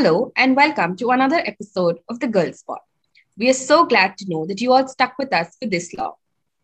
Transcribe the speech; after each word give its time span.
Hello, 0.00 0.32
and 0.36 0.54
welcome 0.54 0.94
to 0.98 1.10
another 1.10 1.42
episode 1.44 1.98
of 2.08 2.20
The 2.20 2.28
Girl 2.28 2.52
Spot. 2.52 2.80
We 3.36 3.50
are 3.50 3.52
so 3.52 3.84
glad 3.84 4.16
to 4.18 4.28
know 4.28 4.46
that 4.46 4.60
you 4.60 4.72
all 4.72 4.86
stuck 4.86 5.18
with 5.18 5.32
us 5.32 5.56
for 5.60 5.66
this 5.66 5.92
long. 5.92 6.12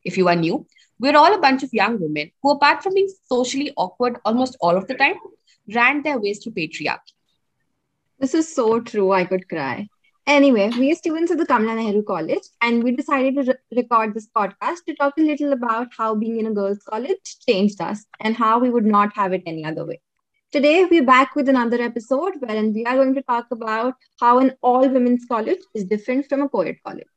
If 0.04 0.16
you 0.16 0.28
are 0.28 0.36
new, 0.36 0.64
we're 1.00 1.16
all 1.16 1.34
a 1.34 1.40
bunch 1.40 1.64
of 1.64 1.74
young 1.74 2.00
women 2.00 2.30
who, 2.40 2.52
apart 2.52 2.84
from 2.84 2.94
being 2.94 3.08
socially 3.24 3.72
awkward 3.76 4.20
almost 4.24 4.56
all 4.60 4.76
of 4.76 4.86
the 4.86 4.94
time, 4.94 5.16
ran 5.74 6.04
their 6.04 6.20
ways 6.20 6.44
through 6.44 6.52
patriarchy. 6.52 7.12
This 8.20 8.34
is 8.34 8.54
so 8.54 8.78
true, 8.78 9.10
I 9.10 9.24
could 9.24 9.48
cry. 9.48 9.88
Anyway, 10.28 10.70
we 10.78 10.92
are 10.92 10.94
students 10.94 11.32
at 11.32 11.38
the 11.38 11.46
Kamala 11.46 11.74
Nehru 11.74 12.04
College, 12.04 12.46
and 12.62 12.84
we 12.84 12.94
decided 12.94 13.34
to 13.34 13.42
re- 13.50 13.82
record 13.82 14.14
this 14.14 14.28
podcast 14.28 14.84
to 14.86 14.94
talk 14.94 15.14
a 15.18 15.22
little 15.22 15.52
about 15.52 15.88
how 15.98 16.14
being 16.14 16.38
in 16.38 16.46
a 16.46 16.52
girls' 16.52 16.84
college 16.88 17.38
changed 17.48 17.80
us 17.80 18.06
and 18.20 18.36
how 18.36 18.60
we 18.60 18.70
would 18.70 18.86
not 18.86 19.12
have 19.16 19.32
it 19.32 19.42
any 19.44 19.64
other 19.64 19.84
way. 19.84 20.00
Today, 20.54 20.84
we're 20.88 21.04
back 21.04 21.34
with 21.34 21.48
another 21.48 21.82
episode 21.82 22.34
wherein 22.38 22.72
we 22.72 22.84
are 22.86 22.94
going 22.94 23.12
to 23.16 23.22
talk 23.22 23.46
about 23.50 23.94
how 24.20 24.38
an 24.38 24.52
all 24.62 24.88
women's 24.88 25.24
college 25.24 25.58
is 25.74 25.84
different 25.84 26.28
from 26.28 26.42
a 26.42 26.48
co 26.48 26.60
ed 26.60 26.76
college. 26.86 27.08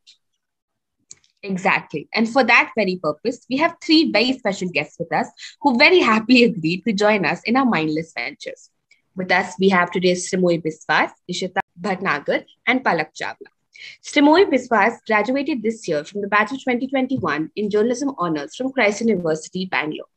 Exactly. 1.44 2.10
And 2.16 2.28
for 2.28 2.44
that 2.44 2.72
very 2.76 2.96
purpose, 2.96 3.46
we 3.48 3.58
have 3.58 3.76
three 3.80 4.12
very 4.12 4.34
special 4.40 4.70
guests 4.70 4.98
with 4.98 5.14
us 5.14 5.28
who 5.62 5.78
very 5.78 6.00
happily 6.00 6.46
agreed 6.46 6.84
to 6.86 6.94
join 6.94 7.26
us 7.26 7.44
in 7.44 7.56
our 7.58 7.66
mindless 7.66 8.12
ventures. 8.12 8.72
With 9.16 9.32
us, 9.32 9.54
we 9.60 9.70
have 9.70 9.92
today 9.92 10.14
Srimoy 10.14 10.60
Biswas, 10.64 11.12
Ishita 11.32 11.60
Bhatnagar, 11.80 12.44
and 12.66 12.84
Palak 12.84 13.10
Chawla. 13.22 13.52
Srimoy 14.04 14.46
Biswas 14.52 14.98
graduated 15.06 15.62
this 15.62 15.88
year 15.88 16.04
from 16.04 16.22
the 16.22 16.28
batch 16.28 16.52
of 16.52 16.58
2021 16.58 17.52
in 17.56 17.70
Journalism 17.70 18.16
Honours 18.18 18.56
from 18.56 18.72
Christ 18.72 19.02
University, 19.02 19.68
Bangalore. 19.68 20.08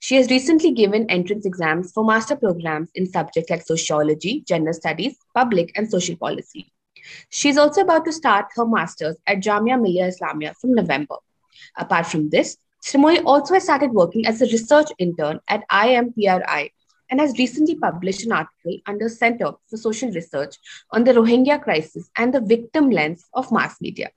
She 0.00 0.16
has 0.16 0.30
recently 0.30 0.72
given 0.72 1.10
entrance 1.10 1.46
exams 1.46 1.92
for 1.92 2.04
master 2.04 2.36
programs 2.36 2.90
in 2.94 3.06
subjects 3.06 3.50
like 3.50 3.66
sociology, 3.66 4.42
gender 4.46 4.72
studies, 4.72 5.16
public 5.34 5.72
and 5.76 5.90
social 5.90 6.16
policy. 6.16 6.72
She 7.30 7.48
is 7.48 7.58
also 7.58 7.82
about 7.82 8.04
to 8.04 8.12
start 8.12 8.46
her 8.54 8.66
master's 8.66 9.16
at 9.26 9.38
Jamia 9.38 9.80
Millia 9.80 10.08
Islamia 10.08 10.54
from 10.56 10.74
November. 10.74 11.16
Apart 11.76 12.06
from 12.06 12.30
this, 12.30 12.56
Srimoy 12.84 13.22
also 13.24 13.54
has 13.54 13.64
started 13.64 13.92
working 13.92 14.26
as 14.26 14.40
a 14.40 14.46
research 14.46 14.88
intern 14.98 15.40
at 15.48 15.68
IMPRI 15.68 16.70
and 17.10 17.20
has 17.20 17.38
recently 17.38 17.74
published 17.74 18.24
an 18.24 18.32
article 18.32 18.78
under 18.86 19.08
Center 19.08 19.52
for 19.68 19.76
Social 19.76 20.10
Research 20.10 20.56
on 20.90 21.04
the 21.04 21.12
Rohingya 21.12 21.62
crisis 21.62 22.10
and 22.16 22.32
the 22.32 22.40
victim 22.40 22.90
lens 22.90 23.24
of 23.34 23.50
mass 23.50 23.80
media. 23.80 24.10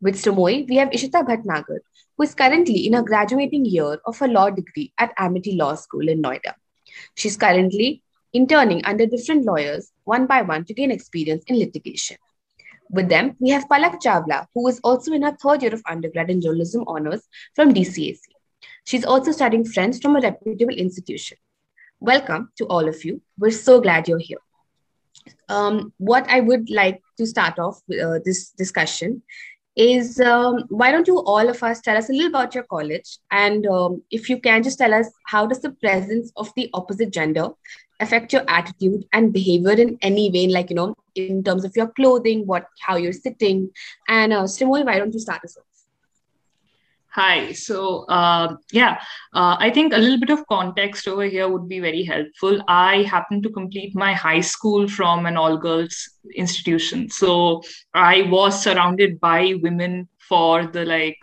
With 0.00 0.16
Srimoy, 0.16 0.68
we 0.68 0.76
have 0.76 0.90
Ishita 0.90 1.26
Bhatnagar, 1.26 1.80
who 2.20 2.24
is 2.24 2.34
currently 2.34 2.86
in 2.86 2.92
her 2.92 3.02
graduating 3.02 3.64
year 3.64 3.98
of 4.04 4.18
her 4.18 4.28
law 4.28 4.50
degree 4.50 4.92
at 4.98 5.10
Amity 5.16 5.56
Law 5.56 5.74
School 5.74 6.06
in 6.06 6.20
Noida. 6.20 6.52
She's 7.14 7.34
currently 7.34 8.02
interning 8.34 8.84
under 8.84 9.06
different 9.06 9.46
lawyers 9.46 9.90
one 10.04 10.26
by 10.26 10.42
one 10.42 10.66
to 10.66 10.74
gain 10.74 10.90
experience 10.90 11.44
in 11.46 11.58
litigation. 11.58 12.18
With 12.90 13.08
them, 13.08 13.36
we 13.38 13.48
have 13.48 13.66
Palak 13.70 14.02
Chawla, 14.02 14.44
who 14.54 14.68
is 14.68 14.80
also 14.84 15.14
in 15.14 15.22
her 15.22 15.34
third 15.42 15.62
year 15.62 15.72
of 15.72 15.82
undergrad 15.88 16.28
in 16.28 16.42
journalism 16.42 16.84
honors 16.86 17.22
from 17.54 17.72
DCAC. 17.72 18.18
She's 18.84 19.06
also 19.06 19.32
studying 19.32 19.64
French 19.64 20.02
from 20.02 20.16
a 20.16 20.20
reputable 20.20 20.74
institution. 20.74 21.38
Welcome 22.00 22.52
to 22.58 22.66
all 22.66 22.86
of 22.86 23.02
you. 23.02 23.22
We're 23.38 23.50
so 23.50 23.80
glad 23.80 24.08
you're 24.08 24.18
here. 24.18 24.44
Um, 25.48 25.94
what 25.96 26.28
I 26.28 26.40
would 26.40 26.68
like 26.68 27.00
to 27.16 27.26
start 27.26 27.58
off 27.58 27.80
uh, 27.90 28.18
this 28.24 28.50
discussion 28.50 29.22
is 29.76 30.20
um, 30.20 30.64
why 30.68 30.90
don't 30.90 31.06
you 31.06 31.18
all 31.18 31.48
of 31.48 31.62
us 31.62 31.80
tell 31.80 31.96
us 31.96 32.08
a 32.08 32.12
little 32.12 32.28
about 32.28 32.54
your 32.54 32.64
college? 32.64 33.18
And 33.30 33.66
um, 33.66 34.02
if 34.10 34.28
you 34.28 34.40
can 34.40 34.62
just 34.62 34.78
tell 34.78 34.92
us 34.92 35.06
how 35.26 35.46
does 35.46 35.60
the 35.60 35.70
presence 35.72 36.32
of 36.36 36.52
the 36.56 36.70
opposite 36.74 37.12
gender 37.12 37.48
affect 38.00 38.32
your 38.32 38.44
attitude 38.48 39.04
and 39.12 39.32
behavior 39.32 39.72
in 39.72 39.98
any 40.00 40.30
way 40.30 40.46
like 40.48 40.70
you 40.70 40.76
know 40.76 40.94
in 41.14 41.44
terms 41.44 41.64
of 41.64 41.76
your 41.76 41.88
clothing 41.88 42.46
what 42.46 42.66
how 42.80 42.96
you're 42.96 43.12
sitting? 43.12 43.70
And 44.08 44.32
uh, 44.32 44.46
why 44.60 44.98
don't 44.98 45.14
you 45.14 45.20
start 45.20 45.44
us 45.44 45.56
off 45.56 45.69
Hi. 47.12 47.52
So, 47.52 48.04
uh, 48.08 48.54
yeah, 48.70 49.00
uh, 49.34 49.56
I 49.58 49.70
think 49.70 49.92
a 49.92 49.98
little 49.98 50.18
bit 50.20 50.30
of 50.30 50.46
context 50.46 51.08
over 51.08 51.24
here 51.24 51.48
would 51.48 51.68
be 51.68 51.80
very 51.80 52.04
helpful. 52.04 52.62
I 52.68 53.02
happened 53.02 53.42
to 53.42 53.50
complete 53.50 53.96
my 53.96 54.12
high 54.12 54.42
school 54.42 54.86
from 54.88 55.26
an 55.26 55.36
all 55.36 55.56
girls 55.56 56.08
institution. 56.36 57.10
So, 57.10 57.62
I 57.94 58.22
was 58.22 58.62
surrounded 58.62 59.18
by 59.18 59.54
women 59.60 60.08
for 60.28 60.66
the 60.66 60.84
like 60.84 61.18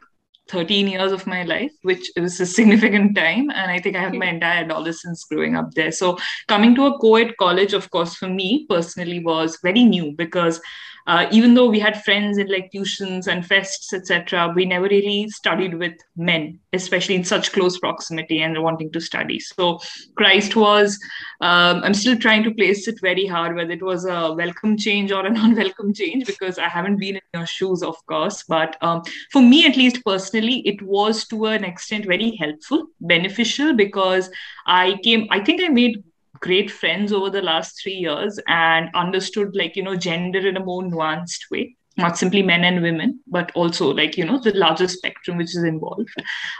13 0.50 0.90
years 0.90 1.14
of 1.14 1.25
my 1.25 1.44
life, 1.44 1.72
which 1.84 2.12
is 2.18 2.40
a 2.42 2.46
significant 2.46 3.16
time. 3.16 3.50
And 3.50 3.72
I 3.72 3.80
think 3.80 3.96
I 3.96 4.02
had 4.02 4.14
my 4.14 4.28
entire 4.28 4.66
adolescence 4.66 5.24
growing 5.31 5.56
up 5.56 5.72
there. 5.74 5.94
So, 5.94 6.18
coming 6.50 6.75
to 6.75 6.88
a 6.88 7.00
co 7.00 7.16
ed 7.16 7.38
college, 7.38 7.72
of 7.72 7.90
course, 7.92 8.14
for 8.16 8.28
me 8.28 8.66
personally 8.69 9.24
was 9.24 9.58
very 9.64 9.86
new 9.86 10.12
because 10.18 10.59
uh, 11.07 11.25
even 11.31 11.53
though 11.53 11.69
we 11.69 11.79
had 11.79 12.03
friends 12.03 12.38
in 12.38 12.47
like 12.47 12.69
tuitions 12.72 13.28
and 13.28 13.44
fests, 13.44 13.94
etc., 13.94 14.51
we 14.53 14.66
never 14.66 14.88
really 14.88 15.29
studied 15.29 15.73
with 15.75 15.94
men, 16.18 16.59
especially 16.73 17.16
in 17.16 17.23
such 17.23 17.53
close 17.53 17.79
proximity 17.79 18.41
and 18.41 18.62
wanting 18.62 18.91
to 18.91 19.00
study. 19.00 19.40
So 19.40 19.79
Christ 20.16 20.57
was, 20.57 21.00
um, 21.40 21.81
I'm 21.84 21.94
still 21.94 22.18
trying 22.18 22.44
to 22.44 22.53
place 22.53 22.90
it 22.90 23.00
very 23.01 23.25
hard 23.25 23.56
whether 23.56 23.72
it 23.72 23.81
was 23.81 24.06
a 24.06 24.34
welcome 24.34 24.75
change 24.78 25.13
or 25.13 25.25
an 25.25 25.38
unwelcome 25.45 25.94
change 25.94 26.25
because 26.25 26.59
I 26.59 26.68
haven't 26.68 26.97
been 26.97 27.16
in 27.16 27.22
your 27.34 27.45
shoes, 27.45 27.84
of 27.84 27.95
course. 28.07 28.44
But 28.44 28.75
um, 28.81 29.01
for 29.31 29.41
me, 29.41 29.66
at 29.66 29.78
least 29.78 30.03
personally, 30.03 30.59
it 30.68 30.81
was 30.81 31.25
to 31.28 31.45
an 31.45 31.63
extent 31.63 32.06
very 32.06 32.35
helpful, 32.35 32.88
beneficial 33.00 33.74
because 33.74 34.29
I 34.66 35.00
came, 35.06 35.28
I 35.31 35.39
think 35.39 35.62
I 35.63 35.69
made 35.69 36.03
great 36.40 36.72
friends 36.72 37.12
over 37.12 37.30
the 37.30 37.42
last 37.42 37.81
three 37.81 37.94
years 37.94 38.40
and 38.48 38.90
understood 38.96 39.56
like 39.56 39.75
you 39.75 39.84
know 39.84 39.96
gender 39.96 40.48
in 40.48 40.58
a 40.58 40.64
more 40.64 40.84
nuanced 40.84 41.50
way 41.52 41.75
not 41.98 42.18
simply 42.18 42.44
men 42.44 42.64
and 42.64 42.81
women 42.81 43.20
but 43.28 43.52
also 43.56 43.92
like 43.92 44.18
you 44.18 44.25
know 44.25 44.40
the 44.40 44.53
larger 44.53 44.88
spectrum 44.88 45.38
which 45.38 45.56
is 45.56 45.64
involved. 45.64 46.09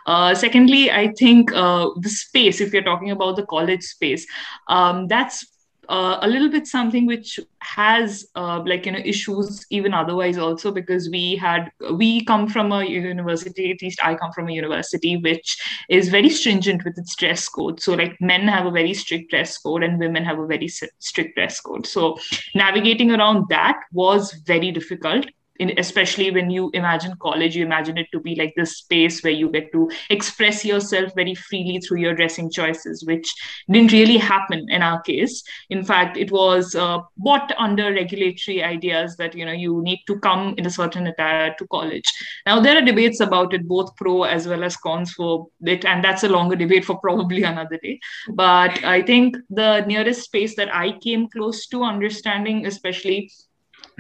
Uh, 0.06 0.34
secondly 0.34 0.92
i 0.92 1.12
think 1.20 1.52
uh, 1.54 1.90
the 2.02 2.10
space 2.10 2.60
if 2.60 2.74
you're 2.74 2.84
talking 2.84 3.12
about 3.12 3.36
the 3.36 3.46
college 3.46 3.84
space 3.84 4.26
um, 4.68 5.08
that's 5.08 5.46
uh, 5.90 6.20
a 6.22 6.28
little 6.28 6.50
bit 6.50 6.68
something 6.68 7.06
which 7.06 7.40
has 7.60 8.28
uh, 8.36 8.62
like 8.66 8.86
you 8.86 8.92
know 8.92 9.02
issues 9.04 9.66
even 9.70 9.94
otherwise 9.94 10.38
also 10.38 10.72
because 10.72 11.10
we 11.10 11.36
had 11.36 11.72
we 11.94 12.24
come 12.26 12.48
from 12.48 12.72
a 12.72 12.84
university 12.84 13.72
at 13.72 13.82
least 13.82 14.00
i 14.04 14.14
come 14.16 14.32
from 14.32 14.48
a 14.48 14.52
university 14.52 15.18
which 15.18 15.58
is 15.90 16.10
very 16.10 16.30
stringent 16.30 16.84
with 16.84 16.98
its 16.98 17.16
dress 17.16 17.48
code. 17.48 17.80
So 17.82 17.94
like 17.94 18.20
men 18.20 18.48
have 18.48 18.66
a 18.66 18.72
very 18.72 18.94
strict 18.94 19.32
dress 19.32 19.58
code 19.58 19.84
and 19.84 20.00
women 20.00 20.24
have 20.26 20.40
a 20.40 20.46
very 20.46 20.68
strict 20.68 21.36
dress 21.36 21.60
code. 21.60 21.86
So 21.86 22.18
navigating 22.56 23.12
around 23.12 23.46
that 23.50 23.80
was 23.92 24.34
very 24.46 24.72
difficult 24.72 25.26
in, 25.60 25.74
especially 25.78 26.32
when 26.32 26.50
you 26.50 26.70
imagine 26.74 27.14
college 27.22 27.56
you 27.56 27.66
imagine 27.66 27.98
it 27.98 28.08
to 28.12 28.20
be 28.20 28.36
like 28.36 28.54
this 28.56 28.78
space 28.78 29.24
where 29.24 29.34
you 29.34 29.50
get 29.50 29.72
to 29.72 29.90
express 30.10 30.64
yourself 30.64 31.12
very 31.16 31.36
freely 31.36 31.80
through 31.80 32.00
your 32.00 32.16
dressing 32.16 32.50
choices 32.50 33.04
which 33.06 33.34
didn't 33.70 33.92
really 33.92 34.18
happen 34.18 34.66
in 34.70 34.82
our 34.82 35.02
case. 35.02 35.44
In 35.70 35.84
fact 35.84 36.18
it 36.18 36.32
was 36.32 36.76
uh, 36.76 37.00
bought 37.18 37.52
under 37.58 37.92
regulatory 37.94 38.64
ideas 38.64 39.16
that 39.18 39.36
you 39.36 39.46
know 39.46 39.52
you 39.52 39.82
need 39.84 40.00
to 40.08 40.20
come 40.20 40.56
in 40.58 40.66
a 40.66 40.70
certain 40.70 41.08
attire 41.08 41.56
to 41.58 41.68
college. 41.68 42.06
Now 42.46 42.60
there 42.60 42.78
are 42.78 42.86
debates 42.86 43.20
about 43.20 43.54
it 43.54 43.68
both 43.68 43.96
pro 43.96 44.24
as 44.24 44.48
well 44.48 44.64
as 44.64 44.78
cons 44.78 45.12
for 45.14 45.48
it 45.62 45.86
and 45.86 46.04
that's 46.04 46.24
a 46.24 46.30
longer 46.30 46.56
debate 46.56 46.86
for 46.86 46.98
probably 47.00 47.44
another 47.54 47.78
day. 47.82 48.00
But 48.34 48.84
i 48.84 49.02
think 49.02 49.38
the 49.50 49.86
nearest 49.86 50.24
space 50.24 50.56
that 50.56 50.74
i 50.74 50.92
came 51.00 51.28
close 51.30 51.68
to 51.68 51.84
understanding 51.84 52.66
especially 52.66 53.32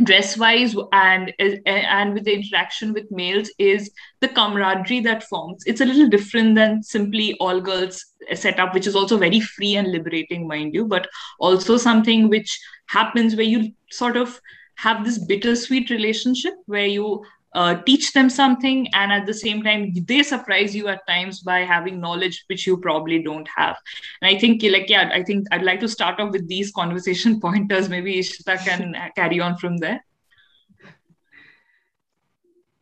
dress 0.04 0.38
wise 0.38 0.76
and 0.92 1.34
and 1.66 2.14
with 2.14 2.24
the 2.26 2.34
interaction 2.34 2.94
with 2.94 3.10
males 3.10 3.50
is 3.58 3.90
the 4.22 4.28
camaraderie 4.28 5.00
that 5.00 5.24
forms. 5.24 5.64
It's 5.66 5.82
a 5.82 5.86
little 5.86 6.08
different 6.08 6.56
than 6.56 6.84
simply 6.84 7.36
all 7.40 7.60
girls 7.60 8.06
setup 8.36 8.74
which 8.74 8.86
is 8.86 8.96
also 8.96 9.18
very 9.18 9.40
free 9.40 9.76
and 9.76 9.92
liberating 9.92 10.48
mind 10.48 10.74
you 10.74 10.86
but 10.86 11.08
also 11.40 11.78
something 11.78 12.30
which 12.30 12.60
happens 12.88 13.36
where 13.36 13.46
you 13.46 13.72
sort 13.90 14.18
of 14.18 14.40
have 14.76 15.04
this 15.04 15.18
bittersweet 15.18 15.90
relationship 15.90 16.54
where 16.66 16.86
you 16.86 17.24
uh, 17.54 17.76
teach 17.84 18.14
them 18.14 18.30
something 18.30 18.88
and 18.94 19.12
at 19.12 19.26
the 19.26 19.34
same 19.34 19.64
time 19.64 19.94
they 20.06 20.22
surprise 20.24 20.76
you 20.76 20.88
at 20.88 21.06
times 21.08 21.42
by 21.42 21.60
having 21.60 22.00
knowledge 22.00 22.44
which 22.48 22.68
you 22.68 22.78
probably 22.78 23.22
don't 23.24 23.48
have. 23.56 23.78
And 24.22 24.36
i 24.36 24.40
think 24.40 24.64
like 24.64 24.90
yeah 24.90 25.10
i 25.14 25.24
think 25.24 25.48
i'd 25.52 25.64
like 25.64 25.80
to 25.80 25.88
start 25.88 26.20
off 26.20 26.32
with 26.32 26.48
these 26.48 26.72
conversation 26.82 27.40
pointers. 27.40 27.90
Maybe 27.90 28.20
ishita 28.20 28.58
can 28.60 28.96
carry 29.16 29.40
on 29.40 29.58
from 29.58 29.78
there. 29.78 30.04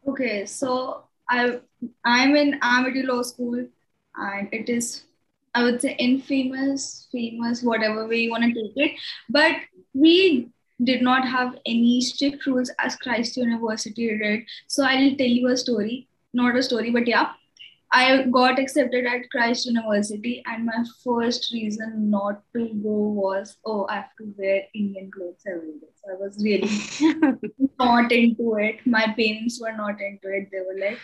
Okay 0.08 0.46
so 0.46 1.04
i 1.30 1.60
i'm 2.04 2.36
in 2.36 2.60
amity 2.62 3.02
law 3.02 3.22
school 3.22 3.66
and 4.16 4.50
it 4.52 4.70
is 4.70 5.04
i 5.56 5.64
would 5.64 5.82
say 5.82 5.96
infamous 5.98 7.08
famous 7.12 7.64
whatever 7.64 8.08
way 8.08 8.18
you 8.18 8.32
want 8.32 8.44
to 8.44 8.54
take 8.54 8.74
it. 8.76 9.00
But 9.30 9.56
we 9.94 10.50
did 10.84 11.02
not 11.02 11.28
have 11.28 11.56
any 11.66 12.02
strict 12.02 12.46
rules 12.46 12.72
as 12.80 12.96
Christ 12.98 13.38
University 13.38 14.18
did. 14.18 14.44
So 14.68 14.84
I'll 14.84 15.16
tell 15.16 15.28
you 15.28 15.48
a 15.48 15.58
story, 15.58 16.08
not 16.34 16.56
a 16.56 16.64
story, 16.64 16.92
but 16.92 17.08
yeah. 17.08 17.32
I 17.92 18.24
got 18.24 18.60
accepted 18.60 19.06
at 19.06 19.30
Christ 19.30 19.68
University, 19.68 20.44
and 20.48 20.66
my 20.66 20.84
first 21.02 21.54
reason 21.54 22.10
not 22.10 22.42
to 22.54 22.68
go 22.84 22.90
was, 22.90 23.56
oh, 23.66 23.86
I 23.88 23.96
have 23.96 24.16
to 24.18 24.34
wear 24.38 24.64
Indian 24.74 25.10
clothes 25.12 25.44
every 25.48 25.80
day. 25.80 25.88
So 25.96 26.12
I 26.12 26.16
was 26.20 26.44
really 26.44 26.68
not 27.80 28.12
into 28.12 28.56
it. 28.56 28.86
My 28.86 29.14
parents 29.18 29.62
were 29.62 29.72
not 29.72 30.02
into 30.02 30.28
it. 30.28 30.50
They 30.52 30.60
were 30.60 30.78
like, 30.78 31.00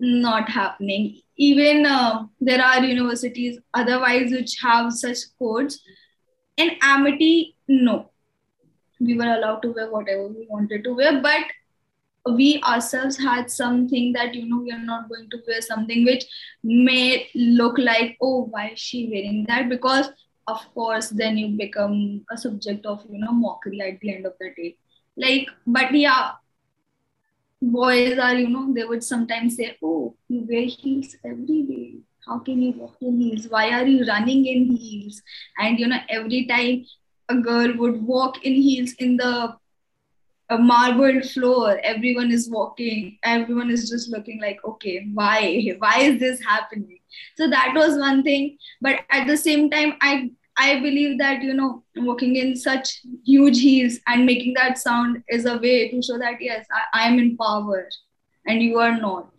not 0.00 0.48
happening. 0.48 1.20
Even 1.36 1.84
uh, 1.84 2.26
there 2.40 2.64
are 2.64 2.84
universities 2.84 3.58
otherwise 3.74 4.30
which 4.30 4.56
have 4.62 4.92
such 4.92 5.18
codes. 5.38 5.80
In 6.56 6.70
Amity, 6.82 7.56
no. 7.68 8.10
We 9.00 9.16
were 9.16 9.32
allowed 9.32 9.60
to 9.62 9.72
wear 9.72 9.90
whatever 9.90 10.28
we 10.28 10.46
wanted 10.48 10.84
to 10.84 10.94
wear, 10.94 11.20
but 11.20 11.44
we 12.34 12.60
ourselves 12.62 13.16
had 13.16 13.50
something 13.50 14.12
that 14.12 14.34
you 14.34 14.46
know 14.48 14.58
we 14.58 14.72
are 14.72 14.84
not 14.84 15.08
going 15.08 15.28
to 15.30 15.38
wear 15.46 15.60
something 15.60 16.04
which 16.04 16.24
may 16.62 17.28
look 17.34 17.78
like 17.78 18.16
oh 18.20 18.44
why 18.50 18.68
is 18.70 18.78
she 18.78 19.08
wearing 19.10 19.44
that? 19.48 19.68
Because 19.68 20.10
of 20.46 20.60
course 20.74 21.08
then 21.10 21.38
you 21.38 21.56
become 21.56 22.24
a 22.30 22.36
subject 22.36 22.86
of 22.86 23.04
you 23.10 23.18
know 23.18 23.32
mockery 23.32 23.80
at 23.80 24.00
the 24.00 24.14
end 24.14 24.26
of 24.26 24.34
the 24.40 24.50
day. 24.56 24.76
Like 25.16 25.48
but 25.66 25.94
yeah 25.94 26.32
boys 27.60 28.18
are 28.18 28.34
you 28.34 28.48
know 28.48 28.72
they 28.72 28.84
would 28.84 29.02
sometimes 29.02 29.56
say 29.56 29.76
oh 29.82 30.14
you 30.28 30.46
wear 30.48 30.64
heels 30.64 31.16
every 31.24 31.62
day. 31.62 31.94
How 32.26 32.40
can 32.40 32.60
you 32.60 32.72
walk 32.72 32.96
in 33.00 33.20
heels? 33.20 33.46
Why 33.48 33.70
are 33.70 33.86
you 33.86 34.04
running 34.04 34.44
in 34.44 34.76
heels? 34.76 35.22
And 35.58 35.78
you 35.78 35.86
know 35.86 35.98
every 36.10 36.46
time 36.46 36.84
a 37.28 37.36
girl 37.36 37.76
would 37.76 38.02
walk 38.02 38.44
in 38.44 38.54
heels 38.54 38.92
in 38.94 39.16
the 39.16 39.56
a 40.50 40.56
marble 40.58 41.20
floor. 41.22 41.78
Everyone 41.82 42.30
is 42.30 42.48
walking. 42.50 43.18
Everyone 43.22 43.70
is 43.70 43.90
just 43.90 44.08
looking 44.08 44.40
like 44.40 44.58
okay 44.64 45.06
why? 45.12 45.74
Why 45.78 45.98
is 46.00 46.18
this 46.20 46.42
happening? 46.42 46.98
So 47.36 47.48
that 47.48 47.72
was 47.74 47.98
one 47.98 48.22
thing. 48.22 48.56
But 48.80 49.00
at 49.10 49.26
the 49.26 49.36
same 49.36 49.70
time 49.70 49.94
i 50.00 50.30
i 50.60 50.80
believe 50.80 51.18
that 51.18 51.42
you 51.42 51.54
know 51.54 51.84
walking 51.96 52.36
in 52.36 52.56
such 52.56 53.02
huge 53.24 53.60
heels 53.60 53.98
and 54.08 54.26
making 54.26 54.54
that 54.54 54.76
sound 54.76 55.22
is 55.28 55.44
a 55.46 55.56
way 55.58 55.88
to 55.90 56.02
show 56.02 56.18
that 56.18 56.40
yes 56.40 56.66
i 56.94 57.06
am 57.08 57.18
in 57.20 57.36
power 57.36 57.88
and 58.46 58.62
you 58.62 58.78
are 58.78 58.96
not. 59.00 59.30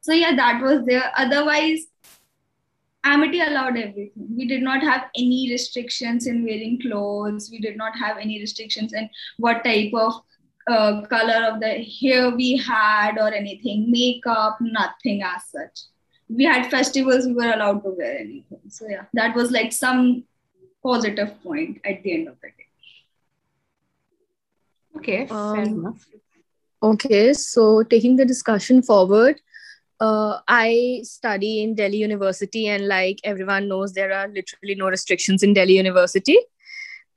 So 0.00 0.12
yeah 0.12 0.36
that 0.36 0.62
was 0.62 0.84
there. 0.86 1.10
Otherwise 1.16 1.86
amity 3.12 3.40
allowed 3.40 3.76
everything 3.82 4.28
we 4.38 4.46
did 4.52 4.62
not 4.62 4.82
have 4.90 5.04
any 5.24 5.40
restrictions 5.50 6.26
in 6.26 6.44
wearing 6.44 6.80
clothes 6.80 7.48
we 7.52 7.60
did 7.66 7.76
not 7.76 7.96
have 8.04 8.18
any 8.24 8.40
restrictions 8.40 8.92
in 8.92 9.08
what 9.38 9.64
type 9.64 9.92
of 9.94 10.20
uh, 10.68 11.02
color 11.06 11.46
of 11.50 11.60
the 11.60 11.82
hair 12.00 12.30
we 12.30 12.56
had 12.56 13.18
or 13.18 13.32
anything, 13.32 13.90
makeup, 13.90 14.58
nothing 14.60 15.22
as 15.22 15.44
such. 15.46 15.80
We 16.28 16.44
had 16.44 16.70
festivals, 16.70 17.26
we 17.26 17.32
were 17.32 17.52
allowed 17.52 17.82
to 17.84 17.90
wear 17.90 18.18
anything. 18.18 18.60
So, 18.68 18.86
yeah, 18.88 19.04
that 19.14 19.34
was 19.34 19.50
like 19.50 19.72
some 19.72 20.24
positive 20.82 21.42
point 21.42 21.80
at 21.84 22.02
the 22.02 22.12
end 22.12 22.28
of 22.28 22.34
the 22.42 22.48
day. 22.48 22.66
Okay, 24.98 25.28
um, 25.28 25.54
fair 25.54 25.64
enough. 25.64 26.06
Okay, 26.82 27.32
so 27.32 27.82
taking 27.82 28.16
the 28.16 28.24
discussion 28.24 28.82
forward, 28.82 29.40
uh, 30.00 30.38
I 30.48 31.00
study 31.04 31.62
in 31.62 31.74
Delhi 31.74 31.98
University, 31.98 32.68
and 32.68 32.88
like 32.88 33.18
everyone 33.24 33.68
knows, 33.68 33.92
there 33.92 34.12
are 34.12 34.28
literally 34.28 34.74
no 34.76 34.88
restrictions 34.88 35.42
in 35.42 35.54
Delhi 35.54 35.76
University. 35.76 36.38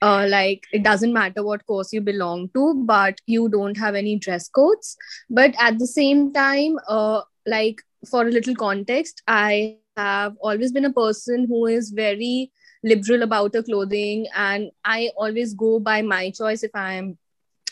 Uh, 0.03 0.25
like 0.27 0.63
it 0.73 0.81
doesn't 0.81 1.13
matter 1.13 1.43
what 1.43 1.63
course 1.67 1.93
you 1.93 2.01
belong 2.01 2.49
to 2.55 2.73
but 2.87 3.21
you 3.27 3.47
don't 3.47 3.77
have 3.77 3.93
any 3.93 4.17
dress 4.17 4.49
codes. 4.49 4.97
But 5.29 5.53
at 5.59 5.77
the 5.77 5.85
same 5.85 6.33
time 6.33 6.79
uh, 6.87 7.21
like 7.45 7.81
for 8.09 8.27
a 8.27 8.31
little 8.31 8.55
context 8.55 9.21
i 9.27 9.77
have 9.97 10.35
always 10.41 10.71
been 10.71 10.85
a 10.85 10.93
person 10.93 11.45
who 11.47 11.65
is 11.65 11.91
very 11.91 12.51
liberal 12.83 13.21
about 13.21 13.53
her 13.53 13.61
clothing 13.61 14.27
and 14.35 14.71
i 14.83 15.09
always 15.15 15.53
go 15.53 15.79
by 15.79 16.01
my 16.01 16.31
choice 16.31 16.63
if 16.63 16.71
i'm 16.73 17.17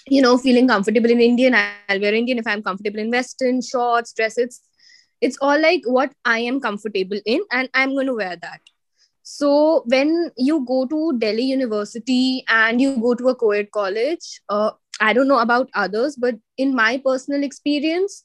you 0.08 0.22
know 0.22 0.38
feeling 0.38 0.68
comfortable 0.68 1.10
in 1.10 1.20
indian 1.20 1.56
i'll 1.56 2.00
wear 2.00 2.14
indian. 2.14 2.38
If 2.38 2.48
i'm 2.48 2.62
comfortable 2.62 3.00
in 3.00 3.10
western 3.10 3.62
shorts 3.62 4.14
dresses 4.14 4.62
it's 5.22 5.38
all 5.42 5.62
like 5.62 5.82
what 5.86 6.12
i 6.26 6.40
am 6.40 6.60
comfortable 6.60 7.20
in 7.26 7.42
and 7.52 7.70
i'm 7.74 7.94
going 7.94 8.08
to 8.08 8.16
wear 8.16 8.36
that 8.36 8.62
so 9.32 9.84
when 9.86 10.32
you 10.38 10.66
go 10.66 10.88
to 10.88 11.16
Delhi 11.20 11.44
University 11.44 12.44
and 12.48 12.82
you 12.82 12.98
go 12.98 13.14
to 13.14 13.30
a 13.30 13.36
co-ed 13.36 13.70
college, 13.70 14.42
uh, 14.50 14.72
I 15.00 15.14
don't 15.14 15.28
know 15.28 15.38
about 15.38 15.70
others, 15.76 16.16
but 16.16 16.34
in 16.58 16.74
my 16.76 17.00
personal 17.06 17.44
experience, 17.44 18.24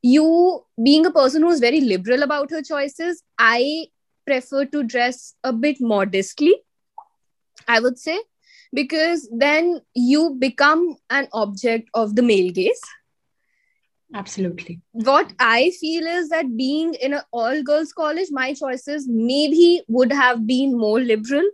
you 0.00 0.64
being 0.82 1.04
a 1.04 1.10
person 1.10 1.42
who's 1.42 1.60
very 1.60 1.82
liberal 1.82 2.22
about 2.22 2.50
her 2.50 2.62
choices, 2.62 3.22
I 3.38 3.88
prefer 4.26 4.64
to 4.64 4.82
dress 4.82 5.34
a 5.44 5.52
bit 5.52 5.82
modestly. 5.82 6.54
I 7.68 7.80
would 7.80 7.98
say 7.98 8.18
because 8.72 9.28
then 9.36 9.82
you 9.94 10.34
become 10.38 10.96
an 11.10 11.28
object 11.34 11.90
of 11.92 12.16
the 12.16 12.22
male 12.22 12.50
gaze 12.50 12.80
Absolutely. 14.14 14.80
What 14.92 15.32
I 15.38 15.70
feel 15.80 16.06
is 16.06 16.28
that 16.28 16.56
being 16.56 16.94
in 16.94 17.14
an 17.14 17.22
all 17.32 17.62
girls 17.62 17.92
college, 17.92 18.28
my 18.30 18.54
choices 18.54 19.08
maybe 19.08 19.82
would 19.88 20.12
have 20.12 20.46
been 20.46 20.76
more 20.76 21.00
liberal. 21.00 21.44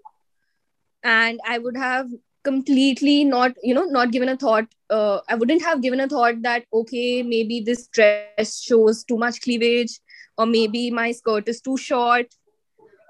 And 1.05 1.41
I 1.47 1.59
would 1.59 1.77
have 1.77 2.09
completely 2.45 3.25
not, 3.25 3.53
you 3.63 3.75
know, 3.75 3.85
not 3.85 4.11
given 4.11 4.29
a 4.29 4.37
thought. 4.37 4.67
Uh, 4.91 5.21
I 5.29 5.37
wouldn't 5.37 5.63
have 5.63 5.83
given 5.83 6.01
a 6.01 6.09
thought 6.09 6.43
that, 6.43 6.65
okay, 6.73 7.23
maybe 7.23 7.61
this 7.61 7.87
dress 7.89 8.61
shows 8.61 9.05
too 9.05 9.17
much 9.19 9.41
cleavage, 9.41 10.01
or 10.37 10.47
maybe 10.47 10.91
my 10.91 11.13
skirt 11.13 11.49
is 11.49 11.61
too 11.61 11.77
short. 11.77 12.27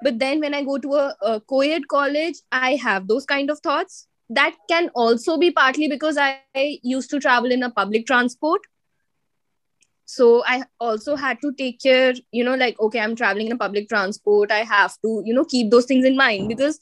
But 0.02 0.18
then 0.18 0.40
when 0.40 0.54
I 0.54 0.62
go 0.64 0.78
to 0.78 0.94
a, 0.94 1.16
a 1.22 1.40
co 1.40 1.60
ed 1.60 1.88
college, 1.88 2.34
I 2.52 2.76
have 2.76 3.08
those 3.08 3.24
kind 3.24 3.50
of 3.50 3.60
thoughts. 3.60 4.06
That 4.28 4.54
can 4.68 4.90
also 4.94 5.38
be 5.38 5.50
partly 5.50 5.88
because 5.88 6.18
I, 6.18 6.40
I 6.54 6.78
used 6.82 7.10
to 7.10 7.18
travel 7.20 7.50
in 7.50 7.62
a 7.62 7.70
public 7.70 8.06
transport 8.06 8.60
so 10.10 10.42
i 10.46 10.62
also 10.80 11.14
had 11.22 11.40
to 11.40 11.52
take 11.56 11.80
care 11.82 12.14
you 12.32 12.44
know 12.44 12.54
like 12.60 12.78
okay 12.80 13.00
i'm 13.00 13.14
traveling 13.14 13.46
in 13.48 13.52
a 13.52 13.58
public 13.58 13.88
transport. 13.88 14.50
I 14.50 14.64
have 14.64 14.94
to 15.02 15.22
you 15.24 15.34
know 15.34 15.44
keep 15.44 15.70
those 15.70 15.84
things 15.84 16.06
in 16.06 16.16
mind 16.16 16.48
because 16.48 16.80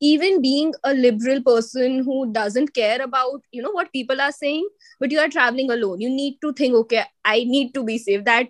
even 0.00 0.40
being 0.42 0.74
a 0.84 0.92
liberal 0.94 1.42
person 1.42 2.04
who 2.04 2.32
doesn't 2.32 2.74
care 2.74 3.00
about 3.02 3.42
you 3.50 3.62
know 3.62 3.70
what 3.70 3.92
people 3.92 4.20
are 4.20 4.32
saying 4.32 4.68
but 5.00 5.10
you 5.10 5.18
are 5.18 5.28
traveling 5.28 5.70
alone 5.70 6.00
you 6.00 6.10
need 6.10 6.36
to 6.42 6.52
think 6.52 6.74
okay 6.74 7.04
i 7.24 7.44
need 7.44 7.72
to 7.74 7.84
be 7.84 7.98
safe. 7.98 8.24
That 8.24 8.48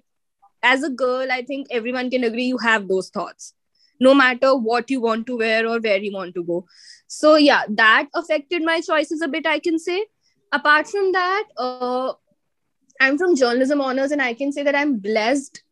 as 0.63 0.83
a 0.83 0.91
girl 0.91 1.31
i 1.31 1.43
think 1.43 1.69
everyone 1.71 2.11
can 2.11 2.25
agree 2.25 2.45
you 2.45 2.59
have 2.59 2.89
those 2.89 3.11
thoughts 3.11 3.55
no 4.01 4.15
matter 4.15 4.55
what 4.57 4.91
you 4.91 5.01
want 5.01 5.27
to 5.27 5.37
wear 5.39 5.67
or 5.69 5.81
where 5.81 5.99
you 5.99 6.13
want 6.13 6.35
to 6.35 6.45
go. 6.45 6.65
So 7.07 7.37
yeah 7.37 7.63
that 7.69 8.09
affected 8.15 8.63
my 8.63 8.81
choices 8.81 9.23
a 9.23 9.29
bit 9.29 9.47
i 9.47 9.59
can 9.61 9.79
say. 9.79 10.07
Apart 10.53 10.89
from 10.89 11.13
that 11.13 11.45
uh, 11.59 12.13
I'm 13.01 13.19
from 13.19 13.37
journalism 13.37 13.81
honors, 13.81 14.11
and 14.11 14.21
I 14.21 14.35
can 14.35 14.53
say 14.53 14.63
that 14.63 14.75
I'm 14.75 14.99
blessed 14.99 15.63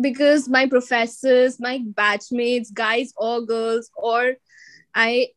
because 0.00 0.48
my 0.48 0.66
professors, 0.66 1.60
my 1.60 1.78
batchmates, 1.78 2.72
guys 2.72 3.12
or 3.16 3.40
girls, 3.42 3.90
or 3.96 4.34
I, 4.94 5.28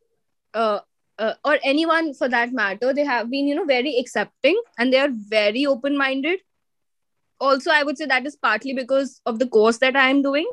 uh, 0.53 0.79
uh, 1.19 1.33
or 1.45 1.59
anyone 1.63 2.13
for 2.13 2.27
that 2.29 2.51
matter, 2.53 2.93
they 2.93 3.05
have 3.05 3.29
been, 3.29 3.47
you 3.47 3.55
know, 3.55 3.65
very 3.65 3.97
accepting 3.97 4.59
and 4.77 4.91
they 4.91 4.99
are 4.99 5.09
very 5.11 5.65
open 5.65 5.97
minded. 5.97 6.39
Also, 7.39 7.71
I 7.71 7.83
would 7.83 7.97
say 7.97 8.05
that 8.05 8.25
is 8.25 8.35
partly 8.35 8.73
because 8.73 9.21
of 9.25 9.39
the 9.39 9.47
course 9.47 9.77
that 9.79 9.95
I 9.95 10.09
am 10.09 10.21
doing. 10.21 10.49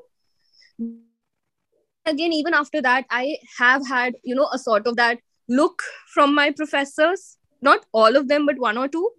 Again, 2.06 2.32
even 2.32 2.54
after 2.54 2.82
that, 2.82 3.04
I 3.10 3.38
have 3.58 3.86
had, 3.86 4.14
you 4.24 4.34
know, 4.34 4.48
a 4.52 4.58
sort 4.58 4.86
of 4.86 4.96
that 4.96 5.18
look 5.48 5.82
from 6.12 6.34
my 6.34 6.50
professors, 6.50 7.38
not 7.60 7.84
all 7.92 8.16
of 8.16 8.28
them, 8.28 8.46
but 8.46 8.58
one 8.58 8.76
or 8.76 8.88
two 8.88 9.10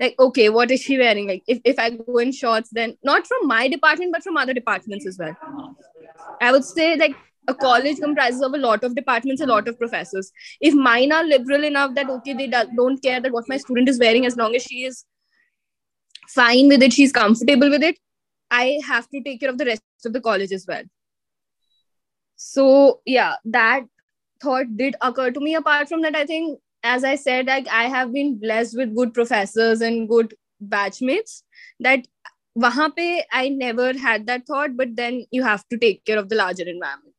like 0.00 0.14
okay 0.18 0.48
what 0.48 0.70
is 0.70 0.80
she 0.82 0.98
wearing? 0.98 1.28
Like 1.28 1.42
if, 1.46 1.60
if 1.64 1.78
i 1.78 1.90
go 1.90 2.18
in 2.18 2.32
shorts 2.32 2.70
then 2.70 2.96
not 3.02 3.26
from 3.26 3.46
my 3.46 3.68
department 3.68 4.12
but 4.12 4.22
from 4.22 4.36
other 4.36 4.54
departments 4.54 5.06
as 5.06 5.18
well. 5.18 5.36
I 6.40 6.52
would 6.52 6.64
say 6.64 6.96
like 6.96 7.14
a 7.46 7.54
college 7.54 7.98
comprises 7.98 8.40
of 8.40 8.54
a 8.54 8.58
lot 8.58 8.84
of 8.84 8.94
departments 8.94 9.42
a 9.42 9.46
lot 9.46 9.68
of 9.68 9.78
professors. 9.78 10.32
If 10.60 10.74
mine 10.74 11.12
are 11.12 11.24
liberal 11.24 11.64
enough 11.64 11.94
that 11.94 12.10
okay 12.10 12.32
they 12.32 12.48
don't 12.48 13.02
care 13.02 13.20
that 13.20 13.32
what 13.32 13.48
my 13.48 13.56
student 13.56 13.88
is 13.88 13.98
wearing 13.98 14.26
as 14.26 14.36
long 14.36 14.54
as 14.54 14.62
she 14.62 14.84
is 14.84 15.04
fine 16.28 16.68
with 16.68 16.82
it 16.82 16.92
she's 16.92 17.12
comfortable 17.12 17.68
with 17.68 17.82
it 17.82 17.98
i 18.50 18.78
have 18.86 19.08
to 19.10 19.22
take 19.22 19.40
care 19.40 19.50
of 19.50 19.58
the 19.58 19.66
rest 19.66 19.82
of 20.06 20.12
the 20.12 20.20
college 20.20 20.52
as 20.52 20.64
well. 20.66 20.82
So 22.36 23.00
yeah 23.04 23.34
that 23.44 23.82
thought 24.42 24.76
did 24.76 24.96
occur 25.00 25.30
to 25.30 25.40
me. 25.40 25.54
Apart 25.54 25.88
from 25.88 26.02
that 26.02 26.16
i 26.16 26.26
think 26.26 26.58
as 26.84 27.02
I 27.02 27.14
said, 27.16 27.46
like 27.46 27.66
I 27.68 27.84
have 27.84 28.12
been 28.12 28.38
blessed 28.38 28.76
with 28.76 28.94
good 28.94 29.14
professors 29.14 29.80
and 29.80 30.08
good 30.08 30.34
batchmates 30.62 31.42
that 31.80 32.06
wahan 32.56 32.94
pe 32.94 33.22
I 33.32 33.48
never 33.48 33.96
had 33.98 34.26
that 34.26 34.46
thought, 34.46 34.76
but 34.76 34.94
then 34.94 35.24
you 35.30 35.42
have 35.42 35.66
to 35.70 35.78
take 35.78 36.04
care 36.04 36.18
of 36.18 36.28
the 36.28 36.36
larger 36.36 36.68
environment. 36.68 37.14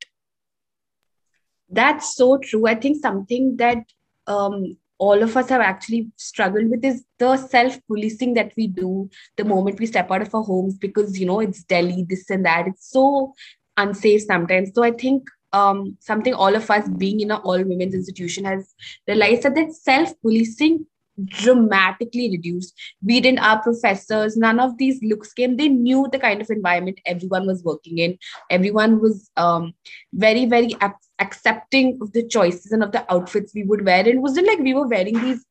That's 1.67 2.15
so 2.15 2.37
true. 2.37 2.67
I 2.67 2.75
think 2.75 3.01
something 3.01 3.57
that 3.57 3.79
um, 4.27 4.77
all 4.99 5.23
of 5.23 5.35
us 5.35 5.49
have 5.49 5.61
actually 5.61 6.11
struggled 6.15 6.69
with 6.69 6.85
is 6.85 7.03
the 7.17 7.35
self 7.37 7.79
policing 7.87 8.35
that 8.35 8.53
we 8.55 8.67
do 8.67 9.09
the 9.35 9.43
moment 9.43 9.79
we 9.79 9.87
step 9.87 10.11
out 10.11 10.21
of 10.21 10.33
our 10.33 10.43
homes 10.43 10.77
because 10.77 11.19
you 11.19 11.25
know 11.25 11.39
it's 11.39 11.63
delhi 11.63 12.05
this 12.07 12.29
and 12.29 12.45
that 12.45 12.67
it's 12.67 12.89
so 12.91 13.33
unsafe 13.77 14.21
sometimes 14.21 14.71
so 14.73 14.83
i 14.83 14.91
think 14.91 15.29
um, 15.53 15.97
something 15.99 16.33
all 16.33 16.55
of 16.55 16.69
us 16.69 16.87
being 16.97 17.21
in 17.21 17.31
an 17.31 17.41
all 17.43 17.57
women's 17.57 17.93
institution 17.93 18.45
has 18.45 18.73
realized 19.07 19.43
that 19.43 19.55
that 19.55 19.73
self 19.73 20.13
policing 20.21 20.85
dramatically 21.23 22.29
reduced. 22.29 22.73
We 23.03 23.21
didn't, 23.21 23.39
our 23.39 23.61
professors, 23.61 24.35
none 24.35 24.59
of 24.59 24.77
these 24.77 24.99
looks 25.01 25.33
came. 25.33 25.55
They 25.55 25.69
knew 25.69 26.07
the 26.11 26.19
kind 26.19 26.41
of 26.41 26.49
environment 26.49 26.99
everyone 27.05 27.47
was 27.47 27.63
working 27.63 27.99
in. 27.99 28.17
Everyone 28.49 28.99
was 28.99 29.29
um, 29.37 29.73
very, 30.13 30.45
very 30.45 30.75
accepting 31.19 31.97
of 32.01 32.11
the 32.11 32.27
choices 32.27 32.71
and 32.71 32.83
of 32.83 32.91
the 32.91 33.11
outfits 33.11 33.53
we 33.55 33.63
would 33.63 33.85
wear. 33.85 34.07
It 34.07 34.19
wasn't 34.19 34.47
like 34.47 34.59
we 34.59 34.73
were 34.73 34.87
wearing 34.87 35.19
these 35.21 35.45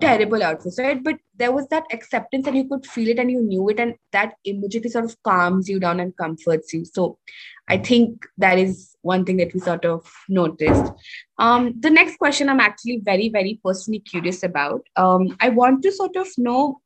terrible 0.00 0.42
outfits, 0.42 0.78
right? 0.78 1.02
But 1.02 1.16
there 1.36 1.52
was 1.52 1.66
that 1.68 1.84
acceptance 1.92 2.46
and 2.46 2.56
you 2.56 2.68
could 2.68 2.84
feel 2.86 3.08
it 3.08 3.18
and 3.18 3.30
you 3.30 3.40
knew 3.40 3.68
it, 3.68 3.80
and 3.80 3.94
that 4.12 4.34
immediately 4.44 4.90
sort 4.90 5.04
of 5.04 5.16
calms 5.22 5.68
you 5.68 5.80
down 5.80 6.00
and 6.00 6.16
comforts 6.16 6.72
you. 6.72 6.84
So 6.84 7.18
I 7.70 7.78
think 7.78 8.26
that 8.38 8.58
is 8.58 8.96
one 9.02 9.24
thing 9.24 9.36
that 9.36 9.54
we 9.54 9.60
sort 9.60 9.84
of 9.84 10.12
noticed. 10.28 10.92
Um, 11.38 11.74
the 11.78 11.88
next 11.88 12.18
question 12.18 12.48
I'm 12.48 12.58
actually 12.60 13.00
very, 13.02 13.28
very 13.28 13.60
personally 13.64 14.00
curious 14.00 14.42
about. 14.42 14.86
Um, 14.96 15.36
I 15.40 15.50
want 15.50 15.82
to 15.84 15.92
sort 15.92 16.16
of 16.16 16.26
know 16.36 16.80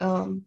um, 0.00 0.46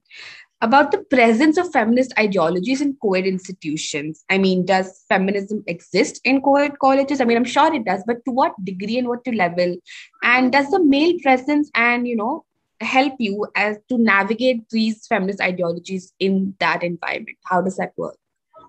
about 0.59 0.91
the 0.91 1.03
presence 1.03 1.57
of 1.57 1.71
feminist 1.71 2.13
ideologies 2.17 2.81
in 2.81 2.97
co-ed 2.99 3.27
institutions. 3.27 4.25
I 4.29 4.39
mean, 4.39 4.65
does 4.65 5.03
feminism 5.07 5.63
exist 5.67 6.19
in 6.23 6.41
co-ed 6.41 6.79
colleges? 6.79 7.21
I 7.21 7.25
mean, 7.25 7.37
I'm 7.37 7.43
sure 7.43 7.71
it 7.73 7.85
does, 7.85 8.03
but 8.07 8.25
to 8.25 8.31
what 8.31 8.53
degree 8.63 8.97
and 8.97 9.07
what 9.07 9.23
to 9.25 9.35
level? 9.35 9.75
And 10.23 10.51
does 10.51 10.71
the 10.71 10.83
male 10.83 11.13
presence 11.21 11.69
and 11.75 12.07
you 12.07 12.15
know 12.15 12.45
help 12.81 13.13
you 13.19 13.47
as 13.55 13.77
to 13.89 13.99
navigate 13.99 14.67
these 14.69 15.05
feminist 15.05 15.41
ideologies 15.41 16.11
in 16.19 16.55
that 16.59 16.81
environment? 16.81 17.37
How 17.45 17.61
does 17.61 17.77
that 17.77 17.93
work? 17.97 18.17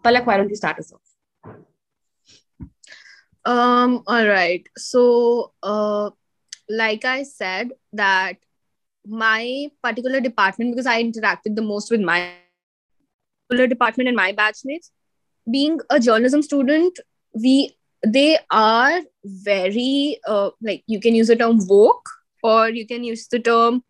Palak, 0.04 0.26
why 0.26 0.36
don't 0.36 0.50
you 0.50 0.56
start 0.56 0.78
us 0.78 0.92
off? 0.92 1.00
Um, 3.44 4.02
all 4.06 4.26
right. 4.26 4.66
So 4.76 5.52
uh 5.62 6.10
like 6.68 7.04
I 7.04 7.22
said, 7.24 7.72
that 7.92 8.36
my 9.06 9.68
particular 9.82 10.20
department 10.20 10.72
because 10.72 10.86
I 10.86 11.02
interacted 11.02 11.56
the 11.56 11.62
most 11.62 11.90
with 11.90 12.00
my 12.00 12.32
particular 13.48 13.66
department 13.68 14.08
and 14.08 14.16
my 14.16 14.32
batchmates. 14.32 14.90
Being 15.50 15.78
a 15.90 16.00
journalism 16.00 16.42
student, 16.42 16.98
we 17.34 17.76
they 18.06 18.38
are 18.50 19.00
very 19.24 20.20
uh, 20.26 20.50
like 20.62 20.82
you 20.86 21.00
can 21.00 21.14
use 21.14 21.28
the 21.28 21.36
term 21.36 21.58
woke 21.68 22.08
or 22.42 22.70
you 22.70 22.86
can 22.86 23.04
use 23.04 23.28
the 23.28 23.38
term 23.38 23.82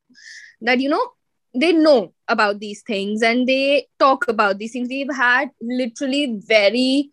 that 0.60 0.80
you 0.80 0.88
know 0.88 1.08
they 1.54 1.72
know 1.72 2.12
about 2.28 2.58
these 2.58 2.82
things 2.82 3.22
and 3.22 3.46
they 3.48 3.86
talk 3.98 4.26
about 4.28 4.58
these 4.58 4.72
things. 4.72 4.88
We've 4.88 5.14
had 5.14 5.50
literally 5.60 6.40
very 6.46 7.10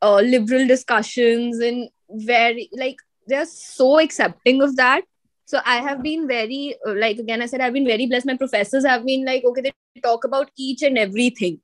uh, 0.00 0.20
liberal 0.20 0.66
discussions 0.66 1.58
and 1.58 1.88
very 2.10 2.68
like 2.72 2.96
they're 3.26 3.46
so 3.46 3.98
accepting 3.98 4.62
of 4.62 4.76
that. 4.76 5.02
So 5.44 5.60
i 5.64 5.76
have 5.76 6.02
been 6.02 6.28
very 6.28 6.76
uh, 6.86 6.92
like 6.94 7.18
again 7.18 7.40
i 7.40 7.46
said 7.46 7.62
i've 7.62 7.72
been 7.72 7.86
very 7.86 8.06
blessed. 8.06 8.26
My 8.26 8.36
professors 8.36 8.84
have 8.84 9.04
been 9.04 9.24
like 9.24 9.44
okay 9.44 9.62
they 9.62 9.72
talk 10.02 10.24
about 10.24 10.50
each 10.56 10.82
and 10.82 10.98
everything. 10.98 11.60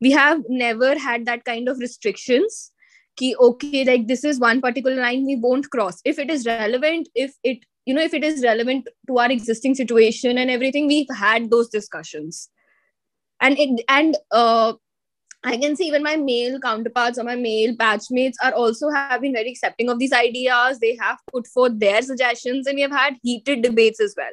We 0.00 0.10
have 0.10 0.42
never 0.48 0.98
had 0.98 1.26
that 1.26 1.44
kind 1.44 1.68
of 1.68 1.78
restrictions 1.78 2.72
ki 3.16 3.36
okay 3.38 3.84
like 3.84 4.08
this 4.08 4.24
is 4.24 4.40
one 4.40 4.60
particular 4.60 5.00
line 5.00 5.24
we 5.24 5.36
won't 5.36 5.70
cross. 5.70 6.00
If 6.04 6.18
it 6.18 6.30
is 6.30 6.46
relevant 6.46 7.08
if 7.14 7.36
it 7.44 7.64
you 7.86 7.94
know 7.94 8.02
if 8.02 8.14
it 8.14 8.24
is 8.24 8.42
relevant 8.42 8.88
to 9.06 9.18
our 9.18 9.30
existing 9.30 9.74
situation 9.74 10.38
and 10.38 10.50
everything 10.50 10.86
we've 10.86 11.14
had 11.14 11.50
those 11.50 11.68
discussions 11.68 12.48
and 13.40 13.58
it 13.58 13.84
and 13.88 14.16
uh 14.30 14.72
I 15.46 15.58
can 15.58 15.76
see 15.76 15.86
even 15.86 16.02
my 16.02 16.16
male 16.16 16.58
counterparts 16.58 17.18
or 17.18 17.24
my 17.24 17.36
male 17.36 17.76
batchmates 17.76 18.36
are 18.42 18.52
also 18.52 18.88
have 18.88 19.20
been 19.20 19.34
very 19.34 19.50
accepting 19.50 19.90
of 19.90 19.98
these 19.98 20.12
ideas. 20.12 20.78
They 20.78 20.96
have 20.98 21.18
put 21.30 21.46
forth 21.46 21.78
their 21.78 22.00
suggestions, 22.00 22.66
and 22.66 22.76
we 22.76 22.80
have 22.80 22.90
had 22.90 23.16
heated 23.22 23.60
debates 23.60 24.00
as 24.00 24.14
well. 24.16 24.32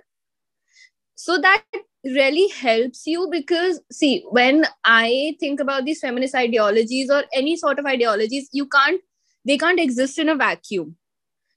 So 1.16 1.38
that 1.38 1.64
really 2.06 2.48
helps 2.48 3.06
you 3.06 3.28
because 3.30 3.82
see, 3.92 4.24
when 4.30 4.66
I 4.86 5.36
think 5.40 5.60
about 5.60 5.84
these 5.84 6.00
feminist 6.00 6.34
ideologies 6.34 7.12
or 7.12 7.26
any 7.34 7.58
sort 7.58 7.78
of 7.78 7.86
ideologies, 7.86 8.50
you 8.54 8.68
can't 8.68 9.02
they 9.44 9.58
can't 9.58 9.80
exist 9.80 10.18
in 10.18 10.30
a 10.30 10.36
vacuum. 10.36 10.96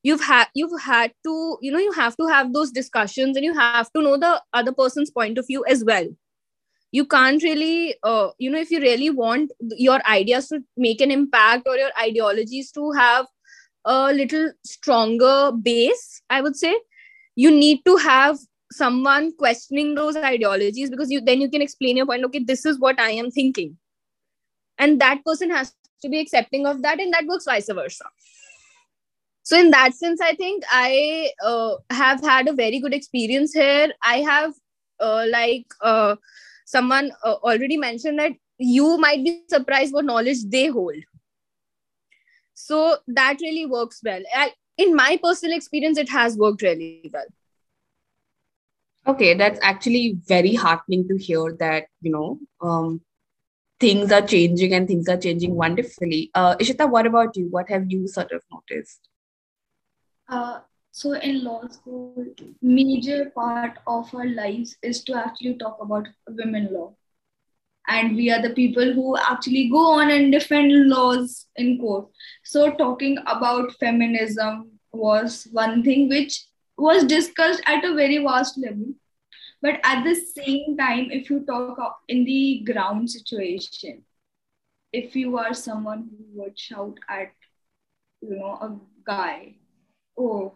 You've 0.05 0.23
had 0.23 0.47
you've 0.55 0.81
had 0.81 1.13
to, 1.25 1.59
you 1.61 1.73
know, 1.73 1.79
you 1.79 1.93
have 1.93 2.17
to 2.19 2.27
have 2.29 2.53
those 2.53 2.71
discussions 2.71 3.37
and 3.37 3.45
you 3.45 3.55
have 3.55 3.93
to 3.95 4.03
know 4.03 4.17
the 4.17 4.41
other 4.53 4.73
person's 4.73 5.11
point 5.11 5.39
of 5.39 5.47
view 5.47 5.65
as 5.69 5.85
well. 5.85 6.07
You 6.93 7.07
can't 7.07 7.43
really 7.43 7.97
uh, 8.05 8.29
you 8.39 8.51
know 8.51 8.61
if 8.61 8.71
you 8.71 8.81
really 8.81 9.11
want 9.11 9.51
your 9.77 10.01
ideas 10.07 10.49
to 10.49 10.61
make 10.77 11.01
an 11.01 11.11
impact 11.11 11.67
or 11.67 11.77
your 11.77 11.91
ideologies 12.01 12.71
to 12.73 12.93
have 12.93 13.27
a 13.85 14.13
little 14.13 14.51
stronger 14.65 15.53
base 15.53 16.23
i 16.31 16.41
would 16.41 16.57
say 16.57 16.75
you 17.37 17.51
need 17.51 17.85
to 17.85 17.97
have 17.97 18.39
someone 18.73 19.31
questioning 19.37 19.95
those 19.95 20.17
ideologies 20.17 20.91
because 20.91 21.11
you 21.11 21.21
then 21.21 21.41
you 21.41 21.51
can 21.51 21.63
explain 21.63 21.97
your 21.97 22.07
point 22.07 22.25
okay 22.25 22.43
this 22.43 22.65
is 22.65 22.79
what 22.79 22.99
i 22.99 23.11
am 23.11 23.31
thinking. 23.31 23.77
And 24.77 25.01
that 25.01 25.25
person 25.25 25.51
has 25.51 25.73
to 26.03 26.09
be 26.09 26.19
accepting 26.19 26.67
of 26.67 26.83
that 26.83 26.99
and 26.99 27.13
that 27.13 27.27
works 27.27 27.45
vice 27.45 27.69
versa 27.73 28.05
so 29.45 29.59
in 29.59 29.71
that 29.71 29.95
sense 29.95 30.21
i 30.21 30.35
think 30.35 30.65
i 30.73 31.31
uh, 31.45 31.75
have 31.91 32.23
had 32.23 32.49
a 32.49 32.53
very 32.53 32.81
good 32.81 32.95
experience 32.95 33.53
here. 33.53 33.93
I 34.03 34.19
have 34.21 34.55
uh, 35.01 35.25
like 35.31 35.67
uh, 35.81 36.17
someone 36.65 37.13
uh, 37.25 37.35
already 37.35 37.77
mentioned 37.77 38.19
that 38.19 38.33
you 38.59 38.99
might 38.99 39.25
be 39.25 39.43
surprised 39.49 39.93
what 39.93 40.05
knowledge 40.05 40.45
they 40.49 40.67
hold. 40.69 40.95
So 42.55 42.97
that 43.09 43.39
really 43.41 43.67
works 43.67 44.01
well. 44.05 44.23
In 44.79 44.95
my 44.95 45.19
personal 45.23 45.57
experience 45.57 45.99
it 45.99 46.09
has 46.09 46.37
worked 46.37 46.63
really 46.63 47.11
well. 47.13 47.27
Okay 49.07 49.35
that's 49.35 49.59
actually 49.63 50.19
very 50.27 50.55
heartening 50.55 51.07
to 51.09 51.17
hear 51.17 51.57
that 51.59 51.89
you 52.01 52.13
know 52.13 52.39
um, 52.63 53.03
things 53.81 54.13
are 54.13 54.23
changing 54.23 54.73
and 54.73 54.89
things 54.89 55.09
are 55.09 55.19
changing 55.19 55.55
wonderfully. 55.55 56.31
Uh, 56.35 56.57
ishita 56.57 56.89
what 56.91 57.07
about 57.07 57.37
you? 57.37 57.49
What 57.51 57.69
have 57.69 57.91
you 57.91 58.07
sort 58.09 58.33
of 58.33 58.43
noticed 58.51 59.01
uh, 60.29 60.61
so 60.93 61.13
in 61.13 61.43
law 61.45 61.67
school, 61.69 62.27
major 62.63 63.31
part 63.35 63.79
of 63.87 64.15
our 64.15 64.27
lives 64.27 64.77
is 64.83 65.03
to 65.05 65.15
actually 65.15 65.55
talk 65.55 65.79
about 65.81 66.07
women 66.29 66.69
law. 66.73 66.95
And 67.89 68.17
we 68.17 68.31
are 68.31 68.41
the 68.41 68.55
people 68.55 68.93
who 68.93 69.17
actually 69.17 69.69
go 69.69 69.93
on 69.93 70.11
and 70.11 70.33
defend 70.33 70.89
laws 70.89 71.47
in 71.57 71.79
court. 71.79 72.09
So 72.45 72.71
talking 72.77 73.19
about 73.27 73.73
feminism 73.75 74.71
was 74.93 75.49
one 75.53 75.83
thing 75.83 76.09
which 76.09 76.47
was 76.79 77.05
discussed 77.05 77.63
at 77.67 77.85
a 77.85 77.95
very 77.95 78.19
vast 78.19 78.57
level. 78.57 78.95
But 79.61 79.81
at 79.83 80.05
the 80.05 80.15
same 80.15 80.77
time, 80.77 81.11
if 81.11 81.29
you 81.29 81.45
talk 81.45 81.97
in 82.09 82.25
the 82.25 82.63
ground 82.65 83.11
situation, 83.11 84.05
if 84.93 85.17
you 85.17 85.37
are 85.39 85.55
someone 85.55 86.09
who 86.11 86.43
would 86.43 86.59
shout 86.59 86.99
at, 87.09 87.33
you 88.21 88.37
know, 88.37 88.59
a 88.61 88.79
guy, 89.05 89.57
oh, 90.19 90.53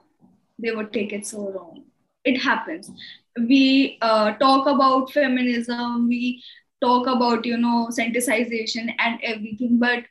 they 0.59 0.71
would 0.71 0.93
take 0.93 1.13
it 1.13 1.27
so 1.27 1.51
wrong. 1.51 1.85
It 2.25 2.39
happens. 2.39 2.91
We 3.39 3.99
uh, 4.03 4.33
talk 4.35 4.67
about 4.67 5.13
feminism, 5.13 6.09
we 6.09 6.43
talk 6.81 7.07
about, 7.07 7.45
you 7.45 7.57
know, 7.57 7.89
sensitization 7.91 8.95
and 8.99 9.21
everything, 9.23 9.79
but 9.79 10.05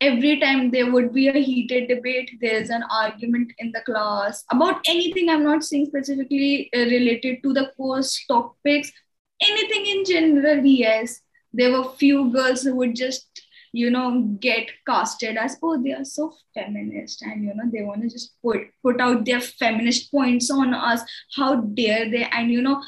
every 0.00 0.38
time 0.40 0.70
there 0.70 0.90
would 0.90 1.12
be 1.12 1.28
a 1.28 1.32
heated 1.32 1.88
debate, 1.88 2.30
there's 2.40 2.70
an 2.70 2.82
argument 2.90 3.52
in 3.58 3.72
the 3.72 3.80
class 3.80 4.44
about 4.50 4.80
anything. 4.86 5.28
I'm 5.28 5.44
not 5.44 5.64
saying 5.64 5.86
specifically 5.86 6.70
uh, 6.74 6.80
related 6.80 7.42
to 7.42 7.52
the 7.52 7.72
course 7.76 8.24
topics, 8.26 8.92
anything 9.40 9.86
in 9.86 10.04
general, 10.04 10.64
yes. 10.64 11.20
There 11.52 11.70
were 11.70 11.90
few 11.90 12.32
girls 12.32 12.62
who 12.62 12.74
would 12.76 12.96
just 12.96 13.43
you 13.74 13.90
know 13.90 14.20
get 14.40 14.70
casted 14.86 15.36
as 15.36 15.56
oh 15.62 15.82
they 15.82 15.92
are 15.92 16.04
so 16.04 16.32
feminist 16.54 17.22
and 17.22 17.44
you 17.44 17.54
know 17.54 17.64
they 17.72 17.82
want 17.82 18.02
to 18.02 18.08
just 18.08 18.34
put 18.40 18.60
put 18.82 19.00
out 19.00 19.24
their 19.24 19.40
feminist 19.40 20.10
points 20.10 20.50
on 20.50 20.74
us. 20.74 21.02
How 21.36 21.56
dare 21.56 22.10
they? 22.10 22.24
And 22.24 22.52
you 22.52 22.62
know 22.62 22.80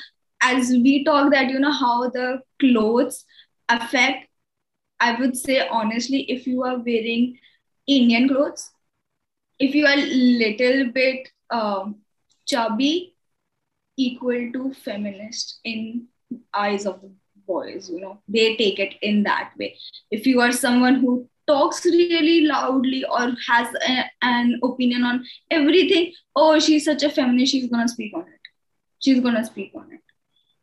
as 0.42 0.70
we 0.70 1.04
talk 1.04 1.32
that 1.32 1.50
you 1.50 1.58
know 1.58 1.72
how 1.72 2.08
the 2.10 2.40
clothes 2.60 3.24
affect 3.68 4.28
i 5.00 5.14
would 5.18 5.36
say 5.36 5.66
honestly 5.68 6.20
if 6.34 6.46
you 6.46 6.62
are 6.62 6.78
wearing 6.78 7.38
indian 7.86 8.28
clothes 8.28 8.70
if 9.58 9.74
you 9.74 9.86
are 9.86 9.96
little 9.96 10.92
bit 10.92 11.28
um, 11.50 11.96
chubby 12.46 13.14
equal 13.96 14.52
to 14.52 14.72
feminist 14.74 15.60
in 15.64 16.06
eyes 16.52 16.86
of 16.86 17.00
the 17.00 17.10
boys 17.46 17.90
you 17.90 18.00
know. 18.00 18.18
They 18.28 18.56
take 18.56 18.78
it 18.78 18.94
in 19.02 19.22
that 19.24 19.52
way. 19.58 19.76
If 20.10 20.26
you 20.26 20.40
are 20.40 20.52
someone 20.52 20.96
who 20.96 21.28
talks 21.46 21.84
really 21.84 22.46
loudly 22.46 23.04
or 23.04 23.32
has 23.46 23.68
a, 23.88 24.04
an 24.22 24.58
opinion 24.64 25.04
on 25.04 25.24
everything 25.50 26.12
oh 26.34 26.58
she's 26.58 26.84
such 26.84 27.04
a 27.04 27.08
feminist 27.08 27.52
she's 27.52 27.70
gonna 27.70 27.88
speak 27.88 28.12
on 28.14 28.22
it. 28.22 28.40
She's 28.98 29.20
gonna 29.20 29.44
speak 29.44 29.72
on 29.74 29.92
it. 29.92 30.00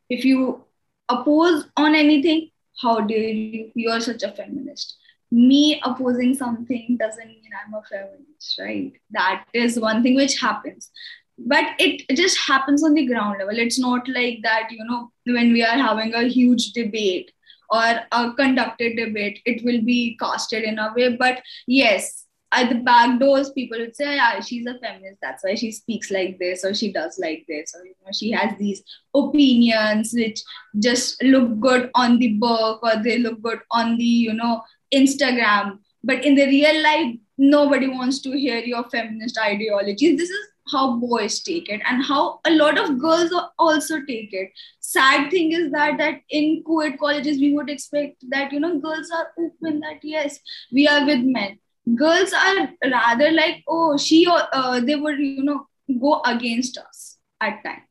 If 0.09 0.25
you 0.25 0.63
oppose 1.09 1.65
on 1.77 1.95
anything 1.95 2.49
how 2.81 3.01
dare 3.01 3.29
you? 3.29 3.71
You're 3.75 4.01
such 4.01 4.23
a 4.23 4.31
feminist. 4.31 4.97
Me 5.31 5.81
opposing 5.83 6.35
something 6.35 6.97
doesn't 6.99 7.27
mean 7.27 7.51
i'm 7.65 7.73
a 7.73 7.81
feminist 7.83 8.59
right? 8.59 8.93
That 9.11 9.45
is 9.53 9.79
one 9.79 10.03
thing 10.03 10.15
which 10.15 10.39
happens 10.39 10.91
but 11.37 11.65
it, 11.79 12.03
just 12.15 12.37
happens 12.37 12.83
on 12.83 12.93
the 12.93 13.05
ground 13.05 13.39
level. 13.39 13.57
It's 13.57 13.79
not 13.79 14.07
like 14.07 14.39
that 14.43 14.71
you 14.71 14.83
know 14.85 15.11
when 15.25 15.53
we 15.53 15.63
are 15.63 15.77
having 15.77 16.13
a 16.13 16.23
huge 16.23 16.71
debate 16.73 17.31
or 17.69 18.01
a 18.11 18.33
conducted 18.33 18.97
debate 18.97 19.41
it 19.45 19.63
will 19.63 19.81
be 19.81 20.17
casted 20.19 20.63
in 20.63 20.79
a 20.79 20.93
way. 20.95 21.15
But 21.15 21.41
yes 21.67 22.25
at 22.51 22.69
the 22.69 22.75
back 22.75 23.19
doors 23.19 23.49
people 23.49 23.79
would 23.79 23.95
say 23.95 24.15
yeah 24.15 24.39
she's 24.39 24.65
a 24.67 24.77
feminist. 24.79 25.17
That's 25.21 25.43
why 25.43 25.55
she 25.55 25.71
speaks 25.71 26.11
like 26.11 26.37
this 26.39 26.63
or 26.63 26.73
she 26.73 26.91
does 26.91 27.17
like 27.19 27.45
this. 27.47 27.73
Or 27.75 27.85
you 27.85 27.95
know 28.05 28.11
she 28.13 28.31
has 28.31 28.57
these 28.59 28.83
opinions 29.15 30.11
which 30.13 30.41
just 30.79 31.21
look 31.23 31.59
good 31.59 31.89
on 31.95 32.19
the 32.19 32.33
book 32.33 32.81
or 32.83 33.01
they 33.03 33.17
look 33.17 33.41
good 33.41 33.59
on 33.71 33.97
the 33.97 34.03
you 34.03 34.33
know 34.33 34.61
instagram. 34.93 35.79
But 36.03 36.23
in 36.25 36.35
the 36.35 36.45
real 36.45 36.83
life 36.83 37.15
nobody 37.37 37.87
wants 37.87 38.21
to 38.21 38.37
hear 38.37 38.59
your 38.59 38.83
feminist 38.89 39.37
ideologies. 39.39 40.17
This 40.17 40.29
is 40.29 40.47
how 40.71 40.97
boys 40.97 41.41
take 41.41 41.69
it 41.69 41.81
and 41.85 42.03
how 42.03 42.39
a 42.45 42.51
lot 42.51 42.77
of 42.77 42.99
girls 42.99 43.33
also 43.57 43.99
take 44.07 44.33
it. 44.33 44.51
Sad 44.79 45.29
thing 45.31 45.51
is 45.51 45.71
that 45.71 45.97
that 45.97 46.21
in 46.29 46.63
co-ed 46.65 46.97
colleges 46.99 47.39
we 47.39 47.53
would 47.53 47.69
expect 47.69 48.23
that 48.29 48.51
you 48.51 48.59
know 48.59 48.79
girls 48.79 49.09
are 49.11 49.27
open 49.37 49.79
that 49.81 49.99
yes 50.03 50.39
we 50.71 50.87
are 50.87 51.05
with 51.05 51.19
men. 51.23 51.59
Girls 51.95 52.33
are 52.33 52.69
rather 52.91 53.31
like 53.31 53.63
oh 53.67 53.97
she 53.97 54.25
or 54.27 54.41
uh, 54.53 54.79
they 54.79 54.95
would 54.95 55.19
you 55.19 55.43
know 55.43 55.67
go 55.99 56.21
against 56.25 56.77
us 56.77 57.17
at 57.41 57.63
times 57.63 57.83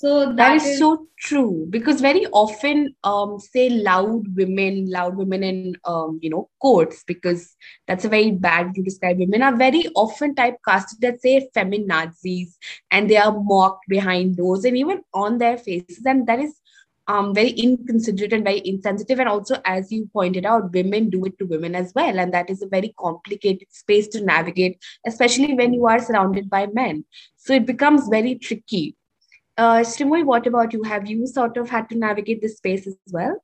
so 0.00 0.26
that, 0.26 0.36
that 0.36 0.56
is, 0.56 0.64
is, 0.64 0.78
so 0.78 1.06
true 1.18 1.66
because 1.68 2.00
very 2.00 2.24
often 2.32 2.94
um 3.04 3.38
say 3.38 3.68
loud 3.68 4.34
women 4.34 4.90
loud 4.90 5.14
women 5.14 5.42
in 5.42 5.76
um 5.84 6.18
you 6.22 6.30
know 6.30 6.48
courts 6.62 7.04
because 7.06 7.54
that's 7.86 8.06
a 8.06 8.08
very 8.08 8.30
bad 8.30 8.68
way 8.68 8.72
to 8.76 8.82
describe 8.82 9.18
women 9.18 9.42
are 9.42 9.54
very 9.54 9.84
often 9.94 10.34
typecasted 10.34 11.04
as 11.04 11.20
say 11.20 11.50
feminazis 11.54 12.54
and 12.90 13.10
they 13.10 13.18
are 13.18 13.38
mocked 13.42 13.86
behind 13.88 14.38
doors 14.38 14.64
and 14.64 14.78
even 14.78 15.02
on 15.12 15.36
their 15.36 15.58
faces 15.58 16.02
and 16.06 16.26
that 16.26 16.40
is 16.40 16.54
um, 17.08 17.34
very 17.34 17.50
inconsiderate 17.50 18.32
and 18.32 18.44
very 18.44 18.62
insensitive. 18.64 19.18
And 19.18 19.28
also, 19.28 19.56
as 19.64 19.90
you 19.90 20.08
pointed 20.12 20.46
out, 20.46 20.72
women 20.72 21.10
do 21.10 21.24
it 21.24 21.36
to 21.38 21.44
women 21.44 21.74
as 21.74 21.92
well. 21.92 22.20
And 22.20 22.32
that 22.32 22.48
is 22.48 22.62
a 22.62 22.68
very 22.68 22.94
complicated 23.00 23.66
space 23.70 24.06
to 24.08 24.20
navigate, 24.20 24.78
especially 25.04 25.54
when 25.54 25.72
you 25.72 25.88
are 25.88 25.98
surrounded 25.98 26.48
by 26.48 26.68
men. 26.72 27.04
So 27.36 27.54
it 27.54 27.66
becomes 27.66 28.06
very 28.08 28.36
tricky. 28.36 28.96
Uh, 29.60 29.80
Srimoy, 29.80 30.24
what 30.24 30.46
about 30.46 30.72
you? 30.72 30.82
Have 30.84 31.06
you 31.06 31.26
sort 31.26 31.58
of 31.58 31.68
had 31.68 31.90
to 31.90 31.98
navigate 31.98 32.40
this 32.40 32.56
space 32.56 32.86
as 32.86 32.96
well? 33.12 33.36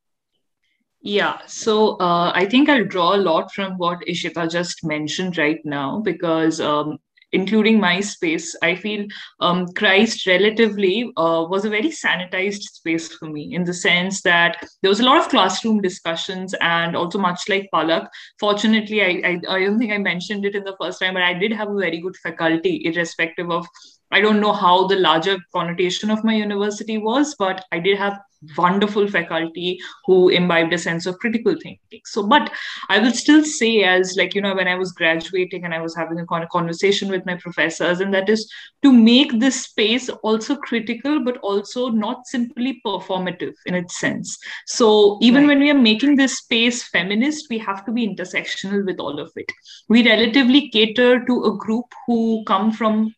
Yeah, 1.02 1.40
so 1.46 1.99
uh, 2.00 2.32
I 2.35 2.46
think 2.46 2.70
I'll 2.70 2.87
draw 2.87 3.14
a 3.14 3.25
lot 3.30 3.52
from 3.52 3.76
what 3.76 4.00
Ishita 4.08 4.50
just 4.50 4.82
mentioned 4.82 5.37
right 5.37 5.61
now 5.66 6.00
because 6.00 6.58
um, 6.58 6.96
including 7.32 7.78
my 7.78 8.00
space, 8.00 8.56
I 8.62 8.76
feel 8.76 9.06
um, 9.40 9.66
Christ 9.76 10.26
relatively 10.26 11.12
uh, 11.18 11.44
was 11.50 11.66
a 11.66 11.70
very 11.70 11.90
sanitized 11.90 12.62
space 12.62 13.12
for 13.12 13.28
me 13.28 13.54
in 13.54 13.64
the 13.64 13.75
sense 13.75 14.23
that 14.23 14.66
there 14.80 14.88
was 14.88 15.00
a 15.00 15.04
lot 15.04 15.18
of 15.18 15.28
classroom 15.28 15.82
discussions 15.82 16.54
and 16.62 16.96
also 16.96 17.18
much 17.18 17.46
like 17.46 17.68
Palak. 17.75 18.08
Fortunately, 18.40 19.02
I, 19.02 19.20
I, 19.23 19.40
I 19.56 19.61
don't 19.66 19.78
think 19.78 19.92
I 19.92 19.99
mentioned 19.99 20.46
it 20.46 20.54
in 20.54 20.64
the 20.64 20.76
first 20.80 20.99
time, 20.99 21.12
but 21.12 21.23
I 21.23 21.35
did 21.35 21.52
have 21.52 21.68
a 21.68 21.78
very 21.78 22.00
good 22.00 22.16
faculty, 22.16 22.80
irrespective 22.87 23.50
of 23.50 23.66
I 24.10 24.20
don't 24.20 24.40
know 24.40 24.52
how 24.52 24.86
the 24.86 24.96
larger 24.96 25.38
connotation 25.52 26.10
of 26.10 26.25
my 26.25 26.34
university 26.34 26.98
was, 26.98 27.34
but 27.38 27.64
I 27.72 27.80
did 27.80 27.98
have 27.98 28.20
wonderful 28.56 29.08
faculty 29.08 29.80
who 30.04 30.28
imbibed 30.28 30.73
a 30.73 30.78
sense 30.78 31.06
of 31.06 31.19
critical 31.19 31.54
thinking. 31.54 32.00
So 32.04 32.26
but 32.26 32.52
i 32.88 32.99
will 32.99 33.12
still 33.12 33.45
say 33.45 33.82
as 33.82 34.16
like 34.16 34.34
you 34.34 34.40
know 34.40 34.54
when 34.54 34.69
i 34.69 34.75
was 34.75 34.92
graduating 34.92 35.64
and 35.64 35.75
i 35.75 35.80
was 35.80 35.97
having 35.97 36.19
a 36.21 36.26
conversation 36.26 37.08
with 37.08 37.25
my 37.26 37.36
professors 37.36 38.00
and 38.00 38.12
that 38.12 38.28
is 38.28 38.50
to 38.82 38.92
make 38.92 39.40
this 39.40 39.64
space 39.64 40.08
also 40.08 40.56
critical 40.56 41.25
but 41.25 41.38
also 41.38 41.88
not 41.88 42.26
simply 42.26 42.80
performative 42.84 43.54
in 43.66 43.75
its 43.75 43.99
sense. 43.99 44.38
So 44.66 45.19
even 45.23 45.42
right. 45.42 45.49
when 45.49 45.60
we 45.60 45.71
are 45.71 45.75
making 45.75 46.16
this 46.16 46.38
space 46.38 46.82
feminist 46.88 47.47
we 47.50 47.58
have 47.58 47.84
to 47.86 47.92
be 47.92 48.06
intersectional 48.06 48.84
with 48.84 49.00
all 49.00 49.19
of 49.19 49.32
it. 49.36 49.50
We 49.88 50.08
relatively 50.08 50.69
cater 50.71 51.25
to 51.25 51.45
a 51.45 51.56
group 51.56 51.86
who 52.06 52.45
come 52.47 52.73
from 52.73 53.14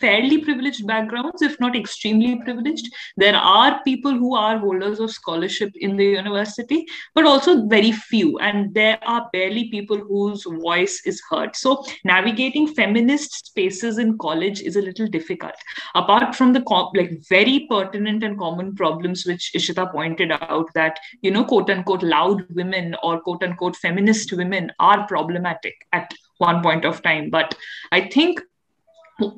fairly 0.00 0.38
privileged 0.38 0.86
backgrounds, 0.86 1.42
if 1.42 1.58
not 1.60 1.76
extremely 1.76 2.36
privileged. 2.36 2.92
There 3.16 3.36
are 3.36 3.80
people 3.84 4.12
who 4.12 4.34
are 4.34 4.58
holders 4.58 5.00
of 5.00 5.10
scholarship 5.10 5.72
in 5.76 5.96
the 5.96 6.04
university, 6.04 6.86
but 7.14 7.24
also 7.24 7.66
very 7.66 7.92
few. 7.92 8.38
And 8.38 8.74
there 8.74 8.98
are 9.02 9.28
barely 9.32 9.68
people 9.70 9.98
whose 9.98 10.44
voice 10.44 11.02
is 11.04 11.22
heard. 11.30 11.54
So 11.56 11.84
navigating 12.04 12.68
feminist 12.68 13.46
spaces 13.46 13.98
in 13.98 14.18
college 14.18 14.60
is 14.62 14.76
a 14.76 14.82
little 14.82 15.06
difficult. 15.06 15.54
Apart 15.94 16.34
from 16.34 16.52
the 16.52 16.64
like 16.94 17.22
very 17.28 17.66
pertinent 17.68 18.22
and 18.22 18.38
common 18.38 18.74
problems 18.74 19.26
which 19.26 19.52
Ishita 19.54 19.92
pointed 19.92 20.32
out 20.32 20.72
that, 20.74 20.98
you 21.22 21.30
know, 21.30 21.44
quote 21.44 21.70
unquote 21.70 22.02
loud 22.02 22.44
women 22.50 22.96
or 23.02 23.20
quote 23.20 23.42
unquote 23.42 23.76
feminist 23.76 24.32
women 24.32 24.72
are 24.78 25.06
problematic 25.06 25.74
at 25.92 26.12
one 26.38 26.62
point 26.62 26.84
of 26.84 27.02
time. 27.02 27.30
But 27.30 27.54
I 27.92 28.02
think 28.08 28.40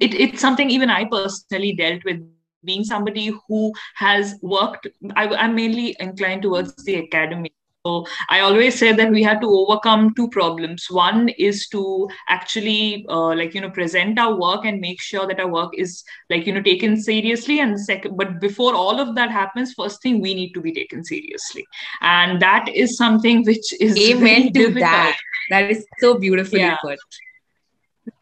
it, 0.00 0.14
it's 0.14 0.40
something 0.40 0.70
even 0.70 0.90
I 0.90 1.04
personally 1.04 1.74
dealt 1.74 2.04
with 2.04 2.22
being 2.64 2.84
somebody 2.84 3.32
who 3.48 3.72
has 3.96 4.34
worked 4.42 4.86
I, 5.16 5.44
am 5.44 5.54
mainly 5.54 5.96
inclined 5.98 6.42
towards 6.42 6.74
the 6.84 6.96
academy. 6.96 7.52
So 7.84 8.06
i 8.30 8.38
always 8.38 8.78
say 8.78 8.92
that 8.92 9.10
we 9.10 9.24
have 9.24 9.40
to 9.40 9.48
overcome 9.48 10.14
two 10.14 10.28
problems. 10.28 10.86
One 10.88 11.30
is 11.30 11.66
to 11.70 12.08
actually 12.28 13.04
uh, 13.08 13.34
like 13.34 13.54
you 13.54 13.60
know 13.60 13.70
present 13.70 14.20
our 14.20 14.36
work 14.38 14.64
and 14.64 14.80
make 14.80 15.00
sure 15.00 15.26
that 15.26 15.40
our 15.40 15.48
work 15.48 15.72
is 15.76 16.04
like 16.30 16.46
you 16.46 16.52
know 16.52 16.62
taken 16.62 16.96
seriously. 16.96 17.58
And 17.58 17.80
second 17.80 18.16
but 18.16 18.40
before 18.40 18.76
all 18.76 19.00
of 19.00 19.16
that 19.16 19.32
happens 19.32 19.74
first 19.74 20.00
thing 20.00 20.20
we 20.20 20.32
need 20.32 20.52
to 20.52 20.60
be 20.60 20.72
taken 20.72 21.04
seriously. 21.04 21.66
And 22.02 22.40
that 22.40 22.68
is 22.68 22.96
something 22.96 23.42
which 23.44 23.72
is 23.80 23.98
amen 23.98 24.52
to 24.52 24.52
difficult. 24.52 24.80
that 24.80 25.18
that 25.50 25.70
is 25.70 25.84
so 25.98 26.16
beautifully 26.18 26.60
yeah. 26.60 26.76
put 26.76 27.00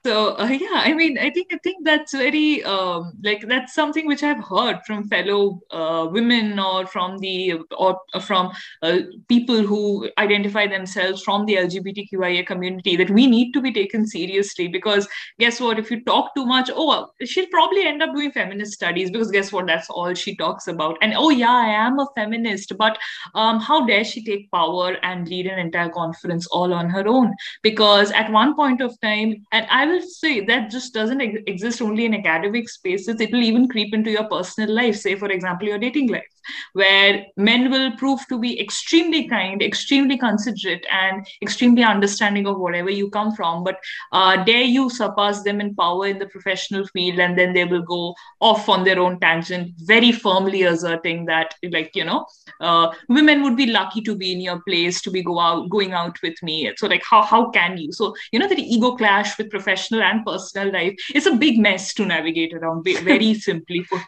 so 0.04 0.36
uh, 0.38 0.46
yeah 0.46 0.80
i 0.88 0.92
mean 0.92 1.18
i 1.18 1.30
think 1.30 1.48
i 1.52 1.58
think 1.62 1.84
that's 1.84 2.14
very 2.14 2.62
um, 2.64 3.12
like 3.22 3.46
that's 3.48 3.74
something 3.74 4.06
which 4.06 4.22
i've 4.22 4.42
heard 4.44 4.78
from 4.86 5.06
fellow 5.08 5.60
uh, 5.70 6.06
women 6.10 6.58
or 6.58 6.86
from 6.86 7.18
the 7.18 7.54
or 7.76 7.98
from 8.20 8.50
uh, 8.82 8.98
people 9.28 9.62
who 9.62 10.08
identify 10.18 10.66
themselves 10.66 11.22
from 11.22 11.44
the 11.46 11.54
lgbtqia 11.54 12.46
community 12.46 12.96
that 12.96 13.10
we 13.10 13.26
need 13.26 13.52
to 13.52 13.60
be 13.60 13.72
taken 13.72 14.06
seriously 14.06 14.68
because 14.68 15.08
guess 15.38 15.60
what? 15.60 15.78
If 15.78 15.90
you 15.90 16.02
talk 16.04 16.34
too 16.34 16.46
much 16.46 16.70
oh 16.74 17.10
she'll 17.24 17.46
probably 17.48 17.84
end 17.84 18.02
up 18.02 18.14
doing 18.14 18.32
feminist 18.32 18.72
studies 18.72 19.10
because 19.10 19.30
guess 19.30 19.52
what? 19.52 19.66
That's 19.66 19.90
all 19.90 20.14
she 20.14 20.36
talks 20.36 20.68
about. 20.68 20.96
And 21.02 21.14
oh 21.16 21.30
yeah 21.30 21.50
i 21.50 21.66
am 21.66 21.98
a 21.98 22.06
feminist 22.14 22.72
but 22.78 22.98
um, 23.34 23.60
how 23.60 23.86
dare 23.86 24.04
she 24.04 24.24
take 24.24 24.50
power 24.50 24.96
and 25.02 25.28
lead 25.28 25.46
an 25.46 25.58
entire 25.58 25.88
conference 25.88 26.46
all 26.46 26.72
on 26.72 26.88
her 26.90 27.06
own? 27.06 27.34
Because 27.62 28.10
at 28.12 28.30
one 28.32 28.54
point 28.54 28.80
of 28.80 28.98
time 29.00 29.46
and 29.52 29.66
I 29.70 29.89
will 29.90 30.03
say 30.03 30.44
that 30.46 30.70
just 30.70 30.94
doesn't 30.94 31.20
ex- 31.20 31.42
exist 31.46 31.83
only 31.83 32.05
in 32.07 32.14
academic 32.14 32.68
spaces. 32.68 33.20
It 33.20 33.33
will 33.33 33.42
even 33.42 33.68
creep 33.68 33.94
into 33.94 34.11
your 34.11 34.24
personal 34.24 34.74
life. 34.74 34.96
Say, 34.96 35.14
for 35.16 35.29
example, 35.29 35.68
your 35.68 35.79
dating 35.79 36.09
life, 36.09 36.31
where 36.72 37.24
men 37.37 37.70
will 37.70 37.90
prove 37.96 38.20
to 38.29 38.38
be 38.38 38.61
extremely 38.61 39.29
kind, 39.29 39.62
extremely 39.62 40.16
considerate, 40.16 40.87
and 40.90 41.26
extremely 41.42 41.83
understanding 41.83 42.46
of 42.46 42.59
whatever 42.59 42.90
you 42.90 43.11
come 43.11 43.35
from. 43.35 43.64
But 43.64 43.76
uh, 44.12 44.44
dare 44.44 44.62
you 44.76 44.88
surpass 44.90 45.42
them 45.42 45.61
in 45.61 45.74
power 45.74 46.07
in 46.07 46.18
the 46.18 46.26
professional 46.26 46.87
field, 46.94 47.18
and 47.18 47.38
then 47.38 47.53
they 47.53 47.64
will 47.64 47.83
go 47.83 48.14
off 48.40 48.68
on 48.68 48.85
their 48.85 49.00
own 49.00 49.18
tangent, 49.20 49.74
very 49.79 50.12
firmly 50.12 50.62
asserting 50.62 51.26
that, 51.26 51.55
like, 51.70 51.90
you 51.94 52.05
know, 52.05 52.26
uh, 52.61 52.92
women 53.09 53.42
would 53.42 53.57
be 53.57 53.66
lucky 53.66 54.00
to 54.03 54.14
be 54.14 54.33
in 54.33 54.40
your 54.40 54.61
place, 54.62 55.00
to 55.03 55.11
be 55.11 55.22
go 55.22 55.38
out, 55.38 55.68
going 55.68 55.92
out 55.92 56.16
with 56.22 56.42
me. 56.42 56.72
So, 56.76 56.87
like, 56.87 57.03
how, 57.09 57.22
how 57.22 57.50
can 57.50 57.76
you? 57.76 57.92
So, 57.92 58.14
you 58.33 58.38
know, 58.38 58.48
that 58.48 58.59
ego 58.59 58.96
clash 58.96 59.37
with 59.38 59.50
professional 59.50 59.79
and 59.92 60.24
personal 60.24 60.72
life 60.72 60.94
it's 61.14 61.26
a 61.26 61.34
big 61.34 61.58
mess 61.58 61.94
to 61.94 62.06
navigate 62.06 62.52
around, 62.54 62.84
very 62.84 63.34
simply 63.48 63.82
put, 63.84 64.00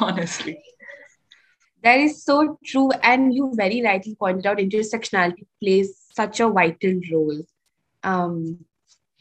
honestly. 0.00 0.58
That 1.82 2.00
is 2.00 2.24
so 2.24 2.58
true. 2.64 2.90
And 3.02 3.32
you 3.32 3.52
very 3.54 3.82
rightly 3.82 4.16
pointed 4.16 4.46
out 4.46 4.58
intersectionality 4.58 5.46
plays 5.62 6.04
such 6.12 6.40
a 6.40 6.48
vital 6.48 7.00
role. 7.12 7.42
Um, 8.02 8.64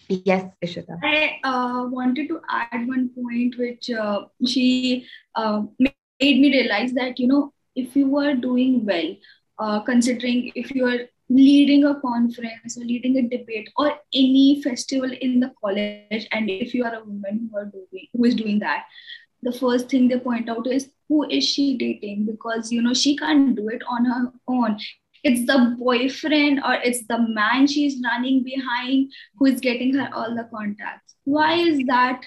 yes, 0.07 0.49
Ishita. 0.63 0.97
I 1.03 1.39
uh, 1.43 1.88
wanted 1.89 2.27
to 2.29 2.41
add 2.49 2.88
one 2.88 3.10
point 3.10 3.57
which 3.57 3.89
uh, 3.91 4.25
she 4.45 5.05
uh, 5.36 5.63
made 5.79 6.41
me 6.41 6.51
realize 6.51 6.93
that, 6.93 7.19
you 7.19 7.27
know, 7.27 7.53
if 7.75 7.95
you 7.95 8.17
are 8.17 8.33
doing 8.33 8.86
well, 8.86 9.15
uh, 9.60 9.79
considering 9.81 10.51
if 10.55 10.73
you 10.73 10.86
are 10.88 10.99
leading 11.29 11.83
a 11.83 11.99
conference 11.99 12.77
or 12.77 12.85
leading 12.85 13.17
a 13.17 13.21
debate 13.21 13.69
or 13.77 13.93
any 14.13 14.61
festival 14.61 15.11
in 15.21 15.39
the 15.39 15.51
college 15.61 16.27
and 16.31 16.49
if 16.49 16.73
you 16.73 16.85
are 16.85 16.95
a 16.95 17.03
woman 17.03 17.49
who 17.51 17.57
are 17.57 17.65
doing 17.65 18.07
who 18.13 18.23
is 18.23 18.33
doing 18.33 18.59
that 18.59 18.85
the 19.43 19.51
first 19.51 19.89
thing 19.89 20.07
they 20.07 20.19
point 20.19 20.49
out 20.49 20.67
is 20.67 20.89
who 21.09 21.29
is 21.29 21.43
she 21.43 21.77
dating? 21.77 22.25
Because 22.25 22.71
you 22.71 22.81
know 22.81 22.93
she 22.93 23.15
can't 23.15 23.55
do 23.55 23.69
it 23.69 23.83
on 23.87 24.05
her 24.05 24.31
own. 24.47 24.79
It's 25.23 25.45
the 25.45 25.75
boyfriend 25.79 26.59
or 26.63 26.75
it's 26.75 27.05
the 27.07 27.19
man 27.19 27.67
she's 27.67 28.01
running 28.03 28.43
behind 28.43 29.11
who 29.37 29.45
is 29.47 29.59
getting 29.59 29.93
her 29.95 30.09
all 30.13 30.35
the 30.35 30.47
contacts. 30.53 31.15
Why 31.23 31.55
is 31.55 31.81
that 31.87 32.23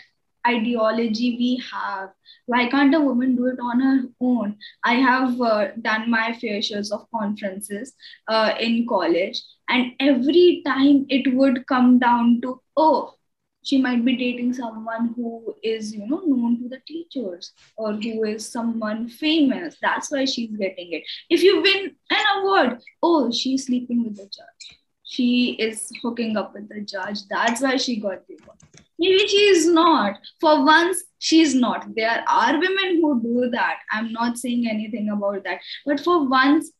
ideology 0.46 1.36
we 1.38 1.62
have 1.72 2.10
why 2.50 2.68
can't 2.68 2.94
a 2.96 3.00
woman 3.00 3.36
do 3.36 3.46
it 3.46 3.60
on 3.62 3.80
her 3.80 3.98
own? 4.20 4.56
I 4.84 4.94
have 4.94 5.40
uh, 5.40 5.68
done 5.80 6.10
my 6.10 6.32
fair 6.32 6.60
shares 6.60 6.90
of 6.90 7.06
conferences 7.14 7.92
uh, 8.26 8.54
in 8.58 8.86
college 8.88 9.40
and 9.68 9.92
every 10.00 10.62
time 10.66 11.06
it 11.08 11.32
would 11.34 11.64
come 11.68 12.00
down 12.00 12.40
to 12.42 12.60
oh 12.76 13.14
she 13.62 13.78
might 13.78 14.04
be 14.04 14.16
dating 14.16 14.52
someone 14.54 15.12
who 15.14 15.54
is 15.62 15.94
you 15.94 16.04
know 16.08 16.22
known 16.26 16.58
to 16.60 16.68
the 16.68 16.80
teachers 16.88 17.52
or 17.76 17.92
who 17.92 18.24
is 18.24 18.48
someone 18.48 19.08
famous. 19.08 19.76
That's 19.80 20.10
why 20.10 20.24
she's 20.24 20.56
getting 20.56 20.92
it. 20.92 21.04
If 21.28 21.44
you 21.44 21.62
win 21.62 21.94
an 22.10 22.24
award 22.38 22.80
oh 23.00 23.30
she's 23.30 23.66
sleeping 23.66 24.02
with 24.02 24.16
the 24.16 24.24
judge 24.24 24.80
she 25.11 25.57
is 25.59 25.90
hooking 26.03 26.37
up 26.37 26.55
with 26.55 26.68
the 26.68 26.83
judge. 26.83 27.27
That's 27.29 27.61
why 27.61 27.77
she 27.77 27.99
got 27.99 28.27
the 28.29 28.38
award. 28.40 28.59
Maybe 28.96 29.27
she 29.27 29.49
is 29.55 29.66
not. 29.66 30.18
For 30.40 30.64
once 30.64 31.03
she's 31.18 31.53
not. 31.53 31.87
There 31.96 32.23
are 32.29 32.53
women 32.53 33.01
who 33.01 33.20
do 33.20 33.51
that. 33.51 33.79
I'm 33.90 34.12
not 34.12 34.38
saying 34.38 34.68
anything 34.70 35.11
about 35.11 35.42
that. 35.44 35.59
But 35.85 35.99
for 35.99 36.29
once 36.29 36.70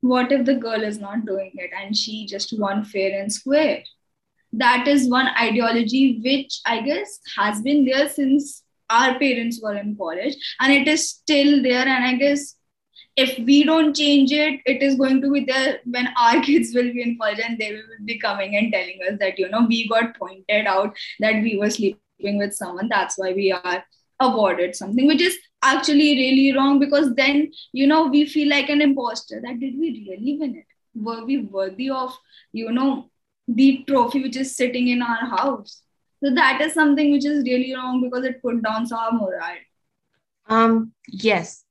what 0.00 0.32
if 0.32 0.46
the 0.46 0.54
girl 0.54 0.82
is 0.82 0.98
not 0.98 1.26
doing 1.26 1.50
it 1.56 1.70
and 1.78 1.94
she 1.94 2.24
just 2.24 2.58
won 2.58 2.84
fair 2.84 3.20
and 3.20 3.30
square? 3.30 3.82
That 4.52 4.88
is 4.88 5.10
one 5.10 5.28
ideology 5.38 6.20
which 6.24 6.60
I 6.64 6.80
guess 6.80 7.20
has 7.36 7.60
been 7.60 7.84
there 7.84 8.08
since 8.08 8.62
our 8.88 9.18
parents 9.18 9.60
were 9.62 9.76
in 9.76 9.96
college. 9.96 10.34
And 10.60 10.72
it 10.72 10.88
is 10.88 11.10
still 11.10 11.62
there. 11.62 11.86
And 11.86 12.04
I 12.04 12.14
guess 12.14 12.54
if 13.22 13.38
we 13.46 13.64
don't 13.64 13.96
change 13.96 14.32
it, 14.32 14.60
it 14.64 14.82
is 14.82 14.94
going 14.94 15.20
to 15.22 15.30
be 15.32 15.44
there 15.44 15.80
when 15.84 16.08
our 16.20 16.40
kids 16.48 16.72
will 16.74 16.92
be 16.92 17.02
in 17.02 17.18
college 17.18 17.40
and 17.44 17.58
they 17.58 17.72
will 17.72 18.04
be 18.04 18.18
coming 18.18 18.56
and 18.56 18.72
telling 18.72 19.00
us 19.10 19.18
that, 19.18 19.38
you 19.38 19.48
know, 19.48 19.66
we 19.68 19.88
got 19.88 20.16
pointed 20.16 20.66
out 20.66 20.96
that 21.20 21.42
we 21.42 21.58
were 21.58 21.70
sleeping 21.70 22.38
with 22.38 22.54
someone. 22.54 22.88
That's 22.88 23.18
why 23.18 23.32
we 23.32 23.50
are 23.52 23.84
awarded 24.20 24.76
something, 24.76 25.06
which 25.06 25.20
is 25.20 25.36
actually 25.62 26.16
really 26.16 26.56
wrong 26.56 26.78
because 26.78 27.14
then, 27.14 27.50
you 27.72 27.86
know, 27.86 28.06
we 28.06 28.24
feel 28.24 28.48
like 28.48 28.68
an 28.68 28.80
imposter 28.80 29.40
that 29.40 29.58
did 29.58 29.78
we 29.78 30.06
really 30.08 30.38
win 30.38 30.56
it? 30.56 30.66
Were 30.94 31.24
we 31.24 31.38
worthy 31.38 31.90
of, 31.90 32.16
you 32.52 32.70
know, 32.70 33.10
the 33.48 33.84
trophy 33.88 34.22
which 34.22 34.36
is 34.36 34.54
sitting 34.54 34.88
in 34.88 35.02
our 35.02 35.26
house. 35.36 35.82
So 36.22 36.34
that 36.34 36.60
is 36.60 36.74
something 36.74 37.10
which 37.12 37.24
is 37.24 37.42
really 37.44 37.74
wrong 37.74 38.02
because 38.02 38.24
it 38.24 38.42
put 38.42 38.62
down 38.62 38.86
our 38.92 39.12
morale. 39.12 39.64
Um, 40.46 40.92
yes. 41.08 41.64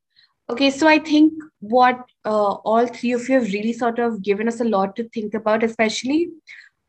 Okay, 0.50 0.70
so 0.72 0.88
I 0.88 1.00
think 1.00 1.34
what 1.60 2.06
uh, 2.24 2.54
all 2.54 2.88
three 2.88 3.12
of 3.12 3.28
you 3.28 3.40
have 3.40 3.52
really 3.52 3.74
sort 3.74 4.00
of 4.00 4.24
given 4.24 4.48
us 4.48 4.62
a 4.62 4.64
lot 4.64 4.96
to 4.96 5.10
think 5.10 5.34
about, 5.34 5.62
especially 5.62 6.30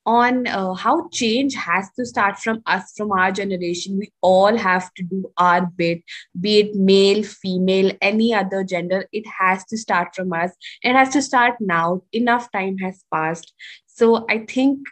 on 0.07 0.47
uh, 0.47 0.75
how 0.75 1.09
change 1.11 1.55
has 1.55 1.91
to 1.97 2.07
start 2.07 2.39
from 2.39 2.63
us, 2.67 2.93
from 2.97 3.11
our 3.11 3.33
generation. 3.33 3.99
We 3.99 4.13
all 4.23 4.57
have 4.57 4.95
to 4.95 5.03
do 5.03 5.31
our 5.37 5.67
bit, 5.67 6.03
be 6.41 6.61
it 6.61 6.77
male, 6.77 7.25
female, 7.25 7.93
any 8.01 8.33
other 8.33 8.63
gender. 8.63 9.07
It 9.13 9.27
has 9.27 9.65
to 9.67 9.77
start 9.77 10.15
from 10.15 10.33
us. 10.33 10.53
It 10.83 10.95
has 10.95 11.11
to 11.11 11.21
start 11.21 11.57
now. 11.61 12.03
Enough 12.13 12.51
time 12.53 12.79
has 12.79 13.05
passed. 13.13 13.53
So 13.87 14.25
I 14.31 14.47
think 14.47 14.87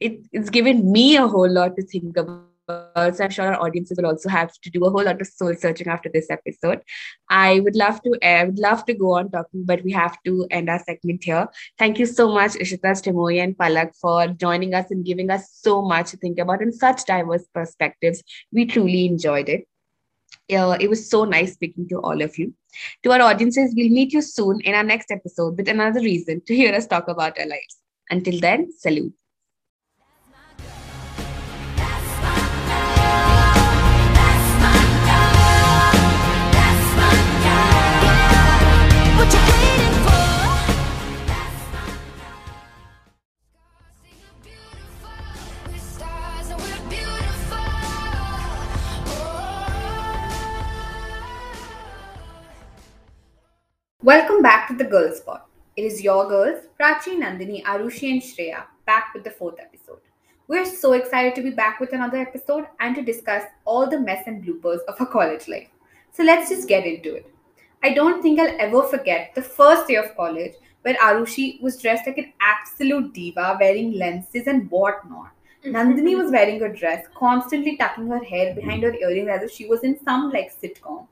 it, 0.00 0.26
it's 0.32 0.50
given 0.50 0.90
me 0.90 1.16
a 1.16 1.28
whole 1.28 1.50
lot 1.50 1.76
to 1.76 1.86
think 1.86 2.16
about. 2.16 2.53
So 2.68 3.24
I'm 3.24 3.30
sure 3.30 3.46
our 3.46 3.60
audiences 3.60 3.96
will 3.98 4.06
also 4.06 4.28
have 4.28 4.52
to 4.62 4.70
do 4.70 4.84
a 4.84 4.90
whole 4.90 5.04
lot 5.04 5.20
of 5.20 5.26
soul 5.26 5.54
searching 5.54 5.86
after 5.86 6.08
this 6.12 6.30
episode. 6.30 6.80
I 7.28 7.60
would 7.60 7.76
love 7.76 8.00
to, 8.02 8.18
I 8.22 8.44
would 8.44 8.58
love 8.58 8.86
to 8.86 8.94
go 8.94 9.12
on 9.16 9.30
talking, 9.30 9.64
but 9.64 9.84
we 9.84 9.92
have 9.92 10.16
to 10.24 10.46
end 10.50 10.70
our 10.70 10.78
segment 10.78 11.24
here. 11.24 11.48
Thank 11.78 11.98
you 11.98 12.06
so 12.06 12.32
much, 12.32 12.52
Ishita, 12.52 12.92
Srimoy, 13.02 13.42
and 13.42 13.56
Palak 13.56 13.94
for 14.00 14.28
joining 14.28 14.74
us 14.74 14.90
and 14.90 15.04
giving 15.04 15.30
us 15.30 15.50
so 15.52 15.82
much 15.82 16.10
to 16.10 16.16
think 16.16 16.38
about 16.38 16.62
and 16.62 16.74
such 16.74 17.04
diverse 17.04 17.46
perspectives. 17.54 18.22
We 18.52 18.66
truly 18.66 19.06
enjoyed 19.06 19.48
it. 19.48 19.66
Uh, 20.52 20.76
it 20.80 20.88
was 20.88 21.08
so 21.08 21.24
nice 21.24 21.54
speaking 21.54 21.88
to 21.88 22.00
all 22.00 22.20
of 22.22 22.38
you. 22.38 22.54
To 23.02 23.12
our 23.12 23.22
audiences, 23.22 23.74
we'll 23.76 23.90
meet 23.90 24.12
you 24.12 24.22
soon 24.22 24.60
in 24.60 24.74
our 24.74 24.82
next 24.84 25.10
episode 25.10 25.56
with 25.56 25.68
another 25.68 26.00
reason 26.00 26.42
to 26.46 26.54
hear 26.54 26.74
us 26.74 26.86
talk 26.86 27.08
about 27.08 27.38
our 27.38 27.46
lives. 27.46 27.78
Until 28.10 28.40
then, 28.40 28.70
salute. 28.76 29.14
Welcome 54.04 54.42
back 54.42 54.68
to 54.68 54.74
the 54.74 54.84
Girl 54.84 55.14
Spot. 55.14 55.46
It 55.78 55.84
is 55.84 56.02
your 56.02 56.28
girls, 56.28 56.66
Prachi, 56.78 57.16
Nandini, 57.18 57.62
Arushi, 57.64 58.10
and 58.10 58.20
Shreya, 58.20 58.64
back 58.84 59.14
with 59.14 59.24
the 59.24 59.30
fourth 59.30 59.58
episode. 59.58 60.00
We're 60.46 60.66
so 60.66 60.92
excited 60.92 61.34
to 61.36 61.40
be 61.40 61.52
back 61.52 61.80
with 61.80 61.94
another 61.94 62.18
episode 62.18 62.66
and 62.80 62.94
to 62.96 63.02
discuss 63.02 63.44
all 63.64 63.88
the 63.88 63.98
mess 63.98 64.24
and 64.26 64.44
bloopers 64.44 64.80
of 64.88 65.00
our 65.00 65.06
college 65.06 65.48
life. 65.48 65.68
So 66.12 66.22
let's 66.22 66.50
just 66.50 66.68
get 66.68 66.84
into 66.84 67.14
it. 67.14 67.34
I 67.82 67.94
don't 67.94 68.20
think 68.20 68.38
I'll 68.38 68.54
ever 68.60 68.82
forget 68.82 69.34
the 69.34 69.40
first 69.40 69.88
day 69.88 69.94
of 69.94 70.14
college 70.14 70.52
where 70.82 70.96
Arushi 70.96 71.62
was 71.62 71.80
dressed 71.80 72.06
like 72.06 72.18
an 72.18 72.34
absolute 72.42 73.14
diva, 73.14 73.56
wearing 73.58 73.92
lenses 73.92 74.46
and 74.46 74.70
whatnot. 74.70 75.30
Mm-hmm. 75.64 75.74
Nandini 75.74 76.14
was 76.14 76.30
wearing 76.30 76.60
a 76.60 76.68
dress, 76.70 77.06
constantly 77.14 77.78
tucking 77.78 78.08
her 78.08 78.22
hair 78.22 78.54
behind 78.54 78.82
her 78.82 78.92
earrings 78.92 79.30
as 79.30 79.44
if 79.44 79.50
she 79.50 79.66
was 79.66 79.82
in 79.82 79.98
some 80.04 80.30
like 80.30 80.52
sitcom 80.60 81.06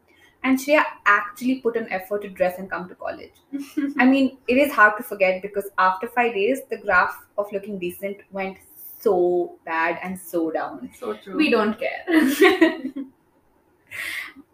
and 0.44 0.58
Shreya 0.58 0.84
actually 1.06 1.60
put 1.60 1.76
an 1.76 1.90
effort 1.90 2.22
to 2.22 2.28
dress 2.28 2.58
and 2.58 2.70
come 2.70 2.88
to 2.88 2.94
college. 2.94 3.32
I 3.98 4.04
mean, 4.06 4.38
it 4.48 4.54
is 4.56 4.72
hard 4.72 4.96
to 4.96 5.02
forget 5.02 5.42
because 5.42 5.68
after 5.78 6.08
five 6.08 6.34
days, 6.34 6.60
the 6.70 6.78
graph 6.78 7.16
of 7.38 7.46
looking 7.52 7.78
decent 7.78 8.18
went 8.30 8.56
so 9.00 9.58
bad 9.64 9.98
and 10.02 10.18
so 10.18 10.50
down. 10.50 10.90
So 10.98 11.14
true. 11.14 11.36
We 11.36 11.50
don't 11.50 11.78
care. 11.78 12.04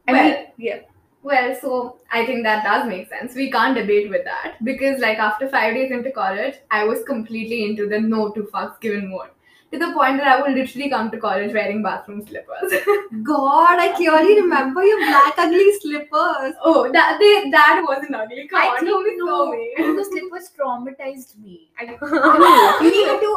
I 0.08 0.12
Well- 0.12 0.24
mean, 0.24 0.46
yeah. 0.56 0.80
Well, 1.22 1.54
so 1.60 1.96
I 2.12 2.24
think 2.24 2.44
that 2.44 2.62
does 2.64 2.88
make 2.88 3.08
sense. 3.08 3.34
We 3.34 3.50
can't 3.50 3.74
debate 3.76 4.08
with 4.08 4.24
that 4.24 4.54
because, 4.64 5.00
like, 5.00 5.18
after 5.18 5.48
five 5.48 5.74
days 5.74 5.90
into 5.90 6.12
college, 6.12 6.54
I 6.70 6.84
was 6.84 7.02
completely 7.02 7.64
into 7.64 7.88
the 7.88 8.00
no 8.00 8.30
to 8.32 8.44
fucks 8.44 8.80
given 8.80 9.10
mode 9.10 9.30
to 9.70 9.78
the 9.78 9.92
point 9.92 10.16
that 10.18 10.26
I 10.28 10.40
would 10.40 10.52
literally 10.56 10.88
come 10.88 11.10
to 11.10 11.18
college 11.18 11.52
wearing 11.52 11.82
bathroom 11.82 12.26
slippers. 12.26 12.72
God, 13.22 13.78
I 13.78 13.92
clearly 13.96 14.40
remember 14.40 14.82
your 14.82 14.98
black 14.98 15.34
ugly 15.36 15.70
slippers. 15.80 16.54
oh, 16.64 16.90
that 16.92 17.18
they, 17.20 17.50
that 17.50 17.84
wasn't 17.86 18.14
ugly. 18.14 18.48
Come 18.48 18.62
I 18.62 18.66
on, 18.68 18.78
think 18.78 19.18
no, 19.18 19.52
so 19.76 19.96
those 19.96 20.08
slippers 20.08 20.50
traumatized 20.58 21.38
me. 21.38 21.68
I, 21.78 21.84
Me 21.86 21.96
too. 21.96 21.98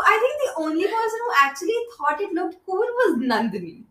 I 0.05 0.17
think 0.23 0.35
the 0.45 0.53
only 0.57 0.83
person 0.85 1.19
who 1.25 1.33
actually 1.41 1.75
thought 1.97 2.21
it 2.21 2.33
looked 2.33 2.57
cool 2.65 2.77
was 2.79 3.17
Nandini. 3.19 3.83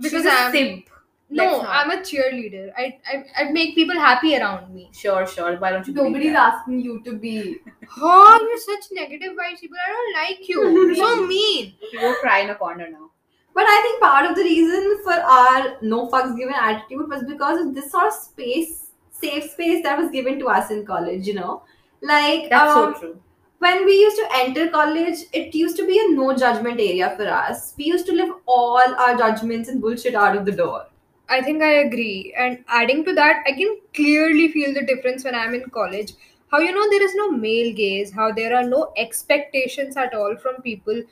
Because 0.00 0.26
a 0.26 0.30
I'm- 0.30 0.52
simp. 0.52 0.88
No, 1.34 1.62
I'm 1.62 1.90
a 1.90 1.96
cheerleader. 1.96 2.72
I, 2.76 2.98
I 3.10 3.24
I 3.42 3.44
make 3.52 3.74
people 3.74 3.94
happy 3.94 4.36
around 4.36 4.72
me. 4.74 4.90
Sure, 4.92 5.26
sure. 5.26 5.56
Why 5.56 5.70
don't 5.70 5.86
you? 5.86 5.94
believe 5.94 6.12
Nobody's 6.12 6.32
that? 6.34 6.54
asking 6.54 6.80
you 6.80 7.02
to 7.04 7.12
be. 7.12 7.58
Oh, 8.00 8.38
you're 8.42 8.58
such 8.58 8.90
negative 8.92 9.32
vibes, 9.32 9.60
people. 9.60 9.76
I 9.86 9.90
don't 9.92 10.14
like 10.22 10.48
you. 10.48 10.94
so 11.02 11.26
mean. 11.26 11.74
You 11.92 12.00
go 12.00 12.14
cry 12.20 12.40
in 12.40 12.50
a 12.50 12.54
corner 12.54 12.88
now. 12.90 13.10
But 13.54 13.64
I 13.68 13.80
think 13.82 14.00
part 14.00 14.30
of 14.30 14.36
the 14.36 14.42
reason 14.42 15.00
for 15.04 15.12
our 15.12 15.76
no 15.82 16.08
fucks 16.08 16.36
given 16.36 16.54
attitude 16.54 17.08
was 17.08 17.22
because 17.24 17.60
of 17.66 17.74
this 17.74 17.90
sort 17.92 18.06
of 18.06 18.12
space, 18.14 18.90
safe 19.10 19.50
space 19.50 19.82
that 19.82 19.98
was 19.98 20.10
given 20.10 20.38
to 20.38 20.46
us 20.48 20.70
in 20.70 20.86
college, 20.86 21.26
you 21.26 21.34
know? 21.34 21.62
Like, 22.00 22.48
That's 22.50 22.72
um, 22.72 22.94
so 22.94 23.00
true. 23.00 23.20
when 23.58 23.84
we 23.84 23.92
used 23.92 24.16
to 24.16 24.28
enter 24.36 24.68
college, 24.70 25.18
it 25.32 25.54
used 25.54 25.76
to 25.76 25.86
be 25.86 25.98
a 25.98 26.14
no 26.16 26.34
judgment 26.34 26.80
area 26.80 27.14
for 27.16 27.28
us. 27.28 27.74
We 27.76 27.84
used 27.84 28.06
to 28.06 28.12
live 28.12 28.30
all 28.46 28.80
our 28.98 29.16
judgments 29.16 29.68
and 29.68 29.80
bullshit 29.82 30.14
out 30.14 30.34
of 30.36 30.46
the 30.46 30.52
door. 30.52 30.86
I 31.32 31.40
think 31.42 31.62
I 31.62 31.72
agree. 31.84 32.32
And 32.36 32.64
adding 32.68 33.04
to 33.04 33.14
that, 33.14 33.42
I 33.46 33.52
can 33.52 33.78
clearly 33.94 34.48
feel 34.52 34.72
the 34.74 34.82
difference 34.82 35.24
when 35.24 35.34
I'm 35.34 35.54
in 35.54 35.68
college. 35.70 36.12
How 36.50 36.58
you 36.60 36.72
know 36.72 36.88
there 36.90 37.02
is 37.02 37.14
no 37.16 37.30
male 37.30 37.74
gaze, 37.74 38.12
how 38.12 38.30
there 38.32 38.54
are 38.54 38.62
no 38.68 38.92
expectations 38.96 39.96
at 39.96 40.14
all 40.14 40.36
from 40.36 40.62
people 40.62 41.02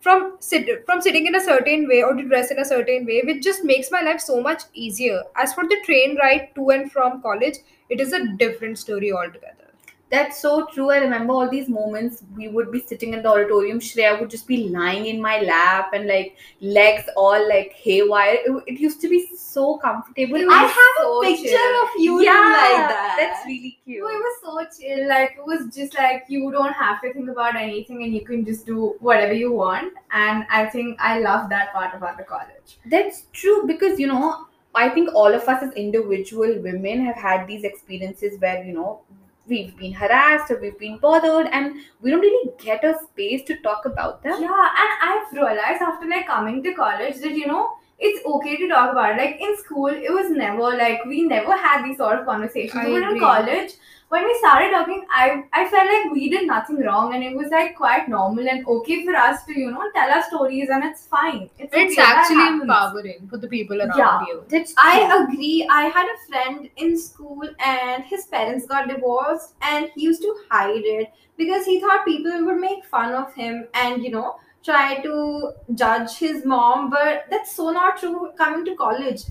from 0.00 0.36
sit 0.40 0.68
from 0.86 1.00
sitting 1.00 1.26
in 1.26 1.34
a 1.34 1.40
certain 1.44 1.86
way 1.88 2.02
or 2.02 2.14
to 2.14 2.22
dress 2.22 2.50
in 2.50 2.58
a 2.58 2.64
certain 2.64 3.04
way, 3.06 3.22
which 3.24 3.42
just 3.42 3.64
makes 3.64 3.90
my 3.90 4.00
life 4.02 4.20
so 4.20 4.40
much 4.40 4.62
easier. 4.72 5.22
As 5.36 5.52
for 5.52 5.64
the 5.68 5.80
train 5.84 6.16
ride 6.16 6.50
to 6.54 6.70
and 6.70 6.90
from 6.90 7.20
college, 7.22 7.58
it 7.90 8.00
is 8.00 8.12
a 8.12 8.26
different 8.36 8.78
story 8.78 9.12
altogether. 9.12 9.65
That's 10.08 10.40
so 10.40 10.66
true. 10.66 10.90
I 10.90 10.98
remember 10.98 11.32
all 11.32 11.50
these 11.50 11.68
moments. 11.68 12.22
We 12.36 12.46
would 12.46 12.70
be 12.70 12.80
sitting 12.80 13.12
in 13.12 13.22
the 13.22 13.28
auditorium. 13.28 13.80
Shreya 13.80 14.20
would 14.20 14.30
just 14.30 14.46
be 14.46 14.68
lying 14.68 15.06
in 15.06 15.20
my 15.20 15.40
lap 15.40 15.90
and 15.94 16.06
like 16.06 16.36
legs 16.60 17.02
all 17.16 17.48
like 17.48 17.72
haywire. 17.72 18.36
It, 18.44 18.62
it 18.68 18.80
used 18.80 19.00
to 19.00 19.08
be 19.08 19.26
so 19.36 19.78
comfortable. 19.78 20.46
I 20.48 20.62
have 20.62 21.04
so 21.04 21.22
a 21.22 21.26
picture 21.26 21.48
chill. 21.48 21.82
of 21.82 21.88
you 21.98 22.22
yeah, 22.22 22.30
like 22.30 22.88
that. 22.88 23.16
That's 23.18 23.46
really 23.46 23.78
cute. 23.84 24.00
No, 24.00 24.08
it 24.08 24.22
was 24.28 24.70
so 24.70 24.80
chill. 24.80 25.08
Like 25.08 25.38
it 25.38 25.44
was 25.44 25.74
just 25.74 25.94
like 25.94 26.26
you 26.28 26.52
don't 26.52 26.74
have 26.74 27.00
to 27.02 27.12
think 27.12 27.28
about 27.28 27.56
anything 27.56 28.04
and 28.04 28.14
you 28.14 28.24
can 28.24 28.44
just 28.44 28.64
do 28.64 28.94
whatever 29.00 29.32
you 29.32 29.52
want. 29.52 29.92
And 30.12 30.46
I 30.50 30.66
think 30.66 31.00
I 31.00 31.18
love 31.18 31.50
that 31.50 31.72
part 31.72 31.96
about 31.96 32.16
the 32.16 32.24
college. 32.24 32.78
That's 32.86 33.24
true 33.32 33.66
because 33.66 33.98
you 33.98 34.06
know, 34.06 34.46
I 34.72 34.88
think 34.88 35.12
all 35.14 35.34
of 35.34 35.48
us 35.48 35.64
as 35.64 35.72
individual 35.72 36.60
women 36.62 37.04
have 37.06 37.16
had 37.16 37.48
these 37.48 37.64
experiences 37.64 38.38
where 38.40 38.62
you 38.62 38.72
know 38.72 39.00
we've 39.48 39.76
been 39.76 39.92
harassed 39.92 40.50
or 40.50 40.60
we've 40.60 40.78
been 40.78 40.98
bothered 40.98 41.46
and 41.52 41.76
we 42.00 42.10
don't 42.10 42.20
really 42.20 42.50
get 42.58 42.84
a 42.84 42.94
space 43.04 43.42
to 43.44 43.56
talk 43.62 43.84
about 43.84 44.22
them. 44.22 44.40
Yeah, 44.40 44.68
and 44.82 44.90
I've 45.02 45.32
realized 45.32 45.82
after 45.82 46.08
like 46.08 46.26
coming 46.26 46.62
to 46.62 46.74
college 46.74 47.16
that 47.16 47.32
you 47.32 47.46
know 47.46 47.74
it's 47.98 48.24
okay 48.26 48.56
to 48.56 48.68
talk 48.68 48.92
about 48.92 49.12
it. 49.12 49.18
Like 49.18 49.40
in 49.40 49.56
school, 49.58 49.86
it 49.86 50.12
was 50.12 50.30
never 50.30 50.76
like 50.76 51.04
we 51.04 51.22
never 51.22 51.56
had 51.56 51.84
these 51.84 51.96
sort 51.96 52.18
of 52.18 52.26
conversations. 52.26 52.74
I 52.74 52.90
but 52.90 53.02
in 53.10 53.18
college, 53.18 53.72
when 54.08 54.24
we 54.24 54.34
started 54.38 54.70
talking, 54.70 55.04
I 55.10 55.44
I 55.52 55.68
felt 55.68 55.88
like 55.92 56.12
we 56.12 56.28
did 56.30 56.46
nothing 56.46 56.80
wrong, 56.82 57.14
and 57.14 57.24
it 57.24 57.36
was 57.36 57.48
like 57.50 57.74
quite 57.76 58.08
normal 58.08 58.48
and 58.48 58.66
okay 58.74 59.04
for 59.04 59.16
us 59.16 59.44
to 59.46 59.58
you 59.60 59.70
know 59.70 59.88
tell 59.96 60.10
our 60.16 60.22
stories, 60.28 60.68
and 60.68 60.84
it's 60.84 61.06
fine. 61.06 61.50
It's, 61.58 61.74
It's 61.74 61.98
okay, 61.98 62.02
actually 62.02 62.46
empowering 62.60 63.26
for 63.28 63.38
the 63.38 63.48
people 63.48 63.82
around 63.82 63.98
Yeah. 63.98 64.26
you. 64.28 64.42
That's 64.54 64.74
true. 64.74 64.84
I 64.92 65.18
agree. 65.22 65.66
I 65.78 65.82
had 65.98 66.06
a 66.14 66.18
friend 66.28 66.70
in 66.76 66.96
school 66.98 67.48
and 67.74 68.04
his 68.04 68.26
parents 68.26 68.66
got 68.66 68.88
divorced 68.88 69.54
and 69.60 69.90
he 69.94 70.02
used 70.02 70.22
to 70.22 70.34
hide 70.50 70.84
it 70.96 71.12
because 71.36 71.64
he 71.66 71.80
thought 71.80 72.04
people 72.04 72.44
would 72.46 72.60
make 72.60 72.84
fun 72.84 73.12
of 73.12 73.34
him 73.34 73.66
and, 73.74 74.02
you 74.02 74.10
know, 74.10 74.36
try 74.64 75.00
to 75.02 75.52
judge 75.74 76.16
his 76.18 76.44
mom. 76.44 76.90
But 76.90 77.26
that's 77.30 77.54
so 77.56 77.70
not 77.70 77.98
true 77.98 78.30
coming 78.38 78.64
to 78.66 78.76
college. 78.76 79.22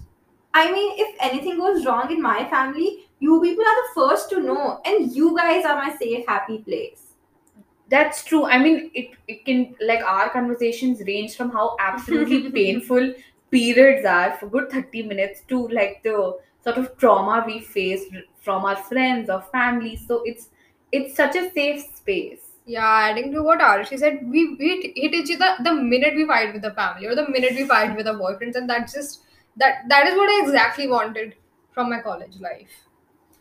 I 0.54 0.72
mean, 0.72 0.94
if 0.98 1.16
anything 1.20 1.58
goes 1.58 1.86
wrong 1.86 2.12
in 2.12 2.22
my 2.22 2.48
family, 2.50 3.05
you 3.20 3.42
people 3.42 3.64
are 3.64 3.76
the 3.84 3.90
first 3.96 4.30
to 4.32 4.42
know, 4.42 4.82
and 4.86 5.16
you 5.16 5.36
guys 5.38 5.66
are 5.66 5.76
my 5.76 5.96
safe, 5.96 6.26
happy 6.28 6.60
place. 6.60 7.02
That's 7.90 8.24
true. 8.24 8.46
I 8.46 8.58
mean, 8.58 8.92
it, 8.94 9.12
it 9.28 9.46
can, 9.46 9.76
like, 9.80 10.04
our 10.04 10.30
conversations 10.30 11.02
range 11.06 11.36
from 11.36 11.52
how 11.52 11.76
absolutely 11.80 12.52
painful 12.64 13.14
periods 13.52 14.06
are 14.06 14.32
for 14.38 14.48
good 14.48 14.72
30 14.72 15.04
minutes 15.04 15.42
to, 15.50 15.68
like, 15.68 16.02
the 16.04 16.38
sort 16.64 16.78
of 16.78 16.98
trauma 16.98 17.44
we 17.46 17.60
face 17.60 18.04
from 18.42 18.66
our 18.66 18.76
friends 18.76 19.30
or 19.30 19.42
family. 19.52 19.96
So 19.96 20.24
it's 20.26 20.50
it's 20.92 21.16
such 21.16 21.36
a 21.36 21.52
safe 21.52 21.84
space. 21.96 22.42
Yeah, 22.66 22.88
adding 23.12 23.32
to 23.34 23.44
what 23.44 23.60
Arushi 23.60 24.00
said, 24.00 24.22
we, 24.28 24.56
we 24.56 24.94
hit 24.96 25.14
each 25.14 25.40
other 25.40 25.64
the 25.64 25.74
minute 25.74 26.16
we 26.16 26.26
fight 26.26 26.52
with 26.54 26.64
the 26.64 26.72
family 26.72 27.06
or 27.06 27.14
the 27.16 27.28
minute 27.30 27.54
we 27.56 27.68
fight 27.68 27.96
with 27.96 28.08
our 28.08 28.16
boyfriends, 28.16 28.56
and 28.56 28.68
that's 28.68 28.94
just 28.94 29.22
that 29.58 29.84
that 29.90 30.08
is 30.08 30.16
what 30.16 30.30
I 30.30 30.42
exactly 30.44 30.88
wanted 30.88 31.36
from 31.72 31.90
my 31.92 32.00
college 32.02 32.40
life. 32.40 32.86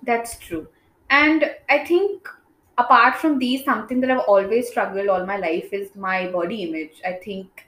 That's 0.04 0.38
true. 0.38 0.68
And 1.10 1.50
I 1.68 1.84
think 1.84 2.28
apart 2.78 3.16
from 3.16 3.38
these, 3.38 3.64
something 3.64 4.00
that 4.00 4.10
I've 4.10 4.26
always 4.28 4.68
struggled 4.68 5.08
all 5.08 5.24
my 5.26 5.36
life 5.36 5.72
is 5.72 5.94
my 5.94 6.30
body 6.30 6.62
image. 6.64 7.00
I 7.04 7.12
think 7.12 7.66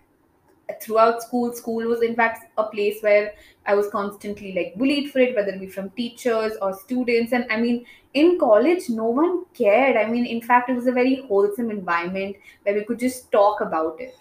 throughout 0.82 1.22
school, 1.22 1.52
school 1.52 1.86
was 1.86 2.02
in 2.02 2.16
fact 2.16 2.50
a 2.58 2.64
place 2.64 3.02
where 3.02 3.34
I 3.66 3.74
was 3.74 3.88
constantly 3.90 4.52
like 4.54 4.74
bullied 4.76 5.12
for 5.12 5.20
it, 5.20 5.36
whether 5.36 5.50
it 5.52 5.60
be 5.60 5.68
from 5.68 5.90
teachers 5.90 6.54
or 6.62 6.74
students. 6.74 7.32
And 7.32 7.46
I 7.50 7.60
mean, 7.60 7.86
in 8.14 8.38
college, 8.38 8.88
no 8.90 9.06
one 9.06 9.44
cared. 9.54 9.96
I 9.96 10.08
mean, 10.10 10.26
in 10.26 10.42
fact, 10.42 10.70
it 10.70 10.74
was 10.74 10.86
a 10.86 10.92
very 10.92 11.16
wholesome 11.28 11.70
environment 11.70 12.36
where 12.64 12.74
we 12.74 12.84
could 12.84 12.98
just 12.98 13.30
talk 13.32 13.60
about 13.60 14.00
it. 14.00 14.16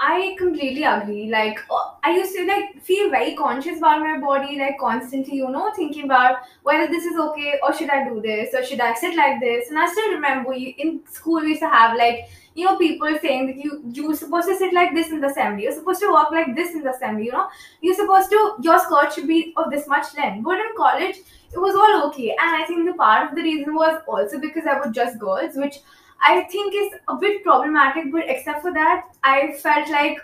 I 0.00 0.36
completely 0.38 0.84
agree. 0.84 1.28
Like 1.28 1.58
uh, 1.68 1.90
I 2.04 2.12
used 2.12 2.32
to 2.36 2.46
like 2.46 2.80
feel 2.80 3.10
very 3.10 3.34
conscious 3.34 3.78
about 3.78 4.00
my 4.00 4.18
body, 4.20 4.56
like 4.56 4.78
constantly, 4.78 5.36
you 5.38 5.48
know, 5.50 5.72
thinking 5.74 6.04
about 6.04 6.36
whether 6.62 6.86
this 6.86 7.04
is 7.04 7.18
okay 7.18 7.54
or 7.64 7.74
should 7.74 7.90
I 7.90 8.08
do 8.08 8.20
this 8.20 8.54
or 8.54 8.62
should 8.64 8.80
I 8.80 8.94
sit 8.94 9.16
like 9.16 9.40
this. 9.40 9.70
And 9.70 9.78
I 9.78 9.90
still 9.90 10.12
remember 10.12 10.52
you, 10.54 10.72
in 10.78 11.00
school 11.10 11.40
we 11.40 11.48
used 11.48 11.62
to 11.62 11.68
have 11.68 11.96
like 11.96 12.28
you 12.54 12.64
know 12.64 12.76
people 12.76 13.08
saying 13.20 13.48
that 13.48 13.56
you 13.56 13.82
you're 13.92 14.14
supposed 14.14 14.46
to 14.46 14.56
sit 14.56 14.72
like 14.72 14.94
this 14.94 15.10
in 15.10 15.20
the 15.20 15.26
assembly, 15.26 15.64
you're 15.64 15.72
supposed 15.72 16.00
to 16.00 16.12
walk 16.12 16.30
like 16.30 16.54
this 16.54 16.72
in 16.74 16.84
the 16.84 16.90
assembly. 16.94 17.24
You 17.26 17.32
know, 17.32 17.48
you're 17.80 17.96
supposed 17.96 18.30
to 18.30 18.54
your 18.62 18.78
skirt 18.78 19.12
should 19.12 19.26
be 19.26 19.52
of 19.56 19.68
this 19.72 19.88
much 19.88 20.14
length. 20.16 20.44
But 20.44 20.60
in 20.60 20.76
college, 20.76 21.16
it 21.52 21.58
was 21.58 21.74
all 21.74 22.06
okay. 22.08 22.36
And 22.40 22.54
I 22.62 22.64
think 22.66 22.86
the 22.86 22.94
part 22.94 23.30
of 23.30 23.34
the 23.36 23.42
reason 23.42 23.74
was 23.74 24.00
also 24.06 24.38
because 24.38 24.64
I 24.64 24.78
was 24.78 24.94
just 24.94 25.18
girls, 25.18 25.56
which 25.56 25.78
I 26.20 26.42
think 26.44 26.74
is 26.74 26.92
a 27.08 27.16
bit 27.16 27.42
problematic, 27.44 28.12
but 28.12 28.24
except 28.26 28.62
for 28.62 28.72
that, 28.72 29.06
I 29.22 29.52
felt 29.52 29.88
like 29.90 30.18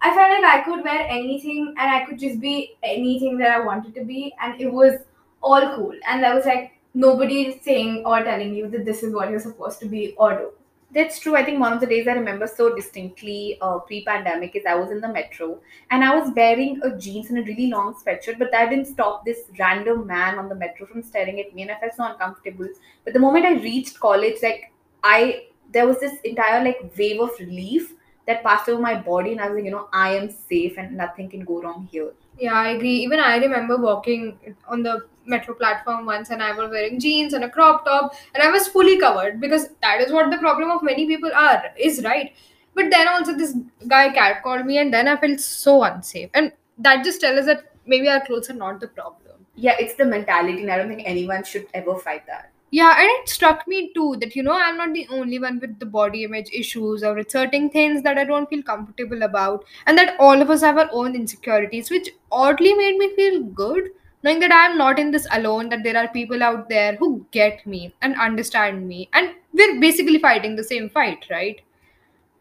I 0.00 0.14
felt 0.14 0.30
like 0.30 0.44
I 0.44 0.62
could 0.64 0.84
wear 0.84 1.06
anything 1.08 1.74
and 1.78 1.90
I 1.90 2.04
could 2.04 2.18
just 2.18 2.40
be 2.40 2.76
anything 2.82 3.38
that 3.38 3.52
I 3.52 3.60
wanted 3.64 3.94
to 3.94 4.04
be, 4.04 4.34
and 4.40 4.60
it 4.60 4.72
was 4.72 4.94
all 5.42 5.74
cool. 5.76 5.94
And 6.06 6.22
there 6.22 6.34
was 6.34 6.44
like 6.46 6.72
nobody 6.94 7.60
saying 7.62 8.04
or 8.06 8.22
telling 8.22 8.54
you 8.54 8.68
that 8.70 8.84
this 8.84 9.02
is 9.02 9.14
what 9.14 9.30
you're 9.30 9.40
supposed 9.40 9.80
to 9.80 9.86
be 9.86 10.14
or 10.16 10.34
do. 10.34 10.50
That's 10.94 11.18
true. 11.18 11.34
I 11.34 11.44
think 11.44 11.58
one 11.58 11.72
of 11.72 11.80
the 11.80 11.86
days 11.86 12.06
I 12.06 12.12
remember 12.12 12.46
so 12.46 12.72
distinctly 12.74 13.58
uh, 13.60 13.78
pre-pandemic 13.78 14.54
is 14.54 14.62
I 14.64 14.76
was 14.76 14.92
in 14.92 15.00
the 15.00 15.08
metro 15.08 15.58
and 15.90 16.04
I 16.04 16.16
was 16.16 16.30
wearing 16.36 16.80
a 16.84 16.96
jeans 16.96 17.30
and 17.30 17.38
a 17.38 17.42
really 17.42 17.66
long 17.66 17.94
sweatshirt, 17.94 18.38
but 18.38 18.52
that 18.52 18.70
didn't 18.70 18.86
stop 18.86 19.24
this 19.24 19.40
random 19.58 20.06
man 20.06 20.38
on 20.38 20.48
the 20.48 20.54
metro 20.54 20.86
from 20.86 21.02
staring 21.02 21.40
at 21.40 21.52
me, 21.52 21.62
and 21.62 21.72
I 21.72 21.80
felt 21.80 21.94
so 21.94 22.04
uncomfortable. 22.04 22.68
But 23.04 23.12
the 23.12 23.18
moment 23.18 23.44
I 23.44 23.54
reached 23.54 23.98
college, 23.98 24.36
like 24.40 24.70
I, 25.04 25.48
there 25.72 25.86
was 25.86 26.00
this 26.00 26.18
entire 26.24 26.64
like 26.64 26.92
wave 26.98 27.20
of 27.20 27.30
relief 27.38 27.94
that 28.26 28.42
passed 28.42 28.68
over 28.68 28.80
my 28.80 28.94
body, 28.94 29.32
and 29.32 29.40
I 29.40 29.48
was 29.48 29.56
like, 29.56 29.64
you 29.64 29.70
know, 29.70 29.88
I 29.92 30.14
am 30.14 30.30
safe 30.30 30.78
and 30.78 30.96
nothing 30.96 31.28
can 31.28 31.44
go 31.44 31.62
wrong 31.62 31.88
here. 31.92 32.12
Yeah, 32.38 32.54
I 32.54 32.70
agree. 32.70 32.94
Even 32.96 33.20
I 33.20 33.36
remember 33.36 33.76
walking 33.76 34.38
on 34.66 34.82
the 34.82 35.06
metro 35.26 35.54
platform 35.54 36.06
once 36.06 36.30
and 36.30 36.42
I 36.42 36.52
was 36.52 36.70
wearing 36.70 36.98
jeans 36.98 37.32
and 37.32 37.44
a 37.44 37.50
crop 37.50 37.84
top 37.84 38.14
and 38.34 38.42
I 38.42 38.50
was 38.50 38.66
fully 38.68 38.98
covered 38.98 39.40
because 39.40 39.68
that 39.82 40.00
is 40.00 40.12
what 40.12 40.30
the 40.30 40.38
problem 40.38 40.70
of 40.70 40.82
many 40.82 41.06
people 41.06 41.30
are, 41.34 41.62
is 41.78 42.02
right. 42.04 42.34
But 42.74 42.90
then 42.90 43.08
also 43.08 43.34
this 43.34 43.56
guy 43.86 44.10
catcalled 44.10 44.66
me 44.66 44.78
and 44.78 44.92
then 44.92 45.06
I 45.06 45.16
felt 45.16 45.40
so 45.40 45.84
unsafe. 45.84 46.30
And 46.34 46.52
that 46.78 47.04
just 47.04 47.20
tells 47.20 47.38
us 47.38 47.46
that 47.46 47.72
maybe 47.86 48.08
our 48.08 48.24
clothes 48.24 48.50
are 48.50 48.54
not 48.54 48.80
the 48.80 48.88
problem. 48.88 49.46
Yeah, 49.54 49.76
it's 49.78 49.94
the 49.94 50.04
mentality, 50.04 50.62
and 50.62 50.70
I 50.70 50.78
don't 50.78 50.88
think 50.88 51.02
anyone 51.04 51.44
should 51.44 51.68
ever 51.72 51.96
fight 51.96 52.26
that. 52.26 52.50
Yeah, 52.74 52.94
and 52.98 53.08
it 53.08 53.28
struck 53.28 53.68
me 53.68 53.92
too 53.94 54.16
that 54.20 54.34
you 54.34 54.42
know 54.42 54.54
I'm 54.60 54.76
not 54.76 54.94
the 54.94 55.06
only 55.08 55.38
one 55.38 55.60
with 55.60 55.78
the 55.78 55.86
body 55.86 56.24
image 56.24 56.48
issues 56.52 57.04
or 57.04 57.14
with 57.14 57.30
certain 57.30 57.68
things 57.70 58.02
that 58.02 58.18
I 58.18 58.24
don't 58.24 58.48
feel 58.48 58.64
comfortable 58.64 59.22
about, 59.22 59.64
and 59.86 59.96
that 59.96 60.16
all 60.18 60.42
of 60.42 60.50
us 60.50 60.62
have 60.62 60.78
our 60.82 60.88
own 60.92 61.14
insecurities, 61.14 61.90
which 61.90 62.10
oddly 62.32 62.74
made 62.74 62.96
me 62.96 63.14
feel 63.14 63.42
good 63.60 63.90
knowing 64.24 64.40
that 64.40 64.52
I'm 64.52 64.76
not 64.78 64.98
in 64.98 65.12
this 65.12 65.28
alone, 65.32 65.68
that 65.68 65.84
there 65.84 65.96
are 65.96 66.08
people 66.08 66.42
out 66.42 66.68
there 66.68 66.96
who 66.96 67.24
get 67.30 67.64
me 67.64 67.94
and 68.02 68.18
understand 68.18 68.88
me, 68.88 69.08
and 69.12 69.34
we're 69.52 69.78
basically 69.78 70.18
fighting 70.18 70.56
the 70.56 70.64
same 70.64 70.88
fight, 70.88 71.26
right? 71.30 71.60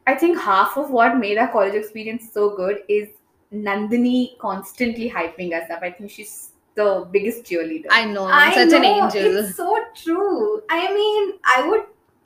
I 0.07 0.15
think 0.15 0.39
half 0.39 0.77
of 0.77 0.89
what 0.89 1.17
made 1.17 1.37
our 1.37 1.51
college 1.51 1.75
experience 1.75 2.31
so 2.33 2.55
good 2.55 2.79
is 2.87 3.09
Nandini 3.53 4.39
constantly 4.39 5.11
hyping 5.11 5.53
us 5.53 5.69
up. 5.69 5.83
I 5.83 5.91
think 5.91 6.09
she's 6.09 6.52
the 6.75 7.07
biggest 7.11 7.43
cheerleader. 7.43 7.87
I 7.89 8.05
know, 8.05 8.25
I 8.25 8.45
I'm 8.45 8.53
such 8.53 8.73
an 8.73 8.81
know, 8.81 9.05
angel. 9.05 9.37
It's 9.37 9.55
so 9.55 9.77
true. 9.95 10.61
I 10.69 10.93
mean, 10.93 11.33
I 11.45 11.67
would 11.67 11.83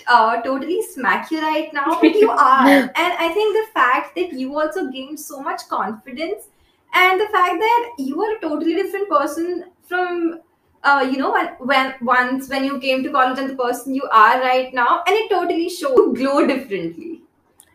uh, 0.08 0.42
totally 0.42 0.82
smack 0.82 1.32
you 1.32 1.42
right 1.42 1.74
now, 1.74 2.00
but 2.02 2.16
you 2.16 2.30
are. 2.48 2.68
and 2.68 2.92
I 2.96 3.32
think 3.34 3.56
the 3.56 3.72
fact 3.74 4.16
that 4.16 4.34
you 4.34 4.58
also 4.60 4.90
gained 4.90 5.20
so 5.20 5.42
much 5.42 5.68
confidence 5.68 6.46
and 6.94 7.20
the 7.20 7.28
fact 7.28 7.60
that 7.60 7.92
you 8.00 8.22
are 8.22 8.38
a 8.38 8.40
totally 8.42 8.76
different 8.76 9.10
person 9.10 9.66
from 9.84 10.42
uh, 10.84 11.08
you 11.12 11.18
know 11.18 11.32
when 11.32 11.48
when 11.60 11.94
once 12.02 12.50
when 12.50 12.64
you 12.64 12.80
came 12.80 13.04
to 13.04 13.12
college 13.12 13.40
and 13.40 13.50
the 13.50 13.56
person 13.56 13.94
you 13.94 14.08
are 14.12 14.40
right 14.42 14.74
now 14.74 15.04
and 15.08 15.16
it 15.16 15.30
totally 15.30 15.70
shows 15.70 15.98
you 15.98 16.14
glow 16.16 16.46
differently 16.46 17.07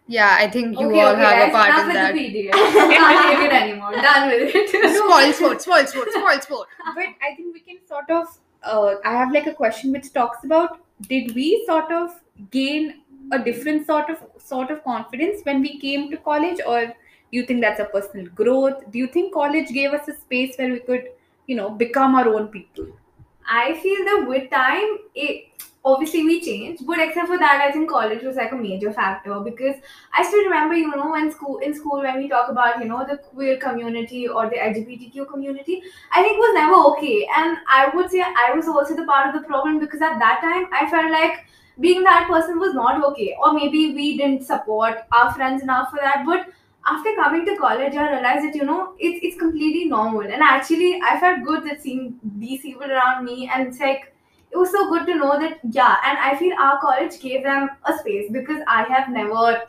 Yeah, 0.09 0.37
I 0.39 0.49
think 0.51 0.79
you 0.79 0.87
okay, 0.89 1.01
all 1.01 1.13
okay, 1.13 1.23
have 1.23 1.39
guys, 1.39 1.49
a 1.49 1.53
part 1.53 1.69
enough 1.69 1.81
in 1.81 1.87
with 1.87 1.95
that. 1.97 2.15
the 2.15 2.21
PDF. 2.21 2.53
Can't 2.53 3.41
take 3.41 3.47
it 3.47 3.53
anymore 3.53 3.93
done 3.93 4.29
with 4.29 4.55
it 4.55 4.97
Spoil 4.97 5.33
sport, 5.33 5.63
spoil 5.63 5.87
sport, 5.87 6.09
spoil 6.13 6.41
sport. 6.41 6.69
but 6.95 7.05
I 7.23 7.35
think 7.37 7.55
we 7.55 7.61
can 7.61 7.79
sort 7.87 8.11
of. 8.11 8.27
Uh, 8.63 8.97
I 9.05 9.13
have 9.13 9.33
like 9.33 9.47
a 9.47 9.55
question 9.55 9.93
which 9.93 10.13
talks 10.13 10.45
about 10.45 10.79
did 11.09 11.35
we 11.35 11.65
sort 11.67 11.91
of 11.93 12.21
gain 12.51 13.01
a 13.33 13.39
different 13.39 13.87
sort 13.87 14.11
of 14.11 14.19
sort 14.39 14.71
of 14.71 14.83
confidence 14.85 15.41
when 15.45 15.61
we 15.63 15.79
came 15.79 16.11
to 16.11 16.17
college, 16.17 16.61
or 16.67 16.93
you 17.31 17.45
think 17.47 17.61
that's 17.61 17.81
a 17.81 17.85
personal 17.87 18.27
growth? 18.27 18.91
Do 18.91 18.99
you 18.99 19.07
think 19.07 19.33
college 19.33 19.69
gave 19.69 19.93
us 19.93 20.09
a 20.09 20.15
space 20.17 20.57
where 20.57 20.71
we 20.73 20.81
could, 20.81 21.09
you 21.47 21.57
know, 21.57 21.71
become 21.71 22.15
our 22.17 22.29
own 22.29 22.49
people? 22.49 22.87
I 23.49 23.75
feel 23.81 24.05
that 24.05 24.27
with 24.29 24.51
time, 24.51 24.99
it 25.15 25.45
obviously 25.85 26.25
we 26.25 26.41
changed, 26.41 26.87
but 26.87 27.01
except 27.01 27.27
for 27.27 27.39
that, 27.39 27.61
I 27.61 27.73
think 27.73 27.91
college 27.91 28.23
was 28.23 28.37
like 28.37 28.53
a 28.53 28.57
major 28.57 28.93
factor 28.93 29.39
because 29.41 29.77
I 30.17 30.23
still 30.23 30.45
remember, 30.45 30.75
you 30.75 30.91
know, 30.95 31.11
when 31.11 31.31
school 31.33 31.59
in 31.59 31.75
school 31.75 32.03
when 32.03 32.19
we 32.19 32.29
talk 32.29 32.49
about 32.51 32.79
you 32.81 32.89
know 32.89 33.05
the 33.09 33.17
queer 33.17 33.57
community 33.59 34.29
or 34.29 34.49
the 34.49 34.61
LGBTQ 34.61 35.27
community, 35.31 35.83
I 36.13 36.23
think 36.23 36.39
was 36.39 36.55
never 36.55 36.75
okay, 36.93 37.27
and 37.37 37.59
I 37.69 37.91
would 37.95 38.11
say 38.11 38.23
I 38.23 38.53
was 38.55 38.69
also 38.69 38.95
the 38.97 39.05
part 39.05 39.35
of 39.35 39.41
the 39.41 39.47
problem 39.49 39.81
because 39.81 40.01
at 40.03 40.19
that 40.21 40.41
time 40.41 40.67
I 40.73 40.89
felt 40.91 41.11
like 41.11 41.47
being 41.81 42.03
that 42.05 42.29
person 42.29 42.59
was 42.59 42.75
not 42.75 43.03
okay, 43.11 43.35
or 43.43 43.53
maybe 43.53 43.95
we 43.95 44.17
didn't 44.17 44.45
support 44.45 44.99
our 45.11 45.33
friends 45.35 45.63
enough 45.63 45.91
for 45.91 45.97
that. 45.97 46.25
But 46.27 46.49
after 46.87 47.15
coming 47.17 47.45
to 47.47 47.57
college, 47.57 47.95
I 47.95 48.11
realized 48.13 48.47
that 48.47 48.55
you 48.55 48.65
know 48.65 48.95
it's 48.99 49.21
it's 49.23 49.39
completely 49.39 49.85
normal, 49.87 50.23
and 50.23 50.43
actually 50.43 51.01
I 51.03 51.19
felt 51.21 51.45
good 51.45 51.65
that 51.65 51.83
seeing 51.83 52.19
these 52.39 52.61
people 52.63 52.91
around 52.91 53.25
me, 53.25 53.51
and 53.53 53.69
it's 53.69 53.81
like 53.81 54.13
it 54.53 54.57
was 54.57 54.71
so 54.71 54.89
good 54.91 55.07
to 55.07 55.15
know 55.15 55.39
that 55.39 55.61
yeah, 55.71 55.97
and 56.05 56.19
I 56.19 56.37
feel 56.39 56.55
our 56.59 56.81
college 56.81 57.21
gave 57.21 57.43
them 57.43 57.71
a 57.85 57.99
space 57.99 58.31
because 58.31 58.63
I 58.67 58.83
have 58.85 59.09
never. 59.11 59.63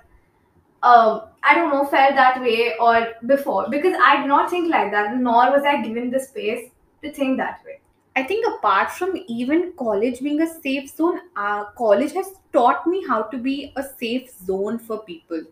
Um, 0.84 1.22
I 1.44 1.56
don't 1.56 1.70
know, 1.70 1.86
felt 1.86 2.16
that 2.16 2.42
way 2.42 2.76
or 2.78 3.14
before 3.26 3.70
because 3.70 3.96
I 4.04 4.18
did 4.18 4.28
not 4.28 4.50
think 4.50 4.70
like 4.70 4.92
that, 4.92 5.16
nor 5.16 5.50
was 5.50 5.64
I 5.64 5.82
given 5.82 6.10
the 6.12 6.20
space 6.20 6.70
to 7.02 7.12
think 7.14 7.38
that 7.38 7.62
way. 7.66 7.80
I 8.16 8.24
think 8.24 8.46
apart 8.58 8.92
from 8.92 9.18
even 9.28 9.74
college 9.78 10.20
being 10.20 10.42
a 10.42 10.48
safe 10.48 10.90
zone, 10.90 11.20
uh, 11.36 11.66
college 11.78 12.12
has 12.14 12.34
taught 12.52 12.86
me 12.86 13.06
how 13.08 13.24
to 13.24 13.38
be 13.38 13.74
a 13.78 13.84
safe 13.84 14.30
zone 14.46 14.78
for 14.78 15.00
people 15.00 15.44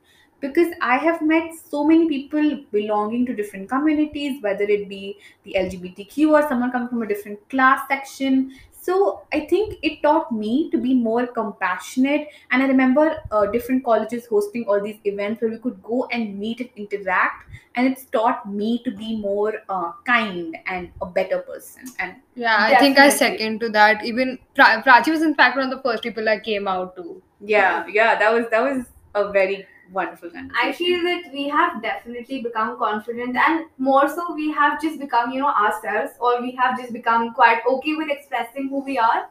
because 0.42 0.74
I 0.82 0.98
have 0.98 1.22
met 1.22 1.54
so 1.56 1.84
many 1.84 2.08
people 2.10 2.64
belonging 2.72 3.26
to 3.28 3.36
different 3.36 3.70
communities, 3.70 4.42
whether 4.42 4.64
it 4.64 4.90
be 4.90 5.18
the 5.44 5.56
LGBTQ 5.58 6.32
or 6.32 6.48
someone 6.48 6.72
coming 6.72 6.90
from 6.90 7.04
a 7.04 7.08
different 7.08 7.48
class 7.50 7.88
section. 7.88 8.54
So 8.84 9.22
I 9.32 9.42
think 9.42 9.78
it 9.84 10.02
taught 10.02 10.32
me 10.32 10.72
to 10.72 10.78
be 10.80 10.94
more 10.96 11.28
compassionate. 11.28 12.28
And 12.50 12.64
I 12.64 12.68
remember 12.68 13.18
uh, 13.32 13.46
different 13.46 13.84
colleges 13.86 14.26
hosting 14.26 14.66
all 14.68 14.82
these 14.82 14.98
events 15.06 15.42
where 15.42 15.52
we 15.52 15.60
could 15.60 15.82
go 15.84 16.08
and 16.12 16.40
meet 16.40 16.62
and 16.62 16.70
interact. 16.76 17.46
And 17.76 17.88
it's 17.88 18.06
taught 18.06 18.50
me 18.52 18.82
to 18.84 18.92
be 18.92 19.16
more 19.18 19.54
uh, 19.70 19.92
kind 20.06 20.58
and 20.66 20.90
a 21.02 21.06
better 21.06 21.40
person. 21.40 21.84
And 22.00 22.16
Yeah, 22.36 22.58
I 22.60 22.76
think 22.80 22.98
I 22.98 23.08
Definitely. 23.10 23.38
second 23.38 23.60
to 23.62 23.70
that. 23.70 24.04
Even 24.04 24.40
pra- 24.56 24.82
Prachi 24.84 25.12
was 25.12 25.22
in 25.22 25.36
fact 25.36 25.56
one 25.58 25.72
of 25.72 25.78
the 25.78 25.84
first 25.84 26.02
people 26.04 26.28
I 26.28 26.40
came 26.40 26.68
out 26.68 26.96
to. 26.98 27.22
yeah, 27.40 27.86
yeah, 27.88 28.18
that 28.20 28.34
was 28.34 28.46
that 28.50 28.62
was 28.64 28.86
a 29.16 29.32
very 29.32 29.66
wonderful 29.92 30.30
conversation. 30.30 30.56
I 30.64 30.72
feel 30.72 31.04
that 31.04 31.32
we 31.34 31.48
have 31.50 31.82
definitely 31.82 32.42
become 32.42 32.78
confident, 32.78 33.36
and 33.36 33.66
more 33.78 34.08
so, 34.10 34.34
we 34.34 34.52
have 34.52 34.82
just 34.82 35.00
become, 35.00 35.32
you 35.32 35.40
know, 35.40 35.50
ourselves, 35.50 36.14
or 36.20 36.42
we 36.42 36.52
have 36.56 36.80
just 36.80 36.94
become 36.94 37.34
quite 37.34 37.62
okay 37.68 37.96
with 37.96 38.10
expressing 38.10 38.70
who 38.70 38.84
we 38.84 38.98
are. 38.98 39.30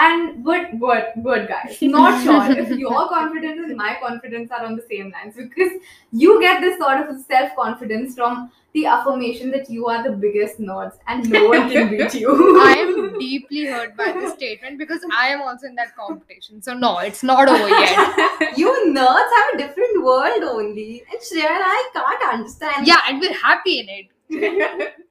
And 0.00 0.44
but 0.44 0.78
but 0.78 1.14
but 1.22 1.48
guys, 1.48 1.78
not 1.82 2.22
sure 2.22 2.58
if 2.58 2.70
your 2.78 3.08
confidence 3.08 3.60
and 3.64 3.76
my 3.76 3.96
confidence 4.00 4.50
are 4.52 4.64
on 4.64 4.76
the 4.76 4.82
same 4.88 5.10
lines 5.10 5.34
because 5.36 5.72
you 6.12 6.40
get 6.40 6.60
this 6.60 6.78
sort 6.78 7.08
of 7.08 7.20
self 7.22 7.56
confidence 7.56 8.14
from 8.14 8.52
the 8.72 8.86
affirmation 8.86 9.50
that 9.50 9.68
you 9.68 9.86
are 9.86 10.02
the 10.02 10.10
biggest 10.10 10.60
nerds 10.60 10.98
and 11.08 11.28
no 11.28 11.48
one 11.48 11.70
can 11.70 11.90
beat 11.96 12.14
you. 12.14 12.60
I 12.60 12.72
am 12.74 13.18
deeply 13.18 13.66
hurt 13.66 13.96
by 13.96 14.12
this 14.12 14.34
statement 14.34 14.78
because 14.78 15.00
I 15.12 15.28
am 15.28 15.42
also 15.42 15.66
in 15.66 15.74
that 15.74 15.96
competition. 15.96 16.62
So 16.62 16.74
no, 16.74 16.98
it's 16.98 17.22
not 17.22 17.48
over 17.48 17.68
yet. 17.68 18.52
you 18.56 18.70
nerds 18.88 19.30
have 19.36 19.54
a 19.54 19.58
different 19.58 20.04
world 20.04 20.42
only, 20.42 21.02
and 21.10 21.20
Shreya 21.20 21.50
and 21.50 21.64
I 21.64 21.90
can't 21.92 22.34
understand. 22.34 22.86
Yeah, 22.86 23.00
and 23.08 23.20
we're 23.20 23.34
happy 23.34 23.80
in 23.80 23.88
it. 23.88 24.94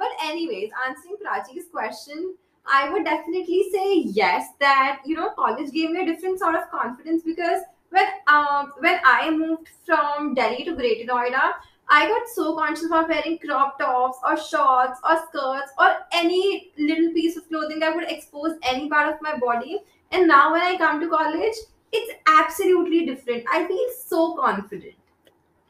But 0.00 0.08
anyways, 0.24 0.70
answering 0.88 1.16
Prachi's 1.22 1.66
question, 1.70 2.34
I 2.66 2.90
would 2.90 3.04
definitely 3.04 3.66
say 3.72 3.98
yes. 3.98 4.48
That 4.58 5.02
you 5.04 5.14
know, 5.14 5.30
college 5.30 5.72
gave 5.72 5.90
me 5.90 6.02
a 6.02 6.06
different 6.06 6.38
sort 6.38 6.54
of 6.54 6.70
confidence 6.70 7.22
because 7.22 7.62
when 7.90 8.06
um 8.26 8.72
when 8.78 8.98
I 9.04 9.30
moved 9.30 9.68
from 9.84 10.34
Delhi 10.34 10.64
to 10.64 10.74
Greater 10.74 11.06
Noida, 11.12 11.52
I 11.92 12.06
got 12.06 12.28
so 12.28 12.56
conscious 12.56 12.86
about 12.86 13.08
wearing 13.08 13.38
crop 13.38 13.78
tops 13.78 14.18
or 14.24 14.36
shorts 14.36 15.00
or 15.02 15.16
skirts 15.28 15.72
or 15.76 15.96
any 16.12 16.70
little 16.78 17.12
piece 17.12 17.36
of 17.36 17.48
clothing 17.48 17.80
that 17.80 17.94
would 17.94 18.08
expose 18.08 18.56
any 18.62 18.88
part 18.88 19.12
of 19.12 19.20
my 19.20 19.36
body. 19.36 19.80
And 20.12 20.28
now 20.28 20.52
when 20.52 20.62
I 20.62 20.76
come 20.76 21.00
to 21.00 21.08
college, 21.08 21.56
it's 21.92 22.12
absolutely 22.28 23.06
different. 23.06 23.44
I 23.52 23.66
feel 23.66 23.88
so 24.06 24.36
confident. 24.36 24.94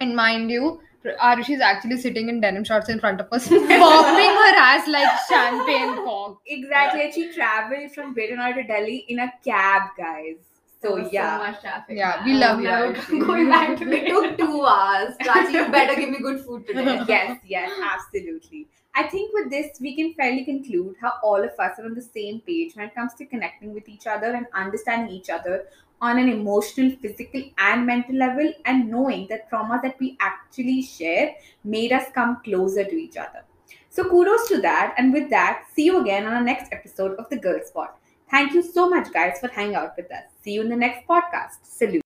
And 0.00 0.14
mind 0.14 0.50
you, 0.50 0.80
Arushi 1.04 1.54
is 1.54 1.62
actually 1.62 1.96
sitting 1.96 2.28
in 2.28 2.42
denim 2.42 2.64
shorts 2.64 2.90
in 2.90 3.00
front 3.00 3.20
of 3.22 3.28
us, 3.32 3.48
popping 3.48 3.64
her 3.64 4.54
ass 4.58 4.86
like 4.86 5.08
champagne 5.26 5.96
cork. 6.04 6.38
exactly. 6.46 7.02
And 7.02 7.14
she 7.14 7.32
traveled 7.32 7.92
from 7.92 8.12
Greater 8.12 8.36
to 8.36 8.62
Delhi 8.62 9.06
in 9.08 9.20
a 9.20 9.32
cab, 9.42 9.82
guys. 9.96 10.36
So 10.82 10.96
There 10.96 11.08
yeah. 11.12 11.38
so 11.38 11.44
much 11.44 11.60
traffic. 11.60 11.96
Yeah, 11.96 12.24
we 12.24 12.32
um, 12.32 12.40
love 12.40 12.60
you, 12.60 12.66
never 13.18 13.26
Going 13.26 13.48
back 13.50 13.78
to 13.78 13.92
it 13.92 14.06
took 14.08 14.38
two 14.38 14.64
hours. 14.64 15.14
Prachi, 15.20 15.52
you 15.52 15.68
better 15.70 15.94
give 15.94 16.08
me 16.08 16.20
good 16.20 16.40
food 16.40 16.66
today. 16.66 17.02
yes, 17.08 17.38
yes, 17.44 17.70
absolutely. 17.82 18.66
I 18.94 19.04
think 19.04 19.32
with 19.34 19.50
this, 19.50 19.78
we 19.80 19.94
can 19.94 20.14
fairly 20.14 20.44
conclude 20.44 20.96
how 21.00 21.12
all 21.22 21.42
of 21.42 21.50
us 21.58 21.78
are 21.78 21.84
on 21.84 21.94
the 21.94 22.02
same 22.02 22.40
page 22.40 22.74
when 22.74 22.86
it 22.86 22.94
comes 22.94 23.12
to 23.14 23.26
connecting 23.26 23.74
with 23.74 23.88
each 23.88 24.06
other 24.06 24.32
and 24.32 24.46
understanding 24.54 25.14
each 25.14 25.28
other 25.28 25.66
on 26.00 26.18
an 26.18 26.30
emotional, 26.30 26.90
physical, 27.02 27.42
and 27.58 27.84
mental 27.84 28.16
level, 28.16 28.50
and 28.64 28.90
knowing 28.90 29.26
that 29.28 29.50
trauma 29.50 29.78
that 29.82 30.00
we 30.00 30.16
actually 30.20 30.80
share 30.80 31.34
made 31.62 31.92
us 31.92 32.06
come 32.14 32.40
closer 32.42 32.84
to 32.84 32.94
each 32.94 33.18
other. 33.18 33.44
So, 33.90 34.04
kudos 34.04 34.48
to 34.48 34.60
that. 34.62 34.94
And 34.96 35.12
with 35.12 35.28
that, 35.28 35.64
see 35.74 35.84
you 35.84 36.00
again 36.00 36.26
on 36.26 36.32
our 36.32 36.42
next 36.42 36.72
episode 36.72 37.16
of 37.18 37.28
The 37.28 37.36
Girl 37.36 37.60
Spot. 37.62 37.99
Thank 38.30 38.52
you 38.52 38.62
so 38.62 38.88
much, 38.88 39.12
guys, 39.12 39.40
for 39.40 39.48
hanging 39.48 39.74
out 39.74 39.96
with 39.96 40.10
us. 40.12 40.22
See 40.42 40.52
you 40.52 40.60
in 40.60 40.68
the 40.68 40.76
next 40.76 41.06
podcast. 41.08 41.64
Salute. 41.64 42.02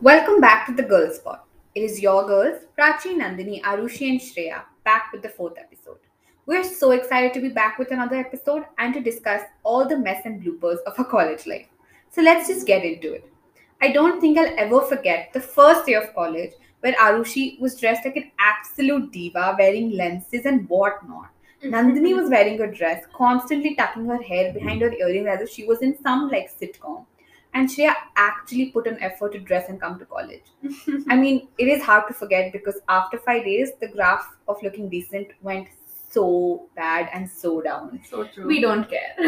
Welcome 0.00 0.40
back 0.40 0.64
to 0.66 0.72
the 0.72 0.82
Girl 0.82 1.12
Spot. 1.12 1.47
It 1.78 1.84
is 1.84 2.02
your 2.02 2.26
girls, 2.26 2.64
Prachi, 2.76 3.14
Nandini, 3.16 3.62
Arushi, 3.62 4.10
and 4.10 4.20
Shreya, 4.20 4.62
back 4.82 5.12
with 5.12 5.22
the 5.22 5.28
fourth 5.28 5.56
episode. 5.56 5.98
We're 6.44 6.64
so 6.64 6.90
excited 6.90 7.32
to 7.34 7.40
be 7.40 7.50
back 7.50 7.78
with 7.78 7.92
another 7.92 8.16
episode 8.16 8.64
and 8.78 8.92
to 8.94 9.00
discuss 9.00 9.42
all 9.62 9.86
the 9.86 9.96
mess 9.96 10.22
and 10.24 10.42
bloopers 10.42 10.78
of 10.88 10.98
our 10.98 11.04
college 11.04 11.46
life. 11.46 11.68
So 12.10 12.20
let's 12.20 12.48
just 12.48 12.66
get 12.66 12.84
into 12.84 13.12
it. 13.12 13.30
I 13.80 13.92
don't 13.92 14.20
think 14.20 14.36
I'll 14.36 14.58
ever 14.58 14.80
forget 14.80 15.32
the 15.32 15.40
first 15.40 15.86
day 15.86 15.94
of 15.94 16.12
college 16.16 16.50
where 16.80 16.94
Arushi 16.94 17.60
was 17.60 17.78
dressed 17.78 18.04
like 18.04 18.16
an 18.16 18.32
absolute 18.40 19.12
diva, 19.12 19.54
wearing 19.56 19.92
lenses 19.92 20.46
and 20.46 20.68
whatnot. 20.68 21.30
Mm-hmm. 21.62 21.72
Nandini 21.72 22.16
was 22.16 22.28
wearing 22.28 22.60
a 22.60 22.74
dress, 22.74 23.04
constantly 23.14 23.76
tucking 23.76 24.06
her 24.06 24.20
hair 24.20 24.52
behind 24.52 24.82
her 24.82 24.92
earrings 24.94 25.28
as 25.28 25.42
if 25.42 25.50
she 25.50 25.64
was 25.64 25.80
in 25.82 25.96
some 26.02 26.28
like 26.28 26.50
sitcom. 26.60 27.04
And 27.58 27.68
Shreya 27.68 27.94
actually 28.16 28.66
put 28.66 28.86
an 28.86 28.98
effort 29.00 29.32
to 29.32 29.38
dress 29.40 29.68
and 29.68 29.80
come 29.80 29.98
to 29.98 30.04
college. 30.04 30.44
I 31.08 31.16
mean, 31.16 31.48
it 31.58 31.68
is 31.68 31.82
hard 31.82 32.06
to 32.08 32.14
forget 32.14 32.52
because 32.52 32.80
after 32.88 33.18
five 33.18 33.44
days, 33.44 33.72
the 33.80 33.88
graph 33.88 34.26
of 34.46 34.62
looking 34.62 34.88
decent 34.88 35.28
went 35.42 35.68
so 36.10 36.68
bad 36.76 37.08
and 37.12 37.28
so 37.30 37.60
down. 37.60 38.00
So 38.08 38.24
true. 38.24 38.46
We 38.46 38.60
don't 38.60 38.88
care. 38.88 39.14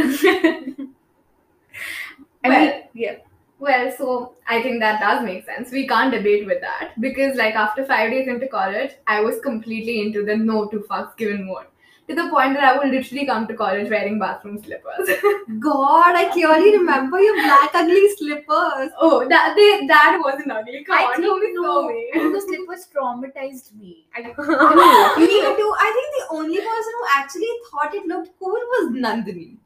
I 2.44 2.48
Well- 2.48 2.60
mean, 2.66 2.82
yeah. 2.94 3.16
Well, 3.58 3.90
so 3.96 4.36
I 4.48 4.62
think 4.62 4.80
that 4.80 5.00
does 5.00 5.22
make 5.22 5.44
sense. 5.44 5.70
We 5.70 5.86
can't 5.86 6.10
debate 6.10 6.46
with 6.46 6.62
that 6.62 6.92
because, 6.98 7.36
like, 7.36 7.54
after 7.54 7.84
five 7.84 8.10
days 8.10 8.26
into 8.26 8.48
college, 8.48 8.92
I 9.06 9.20
was 9.20 9.38
completely 9.40 10.00
into 10.00 10.24
the 10.24 10.34
no 10.34 10.66
two 10.68 10.86
fucks 10.90 11.14
given 11.18 11.46
mode 11.46 11.66
to 12.10 12.16
the 12.16 12.28
point 12.28 12.54
that 12.54 12.64
I 12.64 12.76
would 12.76 12.88
literally 12.88 13.24
come 13.26 13.46
to 13.46 13.54
college 13.54 13.88
wearing 13.88 14.18
bathroom 14.18 14.60
slippers. 14.62 15.08
God, 15.60 16.16
I 16.16 16.28
clearly 16.32 16.72
remember 16.78 17.20
your 17.20 17.34
black 17.36 17.70
ugly 17.74 18.08
slippers. 18.16 18.90
oh, 19.00 19.26
that 19.28 19.54
they, 19.56 19.86
that 19.86 20.20
wasn't 20.24 20.50
ugly. 20.50 20.82
Come 20.84 20.98
I 20.98 21.02
on, 21.04 21.14
think 21.14 21.26
don't 21.26 21.40
be 21.40 21.52
no, 21.54 21.62
so 21.62 21.88
mean. 21.88 22.32
those 22.32 22.44
slippers 22.46 22.88
traumatized 22.94 23.74
me. 23.78 24.06
I, 24.16 24.22
Me 24.22 24.32
too. 24.32 25.72
I 25.78 25.90
think 25.96 26.10
the 26.18 26.26
only 26.32 26.56
person 26.58 26.92
who 26.98 27.06
actually 27.14 27.52
thought 27.70 27.94
it 27.94 28.06
looked 28.06 28.30
cool 28.40 28.50
was 28.74 28.92
Nandini. 28.92 29.56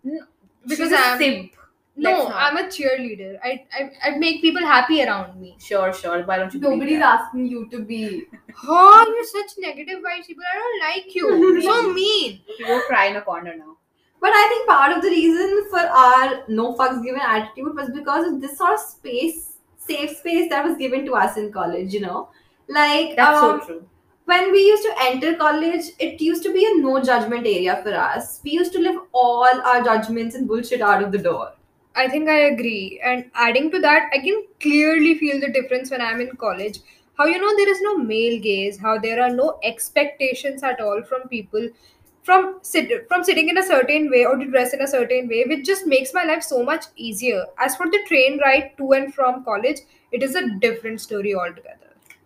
Because 0.66 0.78
she's 0.90 0.92
a 0.92 0.98
I'm- 0.98 1.18
simp. 1.18 1.52
No, 1.96 2.28
not. 2.28 2.32
I'm 2.34 2.56
a 2.56 2.68
cheerleader. 2.68 3.38
I, 3.42 3.64
I 3.72 3.90
I 4.04 4.18
make 4.18 4.40
people 4.40 4.62
happy 4.62 5.02
around 5.02 5.40
me. 5.40 5.56
Sure, 5.60 5.92
sure. 5.92 6.24
Why 6.24 6.38
don't 6.38 6.52
you? 6.52 6.60
Nobody's 6.60 6.98
that? 6.98 7.20
asking 7.20 7.46
you 7.46 7.68
to 7.70 7.82
be. 7.84 8.24
Oh, 8.66 9.04
you're 9.14 9.24
such 9.42 9.58
negative 9.58 10.00
vibes, 10.00 10.26
people. 10.26 10.44
I 10.52 10.56
don't 10.58 10.80
like 10.88 11.14
you. 11.14 11.28
You're 11.52 11.62
so 11.62 11.92
mean. 11.92 12.40
You 12.58 12.66
go 12.66 12.80
cry 12.88 13.06
in 13.06 13.16
a 13.16 13.22
corner 13.22 13.54
now. 13.56 13.76
But 14.20 14.30
I 14.34 14.48
think 14.48 14.66
part 14.68 14.96
of 14.96 15.02
the 15.02 15.08
reason 15.08 15.66
for 15.70 15.78
our 15.80 16.42
no 16.48 16.74
fucks 16.74 17.02
given 17.04 17.20
attitude 17.20 17.74
was 17.76 17.90
because 17.90 18.26
of 18.32 18.40
this 18.40 18.56
sort 18.58 18.72
of 18.74 18.80
space, 18.80 19.58
safe 19.76 20.16
space 20.16 20.48
that 20.50 20.64
was 20.64 20.76
given 20.76 21.04
to 21.06 21.14
us 21.14 21.36
in 21.36 21.52
college, 21.52 21.92
you 21.92 22.00
know? 22.00 22.30
Like, 22.68 23.16
That's 23.16 23.38
um, 23.42 23.60
so 23.60 23.66
true. 23.66 23.88
when 24.24 24.50
we 24.50 24.60
used 24.60 24.82
to 24.84 24.94
enter 25.02 25.34
college, 25.36 25.90
it 25.98 26.20
used 26.20 26.42
to 26.44 26.52
be 26.54 26.64
a 26.64 26.80
no 26.80 27.02
judgment 27.02 27.46
area 27.46 27.80
for 27.82 27.92
us. 27.94 28.40
We 28.42 28.52
used 28.52 28.72
to 28.72 28.78
leave 28.78 28.98
all 29.12 29.46
our 29.62 29.82
judgments 29.84 30.34
and 30.34 30.48
bullshit 30.48 30.80
out 30.80 31.02
of 31.02 31.12
the 31.12 31.18
door. 31.18 31.52
I 31.94 32.08
think 32.08 32.28
I 32.28 32.38
agree. 32.40 33.00
And 33.02 33.30
adding 33.34 33.70
to 33.70 33.80
that, 33.80 34.10
I 34.12 34.18
can 34.18 34.44
clearly 34.60 35.16
feel 35.18 35.40
the 35.40 35.50
difference 35.50 35.90
when 35.90 36.00
I'm 36.08 36.20
in 36.26 36.36
college. 36.46 36.78
how 37.18 37.24
you 37.30 37.38
know 37.42 37.50
there 37.56 37.70
is 37.72 37.80
no 37.86 37.90
male 38.06 38.36
gaze 38.44 38.78
how 38.84 38.92
there 39.02 39.18
are 39.24 39.28
no 39.34 39.44
expectations 39.68 40.64
at 40.70 40.80
all 40.86 41.02
from 41.10 41.28
people 41.34 41.68
from 42.30 42.48
sit 42.70 42.90
from 43.12 43.22
sitting 43.28 43.52
in 43.52 43.60
a 43.62 43.66
certain 43.68 44.08
way 44.14 44.22
or 44.30 44.32
to 44.40 44.48
dress 44.54 44.74
in 44.78 44.82
a 44.86 44.90
certain 44.94 45.30
way 45.34 45.44
which 45.52 45.62
just 45.70 45.86
makes 45.92 46.14
my 46.18 46.24
life 46.32 46.42
so 46.48 46.58
much 46.70 46.88
easier 47.10 47.44
as 47.68 47.78
for 47.82 47.88
the 47.94 48.02
train 48.10 48.40
ride 48.46 48.66
to 48.82 48.90
and 48.98 49.14
from 49.20 49.38
college 49.50 49.84
it 50.18 50.26
is 50.28 50.40
a 50.42 50.46
different 50.66 51.04
story 51.08 51.36
altogether 51.44 51.83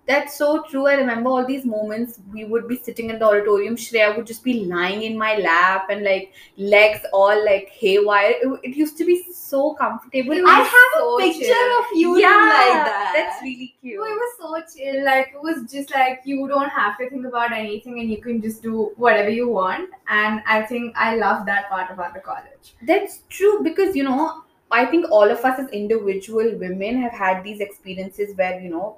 That's 0.08 0.36
so 0.38 0.62
true. 0.62 0.86
I 0.86 0.94
remember 0.94 1.28
all 1.28 1.44
these 1.44 1.66
moments. 1.66 2.18
We 2.32 2.46
would 2.46 2.66
be 2.66 2.76
sitting 2.78 3.10
in 3.10 3.18
the 3.18 3.26
auditorium. 3.26 3.76
Shreya 3.76 4.16
would 4.16 4.26
just 4.26 4.42
be 4.42 4.64
lying 4.64 5.02
in 5.02 5.18
my 5.18 5.36
lap 5.36 5.90
and 5.90 6.02
like 6.02 6.32
legs 6.56 7.00
all 7.12 7.44
like 7.44 7.68
haywire. 7.68 8.32
It, 8.40 8.60
it 8.62 8.76
used 8.76 8.96
to 8.96 9.04
be 9.04 9.22
so 9.30 9.74
comfortable. 9.74 10.48
I 10.48 10.60
have 10.60 11.02
a 11.02 11.16
picture 11.18 11.44
chill. 11.44 11.78
of 11.80 11.84
you 11.94 12.18
yeah, 12.18 12.28
like 12.28 12.86
that. 12.86 13.12
That's 13.14 13.42
really 13.42 13.74
cute. 13.82 13.96
It 13.96 14.18
was 14.22 14.34
so 14.38 14.78
chill. 14.78 15.04
Like 15.04 15.34
it 15.34 15.42
was 15.42 15.70
just 15.70 15.94
like 15.94 16.22
you 16.24 16.48
don't 16.48 16.70
have 16.70 16.96
to 16.98 17.10
think 17.10 17.26
about 17.26 17.52
anything 17.52 18.00
and 18.00 18.10
you 18.10 18.22
can 18.22 18.40
just 18.40 18.62
do 18.62 18.92
whatever 18.96 19.28
you 19.28 19.50
want. 19.50 19.90
And 20.08 20.40
I 20.46 20.62
think 20.62 20.96
I 20.96 21.16
love 21.16 21.44
that 21.44 21.68
part 21.68 21.90
about 21.90 22.14
the 22.14 22.20
college. 22.20 22.74
That's 22.80 23.24
true 23.28 23.62
because 23.62 23.94
you 23.94 24.04
know, 24.04 24.42
I 24.70 24.86
think 24.86 25.10
all 25.10 25.30
of 25.30 25.44
us 25.44 25.58
as 25.58 25.68
individual 25.68 26.56
women 26.56 27.02
have 27.02 27.12
had 27.12 27.44
these 27.44 27.60
experiences 27.60 28.34
where 28.36 28.58
you 28.58 28.70
know 28.70 28.96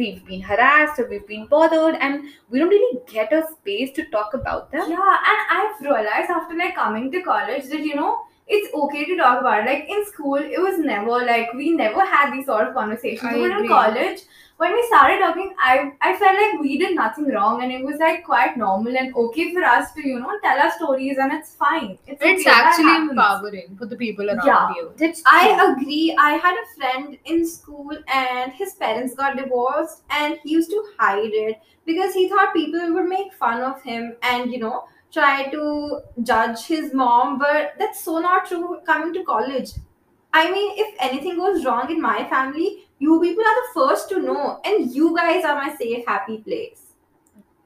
we've 0.00 0.24
been 0.32 0.42
harassed 0.50 0.98
or 0.98 1.06
we've 1.12 1.26
been 1.26 1.46
bothered 1.54 1.96
and 2.00 2.24
we 2.48 2.58
don't 2.58 2.74
really 2.74 2.98
get 3.12 3.32
a 3.32 3.42
space 3.52 3.92
to 4.00 4.04
talk 4.16 4.34
about 4.40 4.70
them. 4.72 4.90
Yeah, 4.96 5.16
and 5.30 5.40
I've 5.58 5.80
realized 5.80 6.30
after 6.38 6.56
like 6.56 6.74
coming 6.82 7.10
to 7.12 7.22
college 7.30 7.70
that 7.74 7.80
you 7.90 7.96
know 8.02 8.12
it's 8.48 8.74
okay 8.74 9.04
to 9.04 9.16
talk 9.16 9.40
about 9.40 9.60
it. 9.60 9.66
Like 9.66 9.88
in 9.88 10.04
school, 10.06 10.34
it 10.34 10.60
was 10.68 10.78
never 10.78 11.18
like 11.32 11.52
we 11.54 11.72
never 11.72 12.04
had 12.04 12.32
these 12.32 12.46
sort 12.46 12.68
of 12.68 12.74
conversations. 12.74 13.32
I 13.32 13.38
but 13.38 13.60
in 13.60 13.68
college, 13.68 14.22
when 14.62 14.72
we 14.76 14.82
started 14.88 15.20
talking, 15.20 15.52
I 15.58 15.92
I 16.00 16.14
felt 16.22 16.38
like 16.40 16.60
we 16.60 16.78
did 16.78 16.94
nothing 16.96 17.28
wrong, 17.34 17.62
and 17.62 17.72
it 17.72 17.84
was 17.84 17.98
like 18.04 18.24
quite 18.24 18.56
normal 18.62 18.96
and 19.02 19.14
okay 19.22 19.46
for 19.54 19.62
us 19.64 19.92
to 19.94 20.06
you 20.06 20.18
know 20.20 20.38
tell 20.42 20.58
our 20.64 20.70
stories, 20.78 21.18
and 21.26 21.32
it's 21.38 21.54
fine. 21.64 21.98
It's 22.06 22.22
it's 22.30 22.46
okay, 22.46 22.50
actually 22.56 22.96
empowering 22.96 23.76
for 23.78 23.86
the 23.86 23.96
people 23.96 24.30
around 24.34 24.46
Yeah. 24.52 24.74
you 24.80 24.92
That's 25.02 25.22
I 25.26 25.40
true. 25.54 25.72
agree. 25.72 26.16
I 26.28 26.30
had 26.46 26.60
a 26.62 26.66
friend 26.76 27.18
in 27.24 27.46
school 27.46 27.96
and 28.20 28.52
his 28.52 28.74
parents 28.74 29.14
got 29.14 29.36
divorced 29.36 30.02
and 30.20 30.38
he 30.44 30.50
used 30.58 30.70
to 30.70 30.84
hide 30.98 31.36
it 31.42 31.60
because 31.86 32.14
he 32.14 32.28
thought 32.28 32.54
people 32.54 32.92
would 32.94 33.08
make 33.16 33.32
fun 33.44 33.62
of 33.62 33.82
him 33.82 34.16
and, 34.22 34.52
you 34.52 34.58
know, 34.58 34.84
try 35.12 35.48
to 35.56 36.00
judge 36.22 36.66
his 36.66 36.92
mom. 36.94 37.38
But 37.38 37.74
that's 37.78 38.04
so 38.04 38.18
not 38.18 38.46
true 38.46 38.80
coming 38.86 39.12
to 39.14 39.24
college. 39.24 39.70
I 40.32 40.50
mean, 40.50 40.72
if 40.78 40.94
anything 41.00 41.36
goes 41.38 41.64
wrong 41.64 41.90
in 41.90 42.00
my 42.00 42.28
family, 42.28 42.88
you 43.00 43.20
people 43.20 43.44
are 43.44 43.58
the 43.62 43.68
first 43.74 44.08
to 44.10 44.20
know, 44.20 44.60
and 44.64 44.94
you 44.94 45.16
guys 45.16 45.44
are 45.44 45.56
my 45.56 45.74
safe, 45.76 46.06
happy 46.06 46.38
place. 46.38 46.86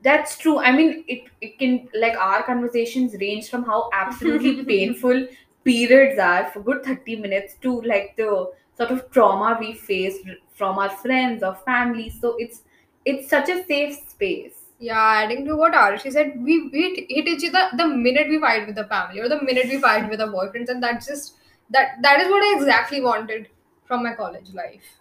That's 0.02 0.36
true. 0.38 0.58
I 0.58 0.72
mean, 0.72 1.04
it, 1.08 1.24
it 1.40 1.58
can, 1.58 1.88
like, 1.94 2.16
our 2.16 2.42
conversations 2.42 3.14
range 3.20 3.48
from 3.48 3.64
how 3.64 3.88
absolutely 3.92 4.64
painful 4.72 5.26
periods 5.64 6.18
are 6.18 6.50
for 6.50 6.60
good 6.60 6.84
30 6.84 7.16
minutes 7.16 7.54
to, 7.62 7.80
like, 7.82 8.14
the 8.16 8.52
sort 8.76 8.90
of 8.90 9.10
trauma 9.10 9.56
we 9.58 9.72
face 9.72 10.18
from 10.54 10.78
our 10.78 10.90
friends 10.90 11.42
or 11.42 11.54
family. 11.64 12.10
So 12.10 12.36
it's 12.38 12.62
it's 13.04 13.28
such 13.28 13.48
a 13.48 13.64
safe 13.64 13.96
space. 14.08 14.54
Yeah, 14.78 14.98
adding 15.24 15.44
to 15.46 15.56
what 15.56 15.72
Arushi 15.72 16.12
said, 16.12 16.32
we, 16.42 16.68
we 16.68 17.06
hit 17.08 17.28
each 17.28 17.48
other 17.48 17.76
the 17.76 17.86
minute 17.86 18.28
we 18.28 18.40
fight 18.40 18.66
with 18.66 18.76
the 18.76 18.84
family 18.84 19.20
or 19.20 19.28
the 19.28 19.40
minute 19.42 19.66
we 19.68 19.78
fight 19.80 20.10
with 20.10 20.20
our 20.20 20.28
boyfriends, 20.28 20.68
and 20.68 20.82
that's 20.82 21.06
just 21.06 21.34
that 21.70 22.02
that 22.02 22.20
is 22.20 22.28
what 22.28 22.42
I 22.42 22.56
exactly 22.58 23.00
wanted 23.00 23.48
from 23.86 24.02
my 24.02 24.14
college 24.14 24.52
life. 24.52 25.00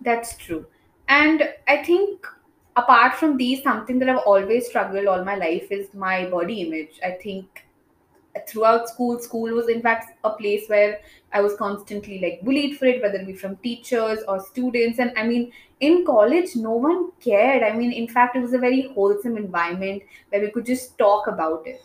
That's 0.00 0.36
true. 0.36 0.66
And 1.08 1.48
I 1.66 1.82
think 1.82 2.26
apart 2.76 3.14
from 3.14 3.36
these, 3.36 3.62
something 3.62 3.98
that 3.98 4.08
I've 4.08 4.18
always 4.26 4.66
struggled 4.68 5.06
all 5.06 5.24
my 5.24 5.34
life 5.34 5.70
is 5.70 5.92
my 5.94 6.26
body 6.26 6.62
image. 6.62 7.00
I 7.02 7.12
think 7.12 7.64
throughout 8.48 8.88
school, 8.88 9.18
school 9.20 9.50
was 9.54 9.68
in 9.68 9.82
fact 9.82 10.18
a 10.24 10.30
place 10.30 10.68
where 10.68 11.00
I 11.32 11.40
was 11.40 11.56
constantly 11.56 12.20
like 12.20 12.42
bullied 12.42 12.78
for 12.78 12.86
it, 12.86 13.02
whether 13.02 13.18
it 13.18 13.26
be 13.26 13.34
from 13.34 13.56
teachers 13.58 14.20
or 14.28 14.40
students. 14.40 14.98
And 14.98 15.12
I 15.16 15.26
mean, 15.26 15.52
in 15.80 16.04
college, 16.06 16.56
no 16.56 16.72
one 16.72 17.12
cared. 17.20 17.62
I 17.62 17.74
mean, 17.76 17.92
in 17.92 18.08
fact, 18.08 18.36
it 18.36 18.40
was 18.42 18.52
a 18.54 18.58
very 18.58 18.92
wholesome 18.94 19.36
environment 19.36 20.02
where 20.30 20.42
we 20.42 20.50
could 20.50 20.66
just 20.66 20.98
talk 20.98 21.26
about 21.26 21.66
it. 21.66 21.80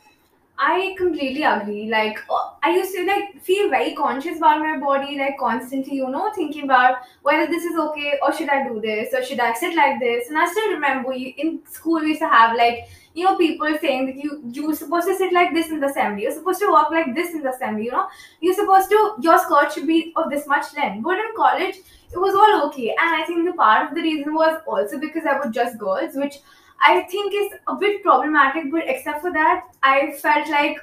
I 0.65 0.95
completely 0.97 1.43
agree. 1.43 1.89
Like 1.89 2.19
uh, 2.29 2.51
I 2.63 2.69
used 2.75 2.93
to 2.95 3.05
like 3.05 3.41
feel 3.41 3.69
very 3.69 3.93
conscious 3.95 4.37
about 4.37 4.59
my 4.59 4.77
body, 4.79 5.17
like 5.17 5.37
constantly, 5.37 5.95
you 5.97 6.09
know, 6.09 6.31
thinking 6.33 6.63
about 6.63 6.99
whether 7.21 7.47
this 7.47 7.65
is 7.65 7.77
okay 7.77 8.13
or 8.21 8.31
should 8.33 8.47
I 8.49 8.65
do 8.67 8.79
this 8.79 9.13
or 9.13 9.23
should 9.23 9.39
I 9.41 9.53
sit 9.53 9.75
like 9.75 9.99
this. 9.99 10.29
And 10.29 10.37
I 10.37 10.45
still 10.49 10.71
remember 10.71 11.11
in 11.13 11.59
school 11.69 11.99
we 11.99 12.09
used 12.09 12.21
to 12.21 12.29
have 12.29 12.55
like 12.55 12.87
you 13.13 13.25
know 13.25 13.35
people 13.37 13.75
saying 13.81 14.05
that 14.05 14.15
you 14.15 14.39
you're 14.53 14.73
supposed 14.75 15.07
to 15.07 15.15
sit 15.17 15.33
like 15.33 15.53
this 15.53 15.69
in 15.69 15.81
the 15.81 15.87
assembly, 15.87 16.23
you're 16.23 16.31
supposed 16.39 16.59
to 16.61 16.71
walk 16.71 16.91
like 16.91 17.13
this 17.13 17.33
in 17.33 17.41
the 17.43 17.49
assembly. 17.49 17.85
You 17.85 17.91
know, 17.91 18.07
you're 18.39 18.55
supposed 18.61 18.89
to 18.91 19.15
your 19.21 19.37
skirt 19.39 19.73
should 19.73 19.87
be 19.87 20.13
of 20.15 20.29
this 20.29 20.47
much 20.47 20.73
length. 20.77 21.03
But 21.03 21.19
in 21.19 21.35
college, 21.35 21.75
it 22.13 22.19
was 22.27 22.35
all 22.35 22.67
okay. 22.67 22.89
And 22.91 23.21
I 23.21 23.25
think 23.25 23.45
the 23.45 23.53
part 23.53 23.89
of 23.89 23.95
the 23.95 24.01
reason 24.01 24.33
was 24.33 24.61
also 24.65 24.97
because 24.99 25.25
I 25.25 25.37
was 25.39 25.53
just 25.53 25.77
girls, 25.77 26.15
which 26.15 26.37
I 26.81 27.01
think 27.03 27.33
is 27.33 27.59
a 27.67 27.75
bit 27.75 28.03
problematic, 28.03 28.71
but 28.71 28.83
except 28.87 29.21
for 29.21 29.31
that, 29.33 29.65
I 29.81 30.11
felt 30.11 30.49
like 30.49 30.79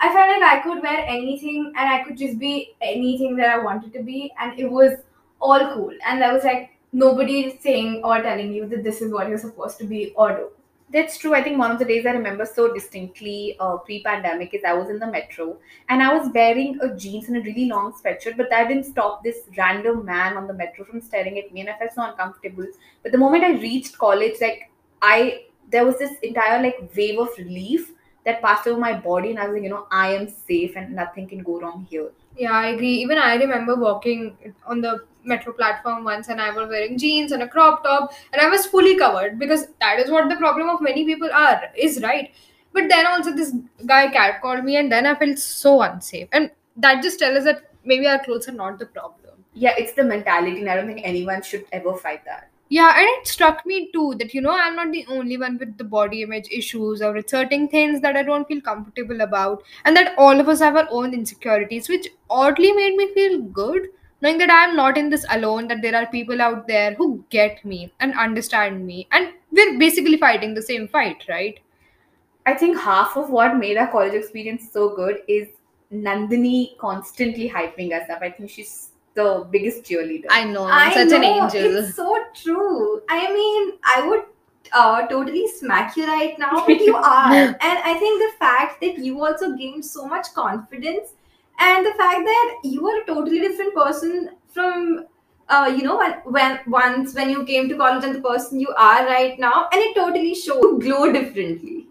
I 0.00 0.12
felt 0.12 0.28
like 0.28 0.42
I 0.42 0.60
could 0.62 0.82
wear 0.82 1.04
anything 1.06 1.72
and 1.76 1.88
I 1.88 2.04
could 2.04 2.16
just 2.16 2.38
be 2.38 2.74
anything 2.80 3.36
that 3.36 3.50
I 3.50 3.58
wanted 3.58 3.92
to 3.94 4.02
be, 4.02 4.32
and 4.38 4.58
it 4.58 4.70
was 4.70 4.98
all 5.40 5.74
cool. 5.74 5.92
And 6.06 6.22
there 6.22 6.32
was 6.32 6.44
like 6.44 6.70
nobody 6.92 7.58
saying 7.60 8.02
or 8.04 8.22
telling 8.22 8.52
you 8.52 8.66
that 8.68 8.84
this 8.84 9.02
is 9.02 9.12
what 9.12 9.28
you're 9.28 9.38
supposed 9.38 9.78
to 9.78 9.84
be 9.84 10.12
or 10.16 10.32
do. 10.36 10.48
That's 10.90 11.18
true. 11.18 11.34
I 11.34 11.42
think 11.42 11.58
one 11.58 11.70
of 11.70 11.78
the 11.78 11.84
days 11.84 12.06
I 12.06 12.12
remember 12.12 12.46
so 12.46 12.72
distinctly 12.72 13.56
uh, 13.60 13.76
pre 13.76 14.02
pandemic 14.02 14.54
is 14.54 14.62
I 14.66 14.72
was 14.72 14.88
in 14.88 14.98
the 14.98 15.06
metro 15.06 15.58
and 15.90 16.02
I 16.02 16.16
was 16.16 16.30
wearing 16.32 16.78
a 16.80 16.96
jeans 16.96 17.28
and 17.28 17.36
a 17.36 17.40
really 17.40 17.66
long 17.66 17.92
sweatshirt, 17.92 18.38
but 18.38 18.48
that 18.48 18.68
didn't 18.68 18.84
stop 18.84 19.22
this 19.22 19.40
random 19.58 20.06
man 20.06 20.38
on 20.38 20.46
the 20.46 20.54
metro 20.54 20.86
from 20.86 21.02
staring 21.02 21.38
at 21.38 21.52
me 21.52 21.60
and 21.60 21.68
I 21.68 21.76
felt 21.76 21.92
so 21.92 22.02
uncomfortable. 22.04 22.66
But 23.02 23.12
the 23.12 23.18
moment 23.18 23.44
I 23.44 23.60
reached 23.60 23.98
college, 23.98 24.36
like 24.40 24.67
I 25.02 25.44
there 25.70 25.84
was 25.84 25.98
this 25.98 26.18
entire 26.22 26.62
like 26.62 26.90
wave 26.96 27.18
of 27.18 27.28
relief 27.38 27.92
that 28.24 28.42
passed 28.42 28.66
over 28.66 28.78
my 28.78 28.94
body 28.94 29.30
and 29.30 29.38
I 29.38 29.46
was 29.46 29.54
like, 29.54 29.62
you 29.62 29.70
know, 29.70 29.86
I 29.90 30.14
am 30.14 30.28
safe 30.28 30.76
and 30.76 30.94
nothing 30.94 31.28
can 31.28 31.42
go 31.42 31.60
wrong 31.60 31.86
here. 31.88 32.10
Yeah, 32.36 32.52
I 32.52 32.68
agree. 32.68 32.92
Even 32.92 33.18
I 33.18 33.36
remember 33.36 33.74
walking 33.74 34.36
on 34.66 34.80
the 34.80 35.04
metro 35.24 35.52
platform 35.52 36.04
once 36.04 36.28
and 36.28 36.40
I 36.40 36.50
was 36.50 36.68
wearing 36.68 36.98
jeans 36.98 37.32
and 37.32 37.42
a 37.42 37.48
crop 37.48 37.82
top 37.84 38.12
and 38.32 38.40
I 38.40 38.48
was 38.48 38.66
fully 38.66 38.96
covered 38.96 39.38
because 39.38 39.68
that 39.80 39.98
is 39.98 40.10
what 40.10 40.28
the 40.28 40.36
problem 40.36 40.68
of 40.68 40.80
many 40.80 41.04
people 41.04 41.30
are, 41.32 41.62
is 41.76 42.02
right. 42.02 42.32
But 42.72 42.88
then 42.88 43.06
also 43.06 43.32
this 43.34 43.54
guy 43.86 44.08
cat 44.08 44.40
called 44.42 44.64
me 44.64 44.76
and 44.76 44.92
then 44.92 45.06
I 45.06 45.14
felt 45.14 45.38
so 45.38 45.82
unsafe. 45.82 46.28
And 46.32 46.50
that 46.76 47.02
just 47.02 47.18
tells 47.18 47.38
us 47.38 47.44
that 47.44 47.72
maybe 47.84 48.06
our 48.06 48.22
clothes 48.22 48.48
are 48.48 48.52
not 48.52 48.78
the 48.78 48.86
problem. 48.86 49.44
Yeah, 49.54 49.74
it's 49.76 49.94
the 49.94 50.04
mentality 50.04 50.60
and 50.60 50.68
I 50.70 50.76
don't 50.76 50.86
think 50.86 51.00
anyone 51.02 51.42
should 51.42 51.64
ever 51.72 51.94
fight 51.94 52.24
that. 52.24 52.50
Yeah, 52.70 52.92
and 52.96 53.06
it 53.08 53.26
struck 53.26 53.64
me 53.64 53.90
too 53.92 54.14
that 54.18 54.34
you 54.34 54.40
know 54.42 54.52
I'm 54.52 54.76
not 54.76 54.92
the 54.92 55.06
only 55.08 55.38
one 55.38 55.58
with 55.58 55.78
the 55.78 55.84
body 55.84 56.22
image 56.22 56.48
issues 56.50 57.00
or 57.00 57.22
certain 57.26 57.68
things 57.68 58.00
that 58.02 58.16
I 58.16 58.22
don't 58.22 58.46
feel 58.46 58.60
comfortable 58.60 59.22
about, 59.22 59.62
and 59.84 59.96
that 59.96 60.14
all 60.18 60.38
of 60.38 60.48
us 60.48 60.60
have 60.60 60.76
our 60.76 60.88
own 60.90 61.14
insecurities, 61.14 61.88
which 61.88 62.08
oddly 62.28 62.72
made 62.72 62.94
me 62.96 63.12
feel 63.14 63.40
good 63.40 63.88
knowing 64.20 64.38
that 64.38 64.50
I'm 64.50 64.74
not 64.76 64.98
in 64.98 65.10
this 65.10 65.24
alone, 65.30 65.68
that 65.68 65.80
there 65.80 65.94
are 65.94 66.06
people 66.06 66.42
out 66.42 66.66
there 66.66 66.94
who 66.94 67.24
get 67.30 67.64
me 67.64 67.92
and 68.00 68.12
understand 68.14 68.84
me, 68.84 69.06
and 69.12 69.32
we're 69.52 69.78
basically 69.78 70.16
fighting 70.16 70.54
the 70.54 70.62
same 70.62 70.88
fight, 70.88 71.24
right? 71.28 71.60
I 72.46 72.54
think 72.54 72.78
half 72.78 73.16
of 73.16 73.30
what 73.30 73.56
made 73.56 73.76
our 73.76 73.90
college 73.90 74.14
experience 74.14 74.70
so 74.72 74.94
good 74.96 75.22
is 75.28 75.48
Nandini 75.92 76.76
constantly 76.78 77.48
hyping 77.48 77.92
us 77.92 78.10
up. 78.10 78.22
I 78.22 78.30
think 78.30 78.50
she's 78.50 78.87
the 79.18 79.46
biggest 79.50 79.84
cheerleader. 79.84 80.26
I 80.30 80.44
know, 80.44 80.64
I'm 80.64 80.92
such 80.92 81.12
an 81.12 81.22
know, 81.22 81.44
angel. 81.44 81.76
It's 81.78 81.96
so 81.96 82.16
true. 82.34 83.02
I 83.08 83.32
mean, 83.32 83.72
I 83.96 84.06
would 84.08 84.24
uh, 84.72 85.06
totally 85.06 85.46
smack 85.48 85.96
you 85.96 86.06
right 86.06 86.38
now, 86.38 86.64
but 86.66 86.80
you 86.80 86.96
are. 87.10 87.32
and 87.32 87.78
I 87.92 87.94
think 87.98 88.20
the 88.22 88.32
fact 88.38 88.80
that 88.80 88.98
you 88.98 89.24
also 89.24 89.54
gained 89.56 89.84
so 89.84 90.06
much 90.06 90.32
confidence 90.34 91.14
and 91.58 91.86
the 91.86 91.92
fact 91.92 92.24
that 92.24 92.58
you 92.62 92.86
are 92.88 93.02
a 93.02 93.06
totally 93.06 93.40
different 93.40 93.74
person 93.74 94.30
from 94.48 95.06
uh, 95.48 95.72
you 95.76 95.82
know 95.82 95.96
when, 95.96 96.12
when 96.36 96.60
once 96.66 97.14
when 97.14 97.30
you 97.30 97.44
came 97.44 97.68
to 97.68 97.76
college 97.76 98.04
and 98.04 98.14
the 98.14 98.20
person 98.20 98.60
you 98.60 98.72
are 98.76 99.06
right 99.06 99.38
now 99.38 99.68
and 99.72 99.80
it 99.80 99.94
totally 99.94 100.34
shows 100.34 100.62
you 100.62 100.78
glow 100.80 101.10
differently 101.12 101.87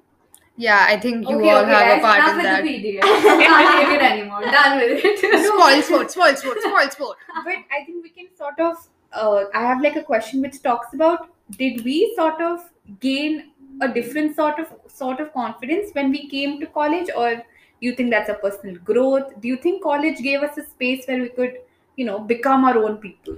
Yeah, 0.57 0.85
I 0.89 0.97
think 0.99 1.29
you 1.29 1.35
okay, 1.37 1.49
all 1.51 1.61
okay, 1.63 1.71
have 1.71 1.87
guys, 1.87 1.99
a 1.99 2.01
part 2.01 2.17
enough 2.17 2.31
in 2.31 2.37
with 2.37 2.45
that. 2.45 2.63
the 2.63 2.69
PDF. 2.69 3.03
I 3.03 3.43
can't 3.45 3.89
take 3.89 3.99
it 3.99 4.05
anymore. 4.11 4.41
Done 4.41 4.77
with 4.79 5.05
it. 5.05 5.19
spoil 5.45 5.81
sport, 5.83 6.11
spoil 6.11 6.35
sport, 6.35 6.57
spoil 6.61 6.89
sport. 6.89 7.17
but 7.45 7.55
I 7.71 7.83
think 7.85 8.03
we 8.03 8.09
can 8.09 8.27
sort 8.35 8.59
of. 8.59 8.75
Uh, 9.13 9.45
I 9.53 9.61
have 9.61 9.81
like 9.81 9.95
a 9.95 10.03
question 10.03 10.41
which 10.41 10.61
talks 10.61 10.93
about 10.93 11.29
did 11.57 11.83
we 11.85 12.13
sort 12.15 12.41
of 12.41 12.59
gain 12.99 13.51
a 13.81 13.87
different 13.87 14.35
sort 14.35 14.59
of 14.59 14.73
sort 14.87 15.19
of 15.19 15.31
confidence 15.33 15.91
when 15.93 16.09
we 16.11 16.27
came 16.27 16.59
to 16.59 16.65
college, 16.65 17.09
or 17.15 17.35
do 17.35 17.41
you 17.81 17.95
think 17.95 18.09
that's 18.09 18.29
a 18.29 18.33
personal 18.33 18.77
growth? 18.77 19.39
Do 19.39 19.47
you 19.47 19.57
think 19.57 19.83
college 19.83 20.17
gave 20.23 20.41
us 20.41 20.57
a 20.57 20.65
space 20.65 21.05
where 21.05 21.21
we 21.21 21.29
could, 21.29 21.59
you 21.95 22.05
know, 22.05 22.19
become 22.19 22.65
our 22.65 22.77
own 22.79 22.97
people? 22.97 23.37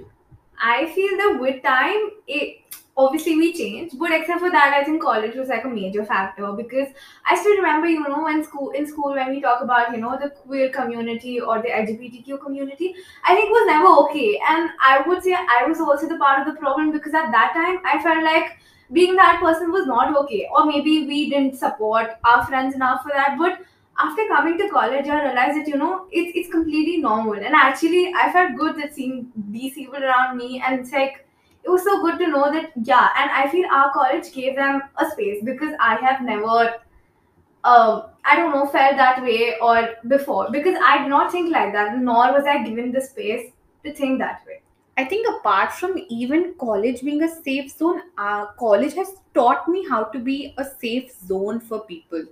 I 0.62 0.86
feel 0.94 1.16
that 1.18 1.38
with 1.40 1.62
time, 1.62 2.10
it 2.26 2.58
obviously 2.96 3.36
we 3.36 3.52
changed, 3.52 3.98
but 3.98 4.12
except 4.12 4.40
for 4.40 4.50
that, 4.50 4.74
I 4.74 4.84
think 4.84 5.02
college 5.02 5.34
was 5.34 5.48
like 5.48 5.64
a 5.64 5.68
major 5.68 6.04
factor 6.04 6.52
because 6.52 6.88
I 7.24 7.36
still 7.36 7.56
remember, 7.56 7.86
you 7.86 8.00
know, 8.06 8.24
when 8.24 8.44
school 8.44 8.70
in 8.70 8.86
school 8.86 9.14
when 9.14 9.30
we 9.30 9.40
talk 9.40 9.62
about, 9.62 9.92
you 9.92 10.00
know, 10.00 10.18
the 10.20 10.30
queer 10.30 10.70
community 10.70 11.40
or 11.40 11.62
the 11.62 11.70
LGBTQ 11.70 12.40
community, 12.42 12.94
I 13.24 13.34
think 13.34 13.50
was 13.50 13.66
never 13.66 13.88
okay. 14.04 14.38
And 14.48 14.70
I 14.80 15.02
would 15.06 15.22
say 15.22 15.34
I 15.34 15.64
was 15.66 15.80
also 15.80 16.08
the 16.08 16.18
part 16.18 16.46
of 16.46 16.54
the 16.54 16.60
problem 16.60 16.92
because 16.92 17.14
at 17.14 17.30
that 17.32 17.52
time 17.54 17.78
I 17.84 18.02
felt 18.02 18.22
like 18.22 18.58
being 18.92 19.14
that 19.16 19.40
person 19.40 19.70
was 19.70 19.86
not 19.86 20.16
okay. 20.24 20.48
Or 20.54 20.66
maybe 20.66 21.06
we 21.06 21.30
didn't 21.30 21.56
support 21.56 22.10
our 22.24 22.44
friends 22.46 22.74
enough 22.74 23.02
for 23.02 23.10
that. 23.14 23.36
But 23.38 23.60
after 23.98 24.26
coming 24.28 24.58
to 24.58 24.68
college, 24.68 25.06
I 25.08 25.24
realized 25.24 25.58
that, 25.58 25.68
you 25.68 25.76
know, 25.76 26.06
it's 26.10 26.32
it's 26.34 26.50
completely 26.50 26.98
normal. 26.98 27.34
And 27.34 27.54
actually 27.54 28.12
I 28.14 28.32
felt 28.32 28.56
good 28.58 28.76
that 28.76 28.94
seeing 28.94 29.32
these 29.48 29.74
people 29.74 30.02
around 30.02 30.36
me 30.36 30.62
and 30.66 30.80
it's 30.80 30.92
like 30.92 31.26
it 31.64 31.68
was 31.68 31.82
so 31.84 32.00
good 32.02 32.18
to 32.18 32.28
know 32.28 32.50
that 32.52 32.70
yeah 32.84 33.08
and 33.16 33.30
i 33.30 33.48
feel 33.50 33.66
our 33.70 33.92
college 33.92 34.32
gave 34.32 34.56
them 34.56 34.80
a 34.98 35.10
space 35.10 35.42
because 35.44 35.74
i 35.80 35.94
have 35.96 36.22
never 36.22 36.74
um 37.64 38.04
i 38.24 38.36
don't 38.36 38.54
know 38.54 38.66
felt 38.66 38.96
that 38.96 39.22
way 39.22 39.56
or 39.60 39.90
before 40.08 40.50
because 40.50 40.76
i 40.84 40.98
did 40.98 41.08
not 41.08 41.30
think 41.30 41.52
like 41.52 41.72
that 41.72 41.98
nor 41.98 42.32
was 42.32 42.44
i 42.46 42.62
given 42.64 42.90
the 42.92 43.00
space 43.00 43.52
to 43.84 43.92
think 43.92 44.18
that 44.18 44.42
way 44.46 44.60
I 45.00 45.04
think 45.06 45.26
apart 45.28 45.72
from 45.72 45.98
even 46.10 46.54
college 46.60 47.00
being 47.00 47.22
a 47.22 47.28
safe 47.42 47.70
zone, 47.70 48.02
uh, 48.18 48.46
college 48.58 48.92
has 48.94 49.14
taught 49.32 49.66
me 49.66 49.88
how 49.88 50.04
to 50.04 50.18
be 50.18 50.54
a 50.58 50.64
safe 50.64 51.10
zone 51.26 51.58
for 51.58 51.80
people. 51.86 52.24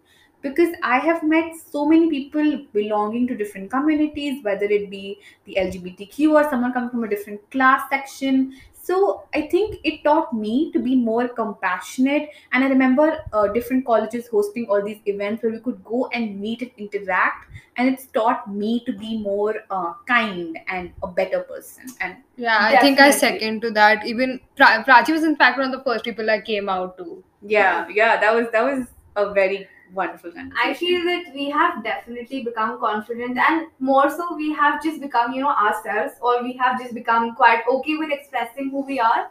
Because 0.42 0.74
I 0.82 0.98
have 0.98 1.22
met 1.22 1.54
so 1.72 1.86
many 1.86 2.10
people 2.10 2.66
belonging 2.74 3.26
to 3.28 3.36
different 3.36 3.70
communities, 3.70 4.44
whether 4.44 4.66
it 4.66 4.90
be 4.90 5.18
the 5.46 5.56
LGBTQ 5.58 6.34
or 6.34 6.50
someone 6.50 6.74
coming 6.74 6.90
from 6.90 7.04
a 7.04 7.08
different 7.08 7.50
class 7.50 7.88
section. 7.88 8.54
So 8.88 8.98
I 9.34 9.42
think 9.52 9.80
it 9.84 10.02
taught 10.04 10.32
me 10.32 10.72
to 10.72 10.78
be 10.78 10.96
more 10.96 11.28
compassionate. 11.28 12.30
And 12.52 12.64
I 12.64 12.68
remember 12.68 13.06
uh, 13.32 13.48
different 13.48 13.84
colleges 13.84 14.28
hosting 14.28 14.66
all 14.70 14.82
these 14.84 15.00
events 15.06 15.42
where 15.42 15.52
we 15.52 15.58
could 15.60 15.82
go 15.84 16.06
and 16.12 16.40
meet 16.40 16.62
and 16.62 16.70
interact. 16.78 17.50
And 17.76 17.88
it's 17.92 18.06
taught 18.06 18.50
me 18.52 18.82
to 18.86 18.92
be 18.92 19.18
more 19.18 19.54
uh, 19.70 19.92
kind 20.06 20.58
and 20.68 20.92
a 21.02 21.06
better 21.06 21.40
person. 21.40 21.84
And 22.00 22.16
Yeah, 22.36 22.58
I 22.60 22.78
think 22.80 22.98
I 22.98 23.10
Definitely. 23.10 23.38
second 23.40 23.60
to 23.62 23.70
that. 23.72 24.06
Even 24.06 24.40
pra- 24.56 24.84
Prachi 24.88 25.10
was 25.10 25.22
in 25.32 25.36
fact 25.36 25.58
one 25.58 25.72
of 25.72 25.78
the 25.78 25.84
first 25.84 26.04
people 26.04 26.30
I 26.30 26.40
came 26.40 26.68
out 26.68 26.96
to. 26.98 27.22
yeah, 27.42 27.86
yeah, 27.88 28.16
that 28.20 28.34
was 28.34 28.46
that 28.52 28.64
was 28.68 28.86
a 29.16 29.32
very 29.34 29.58
wonderful 29.94 30.32
conversation. 30.32 30.58
I 30.62 30.74
feel 30.74 31.04
that 31.04 31.34
we 31.34 31.50
have 31.50 31.82
definitely 31.84 32.42
become 32.42 32.78
confident 32.78 33.38
and 33.38 33.66
more 33.78 34.10
so 34.10 34.34
we 34.36 34.52
have 34.52 34.82
just 34.82 35.00
become, 35.00 35.32
you 35.32 35.42
know, 35.42 35.50
ourselves 35.50 36.14
or 36.20 36.42
we 36.42 36.52
have 36.54 36.80
just 36.80 36.94
become 36.94 37.34
quite 37.34 37.62
okay 37.68 37.96
with 37.96 38.10
expressing 38.10 38.70
who 38.70 38.84
we 38.86 39.00
are. 39.00 39.30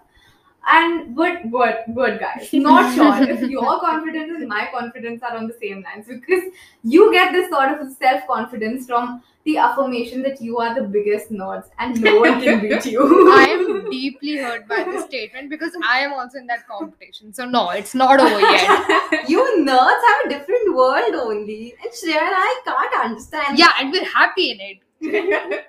And 0.69 1.15
but 1.15 1.49
but 1.49 1.85
but 1.95 2.19
guys, 2.19 2.49
not 2.51 2.93
sure 2.95 3.23
if 3.23 3.41
your 3.49 3.79
confidence 3.79 4.31
and 4.37 4.47
my 4.47 4.67
confidence 4.71 5.23
are 5.23 5.37
on 5.37 5.47
the 5.47 5.55
same 5.61 5.81
lines 5.81 6.07
because 6.07 6.43
you 6.83 7.11
get 7.11 7.31
this 7.31 7.49
sort 7.49 7.71
of 7.71 7.89
self-confidence 7.95 8.85
from 8.85 9.23
the 9.45 9.57
affirmation 9.57 10.21
that 10.23 10.41
you 10.41 10.57
are 10.57 10.75
the 10.75 10.81
biggest 10.81 11.31
nerds 11.31 11.69
and 11.79 12.01
no 12.01 12.19
one 12.19 12.41
can 12.41 12.59
beat 12.67 12.85
you. 12.85 13.31
I 13.31 13.45
am 13.45 13.89
deeply 13.89 14.35
hurt 14.35 14.67
by 14.67 14.83
this 14.83 15.05
statement 15.05 15.49
because 15.49 15.71
I 15.85 15.99
am 15.99 16.11
also 16.11 16.37
in 16.37 16.47
that 16.47 16.67
competition. 16.67 17.33
So 17.33 17.45
no, 17.45 17.69
it's 17.69 17.95
not 17.95 18.19
over 18.19 18.39
yet. 18.41 19.29
You 19.29 19.41
nerds 19.65 20.01
have 20.09 20.25
a 20.25 20.29
different 20.29 20.75
world 20.75 21.15
only. 21.15 21.75
And 21.81 21.93
Shreya 21.93 22.21
and 22.21 22.35
I 22.35 22.61
can't 22.65 23.05
understand. 23.05 23.57
Yeah, 23.57 23.71
and 23.79 23.89
we're 23.89 24.03
happy 24.03 24.51
in 24.51 24.59
it. 24.59 25.65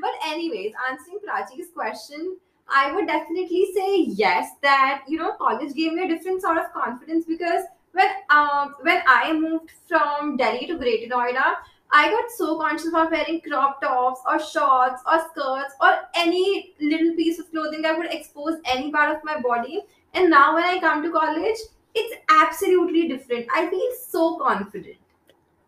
But 0.00 0.10
anyways, 0.26 0.72
answering 0.90 1.18
Prachi's 1.24 1.70
question, 1.74 2.36
I 2.70 2.92
would 2.92 3.06
definitely 3.06 3.70
say 3.74 4.02
yes. 4.02 4.50
That 4.62 5.04
you 5.08 5.18
know, 5.18 5.32
college 5.32 5.74
gave 5.74 5.92
me 5.94 6.04
a 6.04 6.08
different 6.08 6.42
sort 6.42 6.58
of 6.58 6.72
confidence 6.72 7.24
because 7.26 7.64
when 7.92 8.08
um 8.30 8.74
when 8.82 9.02
I 9.06 9.32
moved 9.32 9.72
from 9.88 10.36
Delhi 10.36 10.66
to 10.66 10.76
Greater 10.76 11.08
Noida, 11.14 11.54
I 11.90 12.10
got 12.10 12.30
so 12.30 12.58
conscious 12.58 12.88
about 12.88 13.10
wearing 13.10 13.40
crop 13.40 13.80
tops 13.80 14.20
or 14.26 14.38
shorts 14.38 15.02
or 15.06 15.18
skirts 15.30 15.74
or 15.80 16.00
any 16.14 16.74
little 16.80 17.14
piece 17.16 17.38
of 17.38 17.50
clothing 17.50 17.82
that 17.82 17.96
would 17.96 18.12
expose 18.12 18.58
any 18.66 18.90
part 18.90 19.16
of 19.16 19.24
my 19.24 19.40
body. 19.40 19.82
And 20.14 20.30
now 20.30 20.54
when 20.54 20.64
I 20.64 20.78
come 20.80 21.02
to 21.02 21.10
college, 21.10 21.56
it's 21.94 22.14
absolutely 22.28 23.08
different. 23.08 23.46
I 23.54 23.68
feel 23.70 23.90
so 24.06 24.36
confident. 24.36 24.96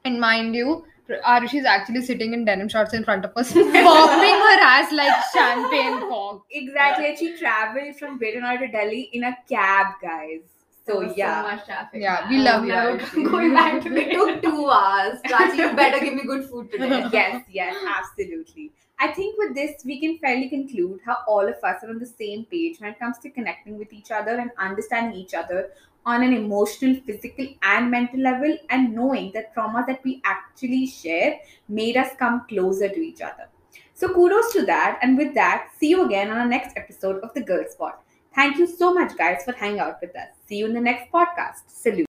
And 0.05 0.21
mind 0.21 0.55
you, 0.55 0.85
Arushi 1.27 1.61
is 1.61 1.65
actually 1.65 2.03
sitting 2.03 2.33
in 2.33 2.45
denim 2.45 2.69
shorts 2.69 2.95
in 2.95 3.05
front 3.05 3.25
of 3.25 3.33
us, 3.37 3.53
popping 3.53 3.71
her 3.75 4.61
ass 4.61 4.93
like 4.93 5.13
champagne 5.33 6.01
cork. 6.09 6.43
exactly. 6.51 7.07
And 7.07 7.19
she 7.19 7.37
traveled 7.37 7.97
from 7.97 8.19
Greater 8.19 8.41
to 8.41 8.69
Delhi 8.69 9.11
in 9.13 9.25
a 9.25 9.37
cab, 9.49 9.95
guys. 10.03 10.41
So 10.87 11.03
yeah. 11.15 11.43
so 11.43 11.57
much 11.57 11.67
traffic. 11.67 12.01
Yeah, 12.03 12.29
we 12.29 12.39
love 12.39 12.65
you, 12.65 12.71
never 12.73 12.97
going 13.29 13.55
back 13.55 13.83
to 13.83 13.95
It 13.95 14.09
it. 14.09 14.13
took 14.13 14.43
two 14.43 14.69
hours. 14.69 15.21
Prachi, 15.27 15.57
you 15.59 15.77
better 15.77 16.05
give 16.05 16.15
me 16.15 16.23
good 16.25 16.49
food 16.49 16.71
today. 16.73 17.07
yes, 17.13 17.45
yes, 17.51 17.77
absolutely. 17.87 18.73
I 18.99 19.09
think 19.13 19.39
with 19.39 19.55
this, 19.55 19.83
we 19.85 19.99
can 19.99 20.19
fairly 20.19 20.49
conclude 20.49 21.01
how 21.07 21.19
all 21.27 21.47
of 21.47 21.55
us 21.65 21.83
are 21.83 21.89
on 21.89 21.99
the 21.99 22.07
same 22.07 22.45
page 22.45 22.81
when 22.81 22.91
it 22.91 22.99
comes 22.99 23.19
to 23.21 23.31
connecting 23.31 23.79
with 23.79 23.93
each 23.93 24.11
other 24.11 24.39
and 24.39 24.51
understanding 24.59 25.19
each 25.19 25.33
other 25.33 25.71
on 26.07 26.23
an 26.23 26.33
emotional, 26.33 26.97
physical, 27.07 27.47
and 27.63 27.91
mental 27.91 28.21
level, 28.21 28.57
and 28.71 28.95
knowing 28.95 29.31
that 29.33 29.53
trauma 29.55 29.85
that 29.87 30.03
we 30.05 30.21
actually 30.25 30.87
share 30.87 31.39
made 31.69 31.97
us 31.97 32.15
come 32.19 32.47
closer 32.49 32.89
to 32.89 33.01
each 33.01 33.21
other. 33.21 33.49
So, 33.95 34.09
kudos 34.15 34.53
to 34.55 34.65
that. 34.67 34.99
And 35.03 35.19
with 35.19 35.35
that, 35.35 35.69
see 35.79 35.91
you 35.91 36.07
again 36.07 36.31
on 36.31 36.39
our 36.39 36.49
next 36.49 36.77
episode 36.77 37.23
of 37.23 37.35
The 37.35 37.43
Girl 37.43 37.65
Spot. 37.69 38.03
Thank 38.35 38.57
you 38.57 38.67
so 38.67 38.95
much, 38.95 39.17
guys, 39.17 39.43
for 39.45 39.53
hanging 39.53 39.81
out 39.81 39.99
with 40.01 40.17
us. 40.17 40.29
See 40.47 40.57
you 40.57 40.67
in 40.67 40.75
the 40.75 40.81
next 40.81 41.13
podcast. 41.13 41.69
Salute. 41.69 42.07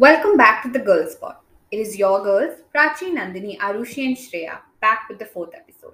Welcome 0.00 0.38
back 0.38 0.62
to 0.62 0.70
the 0.70 0.78
Girl 0.78 1.06
Spot. 1.10 1.42
It 1.70 1.76
is 1.76 1.98
your 1.98 2.22
girls, 2.22 2.60
Prachi, 2.74 3.12
Nandini, 3.12 3.58
Arushi, 3.58 4.06
and 4.06 4.16
Shreya, 4.16 4.60
back 4.80 5.06
with 5.10 5.18
the 5.18 5.26
fourth 5.26 5.50
episode. 5.54 5.92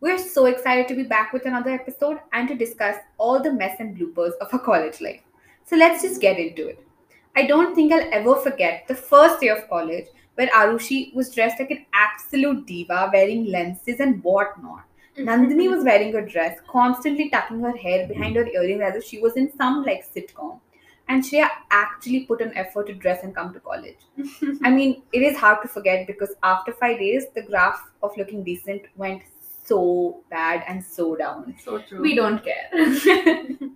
We're 0.00 0.16
so 0.16 0.46
excited 0.46 0.86
to 0.86 0.94
be 0.94 1.02
back 1.02 1.32
with 1.32 1.44
another 1.44 1.70
episode 1.70 2.18
and 2.32 2.46
to 2.46 2.54
discuss 2.54 2.94
all 3.18 3.42
the 3.42 3.52
mess 3.52 3.74
and 3.80 3.98
bloopers 3.98 4.34
of 4.40 4.54
our 4.54 4.60
college 4.60 5.00
life. 5.00 5.22
So 5.64 5.74
let's 5.74 6.02
just 6.02 6.20
get 6.20 6.38
into 6.38 6.68
it. 6.68 6.86
I 7.34 7.48
don't 7.48 7.74
think 7.74 7.92
I'll 7.92 8.08
ever 8.12 8.36
forget 8.36 8.86
the 8.86 8.94
first 8.94 9.40
day 9.40 9.48
of 9.48 9.68
college 9.68 10.06
where 10.36 10.46
Arushi 10.50 11.12
was 11.12 11.34
dressed 11.34 11.58
like 11.58 11.72
an 11.72 11.84
absolute 11.92 12.64
diva, 12.64 13.10
wearing 13.12 13.46
lenses 13.46 13.98
and 13.98 14.22
whatnot. 14.22 14.84
Mm-hmm. 15.16 15.28
Nandini 15.28 15.68
was 15.68 15.82
wearing 15.82 16.14
a 16.14 16.24
dress, 16.24 16.60
constantly 16.68 17.28
tucking 17.28 17.58
her 17.58 17.76
hair 17.76 18.06
behind 18.06 18.36
her 18.36 18.46
earrings 18.46 18.82
as 18.82 18.94
if 18.94 19.02
she 19.02 19.18
was 19.18 19.36
in 19.36 19.52
some 19.56 19.82
like 19.82 20.06
sitcom. 20.06 20.60
And 21.08 21.24
Shreya 21.24 21.48
actually 21.70 22.26
put 22.26 22.40
an 22.42 22.52
effort 22.56 22.86
to 22.88 22.94
dress 22.94 23.22
and 23.24 23.34
come 23.34 23.52
to 23.54 23.60
college. 23.60 23.96
I 24.62 24.70
mean, 24.70 25.02
it 25.12 25.22
is 25.22 25.36
hard 25.36 25.62
to 25.62 25.68
forget 25.68 26.06
because 26.06 26.34
after 26.42 26.72
five 26.72 26.98
days, 26.98 27.26
the 27.34 27.42
graph 27.42 27.80
of 28.02 28.16
looking 28.16 28.44
decent 28.44 28.82
went 28.96 29.22
so 29.64 30.22
bad 30.30 30.64
and 30.68 30.84
so 30.84 31.16
down. 31.16 31.54
So 31.64 31.78
true. 31.78 32.02
We 32.02 32.14
don't 32.14 32.42
care. 32.44 32.68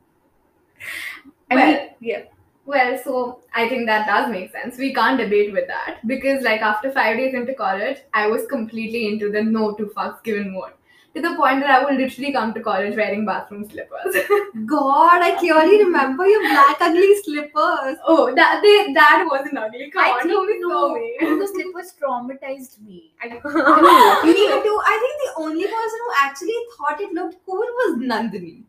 I 1.51 1.55
Well, 1.55 1.67
mean, 1.67 1.89
yeah. 2.01 2.23
Well, 2.65 2.99
so 3.03 3.41
I 3.55 3.69
think 3.69 3.87
that 3.87 4.07
does 4.07 4.31
make 4.31 4.53
sense. 4.53 4.79
We 4.79 4.95
can't 4.95 5.19
debate 5.19 5.53
with 5.53 5.67
that 5.67 5.99
because, 6.07 6.43
like, 6.45 6.61
after 6.61 6.93
five 6.93 7.17
days 7.17 7.35
into 7.35 7.55
college, 7.55 7.99
I 8.15 8.29
was 8.29 8.47
completely 8.47 9.09
into 9.09 9.31
the 9.31 9.43
no 9.43 9.75
two 9.75 9.87
fucks 9.97 10.23
given 10.23 10.53
mode 10.53 10.73
to 11.15 11.21
the 11.21 11.35
point 11.37 11.61
that 11.61 11.71
I 11.71 11.85
would 11.85 11.99
literally 11.99 12.33
come 12.33 12.55
to 12.55 12.61
college 12.61 12.97
wearing 12.97 13.27
bathroom 13.27 13.69
slippers. 13.69 14.15
God, 14.67 15.21
I 15.23 15.37
clearly 15.39 15.85
remember 15.85 16.27
your 16.27 16.41
black 16.41 16.81
ugly 16.81 17.15
slippers. 17.23 17.99
oh, 18.07 18.33
that 18.35 18.61
they, 18.63 18.93
that 18.95 19.27
wasn't 19.31 19.59
ugly. 19.59 19.91
Come 19.91 20.05
I 20.05 20.09
on, 20.11 20.23
think 20.23 20.61
no, 20.61 20.95
mean. 20.95 21.39
those 21.39 21.51
slippers 21.53 21.93
traumatized 22.01 22.81
me. 22.81 23.13
I, 23.23 23.29
Me 23.29 23.39
too. 23.39 23.43
I 24.85 24.97
think 25.03 25.17
the 25.23 25.43
only 25.43 25.65
person 25.65 25.99
who 26.07 26.13
actually 26.23 26.57
thought 26.77 27.01
it 27.01 27.13
looked 27.13 27.37
cool 27.45 27.59
was 27.59 27.99
Nandini. 27.99 28.63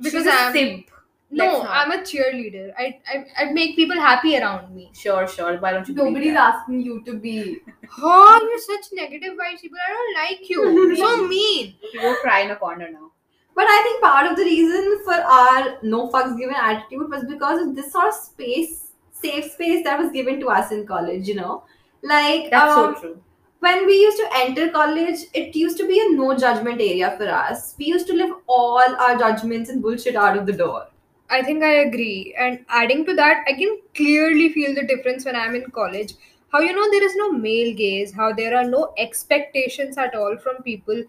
Because 0.00 0.26
I'm- 0.26 0.52
simp. 0.52 0.90
No, 1.36 1.62
not. 1.62 1.70
I'm 1.70 1.90
a 1.92 2.02
cheerleader. 2.02 2.72
I, 2.78 3.00
I 3.12 3.26
I 3.38 3.44
make 3.52 3.76
people 3.76 3.96
happy 3.96 4.36
around 4.38 4.74
me. 4.74 4.90
Sure, 4.94 5.26
sure. 5.28 5.58
Why 5.58 5.72
don't 5.72 5.88
you? 5.88 5.94
believe 5.94 6.12
Nobody's 6.12 6.36
asking 6.36 6.80
you 6.82 7.02
to 7.04 7.14
be. 7.18 7.60
Oh, 8.02 8.40
you're 8.42 8.60
such 8.60 8.92
negative 8.92 9.34
vibes, 9.34 9.60
people. 9.60 9.78
I 9.86 9.92
don't 9.96 10.14
like 10.22 10.48
you. 10.50 10.62
You're 10.70 10.96
so 11.06 11.26
mean. 11.26 11.74
You 11.92 12.00
go 12.00 12.14
cry 12.22 12.40
in 12.40 12.50
a 12.50 12.56
corner 12.56 12.90
now. 12.90 13.10
But 13.54 13.66
I 13.68 13.82
think 13.82 14.02
part 14.02 14.30
of 14.30 14.36
the 14.36 14.44
reason 14.44 15.00
for 15.04 15.14
our 15.14 15.78
no 15.82 16.08
fucks 16.10 16.36
given 16.38 16.56
attitude 16.56 17.08
was 17.10 17.24
because 17.24 17.66
of 17.66 17.74
this 17.76 17.92
sort 17.92 18.08
of 18.08 18.14
space, 18.14 18.92
safe 19.12 19.52
space 19.52 19.84
that 19.84 19.98
was 19.98 20.10
given 20.10 20.40
to 20.40 20.48
us 20.48 20.72
in 20.72 20.86
college, 20.86 21.28
you 21.28 21.36
know? 21.36 21.64
Like 22.02 22.50
That's 22.50 22.72
um, 22.76 22.94
so 22.96 23.00
true. 23.00 23.22
when 23.60 23.86
we 23.86 23.94
used 23.94 24.18
to 24.18 24.28
enter 24.36 24.70
college, 24.70 25.20
it 25.34 25.54
used 25.54 25.76
to 25.78 25.86
be 25.86 26.00
a 26.00 26.16
no 26.16 26.36
judgment 26.36 26.80
area 26.80 27.14
for 27.16 27.28
us. 27.28 27.74
We 27.78 27.86
used 27.86 28.08
to 28.08 28.14
live 28.14 28.34
all 28.48 28.82
our 28.98 29.16
judgments 29.16 29.70
and 29.70 29.80
bullshit 29.80 30.16
out 30.16 30.36
of 30.36 30.46
the 30.46 30.52
door. 30.52 30.88
I 31.34 31.42
think 31.42 31.62
I 31.62 31.72
agree. 31.86 32.34
And 32.38 32.64
adding 32.68 33.04
to 33.06 33.14
that, 33.16 33.44
I 33.48 33.52
can 33.52 33.78
clearly 33.94 34.48
feel 34.52 34.74
the 34.74 34.82
difference 34.86 35.24
when 35.24 35.36
I'm 35.36 35.54
in 35.54 35.70
college. 35.70 36.14
How 36.52 36.60
you 36.60 36.72
know 36.72 36.88
there 36.90 37.02
is 37.04 37.16
no 37.16 37.32
male 37.32 37.74
gaze, 37.74 38.12
how 38.14 38.32
there 38.32 38.56
are 38.56 38.64
no 38.64 38.92
expectations 38.96 39.98
at 39.98 40.14
all 40.14 40.36
from 40.38 40.62
people 40.62 41.02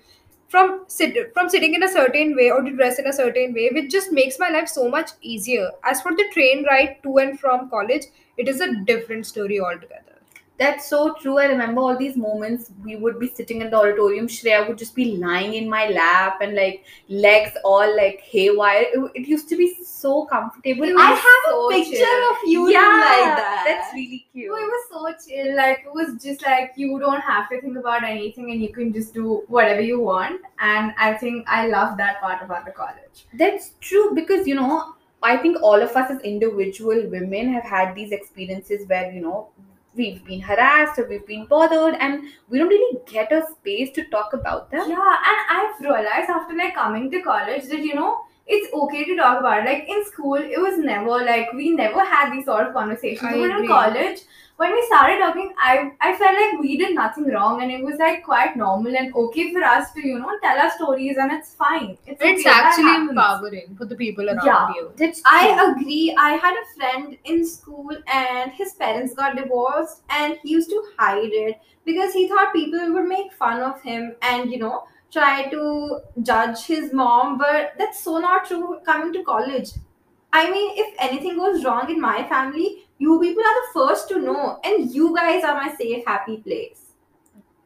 from 0.47 0.83
sit 0.87 1.15
from 1.33 1.49
sitting 1.49 1.73
in 1.73 1.83
a 1.83 1.87
certain 1.87 2.35
way 2.35 2.49
or 2.51 2.61
to 2.61 2.71
dress 2.71 2.99
in 2.99 3.07
a 3.07 3.13
certain 3.13 3.53
way, 3.53 3.69
which 3.73 3.91
just 3.91 4.11
makes 4.11 4.39
my 4.39 4.49
life 4.49 4.67
so 4.67 4.89
much 4.89 5.11
easier. 5.21 5.71
As 5.83 6.01
for 6.01 6.11
the 6.15 6.25
train 6.33 6.65
ride 6.65 6.97
to 7.03 7.17
and 7.17 7.39
from 7.39 7.69
college, 7.69 8.05
it 8.37 8.47
is 8.47 8.61
a 8.61 8.73
different 8.85 9.25
story 9.27 9.59
altogether. 9.59 10.04
That's 10.57 10.87
so 10.89 11.13
true. 11.15 11.37
I 11.37 11.45
remember 11.45 11.81
all 11.81 11.97
these 11.97 12.15
moments. 12.15 12.71
We 12.83 12.95
would 12.95 13.19
be 13.19 13.27
sitting 13.27 13.61
in 13.61 13.69
the 13.69 13.77
auditorium. 13.77 14.27
Shreya 14.27 14.67
would 14.67 14.77
just 14.77 14.95
be 14.95 15.17
lying 15.17 15.53
in 15.55 15.69
my 15.69 15.87
lap 15.89 16.39
and 16.41 16.55
like 16.55 16.85
legs 17.09 17.51
all 17.65 17.95
like 17.95 18.21
haywire. 18.21 18.85
It, 18.93 19.11
it 19.15 19.27
used 19.27 19.49
to 19.49 19.57
be 19.57 19.75
so 19.83 20.25
comfortable. 20.25 20.97
I 20.97 21.11
have 21.11 21.51
so 21.51 21.69
a 21.69 21.73
picture 21.73 21.97
chill. 21.97 22.31
of 22.31 22.37
you 22.45 22.69
yeah, 22.69 22.79
like 22.79 23.37
that. 23.37 23.63
That's 23.67 23.93
really 23.93 24.25
cute. 24.31 24.49
Oh, 24.49 24.55
it 24.55 24.71
was 24.75 25.17
so 25.19 25.27
chill. 25.27 25.55
Like 25.57 25.79
it 25.85 25.93
was 25.93 26.23
just 26.23 26.41
like 26.43 26.71
you 26.77 26.99
don't 26.99 27.21
have 27.21 27.49
to 27.49 27.59
think 27.59 27.77
about 27.77 28.05
anything 28.05 28.51
and 28.51 28.61
you 28.61 28.71
can 28.71 28.93
just 28.93 29.13
do 29.13 29.43
whatever 29.47 29.81
you 29.81 29.99
want. 29.99 30.39
And 30.59 30.93
I 30.97 31.15
think 31.15 31.45
I 31.49 31.67
love 31.67 31.97
that 31.97 32.21
part 32.21 32.41
about 32.41 32.65
the 32.65 32.71
college. 32.71 33.25
That's 33.33 33.71
true 33.81 34.15
because 34.15 34.47
you 34.47 34.55
know, 34.55 34.93
I 35.21 35.35
think 35.35 35.61
all 35.61 35.81
of 35.81 35.89
us 35.97 36.11
as 36.11 36.21
individual 36.21 37.09
women 37.09 37.51
have 37.51 37.63
had 37.63 37.93
these 37.93 38.13
experiences 38.13 38.87
where 38.87 39.11
you 39.11 39.19
know 39.19 39.49
we've 39.95 40.23
been 40.25 40.41
harassed 40.41 40.99
or 40.99 41.07
we've 41.07 41.25
been 41.25 41.45
bothered 41.45 41.95
and 41.99 42.23
we 42.49 42.59
don't 42.59 42.67
really 42.67 42.99
get 43.05 43.31
a 43.31 43.45
space 43.51 43.91
to 43.91 44.05
talk 44.09 44.33
about 44.33 44.71
them. 44.71 44.89
Yeah, 44.89 45.17
and 45.29 45.37
I've 45.49 45.79
realized 45.79 46.29
after 46.29 46.55
like 46.55 46.75
coming 46.75 47.09
to 47.11 47.21
college 47.21 47.65
that 47.65 47.79
you 47.79 47.95
know 47.95 48.21
it's 48.47 48.71
okay 48.73 49.03
to 49.05 49.15
talk 49.15 49.39
about 49.39 49.59
it. 49.59 49.65
Like 49.65 49.89
in 49.89 50.05
school, 50.05 50.35
it 50.35 50.59
was 50.59 50.77
never 50.77 51.23
like 51.25 51.51
we 51.53 51.71
never 51.71 52.03
had 52.03 52.31
these 52.31 52.45
sort 52.45 52.67
of 52.67 52.73
conversations. 52.73 53.23
I 53.23 53.33
but 53.33 53.59
in 53.59 53.67
college, 53.67 54.21
when 54.57 54.71
we 54.71 54.81
started 54.87 55.19
talking, 55.19 55.53
I 55.57 55.91
I 55.99 56.15
felt 56.15 56.35
like 56.39 56.59
we 56.61 56.77
did 56.77 56.95
nothing 56.95 57.25
wrong, 57.31 57.61
and 57.61 57.71
it 57.71 57.83
was 57.83 57.97
like 57.99 58.23
quite 58.23 58.55
normal 58.55 58.95
and 59.01 59.13
okay 59.23 59.45
for 59.53 59.63
us 59.63 59.91
to 59.93 60.07
you 60.07 60.19
know 60.19 60.37
tell 60.43 60.57
our 60.65 60.71
stories, 60.77 61.17
and 61.17 61.31
it's 61.37 61.53
fine. 61.55 61.97
It's 62.05 62.21
okay, 62.21 62.45
actually 62.49 62.95
empowering 62.95 63.75
for 63.77 63.85
the 63.85 63.95
people 64.03 64.29
around 64.29 64.45
Yeah. 64.51 64.73
you. 64.77 64.91
That's 65.03 65.21
I 65.25 65.41
agree. 65.65 66.15
I 66.17 66.31
had 66.45 66.55
a 66.61 66.65
friend 66.75 67.17
in 67.25 67.45
school 67.45 67.97
and 68.21 68.51
his 68.61 68.73
parents 68.73 69.13
got 69.13 69.35
divorced 69.35 70.01
and 70.09 70.37
he 70.43 70.51
used 70.51 70.69
to 70.69 70.83
hide 70.97 71.37
it 71.45 71.59
because 71.85 72.13
he 72.13 72.27
thought 72.27 72.53
people 72.53 72.93
would 72.93 73.07
make 73.07 73.33
fun 73.33 73.61
of 73.61 73.81
him 73.81 74.15
and, 74.21 74.51
you 74.51 74.57
know, 74.59 74.83
try 75.11 75.49
to 75.49 75.99
judge 76.21 76.65
his 76.65 76.93
mom. 76.93 77.37
But 77.37 77.73
that's 77.77 78.03
so 78.03 78.17
not 78.19 78.45
true 78.45 78.79
coming 78.85 79.13
to 79.13 79.23
college. 79.23 79.69
I 80.33 80.49
mean, 80.51 80.71
if 80.77 80.93
anything 80.99 81.37
goes 81.37 81.63
wrong 81.63 81.89
in 81.89 81.99
my 82.01 82.27
family, 82.27 82.84
you 82.97 83.19
people 83.19 83.43
are 83.43 83.55
the 83.61 83.67
first 83.73 84.09
to 84.09 84.19
know, 84.19 84.59
and 84.63 84.93
you 84.93 85.15
guys 85.15 85.43
are 85.43 85.55
my 85.55 85.73
safe, 85.75 86.05
happy 86.05 86.37
place. 86.37 86.81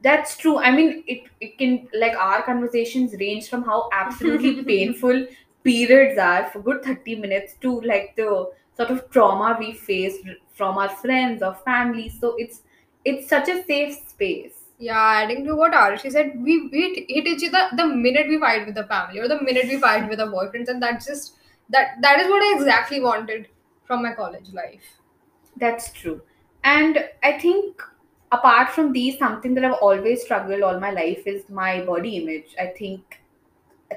That's 0.02 0.38
true. 0.38 0.58
I 0.58 0.72
mean, 0.72 1.04
it, 1.08 1.24
it 1.42 1.58
can, 1.58 1.88
like, 1.94 2.14
our 2.16 2.42
conversations 2.44 3.14
range 3.20 3.50
from 3.50 3.64
how 3.64 3.90
absolutely 3.92 4.64
painful 4.72 5.28
periods 5.64 6.18
are 6.18 6.46
for 6.52 6.60
good 6.62 6.84
30 6.84 7.16
minutes 7.16 7.56
to, 7.62 7.82
like, 7.82 8.16
the 8.16 8.50
sort 8.78 8.92
of 8.92 9.10
trauma 9.12 9.58
we 9.60 9.74
face 9.74 10.16
from 10.54 10.78
our 10.78 10.90
friends 10.90 11.44
or 11.44 11.54
family. 11.66 12.10
So 12.10 12.36
it's 12.38 12.62
it's 13.06 13.28
such 13.30 13.50
a 13.50 13.64
safe 13.64 13.96
space. 14.08 14.54
Yeah, 14.78 14.98
adding 15.24 15.46
to 15.46 15.56
what 15.56 15.74
Arushi 15.74 16.12
said, 16.12 16.42
we, 16.42 16.68
we 16.70 17.06
hit 17.10 17.28
each 17.28 17.44
other 17.54 17.76
the 17.76 17.86
minute 17.86 18.28
we 18.30 18.40
fight 18.40 18.66
with 18.66 18.76
the 18.76 18.86
family 18.86 19.20
or 19.20 19.28
the 19.28 19.42
minute 19.42 19.66
we 19.68 19.78
fight 19.78 20.08
with 20.10 20.22
our 20.22 20.28
boyfriends, 20.28 20.70
and 20.70 20.82
that's 20.82 21.06
just 21.06 21.34
that 21.70 21.98
that 22.02 22.22
is 22.22 22.30
what 22.30 22.42
I 22.42 22.56
exactly 22.58 23.02
wanted 23.02 23.48
from 23.86 24.02
my 24.04 24.14
college 24.14 24.54
life. 24.54 24.99
That's 25.60 25.92
true. 25.92 26.22
And 26.64 27.08
I 27.24 27.40
think 27.40 27.82
apart 28.32 28.70
from 28.72 28.94
these, 28.94 29.18
something 29.18 29.54
that 29.56 29.66
I've 29.66 29.82
always 29.82 30.24
struggled 30.24 30.62
all 30.62 30.80
my 30.80 30.92
life 30.92 31.26
is 31.26 31.50
my 31.50 31.82
body 31.86 32.18
image. 32.18 32.56
I 32.60 32.68
think 32.68 33.22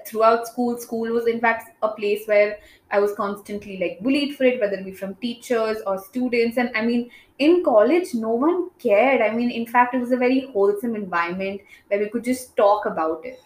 throughout 0.07 0.47
school, 0.47 0.79
school 0.79 1.11
was 1.13 1.27
in 1.27 1.41
fact 1.41 1.77
a 1.83 1.89
place 1.91 2.27
where 2.27 2.59
I 2.91 3.01
was 3.01 3.15
constantly 3.15 3.79
like 3.79 4.01
bullied 4.01 4.37
for 4.37 4.45
it, 4.45 4.61
whether 4.61 4.77
it 4.77 4.85
be 4.85 4.93
from 4.93 5.15
teachers 5.17 5.79
or 5.87 5.99
students. 5.99 6.59
And 6.59 6.71
I 6.77 6.83
mean, 6.83 7.11
in 7.39 7.65
college, 7.65 8.15
no 8.15 8.31
one 8.31 8.71
cared. 8.79 9.21
I 9.23 9.35
mean, 9.35 9.51
in 9.51 9.67
fact, 9.67 9.95
it 9.95 10.01
was 10.01 10.13
a 10.13 10.17
very 10.17 10.51
wholesome 10.53 10.95
environment 10.97 11.61
where 11.89 12.01
we 12.01 12.09
could 12.09 12.25
just 12.25 12.57
talk 12.57 12.87
about 12.87 13.25
it. 13.27 13.41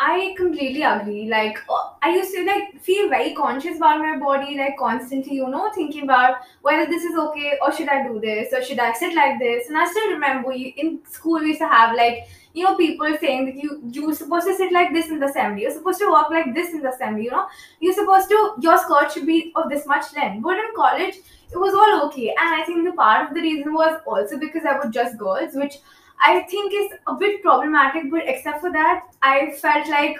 I 0.00 0.32
completely 0.36 0.82
agree. 0.82 1.28
Like 1.28 1.58
uh, 1.68 1.90
I 2.00 2.10
used 2.14 2.32
to 2.34 2.44
like 2.44 2.80
feel 2.80 3.08
very 3.08 3.34
conscious 3.34 3.78
about 3.78 3.98
my 3.98 4.16
body, 4.16 4.56
like 4.56 4.76
constantly, 4.78 5.34
you 5.34 5.48
know, 5.48 5.70
thinking 5.74 6.04
about 6.04 6.36
whether 6.62 6.86
this 6.86 7.02
is 7.02 7.16
okay 7.18 7.58
or 7.60 7.72
should 7.72 7.88
I 7.88 8.06
do 8.06 8.20
this 8.20 8.52
or 8.52 8.62
should 8.62 8.78
I 8.78 8.92
sit 8.92 9.14
like 9.14 9.40
this. 9.40 9.68
And 9.68 9.76
I 9.76 9.86
still 9.90 10.12
remember 10.12 10.52
you, 10.52 10.72
in 10.76 11.00
school 11.04 11.40
we 11.40 11.48
used 11.48 11.60
to 11.60 11.66
have 11.68 11.96
like 11.96 12.28
you 12.54 12.62
know 12.64 12.76
people 12.76 13.12
saying 13.20 13.46
that 13.46 13.56
you 13.56 13.80
you're 13.92 14.14
supposed 14.14 14.46
to 14.46 14.54
sit 14.54 14.70
like 14.72 14.92
this 14.92 15.08
in 15.08 15.18
the 15.18 15.26
assembly, 15.26 15.62
you're 15.62 15.72
supposed 15.72 15.98
to 15.98 16.08
walk 16.08 16.30
like 16.30 16.54
this 16.54 16.72
in 16.72 16.80
the 16.80 16.90
assembly. 16.90 17.24
You 17.24 17.32
know, 17.32 17.48
you're 17.80 17.94
supposed 17.94 18.28
to 18.28 18.54
your 18.60 18.78
skirt 18.78 19.10
should 19.10 19.26
be 19.26 19.52
of 19.56 19.68
this 19.68 19.84
much 19.84 20.14
length. 20.14 20.44
But 20.44 20.58
in 20.58 20.74
college, 20.76 21.16
it 21.50 21.58
was 21.58 21.74
all 21.74 22.06
okay. 22.06 22.28
And 22.40 22.54
I 22.54 22.62
think 22.64 22.84
the 22.84 22.92
part 22.92 23.28
of 23.28 23.34
the 23.34 23.40
reason 23.40 23.74
was 23.74 24.00
also 24.06 24.38
because 24.38 24.64
I 24.64 24.78
was 24.78 24.94
just 24.94 25.18
girls, 25.18 25.54
which 25.54 25.78
I 26.20 26.40
think 26.40 26.72
is 26.74 26.98
a 27.06 27.14
bit 27.14 27.42
problematic, 27.42 28.10
but 28.10 28.22
except 28.26 28.60
for 28.60 28.72
that, 28.72 29.06
I 29.22 29.52
felt 29.52 29.88
like 29.88 30.18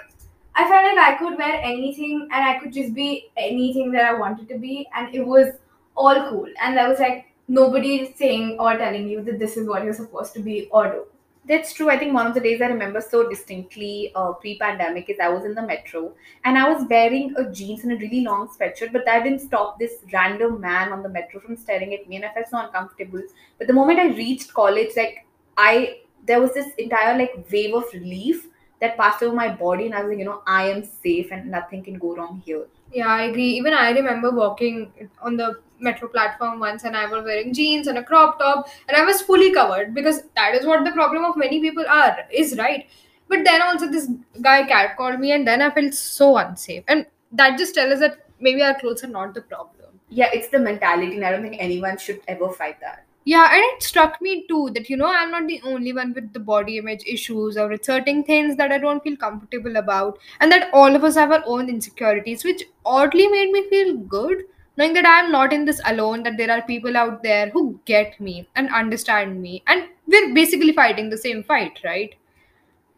I 0.55 0.67
felt 0.67 0.83
like 0.83 0.97
I 0.97 1.15
could 1.17 1.37
wear 1.37 1.59
anything 1.61 2.27
and 2.31 2.43
I 2.43 2.59
could 2.59 2.73
just 2.73 2.93
be 2.93 3.29
anything 3.37 3.91
that 3.91 4.05
I 4.05 4.13
wanted 4.13 4.49
to 4.49 4.57
be, 4.57 4.87
and 4.95 5.13
it 5.13 5.25
was 5.25 5.53
all 5.95 6.29
cool. 6.29 6.47
And 6.61 6.77
there 6.77 6.89
was 6.89 6.99
like 6.99 7.27
nobody 7.47 8.13
saying 8.17 8.57
or 8.59 8.77
telling 8.77 9.07
you 9.07 9.23
that 9.23 9.39
this 9.39 9.57
is 9.57 9.67
what 9.67 9.83
you're 9.83 9.93
supposed 9.93 10.33
to 10.33 10.39
be 10.39 10.67
or 10.71 10.91
do. 10.91 11.05
That's 11.47 11.73
true. 11.73 11.89
I 11.89 11.97
think 11.97 12.13
one 12.13 12.27
of 12.27 12.35
the 12.35 12.41
days 12.41 12.61
I 12.61 12.67
remember 12.67 13.01
so 13.01 13.27
distinctly 13.27 14.11
uh, 14.13 14.33
pre-pandemic 14.33 15.09
is 15.09 15.17
I 15.19 15.29
was 15.29 15.45
in 15.45 15.55
the 15.55 15.63
metro 15.63 16.13
and 16.43 16.57
I 16.57 16.71
was 16.71 16.85
wearing 16.87 17.33
a 17.37 17.49
jeans 17.51 17.83
and 17.83 17.93
a 17.93 17.95
really 17.95 18.21
long 18.21 18.49
sweatshirt, 18.49 18.91
but 18.93 19.03
that 19.05 19.23
didn't 19.23 19.39
stop 19.39 19.79
this 19.79 19.93
random 20.13 20.61
man 20.61 20.91
on 20.91 21.01
the 21.01 21.09
metro 21.09 21.39
from 21.39 21.57
staring 21.57 21.93
at 21.95 22.07
me, 22.07 22.17
and 22.17 22.25
I 22.25 22.33
felt 22.33 22.49
so 22.49 22.59
uncomfortable. 22.59 23.23
But 23.57 23.67
the 23.67 23.73
moment 23.73 23.99
I 23.99 24.07
reached 24.09 24.53
college, 24.53 24.89
like 24.95 25.25
I, 25.67 25.99
there 26.25 26.39
was 26.41 26.53
this 26.53 26.73
entire 26.77 27.17
like 27.17 27.33
wave 27.51 27.73
of 27.75 27.85
relief 27.93 28.47
that 28.81 28.97
passed 28.97 29.21
over 29.23 29.35
my 29.35 29.49
body, 29.49 29.85
and 29.85 29.93
I 29.95 30.01
was 30.01 30.09
like, 30.09 30.19
you 30.19 30.25
know, 30.25 30.41
I 30.47 30.69
am 30.69 30.83
safe 30.83 31.31
and 31.31 31.51
nothing 31.51 31.83
can 31.83 31.97
go 31.97 32.15
wrong 32.15 32.41
here. 32.45 32.67
Yeah, 32.93 33.07
I 33.07 33.23
agree. 33.23 33.49
Even 33.57 33.73
I 33.73 33.89
remember 33.91 34.31
walking 34.31 34.91
on 35.21 35.35
the 35.37 35.59
metro 35.79 36.07
platform 36.07 36.59
once 36.59 36.83
and 36.83 36.95
I 36.95 37.05
was 37.05 37.23
wearing 37.23 37.53
jeans 37.53 37.87
and 37.87 37.97
a 37.97 38.03
crop 38.03 38.39
top 38.39 38.67
and 38.87 38.97
I 38.97 39.03
was 39.05 39.21
fully 39.21 39.51
covered 39.51 39.93
because 39.93 40.23
that 40.35 40.55
is 40.55 40.65
what 40.65 40.83
the 40.83 40.91
problem 40.91 41.23
of 41.23 41.37
many 41.37 41.59
people 41.61 41.85
are, 41.87 42.17
is 42.31 42.57
right. 42.57 42.87
But 43.27 43.45
then 43.45 43.61
also 43.61 43.87
this 43.91 44.09
guy 44.41 44.63
cat 44.63 44.97
called 44.97 45.19
me 45.19 45.31
and 45.33 45.47
then 45.47 45.61
I 45.61 45.69
felt 45.69 45.93
so 45.93 46.37
unsafe. 46.37 46.83
And 46.87 47.05
that 47.33 47.57
just 47.57 47.75
tells 47.75 47.93
us 47.93 47.99
that 47.99 48.25
maybe 48.39 48.63
our 48.63 48.79
clothes 48.79 49.03
are 49.03 49.07
not 49.07 49.33
the 49.33 49.41
problem. 49.41 49.99
Yeah, 50.09 50.29
it's 50.33 50.47
the 50.47 50.57
mentality, 50.57 51.15
and 51.17 51.23
I 51.25 51.31
don't 51.31 51.43
think 51.43 51.57
anyone 51.59 51.97
should 51.97 52.21
ever 52.27 52.49
fight 52.49 52.79
that. 52.81 53.05
Yeah, 53.29 53.47
and 53.53 53.63
it 53.63 53.83
struck 53.83 54.19
me 54.21 54.45
too 54.47 54.71
that 54.75 54.89
you 54.89 54.97
know 54.97 55.07
I'm 55.07 55.29
not 55.29 55.47
the 55.47 55.61
only 55.63 55.91
one 55.93 56.13
with 56.13 56.33
the 56.33 56.39
body 56.39 56.77
image 56.79 57.03
issues 57.05 57.57
or 57.57 57.77
certain 57.87 58.23
things 58.23 58.55
that 58.57 58.71
I 58.71 58.79
don't 58.79 59.03
feel 59.03 59.17
comfortable 59.23 59.75
about, 59.81 60.17
and 60.39 60.51
that 60.51 60.71
all 60.73 60.95
of 60.95 61.03
us 61.03 61.19
have 61.21 61.31
our 61.31 61.43
own 61.45 61.69
insecurities, 61.69 62.43
which 62.43 62.63
oddly 62.85 63.27
made 63.27 63.51
me 63.51 63.69
feel 63.69 63.97
good 63.97 64.45
knowing 64.77 64.93
that 64.93 65.05
I'm 65.05 65.31
not 65.31 65.53
in 65.53 65.65
this 65.65 65.81
alone, 65.85 66.23
that 66.23 66.37
there 66.37 66.49
are 66.49 66.63
people 66.63 66.97
out 66.97 67.21
there 67.21 67.49
who 67.49 67.79
get 67.85 68.19
me 68.19 68.47
and 68.55 68.73
understand 68.73 69.39
me, 69.41 69.61
and 69.67 69.83
we're 70.07 70.33
basically 70.33 70.73
fighting 70.73 71.11
the 71.11 71.17
same 71.17 71.43
fight, 71.43 71.81
right? 71.83 72.15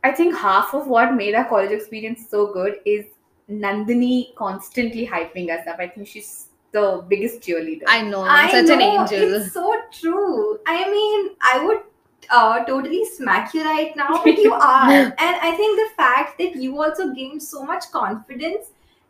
I 0.06 0.14
think 0.14 0.38
half 0.38 0.74
of 0.74 0.88
what 0.88 1.14
made 1.16 1.36
our 1.36 1.50
college 1.50 1.72
experience 1.72 2.30
so 2.30 2.54
good 2.54 2.80
is 2.86 3.06
Nandini 3.50 4.34
constantly 4.36 5.06
hyping 5.06 5.50
us 5.50 5.68
up. 5.68 5.80
I 5.80 5.88
think 5.88 6.08
she's 6.08 6.51
the 6.72 7.04
biggest 7.08 7.42
cheerleader. 7.42 7.84
I 7.88 8.02
know, 8.02 8.22
I 8.22 8.44
I'm 8.44 8.52
such 8.52 8.70
an 8.70 8.80
know, 8.80 9.02
angel. 9.02 9.42
It's 9.42 9.54
so 9.54 9.76
true. 9.92 10.60
I 10.66 10.90
mean, 10.90 11.36
I 11.42 11.64
would 11.66 11.82
uh, 12.30 12.64
totally 12.66 13.06
smack 13.06 13.54
you 13.54 13.64
right 13.64 13.96
now, 13.96 14.22
but 14.24 14.38
you 14.38 14.54
are. 14.72 14.90
and 14.90 15.16
I 15.18 15.56
think 15.58 15.80
the 15.80 15.90
fact 15.96 16.38
that 16.40 16.56
you 16.56 16.82
also 16.82 17.14
gained 17.14 17.44
so 17.44 17.64
much 17.64 17.92
confidence 17.92 18.68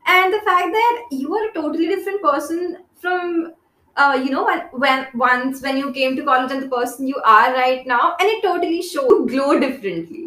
and 0.07 0.33
the 0.33 0.39
fact 0.39 0.71
that 0.71 1.05
you 1.11 1.33
are 1.35 1.49
a 1.49 1.53
totally 1.53 1.87
different 1.87 2.21
person 2.21 2.77
from 2.99 3.53
uh, 3.97 4.19
you 4.23 4.31
know 4.31 4.45
when 4.45 4.59
when 4.71 5.07
once 5.13 5.61
when 5.61 5.77
you 5.77 5.91
came 5.91 6.15
to 6.15 6.23
college 6.23 6.51
and 6.51 6.63
the 6.63 6.67
person 6.67 7.07
you 7.07 7.21
are 7.25 7.53
right 7.53 7.85
now 7.85 8.15
and 8.19 8.29
it 8.29 8.41
totally 8.41 8.81
shows 8.81 9.09
you 9.09 9.27
glow 9.29 9.59
differently 9.59 10.20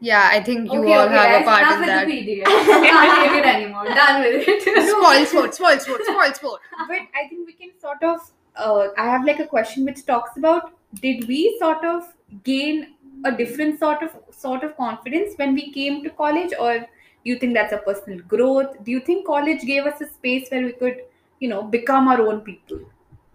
Yeah, 0.00 0.28
I 0.30 0.40
think 0.42 0.70
you 0.72 0.80
okay, 0.80 0.92
all 0.92 1.06
okay, 1.06 1.14
have 1.16 1.24
guys, 1.24 1.42
a 1.42 1.44
part 1.44 1.60
enough 1.62 1.72
in 1.74 1.80
with 1.80 1.88
that. 1.88 2.06
the 2.06 2.12
PDF. 2.12 2.44
Can't 2.90 3.32
take 3.32 3.38
it 3.40 3.46
anymore. 3.46 3.84
Done 3.86 4.20
with 4.22 4.44
it. 4.46 4.62
Spoil 4.90 5.24
sport, 5.26 5.54
spoil 5.54 5.78
sport, 5.78 6.00
spoil 6.04 6.34
sport. 6.34 6.60
but 6.86 6.98
I 7.14 7.28
think 7.28 7.46
we 7.46 7.52
can 7.54 7.70
sort 7.80 8.02
of. 8.02 8.20
Uh, 8.54 8.88
I 8.98 9.04
have 9.04 9.24
like 9.24 9.38
a 9.40 9.46
question 9.46 9.84
which 9.84 10.04
talks 10.06 10.36
about 10.36 10.72
did 11.00 11.26
we 11.28 11.56
sort 11.58 11.84
of 11.84 12.12
gain 12.44 12.94
a 13.24 13.32
different 13.32 13.78
sort 13.78 14.02
of 14.02 14.10
sort 14.30 14.64
of 14.64 14.76
confidence 14.76 15.34
when 15.36 15.54
we 15.54 15.72
came 15.72 16.02
to 16.04 16.10
college, 16.10 16.52
or 16.58 16.78
do 16.80 16.86
you 17.24 17.38
think 17.38 17.54
that's 17.54 17.72
a 17.72 17.78
personal 17.78 18.20
growth? 18.20 18.76
Do 18.84 18.90
you 18.90 19.00
think 19.00 19.26
college 19.26 19.62
gave 19.62 19.86
us 19.86 20.00
a 20.02 20.08
space 20.08 20.48
where 20.50 20.62
we 20.62 20.72
could, 20.72 21.00
you 21.40 21.48
know, 21.48 21.62
become 21.62 22.06
our 22.08 22.20
own 22.20 22.40
people? 22.42 22.80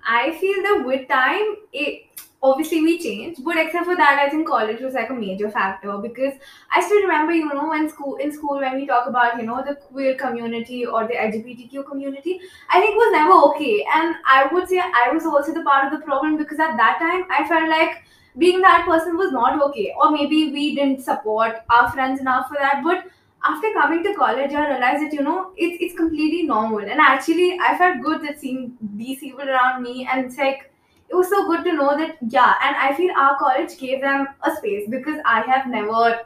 I 0.08 0.32
feel 0.38 0.62
that 0.64 0.84
with 0.86 1.08
time, 1.10 1.56
it 1.74 2.04
obviously 2.44 2.82
we 2.82 2.98
changed, 3.00 3.44
but 3.44 3.58
except 3.58 3.86
for 3.86 3.96
that, 3.96 4.20
I 4.20 4.30
think 4.30 4.48
college 4.48 4.82
was 4.82 4.94
like 4.96 5.10
a 5.10 5.14
major 5.14 5.50
factor 5.52 5.98
because 5.98 6.34
I 6.76 6.82
still 6.82 7.02
remember, 7.02 7.34
you 7.34 7.48
know, 7.54 7.70
when 7.70 7.90
school 7.90 8.16
in 8.16 8.32
school 8.32 8.60
when 8.60 8.76
we 8.76 8.88
talk 8.88 9.08
about 9.08 9.38
you 9.38 9.44
know 9.44 9.64
the 9.68 9.76
queer 9.76 10.16
community 10.16 10.86
or 10.86 11.08
the 11.08 11.20
LGBTQ 11.20 11.84
community, 11.84 12.40
I 12.70 12.80
think 12.80 12.96
was 12.98 13.12
never 13.12 13.34
okay, 13.50 13.86
and 13.94 14.16
I 14.26 14.48
would 14.52 14.68
say 14.68 14.80
I 14.80 15.12
was 15.12 15.26
also 15.26 15.54
the 15.54 15.64
part 15.64 15.86
of 15.86 16.00
the 16.00 16.06
problem 16.06 16.38
because 16.38 16.60
at 16.60 16.78
that 16.78 16.98
time 17.00 17.26
I 17.30 17.48
felt 17.48 17.70
like 17.70 18.04
being 18.38 18.62
that 18.62 18.86
person 18.88 19.18
was 19.18 19.32
not 19.32 19.62
okay, 19.70 19.94
or 20.02 20.12
maybe 20.12 20.52
we 20.52 20.76
didn't 20.76 21.02
support 21.02 21.58
our 21.70 21.92
friends 21.92 22.20
enough 22.22 22.48
for 22.48 22.56
that, 22.56 22.82
but 22.84 23.06
after 23.44 23.72
coming 23.74 24.04
to 24.04 24.14
college, 24.16 24.54
I 24.54 24.70
realized 24.70 25.04
that 25.04 25.14
you 25.14 25.22
know 25.22 25.52
it's 25.58 25.78
it's 25.82 25.96
completely 25.96 26.44
normal, 26.44 26.80
and 26.80 27.00
actually 27.00 27.58
I 27.60 27.78
felt 27.78 28.02
good 28.02 28.22
that 28.24 28.40
seeing 28.40 28.78
these 28.82 29.20
people 29.20 29.48
around 29.48 29.84
me, 29.84 30.08
and 30.12 30.26
it's 30.26 30.38
like 30.38 30.71
it 31.12 31.16
was 31.16 31.30
so 31.30 31.48
good 31.48 31.64
to 31.66 31.74
know 31.74 31.98
that 31.98 32.18
yeah, 32.30 32.56
and 32.64 32.76
I 32.76 32.96
feel 32.96 33.12
our 33.18 33.38
college 33.38 33.78
gave 33.78 34.02
them 34.02 34.28
a 34.44 34.56
space 34.56 34.90
because 34.90 35.20
I 35.26 35.42
have 35.42 35.68
never, 35.68 36.22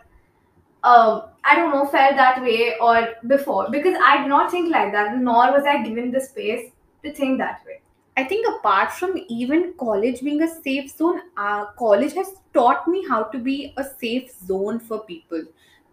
um, 0.83 1.23
I 1.43 1.55
don't 1.55 1.71
know, 1.71 1.86
felt 1.86 2.15
that 2.15 2.41
way 2.41 2.75
or 2.79 3.15
before 3.27 3.69
because 3.71 3.97
I 4.03 4.17
did 4.21 4.27
not 4.27 4.51
think 4.51 4.71
like 4.71 4.91
that, 4.91 5.17
nor 5.17 5.51
was 5.51 5.63
I 5.65 5.83
given 5.83 6.11
the 6.11 6.21
space 6.21 6.71
to 7.03 7.13
think 7.13 7.39
that 7.39 7.61
way. 7.65 7.81
I 8.17 8.23
think 8.23 8.47
apart 8.47 8.93
from 8.93 9.17
even 9.27 9.73
college 9.77 10.21
being 10.21 10.41
a 10.43 10.47
safe 10.47 10.89
zone, 10.95 11.21
uh, 11.36 11.65
college 11.77 12.13
has 12.13 12.36
taught 12.53 12.88
me 12.88 13.05
how 13.07 13.23
to 13.23 13.39
be 13.39 13.73
a 13.77 13.83
safe 13.83 14.31
zone 14.47 14.79
for 14.79 14.99
people 14.99 15.43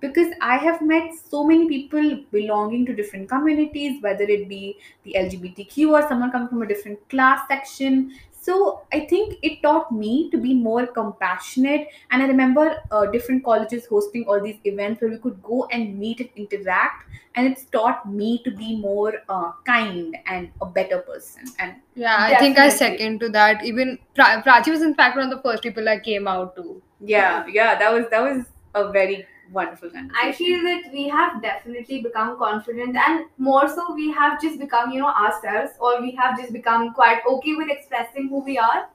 because 0.02 0.34
I 0.40 0.56
have 0.56 0.82
met 0.82 1.12
so 1.30 1.44
many 1.44 1.68
people 1.68 2.18
belonging 2.32 2.84
to 2.86 2.94
different 2.94 3.28
communities, 3.28 4.02
whether 4.02 4.24
it 4.24 4.48
be 4.48 4.76
the 5.04 5.14
LGBTQ 5.16 5.90
or 5.90 6.06
someone 6.08 6.32
coming 6.32 6.48
from 6.48 6.62
a 6.62 6.66
different 6.66 7.08
class 7.08 7.40
section. 7.48 8.12
So 8.44 8.82
I 8.92 9.00
think 9.10 9.38
it 9.42 9.62
taught 9.62 9.92
me 9.92 10.28
to 10.30 10.36
be 10.36 10.52
more 10.52 10.86
compassionate. 10.86 11.86
And 12.10 12.22
I 12.22 12.26
remember 12.26 12.64
uh, 12.90 13.06
different 13.06 13.44
colleges 13.44 13.86
hosting 13.86 14.24
all 14.26 14.40
these 14.42 14.58
events 14.64 15.00
where 15.00 15.10
we 15.10 15.18
could 15.18 15.40
go 15.42 15.66
and 15.70 15.96
meet 15.98 16.18
and 16.20 16.28
interact. 16.34 17.04
And 17.36 17.46
it's 17.46 17.64
taught 17.66 18.10
me 18.12 18.42
to 18.44 18.50
be 18.50 18.76
more 18.76 19.12
uh, 19.28 19.52
kind 19.64 20.16
and 20.26 20.50
a 20.60 20.66
better 20.66 20.98
person. 20.98 21.44
And 21.58 21.76
Yeah, 21.94 22.16
I 22.18 22.36
think 22.36 22.58
I 22.58 22.68
Definitely. 22.68 22.98
second 22.98 23.20
to 23.20 23.28
that. 23.30 23.64
Even 23.64 23.98
pra- 24.14 24.42
Prachi 24.44 24.70
was 24.70 24.82
in 24.82 24.94
fact 24.94 25.16
one 25.16 25.30
of 25.30 25.36
the 25.36 25.42
first 25.48 25.62
people 25.62 25.88
I 25.88 25.98
came 26.00 26.26
out 26.26 26.56
to. 26.56 26.82
yeah, 27.00 27.46
yeah, 27.48 27.78
that 27.78 27.92
was 27.92 28.04
that 28.10 28.22
was 28.22 28.44
a 28.74 28.90
very 28.92 29.24
wonderful 29.52 29.90
conversation. 29.90 30.16
I 30.22 30.32
feel 30.32 30.62
that 30.62 30.92
we 30.92 31.08
have 31.08 31.42
definitely 31.42 32.02
become 32.02 32.38
confident, 32.38 32.96
and 32.96 33.26
more 33.38 33.68
so, 33.68 33.94
we 33.94 34.10
have 34.12 34.40
just 34.40 34.58
become, 34.58 34.90
you 34.90 35.00
know, 35.00 35.08
ourselves, 35.08 35.72
or 35.80 36.00
we 36.00 36.12
have 36.12 36.38
just 36.38 36.52
become 36.52 36.92
quite 36.94 37.20
okay 37.26 37.54
with 37.54 37.68
expressing 37.70 38.28
who 38.28 38.42
we 38.44 38.58
are. 38.58 38.88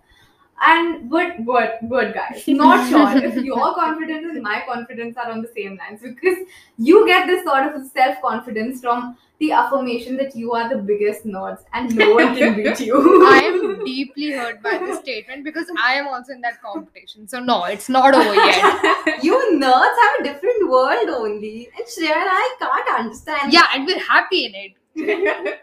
And 0.60 1.08
but 1.10 1.45
but 1.45 1.88
but 1.88 2.14
guys, 2.16 2.43
not 2.47 2.89
sure 2.89 3.24
if 3.24 3.36
your 3.43 3.76
confidence 3.76 4.26
and 4.34 4.41
my 4.41 4.64
confidence 4.68 5.16
are 5.16 5.32
on 5.32 5.41
the 5.43 5.51
same 5.55 5.78
lines 5.78 6.01
because 6.01 6.39
you 6.78 7.05
get 7.05 7.28
this 7.28 7.43
sort 7.43 7.76
of 7.76 7.86
self 7.91 8.20
confidence 8.22 8.82
from 8.82 9.16
the 9.40 9.52
affirmation 9.52 10.18
that 10.18 10.36
you 10.36 10.54
are 10.54 10.68
the 10.68 10.78
biggest 10.78 11.26
nerds 11.26 11.64
and 11.74 11.96
no 11.96 12.14
one 12.16 12.36
can 12.36 12.56
beat 12.64 12.80
you. 12.80 13.26
I 13.28 13.40
am 13.40 13.86
deeply 13.86 14.32
hurt 14.32 14.64
by 14.64 14.78
this 14.80 15.00
statement 15.00 15.44
because 15.44 15.68
I 15.80 15.94
am 15.94 16.08
also 16.08 16.34
in 16.34 16.42
that 16.42 16.62
competition. 16.62 17.28
So 17.28 17.40
no, 17.40 17.66
it's 17.66 17.90
not 17.90 18.14
over 18.14 18.34
yet. 18.34 19.20
You 19.24 19.38
nerds 19.54 19.98
have 20.04 20.20
a 20.20 20.24
different 20.24 20.70
world 20.70 21.10
only. 21.10 21.70
And 21.78 21.86
Shreya 21.86 22.16
and 22.16 22.30
I 22.30 22.56
can't 22.60 23.00
understand. 23.00 23.54
Yeah, 23.54 23.68
and 23.74 23.86
we're 23.86 24.00
happy 24.00 24.46
in 24.46 24.54
it. 24.56 25.60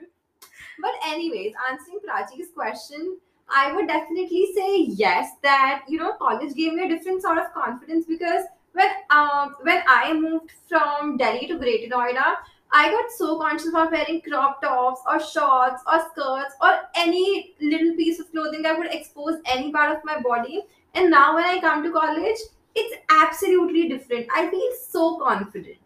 But 0.80 0.92
anyways, 1.06 1.52
answering 1.70 2.00
Prachi's 2.06 2.48
question, 2.54 3.18
I 3.48 3.72
would 3.72 3.86
definitely 3.86 4.48
say 4.54 4.82
yes. 4.82 5.30
That 5.42 5.84
you 5.88 5.98
know, 5.98 6.12
college 6.14 6.54
gave 6.54 6.74
me 6.74 6.84
a 6.84 6.88
different 6.88 7.22
sort 7.22 7.38
of 7.38 7.52
confidence 7.52 8.06
because 8.06 8.44
when 8.72 8.88
um 9.10 9.54
when 9.62 9.82
I 9.86 10.12
moved 10.12 10.50
from 10.68 11.16
Delhi 11.16 11.46
to 11.46 11.58
Greater 11.58 11.94
Noida, 11.94 12.36
I 12.76 12.90
got 12.90 13.10
so 13.16 13.38
conscious 13.38 13.68
about 13.68 13.92
wearing 13.92 14.20
crop 14.20 14.60
tops 14.60 15.00
or 15.06 15.20
shorts 15.20 15.82
or 15.86 16.00
skirts 16.10 16.56
or 16.60 16.80
any 16.96 17.54
little 17.60 17.94
piece 17.94 18.18
of 18.18 18.32
clothing 18.32 18.62
that 18.62 18.76
would 18.76 18.92
expose 18.92 19.38
any 19.46 19.70
part 19.70 19.96
of 19.96 20.04
my 20.04 20.20
body. 20.20 20.62
And 20.94 21.08
now 21.08 21.36
when 21.36 21.44
I 21.44 21.60
come 21.60 21.84
to 21.84 21.92
college, 21.92 22.36
it's 22.74 22.96
absolutely 23.10 23.88
different. 23.88 24.26
I 24.34 24.50
feel 24.50 24.72
so 24.88 25.18
confident. 25.18 25.76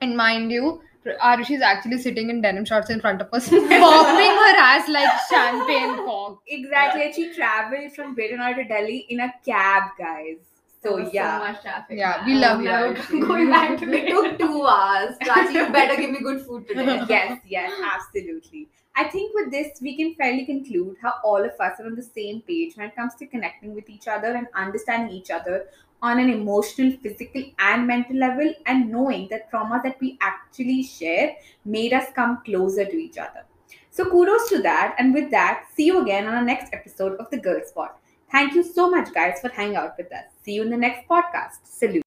And 0.00 0.16
mind 0.16 0.52
you, 0.52 0.82
Arushi 1.04 1.56
is 1.56 1.62
actually 1.62 1.98
sitting 1.98 2.30
in 2.30 2.40
denim 2.40 2.64
shorts 2.64 2.90
in 2.90 3.00
front 3.00 3.20
of 3.20 3.28
us, 3.32 3.48
popping 3.50 3.66
her 3.66 4.56
ass 4.58 4.88
like 4.88 5.10
champagne 5.28 5.96
cork. 6.04 6.38
exactly. 6.46 7.02
And 7.02 7.14
she 7.14 7.34
traveled 7.34 7.92
from 7.96 8.14
Greater 8.14 8.36
to 8.36 8.64
Delhi 8.64 9.06
in 9.08 9.18
a 9.18 9.34
cab, 9.44 9.90
guys. 9.98 10.36
So 10.82 10.96
There 10.96 11.10
yeah. 11.12 11.38
so 11.38 11.44
much 11.52 11.62
traffic. 11.62 11.96
Yeah, 11.98 12.26
we 12.26 12.34
oh, 12.34 12.38
love 12.40 12.58
you, 12.60 12.64
never 12.68 12.94
Arushi. 12.94 13.26
going 13.26 13.50
back 13.50 13.78
to 13.78 13.92
It 13.92 14.04
it. 14.04 14.08
took 14.08 14.38
two 14.38 14.66
hours. 14.66 15.14
Prachi, 15.22 15.52
you 15.54 15.72
better 15.72 15.96
give 16.00 16.10
me 16.10 16.20
good 16.20 16.40
food 16.44 16.66
today. 16.66 17.04
yes, 17.08 17.40
yes, 17.46 17.72
absolutely. 17.94 18.68
I 18.96 19.04
think 19.04 19.32
with 19.34 19.50
this, 19.52 19.78
we 19.80 19.96
can 19.96 20.14
fairly 20.16 20.44
conclude 20.44 20.96
how 21.00 21.14
all 21.24 21.42
of 21.42 21.52
us 21.60 21.78
are 21.80 21.86
on 21.86 21.94
the 21.94 22.02
same 22.02 22.42
page 22.42 22.76
when 22.76 22.88
it 22.88 22.96
comes 22.96 23.14
to 23.16 23.26
connecting 23.26 23.74
with 23.74 23.88
each 23.88 24.08
other 24.08 24.34
and 24.34 24.48
understanding 24.54 25.14
each 25.14 25.30
other 25.30 25.66
on 26.02 26.18
an 26.18 26.28
emotional, 26.28 26.92
physical, 27.00 27.44
and 27.60 27.86
mental 27.86 28.16
level, 28.16 28.52
and 28.66 28.90
knowing 28.90 29.28
that 29.28 29.48
trauma 29.50 29.80
that 29.84 30.00
we 30.00 30.18
actually 30.20 30.82
share 30.82 31.36
made 31.64 31.92
us 31.92 32.06
come 32.16 32.42
closer 32.44 32.84
to 32.84 32.96
each 32.96 33.18
other. 33.18 33.44
So, 33.90 34.04
kudos 34.10 34.48
to 34.48 34.60
that. 34.62 34.96
And 34.98 35.14
with 35.14 35.30
that, 35.30 35.66
see 35.76 35.86
you 35.86 36.02
again 36.02 36.26
on 36.26 36.34
our 36.34 36.44
next 36.44 36.74
episode 36.74 37.16
of 37.20 37.30
The 37.30 37.36
Girl 37.38 37.60
Spot. 37.64 37.96
Thank 38.32 38.54
you 38.54 38.62
so 38.62 38.88
much, 38.88 39.12
guys, 39.12 39.40
for 39.42 39.50
hanging 39.50 39.76
out 39.76 39.92
with 39.98 40.10
us. 40.10 40.24
See 40.42 40.54
you 40.54 40.62
in 40.62 40.70
the 40.70 40.76
next 40.78 41.06
podcast. 41.06 41.58
Salute. 41.64 42.02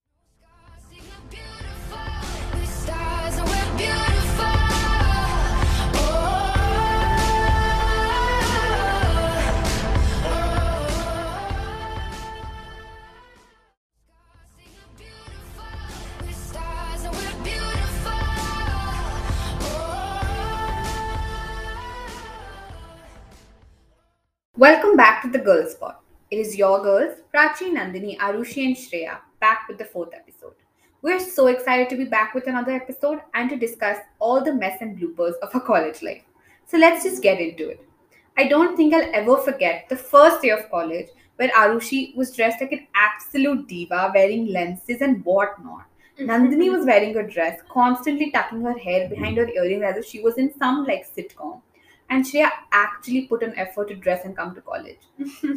Welcome 24.57 24.95
back 24.95 25.21
to 25.21 25.29
the 25.29 25.37
Girl 25.37 25.69
Spot. 25.69 26.04
It 26.35 26.39
is 26.39 26.57
your 26.57 26.83
girls, 26.83 27.21
Prachi, 27.33 27.71
Nandini, 27.71 28.17
Arushi, 28.17 28.65
and 28.65 28.75
Shreya, 28.75 29.19
back 29.39 29.69
with 29.69 29.77
the 29.77 29.85
fourth 29.85 30.13
episode. 30.13 30.55
We're 31.01 31.21
so 31.21 31.47
excited 31.47 31.87
to 31.87 31.95
be 31.95 32.03
back 32.03 32.33
with 32.33 32.47
another 32.47 32.73
episode 32.73 33.21
and 33.33 33.49
to 33.49 33.55
discuss 33.55 33.99
all 34.19 34.43
the 34.43 34.53
mess 34.53 34.79
and 34.81 34.99
bloopers 34.99 35.35
of 35.41 35.55
our 35.55 35.61
college 35.61 36.01
life. 36.01 36.23
So 36.65 36.77
let's 36.77 37.05
just 37.05 37.23
get 37.23 37.39
into 37.39 37.69
it. 37.69 37.87
I 38.35 38.49
don't 38.49 38.75
think 38.75 38.93
I'll 38.93 39.09
ever 39.13 39.37
forget 39.37 39.87
the 39.87 39.95
first 39.95 40.41
day 40.41 40.49
of 40.49 40.69
college 40.69 41.07
where 41.37 41.47
Arushi 41.51 42.13
was 42.17 42.35
dressed 42.35 42.59
like 42.59 42.73
an 42.73 42.85
absolute 42.95 43.69
diva, 43.69 44.11
wearing 44.13 44.47
lenses 44.47 44.99
and 44.99 45.23
whatnot. 45.23 45.85
Mm-hmm. 46.19 46.29
Nandini 46.29 46.69
was 46.69 46.85
wearing 46.85 47.15
a 47.15 47.25
dress, 47.25 47.61
constantly 47.69 48.29
tucking 48.31 48.61
her 48.61 48.77
hair 48.77 49.07
behind 49.07 49.37
her 49.37 49.47
earrings 49.47 49.83
as 49.83 49.95
if 49.95 50.05
she 50.05 50.19
was 50.19 50.37
in 50.37 50.53
some 50.59 50.83
like 50.83 51.07
sitcom. 51.15 51.61
And 52.09 52.23
Shreya 52.23 52.51
actually 52.71 53.23
put 53.27 53.41
an 53.43 53.53
effort 53.57 53.87
to 53.89 53.95
dress 53.95 54.25
and 54.25 54.35
come 54.37 54.53
to 54.55 54.61
college. 54.61 54.99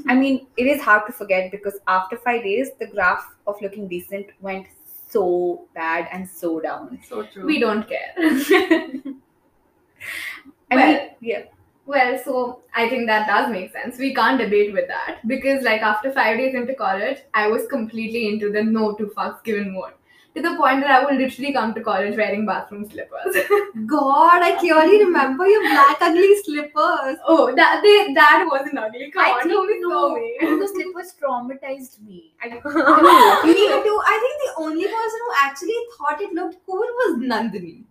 I 0.08 0.14
mean, 0.14 0.46
it 0.56 0.66
is 0.66 0.80
hard 0.80 1.06
to 1.06 1.12
forget 1.12 1.50
because 1.50 1.78
after 1.86 2.16
five 2.16 2.42
days, 2.42 2.70
the 2.78 2.86
graph 2.86 3.24
of 3.46 3.60
looking 3.60 3.86
decent 3.88 4.26
went 4.40 4.66
so 5.10 5.66
bad 5.74 6.08
and 6.12 6.28
so 6.28 6.60
down. 6.60 6.98
So 7.06 7.24
true. 7.24 7.44
We 7.46 7.60
don't 7.60 7.86
care. 7.88 8.14
I 10.70 10.76
Well, 10.76 10.92
mean, 10.92 11.10
yeah. 11.20 11.42
Well, 11.86 12.18
so 12.22 12.60
I 12.74 12.88
think 12.88 13.06
that 13.06 13.26
does 13.26 13.50
make 13.50 13.72
sense. 13.72 13.98
We 13.98 14.14
can't 14.14 14.38
debate 14.38 14.74
with 14.74 14.88
that 14.88 15.20
because, 15.26 15.64
like, 15.64 15.80
after 15.80 16.12
five 16.12 16.36
days 16.36 16.54
into 16.54 16.74
college, 16.74 17.18
I 17.32 17.48
was 17.48 17.66
completely 17.66 18.28
into 18.28 18.52
the 18.52 18.62
no 18.62 18.94
to 18.96 19.06
fucks 19.06 19.42
given 19.42 19.72
mode 19.72 19.94
to 20.38 20.48
the 20.48 20.56
point 20.56 20.80
that 20.80 20.90
I 20.90 21.04
would 21.04 21.16
literally 21.16 21.52
come 21.52 21.74
to 21.74 21.80
college 21.80 22.16
wearing 22.16 22.46
bathroom 22.46 22.88
slippers. 22.88 23.36
God, 23.86 24.42
I 24.42 24.56
clearly 24.58 24.98
remember 25.04 25.46
your 25.46 25.62
black 25.62 26.00
ugly 26.00 26.34
slippers. 26.44 27.18
oh, 27.26 27.52
that 27.56 27.80
they, 27.82 28.14
that 28.14 28.46
wasn't 28.50 28.78
ugly. 28.78 29.10
Come 29.10 29.24
I 29.24 29.30
on, 29.30 29.42
think 29.42 29.82
no, 29.82 30.14
mean. 30.14 30.60
those 30.60 30.70
slippers 30.70 31.14
traumatized 31.20 32.00
me. 32.06 32.32
I, 32.42 32.48
Me 32.48 32.60
too. 32.60 34.00
I 34.06 34.16
think 34.22 34.36
the 34.46 34.52
only 34.58 34.84
person 34.84 35.20
who 35.26 35.32
actually 35.42 35.78
thought 35.96 36.20
it 36.20 36.32
looked 36.32 36.58
cool 36.66 36.78
was 36.78 37.18
Nandini. 37.18 37.82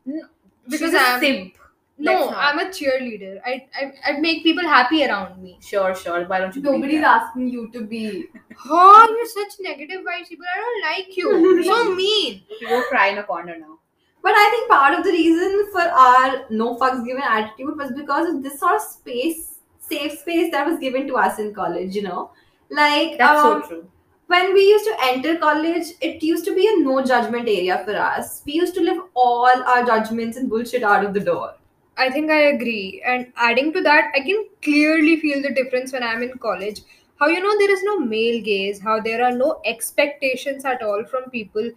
because 0.69 0.93
I'm- 0.93 1.19
simp. 1.19 1.57
No, 1.99 2.29
not. 2.29 2.35
I'm 2.37 2.59
a 2.59 2.69
cheerleader. 2.69 3.39
I, 3.43 3.65
I 3.75 3.93
I 4.05 4.19
make 4.19 4.43
people 4.43 4.63
happy 4.63 5.03
around 5.03 5.41
me. 5.41 5.57
Sure, 5.61 5.95
sure. 5.95 6.25
Why 6.25 6.39
don't 6.39 6.55
you? 6.55 6.61
Nobody's 6.61 7.01
that? 7.01 7.23
asking 7.23 7.47
you 7.47 7.71
to 7.71 7.81
be. 7.81 8.25
Oh, 8.69 9.07
you're 9.09 9.25
such 9.25 9.59
negative 9.61 10.01
vibes, 10.01 10.29
people. 10.29 10.45
I 10.53 10.59
don't 10.59 10.81
like 10.91 11.17
you. 11.17 11.63
so 11.71 11.95
mean. 11.95 12.43
You 12.61 12.67
go 12.67 12.83
cry 12.83 13.07
in 13.07 13.17
a 13.17 13.23
corner 13.23 13.57
now. 13.57 13.79
But 14.21 14.33
I 14.35 14.49
think 14.51 14.69
part 14.69 14.93
of 14.93 15.03
the 15.03 15.11
reason 15.11 15.69
for 15.71 15.81
our 15.81 16.45
no 16.49 16.75
fucks 16.77 17.05
given 17.05 17.23
attitude 17.23 17.77
was 17.77 17.91
because 17.93 18.27
of 18.27 18.43
this 18.43 18.59
sort 18.59 18.75
of 18.75 18.81
space, 18.81 19.59
safe 19.79 20.19
space 20.19 20.51
that 20.51 20.67
was 20.67 20.77
given 20.79 21.07
to 21.07 21.15
us 21.15 21.39
in 21.39 21.53
college, 21.53 21.95
you 21.95 22.01
know? 22.01 22.31
Like, 22.69 23.17
That's 23.17 23.39
um, 23.39 23.61
so 23.61 23.67
true. 23.69 23.89
when 24.25 24.53
we 24.53 24.61
used 24.61 24.85
to 24.85 24.97
enter 25.03 25.37
college, 25.37 25.93
it 26.01 26.21
used 26.21 26.45
to 26.45 26.53
be 26.55 26.67
a 26.67 26.83
no 26.83 27.03
judgment 27.05 27.47
area 27.47 27.81
for 27.85 27.95
us. 27.95 28.41
We 28.45 28.53
used 28.53 28.73
to 28.75 28.81
leave 28.81 29.01
all 29.13 29.47
our 29.65 29.85
judgments 29.85 30.35
and 30.35 30.49
bullshit 30.49 30.83
out 30.83 31.05
of 31.05 31.13
the 31.13 31.21
door. 31.21 31.53
I 31.97 32.09
think 32.09 32.31
I 32.31 32.41
agree. 32.43 33.01
And 33.05 33.33
adding 33.35 33.73
to 33.73 33.81
that, 33.83 34.11
I 34.15 34.21
can 34.21 34.45
clearly 34.61 35.19
feel 35.19 35.41
the 35.41 35.51
difference 35.53 35.91
when 35.91 36.03
I'm 36.03 36.23
in 36.23 36.37
college. 36.37 36.81
How 37.19 37.27
you 37.27 37.41
know 37.41 37.57
there 37.57 37.71
is 37.71 37.83
no 37.83 37.99
male 37.99 38.41
gaze, 38.43 38.79
how 38.81 38.99
there 39.01 39.23
are 39.25 39.31
no 39.31 39.59
expectations 39.65 40.63
at 40.65 40.81
all 40.83 41.03
from 41.05 41.29
people 41.31 41.71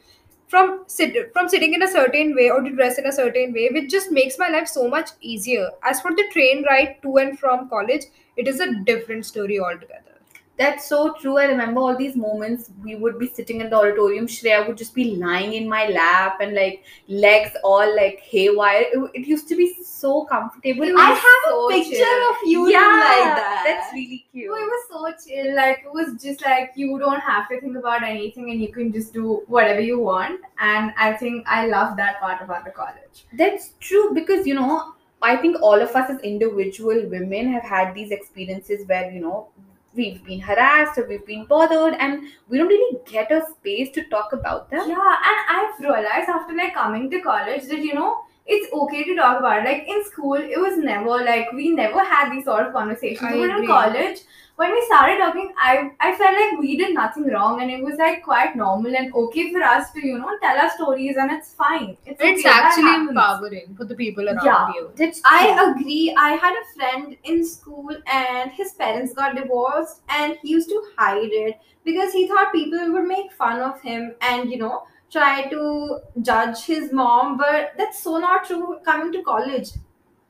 from 0.48 0.82
sit 0.88 1.32
from 1.32 1.48
sitting 1.48 1.74
in 1.74 1.82
a 1.82 1.88
certain 1.88 2.34
way 2.34 2.50
or 2.50 2.60
to 2.60 2.70
dress 2.70 2.98
in 2.98 3.06
a 3.06 3.12
certain 3.12 3.52
way, 3.52 3.68
which 3.72 3.90
just 3.90 4.10
makes 4.12 4.38
my 4.38 4.48
life 4.48 4.68
so 4.68 4.88
much 4.88 5.10
easier. 5.20 5.70
As 5.82 6.00
for 6.00 6.10
the 6.14 6.28
train 6.32 6.64
ride 6.64 6.96
to 7.02 7.16
and 7.18 7.38
from 7.38 7.68
college, 7.68 8.04
it 8.36 8.46
is 8.48 8.60
a 8.60 8.74
different 8.84 9.24
story 9.26 9.58
altogether. 9.60 10.19
That's 10.60 10.86
so 10.86 11.14
true. 11.14 11.38
I 11.38 11.44
remember 11.46 11.80
all 11.80 11.96
these 11.96 12.16
moments. 12.16 12.70
We 12.84 12.94
would 12.94 13.18
be 13.18 13.28
sitting 13.28 13.62
in 13.62 13.70
the 13.70 13.76
auditorium. 13.76 14.26
Shreya 14.26 14.66
would 14.66 14.76
just 14.76 14.94
be 14.94 15.16
lying 15.16 15.54
in 15.54 15.66
my 15.66 15.86
lap 15.86 16.40
and 16.42 16.54
like 16.54 16.84
legs 17.08 17.52
all 17.64 17.96
like 17.96 18.18
haywire. 18.20 18.82
It, 18.92 19.10
it 19.14 19.26
used 19.26 19.48
to 19.48 19.56
be 19.56 19.72
so 19.82 20.26
comfortable. 20.26 20.98
I 20.98 21.12
have 21.12 21.46
so 21.48 21.70
a 21.70 21.72
picture 21.72 21.96
chill. 21.96 22.30
of 22.32 22.36
you 22.44 22.68
yeah, 22.68 22.90
like 23.04 23.36
that. 23.38 23.62
That's 23.64 23.94
really 23.94 24.26
cute. 24.30 24.50
No, 24.50 24.56
it 24.56 24.68
was 24.74 24.84
so 24.90 25.30
chill. 25.30 25.56
Like 25.56 25.78
it 25.86 25.94
was 25.94 26.22
just 26.22 26.44
like 26.44 26.72
you 26.74 26.98
don't 26.98 27.20
have 27.20 27.48
to 27.48 27.58
think 27.58 27.78
about 27.78 28.02
anything 28.02 28.50
and 28.50 28.60
you 28.60 28.70
can 28.70 28.92
just 28.92 29.14
do 29.14 29.42
whatever 29.46 29.80
you 29.80 29.98
want. 29.98 30.42
And 30.58 30.92
I 30.98 31.14
think 31.14 31.48
I 31.48 31.68
love 31.68 31.96
that 31.96 32.20
part 32.20 32.42
about 32.42 32.66
the 32.66 32.70
college. 32.70 33.24
That's 33.32 33.70
true 33.80 34.12
because 34.12 34.46
you 34.46 34.52
know, 34.60 34.92
I 35.22 35.36
think 35.36 35.62
all 35.62 35.80
of 35.80 35.96
us 35.96 36.10
as 36.10 36.20
individual 36.20 37.08
women 37.08 37.50
have 37.50 37.62
had 37.62 37.94
these 37.94 38.10
experiences 38.10 38.86
where 38.86 39.10
you 39.10 39.22
know 39.22 39.48
we've 39.94 40.24
been 40.24 40.40
harassed 40.40 40.98
or 40.98 41.06
we've 41.08 41.26
been 41.26 41.44
bothered 41.46 41.94
and 41.94 42.22
we 42.48 42.58
don't 42.58 42.68
really 42.68 42.98
get 43.06 43.30
a 43.32 43.44
space 43.50 43.90
to 43.94 44.04
talk 44.08 44.32
about 44.32 44.70
them. 44.70 44.88
Yeah, 44.88 45.16
and 45.28 45.38
I've 45.56 45.80
realized 45.80 46.28
after 46.28 46.54
like 46.54 46.74
coming 46.74 47.10
to 47.10 47.20
college 47.20 47.64
that 47.64 47.80
you 47.80 47.94
know 47.94 48.18
it's 48.46 48.72
okay 48.72 49.04
to 49.04 49.14
talk 49.16 49.38
about 49.38 49.60
it. 49.60 49.64
Like 49.64 49.88
in 49.88 50.04
school, 50.04 50.34
it 50.34 50.58
was 50.58 50.76
never 50.78 51.24
like 51.24 51.52
we 51.52 51.70
never 51.70 52.04
had 52.04 52.32
these 52.32 52.44
sort 52.44 52.66
of 52.66 52.72
conversations. 52.72 53.22
I 53.22 53.38
but 53.38 53.58
in 53.58 53.66
college, 53.66 54.18
when 54.60 54.72
we 54.76 54.80
started 54.86 55.18
talking, 55.18 55.52
I 55.66 55.90
I 56.06 56.14
felt 56.20 56.36
like 56.38 56.58
we 56.60 56.76
did 56.80 56.94
nothing 56.94 57.26
wrong, 57.34 57.60
and 57.62 57.70
it 57.76 57.82
was 57.88 57.98
like 58.02 58.22
quite 58.24 58.56
normal 58.60 58.96
and 59.00 59.14
okay 59.22 59.44
for 59.52 59.62
us 59.70 59.92
to 59.92 60.06
you 60.06 60.18
know 60.18 60.34
tell 60.42 60.58
our 60.64 60.70
stories, 60.78 61.16
and 61.24 61.32
it's 61.36 61.52
fine. 61.62 61.96
It's, 62.06 62.20
It's 62.30 62.44
okay, 62.44 62.54
actually 62.56 62.94
empowering 62.96 63.74
for 63.80 63.84
the 63.92 63.96
people 64.02 64.28
around 64.32 64.44
Yeah. 64.50 64.72
you. 64.78 64.84
That's 65.02 65.22
I 65.24 65.40
agree. 65.64 66.14
I 66.26 66.30
had 66.44 66.60
a 66.62 66.64
friend 66.74 67.16
in 67.34 67.44
school 67.52 67.96
and 68.20 68.50
his 68.60 68.72
parents 68.84 69.14
got 69.22 69.36
divorced 69.36 70.02
and 70.20 70.36
he 70.42 70.50
used 70.56 70.68
to 70.76 70.82
hide 70.98 71.36
it 71.42 71.60
because 71.84 72.12
he 72.12 72.26
thought 72.28 72.52
people 72.52 72.92
would 72.92 73.08
make 73.12 73.32
fun 73.32 73.60
of 73.60 73.80
him 73.80 74.14
and, 74.20 74.50
you 74.50 74.58
know, 74.58 74.82
try 75.10 75.48
to 75.54 76.00
judge 76.30 76.64
his 76.64 76.92
mom. 76.92 77.36
But 77.38 77.72
that's 77.78 78.02
so 78.08 78.18
not 78.18 78.44
true 78.44 78.78
coming 78.84 79.12
to 79.18 79.22
college. 79.22 79.70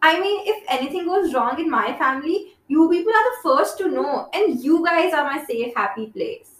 I 0.02 0.18
mean, 0.20 0.40
if 0.46 0.64
anything 0.68 1.06
goes 1.06 1.34
wrong 1.34 1.58
in 1.60 1.70
my 1.70 1.96
family, 1.98 2.56
you 2.70 2.88
people 2.90 3.12
are 3.20 3.28
the 3.30 3.36
first 3.42 3.78
to 3.78 3.90
know, 3.90 4.28
and 4.32 4.62
you 4.64 4.84
guys 4.84 5.12
are 5.12 5.24
my 5.24 5.44
safe, 5.44 5.74
happy 5.76 6.06
place. 6.06 6.56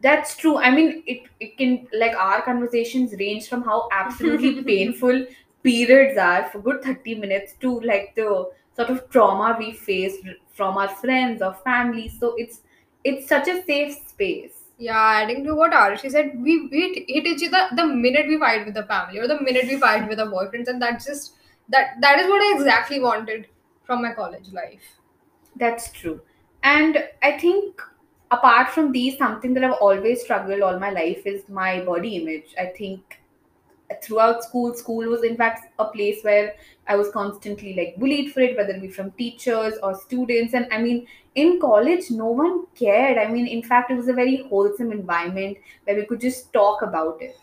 That's 0.00 0.36
true. 0.36 0.58
I 0.58 0.70
mean, 0.70 1.02
it, 1.06 1.22
it 1.40 1.56
can, 1.58 1.86
like, 1.92 2.14
our 2.14 2.42
conversations 2.42 3.14
range 3.18 3.48
from 3.48 3.62
how 3.64 3.88
absolutely 3.90 4.62
painful 4.72 5.26
periods 5.62 6.18
are 6.18 6.44
for 6.50 6.60
good 6.60 6.82
30 6.82 7.14
minutes 7.16 7.54
to, 7.60 7.80
like, 7.80 8.14
the 8.14 8.50
sort 8.76 8.90
of 8.90 9.08
trauma 9.10 9.56
we 9.58 9.72
face 9.72 10.16
from 10.52 10.76
our 10.76 10.88
friends 10.88 11.42
or 11.42 11.54
family. 11.64 12.08
So 12.08 12.34
it's 12.36 12.60
it's 13.02 13.28
such 13.28 13.48
a 13.48 13.62
safe 13.64 13.96
space. 14.08 14.52
Yeah, 14.78 14.98
adding 14.98 15.44
to 15.44 15.54
what 15.54 15.72
Arushi 15.72 16.10
said, 16.10 16.32
we, 16.36 16.68
we 16.68 17.04
hit 17.08 17.26
each 17.26 17.48
other 17.48 17.74
the 17.76 17.86
minute 17.86 18.26
we 18.26 18.38
fight 18.38 18.64
with 18.66 18.74
the 18.74 18.82
family 18.84 19.18
or 19.18 19.28
the 19.28 19.40
minute 19.40 19.66
we 19.68 19.78
fight 19.78 20.08
with 20.08 20.18
our 20.18 20.26
boyfriends, 20.26 20.68
and 20.68 20.82
that's 20.82 21.06
just 21.06 21.34
that 21.68 22.00
that 22.00 22.20
is 22.20 22.28
what 22.28 22.42
I 22.42 22.56
exactly 22.56 23.00
wanted 23.00 23.46
from 23.84 24.02
my 24.02 24.12
college 24.12 24.52
life. 24.52 24.98
That's 25.56 25.90
true. 25.92 26.20
And 26.62 27.04
I 27.22 27.38
think 27.38 27.80
apart 28.30 28.70
from 28.70 28.92
these, 28.92 29.18
something 29.18 29.54
that 29.54 29.64
I've 29.64 29.78
always 29.80 30.22
struggled 30.22 30.62
all 30.62 30.78
my 30.78 30.90
life 30.90 31.22
is 31.26 31.48
my 31.48 31.80
body 31.84 32.16
image. 32.16 32.54
I 32.58 32.66
think 32.66 33.20
throughout 34.02 34.44
school, 34.44 34.74
school 34.74 35.06
was 35.08 35.24
in 35.24 35.36
fact 35.36 35.72
a 35.78 35.86
place 35.86 36.22
where 36.24 36.54
I 36.88 36.96
was 36.96 37.10
constantly 37.10 37.74
like 37.74 37.96
bullied 37.98 38.32
for 38.32 38.40
it, 38.40 38.56
whether 38.56 38.72
it 38.74 38.82
be 38.82 38.88
from 38.90 39.12
teachers 39.12 39.74
or 39.82 39.94
students. 39.94 40.54
And 40.54 40.66
I 40.72 40.82
mean, 40.82 41.06
in 41.34 41.60
college, 41.60 42.10
no 42.10 42.26
one 42.26 42.66
cared. 42.74 43.18
I 43.18 43.30
mean, 43.30 43.46
in 43.46 43.62
fact, 43.62 43.90
it 43.90 43.96
was 43.96 44.08
a 44.08 44.12
very 44.14 44.44
wholesome 44.48 44.92
environment 44.92 45.58
where 45.84 45.96
we 45.96 46.06
could 46.06 46.20
just 46.20 46.52
talk 46.52 46.82
about 46.82 47.22
it. 47.22 47.36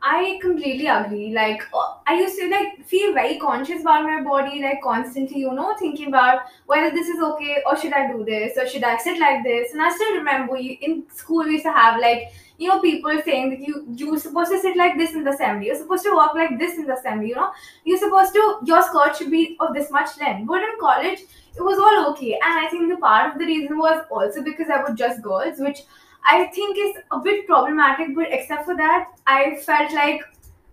I 0.00 0.38
completely 0.40 0.86
agree. 0.86 1.32
Like 1.34 1.62
uh, 1.74 1.94
I 2.06 2.20
used 2.20 2.38
to 2.38 2.48
like 2.48 2.84
feel 2.86 3.12
very 3.12 3.36
conscious 3.38 3.80
about 3.80 4.04
my 4.04 4.22
body, 4.22 4.62
like 4.62 4.80
constantly, 4.80 5.40
you 5.40 5.52
know, 5.52 5.74
thinking 5.76 6.06
about 6.08 6.42
whether 6.66 6.90
this 6.94 7.08
is 7.08 7.20
okay 7.20 7.62
or 7.66 7.76
should 7.76 7.92
I 7.92 8.10
do 8.12 8.24
this 8.24 8.56
or 8.56 8.66
should 8.68 8.84
I 8.84 8.96
sit 8.96 9.18
like 9.18 9.42
this. 9.42 9.72
And 9.72 9.82
I 9.82 9.90
still 9.92 10.14
remember 10.14 10.56
in 10.56 11.02
school 11.12 11.44
we 11.44 11.52
used 11.52 11.64
to 11.64 11.72
have 11.72 12.00
like 12.00 12.30
you 12.58 12.68
know 12.68 12.80
people 12.80 13.20
saying 13.24 13.50
that 13.50 13.60
you 13.60 13.84
you're 13.96 14.18
supposed 14.18 14.52
to 14.52 14.60
sit 14.60 14.76
like 14.76 14.96
this 14.96 15.14
in 15.14 15.24
the 15.24 15.32
assembly, 15.32 15.66
you're 15.66 15.76
supposed 15.82 16.04
to 16.04 16.14
walk 16.14 16.34
like 16.36 16.56
this 16.60 16.78
in 16.78 16.86
the 16.86 16.94
assembly. 16.94 17.30
You 17.30 17.34
know, 17.34 17.50
you're 17.84 17.98
supposed 17.98 18.32
to 18.34 18.58
your 18.64 18.82
skirt 18.82 19.16
should 19.16 19.32
be 19.32 19.56
of 19.58 19.74
this 19.74 19.90
much 19.90 20.16
length. 20.20 20.46
But 20.46 20.62
in 20.62 20.78
college, 20.80 21.22
it 21.56 21.62
was 21.70 21.76
all 21.76 22.10
okay. 22.12 22.34
And 22.34 22.64
I 22.64 22.68
think 22.68 22.88
the 22.88 22.98
part 22.98 23.32
of 23.32 23.38
the 23.40 23.46
reason 23.46 23.76
was 23.78 24.04
also 24.12 24.44
because 24.44 24.70
I 24.70 24.80
was 24.80 24.96
just 24.96 25.22
girls, 25.22 25.58
which 25.58 25.80
I 26.24 26.44
think 26.46 26.76
is 26.78 27.02
a 27.10 27.18
bit 27.20 27.46
problematic, 27.46 28.14
but 28.14 28.32
except 28.32 28.64
for 28.64 28.76
that, 28.76 29.08
I 29.26 29.56
felt 29.56 29.92
like 29.92 30.22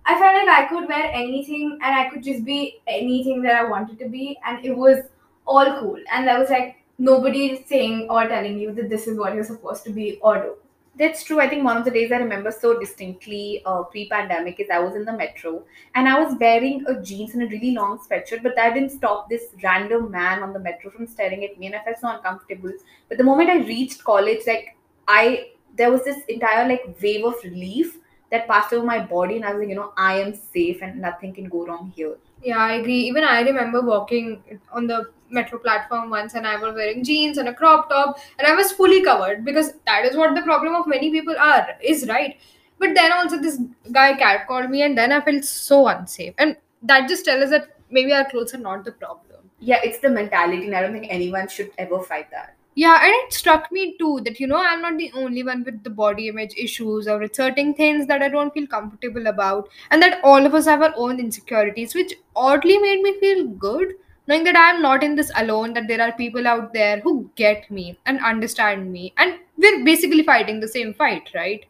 I 0.06 0.20
felt 0.20 0.36
like 0.36 0.48
I 0.48 0.66
could 0.66 0.88
wear 0.88 1.10
anything 1.12 1.80
and 1.82 1.96
I 1.96 2.10
could 2.10 2.24
just 2.24 2.46
be 2.46 2.82
anything 2.88 3.42
that 3.44 3.56
I 3.56 3.70
wanted 3.70 3.98
to 4.00 4.10
be, 4.10 4.38
and 4.46 4.64
it 4.64 4.76
was 4.76 5.00
all 5.48 5.80
cool. 5.80 6.00
And 6.12 6.28
there 6.28 6.40
was 6.40 6.50
like 6.50 6.78
nobody 6.98 7.64
saying 7.68 8.08
or 8.10 8.28
telling 8.28 8.60
you 8.60 8.74
that 8.74 8.90
this 8.90 9.08
is 9.08 9.18
what 9.18 9.34
you're 9.34 9.44
supposed 9.44 9.84
to 9.86 9.92
be 9.92 10.20
or 10.22 10.38
do. 10.38 10.56
That's 10.98 11.24
true. 11.26 11.42
I 11.42 11.50
think 11.50 11.66
one 11.66 11.76
of 11.76 11.84
the 11.84 11.92
days 11.92 12.12
I 12.14 12.18
remember 12.18 12.52
so 12.52 12.80
distinctly 12.80 13.62
uh, 13.66 13.84
pre 13.84 14.08
pandemic 14.08 14.62
is 14.62 14.70
I 14.72 14.80
was 14.80 14.96
in 14.96 15.04
the 15.04 15.12
metro 15.12 15.64
and 15.94 16.08
I 16.08 16.18
was 16.20 16.38
wearing 16.40 16.86
a 16.88 17.02
jeans 17.02 17.34
and 17.34 17.44
a 17.44 17.48
really 17.48 17.72
long 17.72 18.00
sweatshirt, 18.00 18.44
but 18.44 18.56
that 18.56 18.76
didn't 18.76 18.92
stop 18.92 19.30
this 19.30 19.44
random 19.62 20.10
man 20.10 20.42
on 20.42 20.54
the 20.54 20.60
metro 20.60 20.90
from 20.92 21.06
staring 21.06 21.44
at 21.44 21.60
me 21.60 21.66
and 21.66 21.76
I 21.76 21.84
felt 21.84 21.98
so 22.00 22.08
uncomfortable. 22.08 22.72
But 23.10 23.18
the 23.18 23.26
moment 23.26 23.50
I 23.50 23.58
reached 23.58 24.06
college, 24.06 24.40
like 24.48 24.75
I 25.08 25.52
there 25.78 25.92
was 25.92 26.04
this 26.04 26.24
entire 26.26 26.68
like 26.68 26.96
wave 27.02 27.26
of 27.26 27.36
relief 27.44 27.98
that 28.32 28.48
passed 28.48 28.74
over 28.74 28.86
my 28.86 29.00
body 29.00 29.36
and 29.36 29.46
I 29.46 29.54
was 29.54 29.60
like, 29.60 29.70
you 29.70 29.76
know, 29.76 29.94
I 29.98 30.20
am 30.20 30.34
safe 30.34 30.82
and 30.82 31.02
nothing 31.02 31.34
can 31.34 31.46
go 31.46 31.66
wrong 31.66 31.92
here. 31.96 32.18
Yeah, 32.44 32.58
I 32.58 32.74
agree. 32.74 33.00
Even 33.00 33.24
I 33.24 33.42
remember 33.42 33.82
walking 33.82 34.60
on 34.72 34.88
the 34.88 35.12
metro 35.30 35.60
platform 35.60 36.10
once 36.10 36.34
and 36.34 36.48
I 36.48 36.56
was 36.58 36.74
wearing 36.76 37.04
jeans 37.04 37.38
and 37.38 37.50
a 37.50 37.54
crop 37.54 37.90
top 37.90 38.20
and 38.38 38.48
I 38.48 38.56
was 38.56 38.72
fully 38.72 39.04
covered 39.04 39.44
because 39.44 39.74
that 39.86 40.06
is 40.06 40.16
what 40.16 40.36
the 40.36 40.42
problem 40.42 40.76
of 40.76 40.88
many 40.88 41.12
people 41.12 41.36
are, 41.38 41.68
is 41.82 42.08
right. 42.08 42.38
But 42.80 42.94
then 42.94 43.12
also 43.12 43.40
this 43.40 43.60
guy 43.92 44.14
catcalled 44.14 44.70
me 44.70 44.82
and 44.82 44.98
then 44.98 45.12
I 45.12 45.22
felt 45.22 45.44
so 45.44 45.88
unsafe. 45.88 46.34
And 46.38 46.58
that 46.84 47.08
just 47.08 47.26
tells 47.26 47.44
us 47.44 47.50
that 47.52 47.78
maybe 47.90 48.14
our 48.14 48.30
clothes 48.30 48.54
are 48.54 48.60
not 48.60 48.86
the 48.86 48.92
problem. 48.92 49.50
Yeah, 49.60 49.80
it's 49.84 50.00
the 50.00 50.10
mentality 50.10 50.66
and 50.66 50.76
I 50.76 50.82
don't 50.82 50.94
think 50.94 51.08
anyone 51.10 51.48
should 51.48 51.72
ever 51.78 52.02
fight 52.02 52.30
that. 52.32 52.56
Yeah, 52.76 53.00
and 53.02 53.14
it 53.24 53.34
struck 53.34 53.72
me 53.72 53.96
too 53.98 54.20
that 54.26 54.40
you 54.40 54.48
know 54.48 54.58
I'm 54.58 54.82
not 54.82 54.98
the 54.98 55.12
only 55.14 55.44
one 55.44 55.64
with 55.64 55.84
the 55.84 55.90
body 55.90 56.28
image 56.28 56.54
issues 56.58 57.08
or 57.08 57.18
with 57.20 57.36
certain 57.36 57.74
things 57.74 58.06
that 58.08 58.22
I 58.22 58.28
don't 58.30 58.54
feel 58.54 58.68
comfortable 58.68 59.28
about, 59.28 59.70
and 59.92 60.02
that 60.02 60.20
all 60.24 60.46
of 60.46 60.54
us 60.54 60.66
have 60.66 60.82
our 60.82 60.94
own 60.98 61.20
insecurities, 61.20 61.96
which 61.96 62.14
oddly 62.36 62.78
made 62.78 63.02
me 63.02 63.20
feel 63.20 63.48
good 63.48 63.94
knowing 64.28 64.44
that 64.44 64.58
I'm 64.58 64.82
not 64.82 65.04
in 65.04 65.16
this 65.16 65.32
alone, 65.36 65.74
that 65.74 65.88
there 65.88 66.02
are 66.02 66.12
people 66.12 66.48
out 66.48 66.74
there 66.74 67.00
who 67.00 67.30
get 67.36 67.70
me 67.70 67.98
and 68.06 68.20
understand 68.20 68.92
me, 68.92 69.14
and 69.18 69.40
we're 69.58 69.84
basically 69.86 70.24
fighting 70.24 70.60
the 70.60 70.68
same 70.68 70.94
fight, 70.94 71.30
right? 71.36 71.66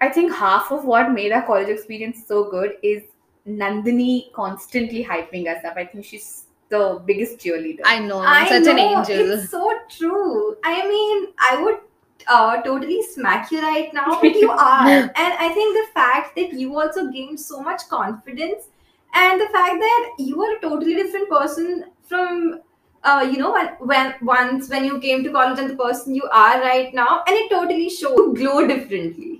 I 0.00 0.08
think 0.08 0.32
half 0.34 0.70
of 0.70 0.84
what 0.84 1.12
made 1.12 1.32
our 1.32 1.42
college 1.42 1.68
experience 1.68 2.26
so 2.26 2.44
good 2.50 2.76
is 2.82 3.02
Nandini 3.46 4.32
constantly 4.32 5.04
hyping 5.04 5.48
us 5.48 5.64
up. 5.64 5.76
I 5.76 5.84
think 5.84 6.04
she's 6.04 6.43
the 6.74 7.00
biggest 7.04 7.38
cheerleader. 7.38 7.80
I 7.84 7.98
know, 8.00 8.20
I'm 8.20 8.48
such 8.48 8.66
an 8.74 8.78
angel. 8.78 9.32
It's 9.32 9.50
so 9.50 9.72
true. 9.88 10.56
I 10.64 10.86
mean, 10.88 11.28
I 11.38 11.62
would 11.62 11.78
uh, 12.26 12.62
totally 12.62 13.02
smack 13.02 13.50
you 13.50 13.60
right 13.60 13.92
now, 13.94 14.18
but 14.20 14.34
you 14.34 14.50
are. 14.66 14.88
and 14.88 15.34
I 15.46 15.50
think 15.54 15.74
the 15.80 15.86
fact 15.94 16.36
that 16.36 16.52
you 16.52 16.78
also 16.78 17.10
gained 17.10 17.40
so 17.40 17.60
much 17.62 17.88
confidence 17.88 18.68
and 19.14 19.40
the 19.40 19.48
fact 19.56 19.80
that 19.80 20.14
you 20.18 20.42
are 20.42 20.56
a 20.56 20.60
totally 20.60 20.94
different 20.94 21.28
person 21.28 21.84
from 22.02 22.60
uh, 23.04 23.28
you 23.30 23.38
know 23.38 23.52
when 23.52 23.68
when 23.90 24.14
once 24.22 24.68
when 24.68 24.84
you 24.84 24.98
came 24.98 25.22
to 25.24 25.30
college 25.30 25.58
and 25.58 25.70
the 25.70 25.76
person 25.76 26.14
you 26.14 26.28
are 26.32 26.60
right 26.60 26.94
now 26.94 27.22
and 27.26 27.36
it 27.36 27.50
totally 27.50 27.88
shows 27.88 28.16
you 28.16 28.34
glow 28.36 28.66
differently 28.66 29.33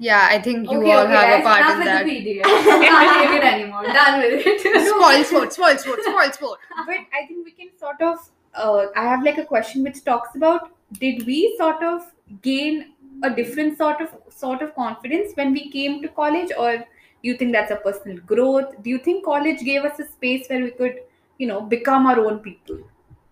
Yeah, 0.00 0.26
I 0.30 0.40
think 0.40 0.70
you 0.70 0.78
okay, 0.78 0.92
all 0.92 1.04
okay, 1.04 1.12
have 1.12 1.28
guys, 1.28 1.40
a 1.40 1.44
part 1.44 1.60
in 1.60 1.66
enough 1.66 1.72
in 1.72 1.78
with 1.78 1.86
that. 1.86 2.04
the 2.06 2.10
PDF. 2.10 2.44
I 2.46 2.84
can't 2.88 3.30
take 3.30 3.36
it 3.38 3.44
anymore. 3.44 3.82
Done 3.82 4.20
with 4.20 4.46
it. 4.46 4.88
small 4.88 5.24
sport, 5.24 5.52
small 5.52 5.76
sport, 5.76 6.00
small 6.04 6.32
sport. 6.32 6.58
but 6.86 6.96
I 7.12 7.26
think 7.28 7.44
we 7.44 7.52
can 7.52 7.68
sort 7.78 8.00
of. 8.00 8.18
Uh, 8.54 8.86
I 8.96 9.04
have 9.04 9.22
like 9.22 9.38
a 9.38 9.44
question 9.44 9.84
which 9.84 10.02
talks 10.04 10.34
about 10.34 10.70
did 10.98 11.24
we 11.26 11.54
sort 11.58 11.82
of 11.84 12.10
gain 12.42 12.92
a 13.22 13.30
different 13.30 13.76
sort 13.78 14.00
of 14.00 14.08
sort 14.30 14.62
of 14.62 14.74
confidence 14.74 15.32
when 15.34 15.52
we 15.52 15.70
came 15.70 16.00
to 16.02 16.08
college, 16.08 16.50
or 16.58 16.84
you 17.22 17.36
think 17.36 17.52
that's 17.52 17.70
a 17.70 17.76
personal 17.76 18.18
growth? 18.32 18.74
Do 18.82 18.88
you 18.90 18.98
think 18.98 19.24
college 19.24 19.60
gave 19.60 19.84
us 19.84 19.98
a 20.00 20.06
space 20.08 20.48
where 20.48 20.62
we 20.64 20.70
could, 20.70 21.00
you 21.38 21.46
know, 21.46 21.60
become 21.60 22.06
our 22.06 22.18
own 22.24 22.38
people? 22.38 22.78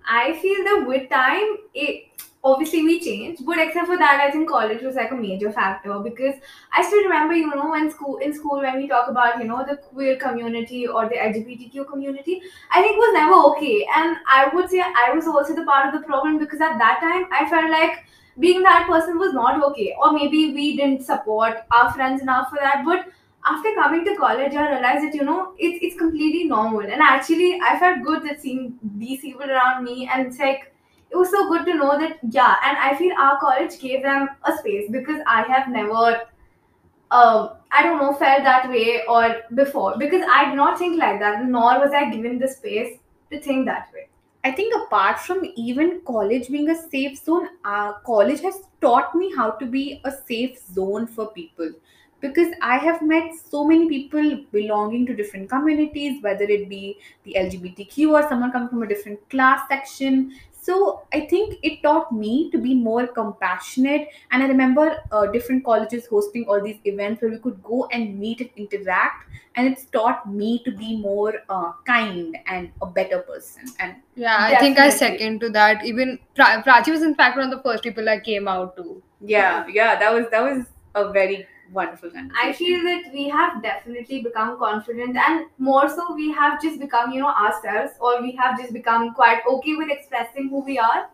I 0.07 0.35
feel 0.43 0.65
that 0.65 0.85
with 0.87 1.09
time, 1.11 1.57
it 1.75 2.28
obviously 2.45 2.83
we 2.83 3.01
changed, 3.01 3.45
but 3.45 3.59
except 3.59 3.87
for 3.87 3.99
that, 3.99 4.21
I 4.21 4.31
think 4.31 4.49
college 4.49 4.83
was 4.83 4.95
like 4.95 5.11
a 5.11 5.15
major 5.15 5.51
factor 5.53 5.99
because 5.99 6.35
I 6.73 6.83
still 6.83 7.03
remember, 7.03 7.35
you 7.35 7.49
know, 7.49 7.71
when 7.71 7.91
school 7.91 8.17
in 8.19 8.33
school 8.33 8.61
when 8.61 8.77
we 8.77 8.89
talk 8.89 9.09
about, 9.09 9.39
you 9.39 9.45
know, 9.45 9.65
the 9.69 9.77
queer 9.77 10.17
community 10.17 10.87
or 10.87 11.09
the 11.09 11.17
LGBTQ 11.17 11.89
community, 11.91 12.41
I 12.71 12.81
think 12.81 12.97
was 12.97 13.13
never 13.15 13.35
okay. 13.51 13.87
And 13.95 14.17
I 14.29 14.49
would 14.55 14.71
say 14.71 14.81
I 14.81 15.13
was 15.13 15.27
also 15.27 15.55
the 15.55 15.65
part 15.65 15.93
of 15.93 16.01
the 16.01 16.07
problem 16.07 16.39
because 16.39 16.61
at 16.61 16.79
that 16.79 17.01
time 17.01 17.27
I 17.33 17.49
felt 17.51 17.71
like 17.71 18.05
being 18.39 18.63
that 18.63 18.87
person 18.89 19.19
was 19.19 19.33
not 19.35 19.63
okay, 19.71 19.95
or 20.01 20.13
maybe 20.13 20.55
we 20.55 20.77
didn't 20.77 21.03
support 21.03 21.57
our 21.73 21.93
friends 21.93 22.23
enough 22.23 22.51
for 22.51 22.59
that. 22.61 22.83
But 22.85 23.07
after 23.45 23.75
coming 23.75 24.05
to 24.05 24.15
college, 24.17 24.55
I 24.55 24.71
realized 24.71 25.05
that 25.05 25.15
you 25.15 25.25
know 25.25 25.55
it's 25.59 25.79
it's 25.83 25.99
completely 25.99 26.45
normal, 26.45 26.83
and 26.83 27.03
actually 27.03 27.61
I 27.61 27.79
felt 27.81 28.05
good 28.05 28.23
that 28.25 28.41
seeing 28.41 28.79
these 28.97 29.21
people 29.21 29.51
around 29.51 29.85
me, 29.85 30.09
and 30.13 30.27
it's 30.29 30.39
like 30.39 30.73
it 31.11 31.17
was 31.17 31.31
so 31.31 31.49
good 31.49 31.65
to 31.67 31.75
know 31.75 31.99
that 31.99 32.19
yeah, 32.31 32.57
and 32.65 32.77
I 32.77 32.97
feel 32.97 33.15
our 33.19 33.39
college 33.41 33.79
gave 33.81 34.03
them 34.03 34.29
a 34.45 34.57
space 34.59 34.91
because 34.91 35.21
I 35.27 35.43
have 35.43 35.69
never, 35.69 36.23
um, 37.11 37.51
I 37.71 37.83
don't 37.83 37.99
know, 37.99 38.13
felt 38.13 38.45
that 38.45 38.69
way 38.69 39.03
or 39.09 39.43
before 39.55 39.97
because 39.99 40.23
I 40.31 40.47
did 40.47 40.57
not 40.57 40.79
think 40.79 40.99
like 40.99 41.19
that, 41.21 41.45
nor 41.45 41.81
was 41.81 41.93
I 41.93 42.11
given 42.11 42.39
the 42.39 42.49
space 42.49 42.99
to 43.31 43.41
think 43.41 43.67
that 43.67 43.91
way. 43.95 44.09
I 44.45 44.53
think 44.53 44.75
apart 44.75 45.19
from 45.19 45.45
even 45.57 46.01
college 46.07 46.49
being 46.49 46.71
a 46.71 46.75
safe 46.75 47.19
zone, 47.19 47.49
uh, 47.65 47.95
college 48.07 48.41
has 48.41 48.61
taught 48.81 49.15
me 49.15 49.35
how 49.35 49.51
to 49.51 49.67
be 49.67 50.01
a 50.05 50.13
safe 50.13 50.59
zone 50.75 51.07
for 51.07 51.27
people. 51.33 51.71
Because 52.21 52.53
I 52.63 52.79
have 52.79 53.03
met 53.03 53.33
so 53.51 53.65
many 53.65 53.89
people 53.89 54.45
belonging 54.51 55.07
to 55.07 55.15
different 55.15 55.49
communities, 55.49 56.23
whether 56.23 56.45
it 56.45 56.69
be 56.69 56.99
the 57.25 57.37
LGBTQ 57.39 58.11
or 58.11 58.29
someone 58.29 58.51
coming 58.51 58.69
from 58.69 58.83
a 58.83 58.89
different 58.89 59.29
class 59.29 59.61
section. 59.69 60.33
So 60.69 61.03
I 61.13 61.21
think 61.33 61.55
it 61.63 61.83
taught 61.83 62.13
me 62.13 62.51
to 62.53 62.59
be 62.59 62.75
more 62.75 63.07
compassionate. 63.07 64.09
And 64.31 64.43
I 64.43 64.49
remember 64.49 64.87
uh, 65.11 65.27
different 65.27 65.65
colleges 65.65 66.07
hosting 66.07 66.45
all 66.49 66.61
these 66.63 66.81
events 66.85 67.23
where 67.23 67.31
we 67.31 67.39
could 67.39 67.63
go 67.63 67.87
and 67.93 68.19
meet 68.19 68.43
and 68.43 68.51
interact. 68.57 69.25
And 69.57 69.67
it's 69.73 69.87
taught 69.87 70.31
me 70.31 70.63
to 70.65 70.71
be 70.71 70.97
more 71.01 71.35
uh, 71.49 71.73
kind 71.87 72.37
and 72.47 72.71
a 72.83 72.87
better 72.87 73.21
person. 73.21 73.63
And 73.79 73.97
Yeah, 74.15 74.37
I 74.39 74.57
think 74.59 74.79
I 74.79 74.89
Definitely. 74.91 75.19
second 75.19 75.41
to 75.41 75.51
that. 75.51 75.85
Even 75.85 76.19
pra- 76.35 76.63
Prachi 76.67 76.91
was 76.91 77.03
in 77.03 77.15
fact 77.15 77.37
one 77.37 77.51
of 77.51 77.57
the 77.57 77.63
first 77.63 77.83
people 77.83 78.09
I 78.09 78.21
came 78.21 78.47
out 78.57 78.77
to. 78.77 79.03
yeah 79.31 79.67
yeah 79.77 79.95
that 80.01 80.13
was 80.17 80.27
that 80.33 80.43
was 80.49 80.59
a 81.01 81.13
very 81.15 81.39
wonderful 81.73 82.11
conversation. 82.11 82.49
I 82.49 82.53
feel 82.53 82.83
that 82.83 83.13
we 83.13 83.29
have 83.29 83.63
definitely 83.63 84.23
become 84.23 84.59
confident, 84.59 85.17
and 85.17 85.47
more 85.59 85.89
so, 85.89 86.15
we 86.15 86.33
have 86.33 86.61
just 86.63 86.81
become, 86.81 87.11
you 87.13 87.21
know, 87.21 87.29
ourselves, 87.29 87.93
or 88.01 88.23
we 88.23 88.33
have 88.33 88.59
just 88.59 88.73
become 88.73 89.15
quite 89.15 89.41
okay 89.49 89.77
with 89.77 89.91
expressing 89.91 90.49
who 90.49 90.65
we 90.65 90.79
are. 90.79 91.09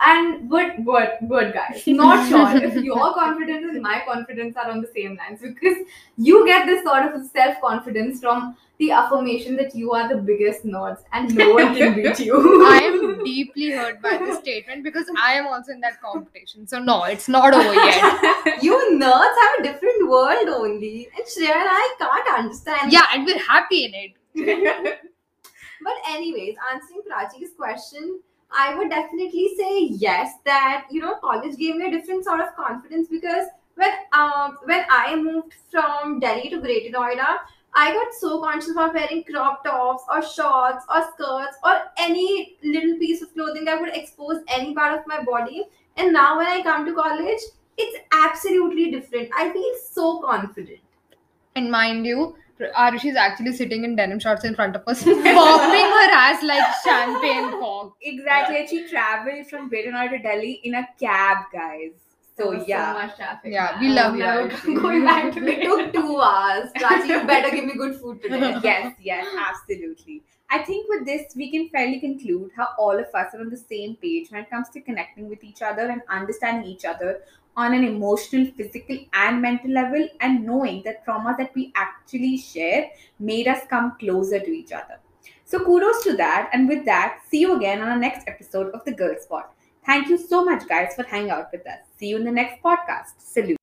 And 0.00 0.48
but 0.48 0.84
but 0.84 1.28
but 1.28 1.52
guys, 1.54 1.86
not 1.86 2.28
sure 2.28 2.56
if 2.56 2.74
your 2.82 3.14
confidence 3.14 3.66
and 3.70 3.82
my 3.82 4.02
confidence 4.06 4.56
are 4.56 4.70
on 4.70 4.80
the 4.80 4.90
same 4.94 5.16
lines 5.16 5.40
because 5.40 5.76
you 6.16 6.44
get 6.46 6.66
this 6.66 6.82
sort 6.82 7.04
of 7.04 7.24
self 7.26 7.60
confidence 7.60 8.20
from 8.20 8.56
the 8.78 8.90
affirmation 8.90 9.54
that 9.56 9.76
you 9.76 9.92
are 9.92 10.08
the 10.08 10.16
biggest 10.16 10.64
nerds 10.64 11.02
and 11.12 11.32
no 11.36 11.54
one 11.54 11.76
can 11.76 11.94
beat 12.02 12.18
you. 12.18 12.66
I 12.66 12.78
am 12.78 13.22
deeply 13.22 13.70
hurt 13.70 14.02
by 14.02 14.16
this 14.16 14.38
statement 14.38 14.82
because 14.82 15.06
I 15.20 15.34
am 15.34 15.46
also 15.46 15.70
in 15.72 15.80
that 15.82 16.00
competition. 16.00 16.66
So 16.66 16.80
no, 16.80 17.04
it's 17.04 17.28
not 17.28 17.54
over 17.54 17.72
yet. 17.72 18.62
you 18.62 18.74
nerds 18.94 19.36
have 19.44 19.60
a 19.60 19.62
different 19.62 20.08
world 20.08 20.48
only 20.48 21.08
and 21.16 21.26
Shreya 21.26 21.54
and 21.54 21.68
I 21.68 21.96
can't 21.98 22.38
understand 22.40 22.92
Yeah, 22.92 23.06
and 23.12 23.24
we're 23.24 23.38
happy 23.38 23.84
in 23.84 23.94
it. 23.94 24.98
But 25.84 25.94
anyways, 26.08 26.56
answering 26.72 27.02
Prachi's 27.08 27.50
question, 27.56 28.20
I 28.56 28.74
would 28.76 28.90
definitely 28.90 29.54
say 29.56 29.84
yes. 29.84 30.34
That 30.44 30.86
you 30.90 31.00
know, 31.00 31.16
college 31.16 31.56
gave 31.56 31.76
me 31.76 31.86
a 31.88 31.90
different 31.90 32.24
sort 32.24 32.40
of 32.40 32.54
confidence 32.56 33.08
because 33.08 33.46
when 33.74 33.92
um 34.12 34.58
when 34.64 34.84
I 34.90 35.16
moved 35.16 35.54
from 35.70 36.20
Delhi 36.20 36.50
to 36.50 36.60
Greater 36.60 36.90
Noida, 36.96 37.38
I 37.74 37.92
got 37.92 38.12
so 38.20 38.40
conscious 38.42 38.70
about 38.72 38.94
wearing 38.94 39.24
crop 39.24 39.64
tops 39.64 40.04
or 40.08 40.22
shorts 40.22 40.84
or 40.88 41.02
skirts 41.12 41.56
or 41.64 41.80
any 41.98 42.56
little 42.62 42.98
piece 42.98 43.22
of 43.22 43.32
clothing 43.34 43.64
that 43.64 43.80
would 43.80 43.96
expose 43.96 44.42
any 44.48 44.74
part 44.74 44.98
of 44.98 45.06
my 45.06 45.22
body. 45.22 45.64
And 45.96 46.12
now 46.12 46.36
when 46.36 46.46
I 46.46 46.62
come 46.62 46.84
to 46.86 46.94
college, 46.94 47.40
it's 47.78 47.98
absolutely 48.12 48.90
different. 48.90 49.30
I 49.36 49.52
feel 49.52 49.74
so 49.90 50.20
confident. 50.20 50.80
And 51.56 51.70
mind 51.70 52.06
you, 52.06 52.36
Arushi 52.76 53.10
is 53.10 53.16
actually 53.16 53.52
sitting 53.54 53.84
in 53.84 53.96
denim 53.96 54.18
shorts 54.18 54.44
in 54.44 54.54
front 54.54 54.76
of 54.76 54.82
us, 54.86 55.02
popping 55.04 55.22
her 55.24 56.10
ass 56.12 56.42
like 56.42 56.64
champagne 56.84 57.50
cork. 57.58 57.94
exactly. 58.02 58.56
And 58.58 58.68
she 58.68 58.88
traveled 58.88 59.46
from 59.46 59.68
Greater 59.68 59.90
to 59.90 60.18
Delhi 60.18 60.60
in 60.64 60.74
a 60.74 60.86
cab, 61.00 61.38
guys. 61.52 61.90
So 62.36 62.50
There 62.50 62.58
was 62.58 62.68
yeah. 62.68 62.92
so 62.94 63.06
much 63.06 63.16
traffic. 63.16 63.52
Yeah, 63.52 63.78
we 63.78 63.88
love 63.90 64.16
you, 64.16 64.22
Arushi. 64.24 64.80
Going 64.80 65.04
back 65.04 65.32
to 65.34 65.46
It 65.46 65.58
it. 65.58 65.64
took 65.64 65.92
two 65.92 66.18
hours. 66.20 66.70
Prachi, 66.76 67.08
you 67.08 67.24
better 67.26 67.54
give 67.54 67.66
me 67.66 67.74
good 67.74 67.96
food 68.00 68.22
today. 68.22 68.56
yes, 68.62 68.94
yes, 69.00 69.26
absolutely. 69.48 70.22
I 70.50 70.58
think 70.58 70.86
with 70.88 71.06
this, 71.06 71.34
we 71.34 71.50
can 71.50 71.68
fairly 71.70 71.98
conclude 72.00 72.50
how 72.56 72.68
all 72.78 72.98
of 72.98 73.06
us 73.14 73.34
are 73.34 73.40
on 73.40 73.48
the 73.50 73.56
same 73.56 73.96
page 73.96 74.30
when 74.30 74.42
it 74.42 74.50
comes 74.50 74.68
to 74.70 74.80
connecting 74.82 75.28
with 75.28 75.42
each 75.44 75.62
other 75.62 75.88
and 75.90 76.02
understanding 76.10 76.70
each 76.70 76.84
other 76.84 77.20
on 77.56 77.74
an 77.74 77.84
emotional, 77.84 78.46
physical, 78.56 78.98
and 79.12 79.42
mental 79.42 79.70
level, 79.70 80.08
and 80.20 80.44
knowing 80.44 80.82
that 80.84 81.04
trauma 81.04 81.34
that 81.38 81.54
we 81.54 81.72
actually 81.74 82.36
share 82.38 82.90
made 83.18 83.48
us 83.48 83.66
come 83.68 83.96
closer 83.98 84.40
to 84.40 84.50
each 84.50 84.72
other. 84.72 84.98
So, 85.44 85.64
kudos 85.64 86.02
to 86.04 86.16
that. 86.16 86.50
And 86.52 86.68
with 86.68 86.84
that, 86.86 87.20
see 87.28 87.40
you 87.40 87.56
again 87.56 87.82
on 87.82 87.88
our 87.88 87.98
next 87.98 88.26
episode 88.26 88.72
of 88.72 88.84
The 88.84 88.92
Girl 88.92 89.16
Spot. 89.20 89.52
Thank 89.84 90.08
you 90.08 90.16
so 90.16 90.44
much, 90.44 90.66
guys, 90.68 90.94
for 90.94 91.02
hanging 91.02 91.30
out 91.30 91.48
with 91.52 91.66
us. 91.66 91.80
See 91.98 92.08
you 92.08 92.16
in 92.16 92.24
the 92.24 92.30
next 92.30 92.62
podcast. 92.62 93.18
Salute. 93.18 93.61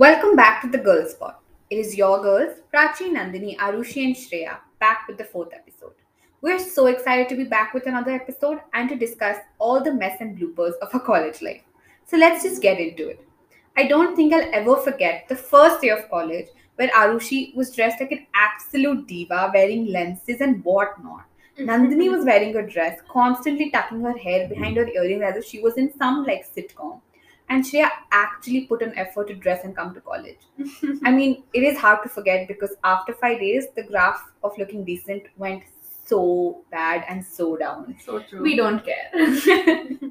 Welcome 0.00 0.34
back 0.34 0.62
to 0.62 0.68
the 0.70 0.78
Girl 0.78 1.06
Spot. 1.06 1.42
It 1.68 1.76
is 1.76 1.94
your 1.94 2.22
girls, 2.22 2.60
Prachi, 2.72 3.10
Nandini, 3.14 3.58
Arushi, 3.58 4.02
and 4.02 4.16
Shreya, 4.16 4.56
back 4.78 5.06
with 5.06 5.18
the 5.18 5.24
fourth 5.24 5.52
episode. 5.52 5.92
We're 6.40 6.58
so 6.58 6.86
excited 6.86 7.28
to 7.28 7.36
be 7.36 7.44
back 7.44 7.74
with 7.74 7.86
another 7.86 8.12
episode 8.12 8.60
and 8.72 8.88
to 8.88 8.96
discuss 8.96 9.36
all 9.58 9.84
the 9.84 9.92
mess 9.92 10.16
and 10.20 10.38
bloopers 10.38 10.72
of 10.80 10.88
our 10.94 11.00
college 11.00 11.42
life. 11.42 11.60
So 12.06 12.16
let's 12.16 12.42
just 12.42 12.62
get 12.62 12.80
into 12.80 13.10
it. 13.10 13.22
I 13.76 13.88
don't 13.88 14.16
think 14.16 14.32
I'll 14.32 14.48
ever 14.54 14.76
forget 14.76 15.28
the 15.28 15.36
first 15.36 15.82
day 15.82 15.90
of 15.90 16.08
college 16.08 16.46
where 16.76 16.88
Arushi 16.88 17.54
was 17.54 17.76
dressed 17.76 18.00
like 18.00 18.12
an 18.12 18.26
absolute 18.32 19.06
diva, 19.06 19.50
wearing 19.52 19.92
lenses 19.92 20.40
and 20.40 20.64
whatnot. 20.64 21.26
Mm-hmm. 21.58 21.68
Nandini 21.68 22.10
was 22.10 22.24
wearing 22.24 22.56
a 22.56 22.66
dress, 22.66 23.00
constantly 23.10 23.70
tucking 23.70 24.00
her 24.00 24.16
hair 24.16 24.48
behind 24.48 24.78
her 24.78 24.88
earrings 24.88 25.24
as 25.26 25.36
if 25.36 25.44
she 25.44 25.60
was 25.60 25.76
in 25.76 25.92
some 25.98 26.24
like 26.24 26.46
sitcom. 26.50 27.02
And 27.50 27.64
Shreya 27.64 27.90
actually 28.12 28.62
put 28.66 28.80
an 28.80 28.96
effort 28.96 29.28
to 29.28 29.34
dress 29.34 29.64
and 29.64 29.76
come 29.76 29.92
to 29.94 30.00
college. 30.00 30.38
I 31.04 31.10
mean, 31.10 31.42
it 31.52 31.62
is 31.64 31.76
hard 31.78 32.02
to 32.04 32.08
forget 32.08 32.48
because 32.48 32.76
after 32.84 33.12
five 33.12 33.40
days, 33.40 33.66
the 33.76 33.82
graph 33.82 34.22
of 34.42 34.56
looking 34.56 34.84
decent 34.84 35.24
went 35.36 35.64
so 36.06 36.64
bad 36.70 37.04
and 37.08 37.24
so 37.24 37.56
down. 37.56 37.96
So 38.04 38.20
true. 38.20 38.42
We 38.42 38.56
don't 38.56 38.84
care. 38.84 39.10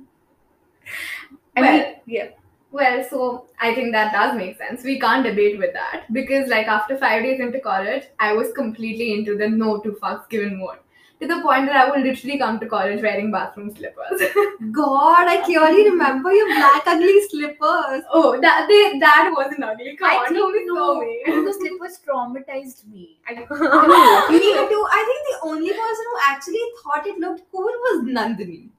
I 1.55 1.61
Well, 1.61 1.73
mean, 1.77 1.95
yeah. 2.05 2.29
Well, 2.71 3.03
so 3.09 3.47
I 3.59 3.73
think 3.73 3.91
that 3.93 4.11
does 4.13 4.35
make 4.37 4.57
sense. 4.57 4.83
We 4.83 4.99
can't 4.99 5.23
debate 5.23 5.57
with 5.57 5.73
that 5.73 6.05
because, 6.13 6.47
like, 6.49 6.67
after 6.67 6.97
five 6.97 7.23
days 7.23 7.39
into 7.39 7.59
college, 7.59 8.03
I 8.19 8.33
was 8.33 8.51
completely 8.53 9.13
into 9.13 9.35
the 9.37 9.49
no 9.49 9.79
to 9.79 9.91
fucks 9.93 10.29
given 10.29 10.59
mode. 10.59 10.77
To 11.22 11.28
the 11.28 11.41
point 11.41 11.65
that 11.65 11.76
I 11.76 11.89
would 11.89 12.01
literally 12.01 12.38
come 12.38 12.59
to 12.61 12.65
college 12.65 13.01
wearing 13.01 13.30
bathroom 13.32 13.76
slippers. 13.76 14.22
God, 14.72 15.28
I 15.28 15.41
clearly 15.43 15.89
remember 15.89 16.32
your 16.32 16.47
black 16.47 16.88
ugly 16.88 17.22
slippers. 17.28 18.03
oh, 18.11 18.39
that 18.39 18.67
they, 18.70 18.99
that 18.99 19.32
wasn't 19.36 19.63
ugly. 19.63 19.97
Come 19.97 20.09
I 20.11 20.15
on, 20.15 20.28
think 20.28 20.67
no, 20.67 20.76
so 20.76 21.01
mean. 21.01 21.53
slippers 21.53 21.99
traumatized 22.07 22.88
me. 22.88 23.17
I, 23.28 23.34
Me 24.32 24.39
too. 24.39 24.86
I 24.91 25.03
think 25.09 25.22
the 25.30 25.39
only 25.43 25.70
person 25.72 26.05
who 26.11 26.20
actually 26.28 26.61
thought 26.84 27.05
it 27.05 27.20
looked 27.20 27.51
cool 27.51 27.63
was 27.63 28.05
Nandini. 28.05 28.70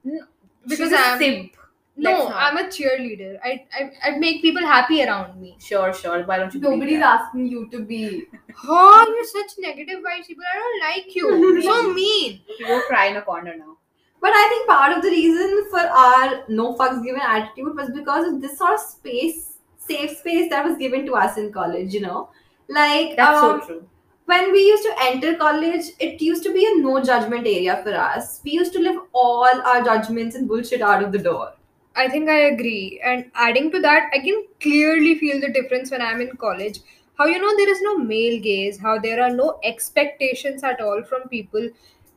Because 0.67 0.93
I'm- 0.93 1.19
simp. 1.19 1.57
No, 2.03 2.11
not. 2.29 2.35
I'm 2.43 2.57
a 2.57 2.63
cheerleader. 2.75 3.37
I, 3.43 3.65
I 3.79 3.91
I 4.09 4.17
make 4.17 4.41
people 4.41 4.65
happy 4.73 5.03
around 5.03 5.39
me. 5.41 5.55
Sure, 5.59 5.93
sure. 5.93 6.23
Why 6.23 6.37
don't 6.37 6.53
you? 6.53 6.59
Nobody's 6.61 7.01
asking 7.01 7.47
you 7.47 7.69
to 7.71 7.79
be. 7.91 8.25
Oh, 8.67 9.05
you're 9.15 9.27
such 9.33 9.57
negative 9.59 9.99
vibes, 9.99 10.27
people. 10.27 10.43
I 10.53 10.57
don't 10.61 10.81
like 10.87 11.15
you. 11.15 11.29
You're 11.43 11.61
so 11.69 11.93
mean. 11.93 12.41
You 12.59 12.67
go 12.67 12.81
cry 12.87 13.05
in 13.07 13.17
a 13.17 13.21
corner 13.21 13.55
now. 13.57 13.77
But 14.21 14.31
I 14.35 14.47
think 14.49 14.67
part 14.67 14.95
of 14.95 15.01
the 15.03 15.09
reason 15.09 15.67
for 15.71 15.79
our 15.79 16.43
no 16.47 16.75
fucks 16.75 17.03
given 17.03 17.21
attitude 17.21 17.75
was 17.75 17.89
because 17.89 18.27
of 18.31 18.41
this 18.41 18.57
sort 18.57 18.73
of 18.73 18.79
space, 18.79 19.57
safe 19.77 20.17
space 20.17 20.49
that 20.49 20.63
was 20.65 20.77
given 20.77 21.05
to 21.07 21.15
us 21.15 21.37
in 21.37 21.51
college, 21.51 21.93
you 21.93 22.01
know? 22.01 22.29
Like, 22.69 23.15
That's 23.17 23.39
um, 23.39 23.61
so 23.61 23.65
true. 23.67 23.89
when 24.25 24.51
we 24.51 24.59
used 24.59 24.83
to 24.83 24.95
enter 25.01 25.35
college, 25.37 25.85
it 25.99 26.21
used 26.21 26.43
to 26.43 26.53
be 26.53 26.65
a 26.65 26.75
no 26.81 27.03
judgment 27.03 27.47
area 27.47 27.79
for 27.83 27.95
us. 27.95 28.41
We 28.43 28.51
used 28.51 28.73
to 28.73 28.79
live 28.79 28.99
all 29.11 29.49
our 29.65 29.83
judgments 29.83 30.35
and 30.35 30.47
bullshit 30.47 30.81
out 30.81 31.03
of 31.03 31.11
the 31.11 31.17
door. 31.17 31.53
I 31.95 32.07
think 32.09 32.29
I 32.29 32.39
agree. 32.39 32.99
And 33.03 33.31
adding 33.35 33.71
to 33.71 33.79
that, 33.81 34.09
I 34.13 34.19
can 34.19 34.45
clearly 34.59 35.15
feel 35.17 35.39
the 35.39 35.49
difference 35.49 35.91
when 35.91 36.01
I'm 36.01 36.21
in 36.21 36.35
college. 36.37 36.79
How 37.17 37.25
you 37.25 37.39
know 37.39 37.55
there 37.55 37.69
is 37.69 37.81
no 37.81 37.97
male 37.97 38.41
gaze, 38.41 38.79
how 38.79 38.97
there 38.99 39.21
are 39.23 39.29
no 39.29 39.59
expectations 39.63 40.63
at 40.63 40.81
all 40.81 41.03
from 41.03 41.27
people 41.29 41.69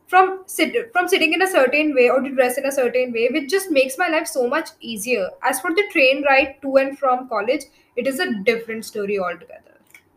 from 0.07 0.43
sit 0.45 0.91
from 0.93 1.07
sitting 1.07 1.33
in 1.33 1.41
a 1.41 1.47
certain 1.47 1.93
way 1.95 2.09
or 2.09 2.19
to 2.21 2.29
dress 2.29 2.57
in 2.59 2.65
a 2.65 2.71
certain 2.71 3.11
way, 3.11 3.27
which 3.31 3.49
just 3.49 3.71
makes 3.71 3.97
my 3.97 4.07
life 4.07 4.27
so 4.27 4.47
much 4.47 4.69
easier. 4.79 5.29
As 5.43 5.59
for 5.59 5.71
the 5.73 5.83
train 5.91 6.23
ride 6.23 6.57
to 6.61 6.77
and 6.77 6.97
from 6.97 7.27
college, 7.27 7.63
it 7.95 8.07
is 8.07 8.19
a 8.19 8.33
different 8.43 8.85
story 8.85 9.17
altogether. 9.19 9.64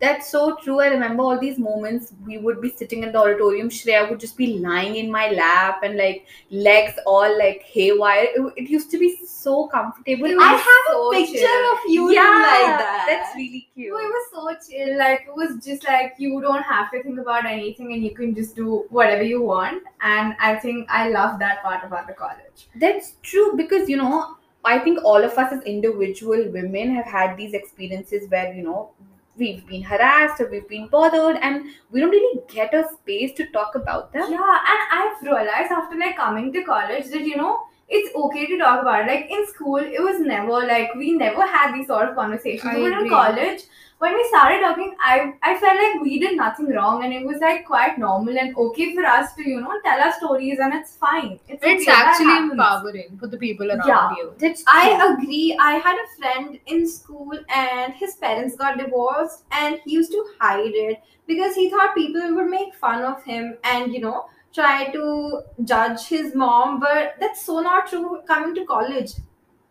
That's 0.00 0.30
so 0.30 0.54
true. 0.62 0.78
I 0.80 0.86
remember 0.86 1.24
all 1.24 1.38
these 1.40 1.58
moments. 1.58 2.12
We 2.24 2.38
would 2.38 2.60
be 2.60 2.70
sitting 2.70 3.02
in 3.02 3.10
the 3.10 3.18
auditorium. 3.18 3.68
Shreya 3.68 4.08
would 4.08 4.20
just 4.20 4.36
be 4.36 4.58
lying 4.58 4.94
in 4.94 5.10
my 5.10 5.30
lap 5.30 5.80
and 5.82 5.96
like 5.96 6.26
legs 6.50 6.92
all 7.04 7.36
like 7.36 7.62
haywire. 7.62 8.28
It, 8.36 8.52
it 8.56 8.70
used 8.70 8.92
to 8.92 8.98
be 8.98 9.16
so 9.26 9.66
comfortable. 9.66 10.26
It 10.26 10.38
I 10.38 10.52
was 10.52 10.60
have 10.62 10.86
so 10.92 11.10
a 11.10 11.14
picture 11.14 11.38
chill. 11.38 11.72
of 11.72 11.78
you 11.88 12.12
yeah, 12.12 12.22
like 12.22 12.78
that. 12.78 13.06
That's 13.08 13.34
really 13.34 13.68
cute. 13.74 13.92
Oh, 13.92 13.98
it 13.98 14.12
was 14.18 14.60
so 14.62 14.70
chill. 14.70 14.96
Like 14.98 15.22
it 15.26 15.34
was 15.34 15.64
just 15.64 15.82
like 15.88 16.14
you 16.16 16.40
don't 16.40 16.62
have 16.62 16.92
to 16.92 17.02
think 17.02 17.18
about 17.18 17.44
anything 17.44 17.92
and 17.92 18.04
you 18.04 18.14
can 18.14 18.36
just 18.36 18.54
do 18.54 18.86
whatever 18.90 19.24
you 19.24 19.42
want. 19.42 19.82
And 20.00 20.36
I 20.40 20.54
think 20.56 20.88
I 20.88 21.08
love 21.08 21.40
that 21.40 21.60
part 21.64 21.84
about 21.84 22.06
the 22.06 22.12
college. 22.12 22.68
That's 22.76 23.14
true 23.22 23.54
because 23.56 23.88
you 23.88 23.96
know, 23.96 24.36
I 24.64 24.78
think 24.78 25.00
all 25.02 25.24
of 25.24 25.32
us 25.36 25.52
as 25.52 25.62
individual 25.64 26.50
women 26.52 26.94
have 26.94 27.06
had 27.06 27.36
these 27.36 27.52
experiences 27.52 28.30
where 28.30 28.52
you 28.54 28.62
know 28.62 28.90
we've 29.38 29.66
been 29.66 29.82
harassed 29.82 30.40
or 30.40 30.50
we've 30.50 30.68
been 30.68 30.88
bothered 30.88 31.36
and 31.42 31.66
we 31.90 32.00
don't 32.00 32.10
really 32.10 32.40
get 32.48 32.74
a 32.74 32.88
space 32.94 33.32
to 33.34 33.46
talk 33.52 33.74
about 33.74 34.12
them. 34.12 34.30
Yeah, 34.30 34.58
and 34.72 34.80
I've 34.92 35.22
realized 35.22 35.72
after 35.72 35.96
like 35.96 36.16
coming 36.16 36.52
to 36.52 36.62
college 36.64 37.06
that 37.06 37.22
you 37.22 37.36
know 37.36 37.62
it's 37.88 38.14
okay 38.14 38.46
to 38.46 38.58
talk 38.58 38.82
about 38.82 39.02
it. 39.04 39.06
Like 39.08 39.30
in 39.30 39.46
school, 39.46 39.76
it 39.76 40.00
was 40.02 40.20
never 40.20 40.60
like 40.66 40.94
we 40.94 41.12
never 41.12 41.46
had 41.46 41.74
these 41.74 41.86
sort 41.86 42.08
of 42.08 42.14
conversations. 42.16 42.64
I 42.64 42.80
but 42.80 42.92
in 43.02 43.08
college, 43.08 43.62
when 43.98 44.14
we 44.14 44.24
started 44.28 44.60
talking, 44.60 44.94
I 45.00 45.32
I 45.42 45.56
felt 45.58 45.78
like 45.82 46.02
we 46.02 46.18
did 46.24 46.36
nothing 46.36 46.68
wrong, 46.74 47.02
and 47.04 47.12
it 47.12 47.24
was 47.26 47.40
like 47.40 47.64
quite 47.66 47.98
normal 47.98 48.38
and 48.38 48.56
okay 48.66 48.94
for 48.94 49.04
us 49.12 49.34
to 49.38 49.48
you 49.48 49.60
know 49.60 49.80
tell 49.86 50.00
our 50.08 50.12
stories, 50.18 50.58
and 50.58 50.74
it's 50.74 50.96
fine. 50.96 51.32
It's, 51.48 51.62
It's 51.62 51.64
okay, 51.64 51.84
that 51.86 52.06
actually 52.10 52.26
happens. 52.34 52.52
empowering 52.52 53.16
for 53.18 53.26
the 53.26 53.38
people 53.46 53.72
around 53.76 53.88
Yeah. 53.92 54.14
you. 54.18 54.32
That's 54.44 54.64
I 54.66 54.84
agree. 55.08 55.56
I 55.58 55.72
had 55.88 55.98
a 56.04 56.08
friend 56.18 56.58
in 56.66 56.86
school 56.88 57.38
and 57.62 57.94
his 57.94 58.14
parents 58.16 58.56
got 58.56 58.78
divorced 58.78 59.44
and 59.50 59.80
he 59.84 59.92
used 59.92 60.12
to 60.12 60.24
hide 60.40 60.74
it 60.88 61.00
because 61.26 61.54
he 61.54 61.68
thought 61.70 61.94
people 61.94 62.34
would 62.36 62.50
make 62.50 62.74
fun 62.74 63.02
of 63.02 63.22
him 63.24 63.56
and, 63.64 63.92
you 63.92 64.00
know, 64.00 64.26
try 64.54 64.90
to 64.92 65.42
judge 65.64 66.06
his 66.08 66.34
mom. 66.34 66.80
But 66.80 67.14
that's 67.20 67.44
so 67.44 67.60
not 67.60 67.88
true 67.88 68.20
coming 68.26 68.54
to 68.54 68.64
college. 68.66 69.12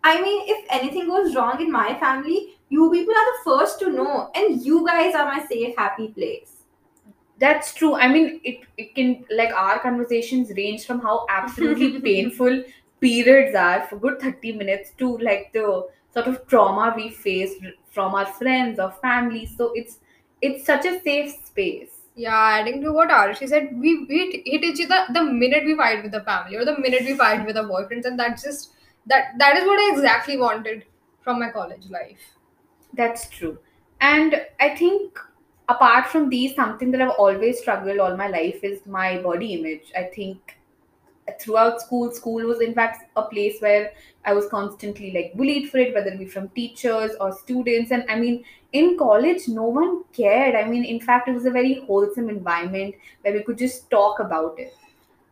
I 0.04 0.22
mean, 0.22 0.44
if 0.48 0.66
anything 0.70 1.08
goes 1.08 1.36
wrong 1.36 1.62
in 1.62 1.72
my 1.72 1.98
family, 2.00 2.58
you 2.70 2.90
people 2.92 3.14
are 3.14 3.28
the 3.34 3.40
first 3.46 3.80
to 3.80 3.92
know, 3.92 4.30
and 4.36 4.62
you 4.66 4.86
guys 4.86 5.16
are 5.16 5.26
my 5.26 5.46
safe, 5.46 5.76
happy 5.78 6.10
place. 6.10 6.64
That's 7.40 7.74
true. 7.74 7.96
I 7.96 8.08
mean, 8.08 8.42
it, 8.44 8.62
it 8.78 8.96
can, 8.96 9.24
like, 9.30 9.52
our 9.54 9.80
conversations 9.80 10.52
range 10.58 10.86
from 10.86 11.00
how 11.02 11.26
absolutely 11.30 12.00
painful 12.02 12.64
periods 13.00 13.56
are 13.56 13.82
for 13.88 13.98
good 13.98 14.20
30 14.20 14.54
minutes 14.54 14.92
to, 14.98 15.18
like, 15.20 15.52
the 15.54 15.88
sort 16.14 16.28
of 16.28 16.48
trauma 16.48 16.94
we 16.96 17.10
face 17.12 17.54
from 17.92 18.16
our 18.16 18.26
friends 18.26 18.80
or 18.80 18.92
family. 18.92 19.46
So 19.46 19.72
it's 19.76 20.00
it's 20.42 20.66
such 20.66 20.86
a 20.86 21.00
safe 21.02 21.32
space. 21.46 21.97
Yeah, 22.18 22.36
adding 22.36 22.82
to 22.82 22.92
what 22.92 23.10
Arushi 23.10 23.48
said, 23.48 23.70
we, 23.80 24.06
we 24.06 24.42
hit 24.46 24.64
each 24.64 24.84
other 24.86 25.06
the 25.14 25.24
minute 25.24 25.64
we 25.66 25.76
fight 25.78 26.02
with 26.02 26.12
the 26.12 26.22
family 26.22 26.56
or 26.58 26.66
the 26.66 26.78
minute 26.80 27.04
we 27.06 27.16
fight 27.16 27.46
with 27.46 27.56
our 27.56 27.64
boyfriends, 27.64 28.06
and 28.06 28.20
that's 28.20 28.44
just 28.44 28.72
that 29.06 29.34
that 29.38 29.56
is 29.58 29.66
what 29.66 29.80
I 29.80 29.94
exactly 29.94 30.36
wanted 30.38 30.86
from 31.22 31.40
my 31.40 31.50
college 31.52 31.90
life. 31.92 32.34
That's 32.94 33.30
true. 33.30 33.60
And 34.02 34.42
I 34.60 34.76
think 34.76 35.20
apart 35.70 36.08
from 36.08 36.30
these, 36.30 36.56
something 36.56 36.92
that 36.92 37.02
I've 37.02 37.20
always 37.26 37.60
struggled 37.60 38.00
all 38.00 38.18
my 38.18 38.28
life 38.28 38.64
is 38.64 38.86
my 38.88 39.22
body 39.22 39.54
image. 39.54 39.92
I 39.96 40.04
think 40.06 40.58
throughout 41.40 41.82
school, 41.82 42.12
school 42.12 42.44
was 42.46 42.62
in 42.62 42.74
fact 42.74 43.10
a 43.16 43.24
place 43.24 43.60
where 43.60 43.92
I 44.26 44.34
was 44.34 44.48
constantly 44.48 45.12
like 45.12 45.34
bullied 45.36 45.70
for 45.70 45.78
it, 45.78 45.94
whether 45.94 46.10
it 46.10 46.20
be 46.20 46.26
from 46.26 46.50
teachers 46.50 47.12
or 47.20 47.32
students. 47.34 47.92
And 47.92 48.06
I 48.10 48.16
mean, 48.16 48.44
in 48.74 48.98
college, 48.98 49.48
no 49.48 49.64
one 49.64 50.04
cared. 50.14 50.56
I 50.56 50.68
mean, 50.68 50.84
in 50.84 51.00
fact, 51.00 51.28
it 51.28 51.34
was 51.34 51.46
a 51.46 51.52
very 51.52 51.84
wholesome 51.88 52.30
environment 52.30 52.96
where 53.22 53.34
we 53.34 53.44
could 53.44 53.58
just 53.58 53.90
talk 53.90 54.20
about 54.20 54.60
it. 54.60 54.74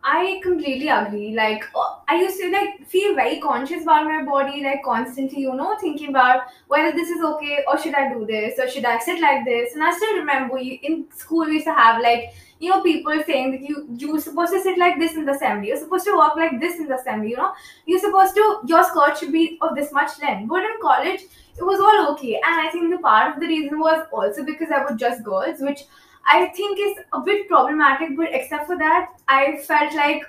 I 0.08 0.40
completely 0.44 0.88
agree. 0.88 1.34
Like 1.34 1.64
uh, 1.76 1.96
I 2.08 2.18
used 2.22 2.40
to 2.40 2.52
like 2.52 2.88
feel 2.88 3.16
very 3.16 3.40
conscious 3.40 3.82
about 3.82 4.06
my 4.06 4.24
body, 4.24 4.64
like 4.64 4.84
constantly, 4.84 5.42
you 5.42 5.56
know, 5.56 5.76
thinking 5.80 6.10
about 6.10 6.44
whether 6.68 6.96
this 6.96 7.10
is 7.10 7.24
okay 7.24 7.64
or 7.68 7.80
should 7.80 7.96
I 7.96 8.14
do 8.14 8.24
this 8.24 8.60
or 8.60 8.70
should 8.70 8.86
I 8.86 9.00
sit 9.00 9.20
like 9.20 9.46
this. 9.46 9.74
And 9.74 9.84
I 9.84 9.92
still 9.98 10.16
remember 10.18 10.60
you, 10.60 10.78
in 10.84 11.08
school 11.12 11.46
we 11.48 11.54
used 11.54 11.66
to 11.66 11.74
have 11.74 12.04
like 12.04 12.36
you 12.60 12.70
know 12.70 12.84
people 12.84 13.20
saying 13.26 13.52
that 13.54 13.62
you 13.62 13.88
you're 13.98 14.20
supposed 14.20 14.54
to 14.54 14.62
sit 14.62 14.78
like 14.78 15.00
this 15.00 15.16
in 15.16 15.26
the 15.26 15.32
assembly. 15.32 15.70
You're 15.70 15.78
supposed 15.78 16.06
to 16.06 16.16
walk 16.16 16.36
like 16.36 16.60
this 16.60 16.78
in 16.78 16.88
the 16.88 17.00
assembly. 17.00 17.32
You 17.32 17.38
know, 17.38 17.54
you're 17.88 18.00
supposed 18.00 18.36
to 18.36 18.60
your 18.68 18.84
skirt 18.84 19.18
should 19.18 19.32
be 19.32 19.58
of 19.60 19.76
this 19.76 19.92
much 19.92 20.22
length. 20.22 20.48
But 20.48 20.64
in 20.66 20.80
college, 20.84 21.22
it 21.58 21.64
was 21.64 21.80
all 21.80 22.14
okay. 22.14 22.36
And 22.36 22.68
I 22.68 22.70
think 22.70 22.92
the 22.92 23.00
part 23.00 23.34
of 23.34 23.40
the 23.40 23.48
reason 23.48 23.80
was 23.80 24.06
also 24.12 24.44
because 24.44 24.70
I 24.72 24.84
was 24.84 25.00
just 25.00 25.24
girls, 25.24 25.60
which 25.60 25.84
I 26.26 26.48
think 26.48 26.80
is 26.80 26.98
a 27.14 27.22
bit 27.22 27.48
problematic, 27.48 28.18
but 28.18 28.28
except 28.32 28.68
for 28.68 28.78
that, 28.78 29.12
I 29.28 29.58
felt 29.58 29.94
like 29.94 30.24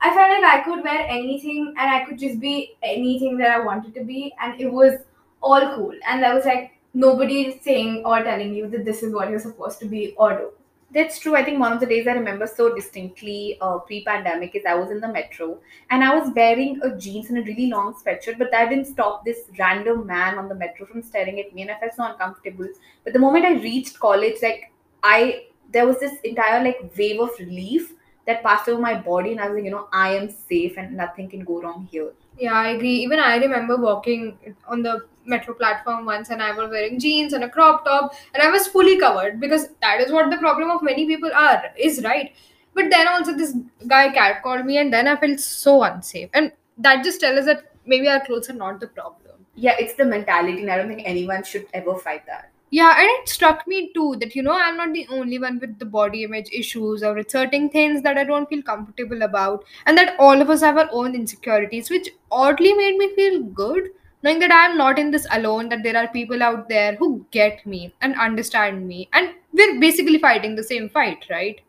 I 0.00 0.14
felt 0.14 0.30
like 0.30 0.44
I 0.44 0.60
could 0.62 0.84
wear 0.84 1.06
anything 1.08 1.74
and 1.78 1.90
I 1.90 2.04
could 2.04 2.18
just 2.18 2.38
be 2.38 2.76
anything 2.82 3.38
that 3.38 3.50
I 3.50 3.60
wanted 3.60 3.94
to 3.94 4.04
be, 4.04 4.34
and 4.40 4.60
it 4.60 4.70
was 4.70 4.98
all 5.40 5.74
cool. 5.74 5.94
And 6.06 6.22
there 6.22 6.34
was 6.34 6.44
like 6.44 6.72
nobody 6.92 7.58
saying 7.62 8.02
or 8.04 8.22
telling 8.22 8.54
you 8.54 8.68
that 8.68 8.84
this 8.84 9.02
is 9.02 9.14
what 9.14 9.30
you're 9.30 9.38
supposed 9.38 9.78
to 9.80 9.86
be 9.86 10.14
or 10.18 10.36
do. 10.36 10.52
That's 10.96 11.18
true. 11.18 11.36
I 11.36 11.44
think 11.44 11.60
one 11.60 11.72
of 11.72 11.80
the 11.80 11.84
days 11.84 12.06
I 12.08 12.12
remember 12.12 12.46
so 12.46 12.74
distinctly 12.74 13.58
uh, 13.60 13.80
pre 13.80 14.02
pandemic 14.02 14.54
is 14.54 14.64
I 14.66 14.74
was 14.76 14.90
in 14.90 15.00
the 15.00 15.08
metro 15.08 15.58
and 15.90 16.02
I 16.02 16.18
was 16.18 16.32
wearing 16.34 16.80
a 16.82 16.96
jeans 16.96 17.28
and 17.28 17.36
a 17.36 17.42
really 17.42 17.66
long 17.66 17.92
sweatshirt, 17.94 18.38
but 18.38 18.50
that 18.50 18.70
didn't 18.70 18.86
stop 18.86 19.22
this 19.22 19.40
random 19.58 20.06
man 20.06 20.38
on 20.38 20.48
the 20.48 20.54
metro 20.54 20.86
from 20.86 21.02
staring 21.02 21.38
at 21.38 21.54
me 21.54 21.60
and 21.62 21.70
I 21.70 21.78
felt 21.78 21.92
so 21.92 22.04
uncomfortable. 22.04 22.66
But 23.04 23.12
the 23.12 23.18
moment 23.18 23.44
I 23.44 23.60
reached 23.60 24.00
college, 24.00 24.36
like 24.42 24.72
I, 25.02 25.48
there 25.70 25.86
was 25.86 26.00
this 26.00 26.18
entire 26.24 26.64
like 26.64 26.90
wave 26.96 27.20
of 27.20 27.38
relief 27.38 27.92
that 28.26 28.42
passed 28.42 28.66
over 28.66 28.80
my 28.80 28.94
body 28.94 29.32
and 29.32 29.40
I 29.40 29.48
was 29.48 29.56
like, 29.56 29.64
you 29.64 29.70
know, 29.70 29.88
I 29.92 30.14
am 30.14 30.30
safe 30.30 30.78
and 30.78 30.96
nothing 30.96 31.28
can 31.28 31.44
go 31.44 31.60
wrong 31.60 31.88
here. 31.90 32.12
Yeah, 32.38 32.52
I 32.52 32.68
agree. 32.70 32.96
Even 32.96 33.18
I 33.18 33.36
remember 33.36 33.76
walking 33.76 34.38
on 34.68 34.82
the 34.82 35.06
metro 35.24 35.54
platform 35.54 36.04
once 36.04 36.30
and 36.30 36.42
I 36.42 36.52
was 36.52 36.70
wearing 36.70 37.00
jeans 37.00 37.32
and 37.32 37.42
a 37.44 37.48
crop 37.48 37.84
top 37.84 38.14
and 38.34 38.42
I 38.42 38.50
was 38.50 38.66
fully 38.68 38.98
covered 38.98 39.40
because 39.40 39.68
that 39.80 40.00
is 40.00 40.12
what 40.12 40.30
the 40.30 40.36
problem 40.36 40.70
of 40.70 40.82
many 40.82 41.06
people 41.06 41.30
are, 41.34 41.64
is 41.78 42.02
right. 42.04 42.32
But 42.74 42.90
then 42.90 43.08
also 43.08 43.32
this 43.34 43.54
guy 43.86 44.10
cat 44.10 44.42
called 44.42 44.66
me 44.66 44.76
and 44.78 44.92
then 44.92 45.08
I 45.08 45.16
felt 45.16 45.40
so 45.40 45.82
unsafe. 45.82 46.28
And 46.34 46.52
that 46.78 47.02
just 47.04 47.20
tells 47.20 47.38
us 47.38 47.46
that 47.46 47.72
maybe 47.86 48.06
our 48.08 48.24
clothes 48.24 48.50
are 48.50 48.54
not 48.54 48.80
the 48.80 48.86
problem. 48.88 49.46
Yeah, 49.54 49.74
it's 49.78 49.94
the 49.94 50.04
mentality 50.04 50.60
and 50.60 50.70
I 50.70 50.76
don't 50.76 50.88
think 50.88 51.02
anyone 51.06 51.42
should 51.42 51.66
ever 51.72 51.96
fight 51.96 52.26
that. 52.26 52.50
Yeah, 52.70 52.94
and 52.98 53.08
it 53.08 53.28
struck 53.28 53.66
me 53.66 53.92
too 53.94 54.16
that 54.20 54.34
you 54.34 54.42
know 54.42 54.52
I'm 54.52 54.76
not 54.76 54.92
the 54.92 55.06
only 55.10 55.38
one 55.38 55.58
with 55.60 55.78
the 55.78 55.84
body 55.84 56.24
image 56.24 56.48
issues 56.52 57.02
or 57.02 57.22
certain 57.28 57.68
things 57.70 58.02
that 58.02 58.18
I 58.18 58.24
don't 58.24 58.48
feel 58.48 58.62
comfortable 58.62 59.22
about, 59.22 59.64
and 59.86 59.96
that 59.96 60.16
all 60.18 60.40
of 60.40 60.50
us 60.50 60.60
have 60.62 60.76
our 60.76 60.88
own 60.92 61.14
insecurities, 61.14 61.90
which 61.90 62.08
oddly 62.30 62.74
made 62.74 62.96
me 62.96 63.14
feel 63.14 63.42
good 63.42 63.90
knowing 64.22 64.40
that 64.40 64.50
I'm 64.52 64.76
not 64.76 64.98
in 64.98 65.10
this 65.12 65.26
alone, 65.30 65.68
that 65.68 65.84
there 65.84 65.96
are 65.96 66.08
people 66.08 66.42
out 66.42 66.68
there 66.68 66.96
who 66.96 67.24
get 67.30 67.64
me 67.64 67.94
and 68.00 68.16
understand 68.18 68.86
me, 68.88 69.08
and 69.12 69.34
we're 69.52 69.78
basically 69.78 70.18
fighting 70.18 70.56
the 70.56 70.64
same 70.64 70.88
fight, 70.88 71.26
right? 71.30 71.60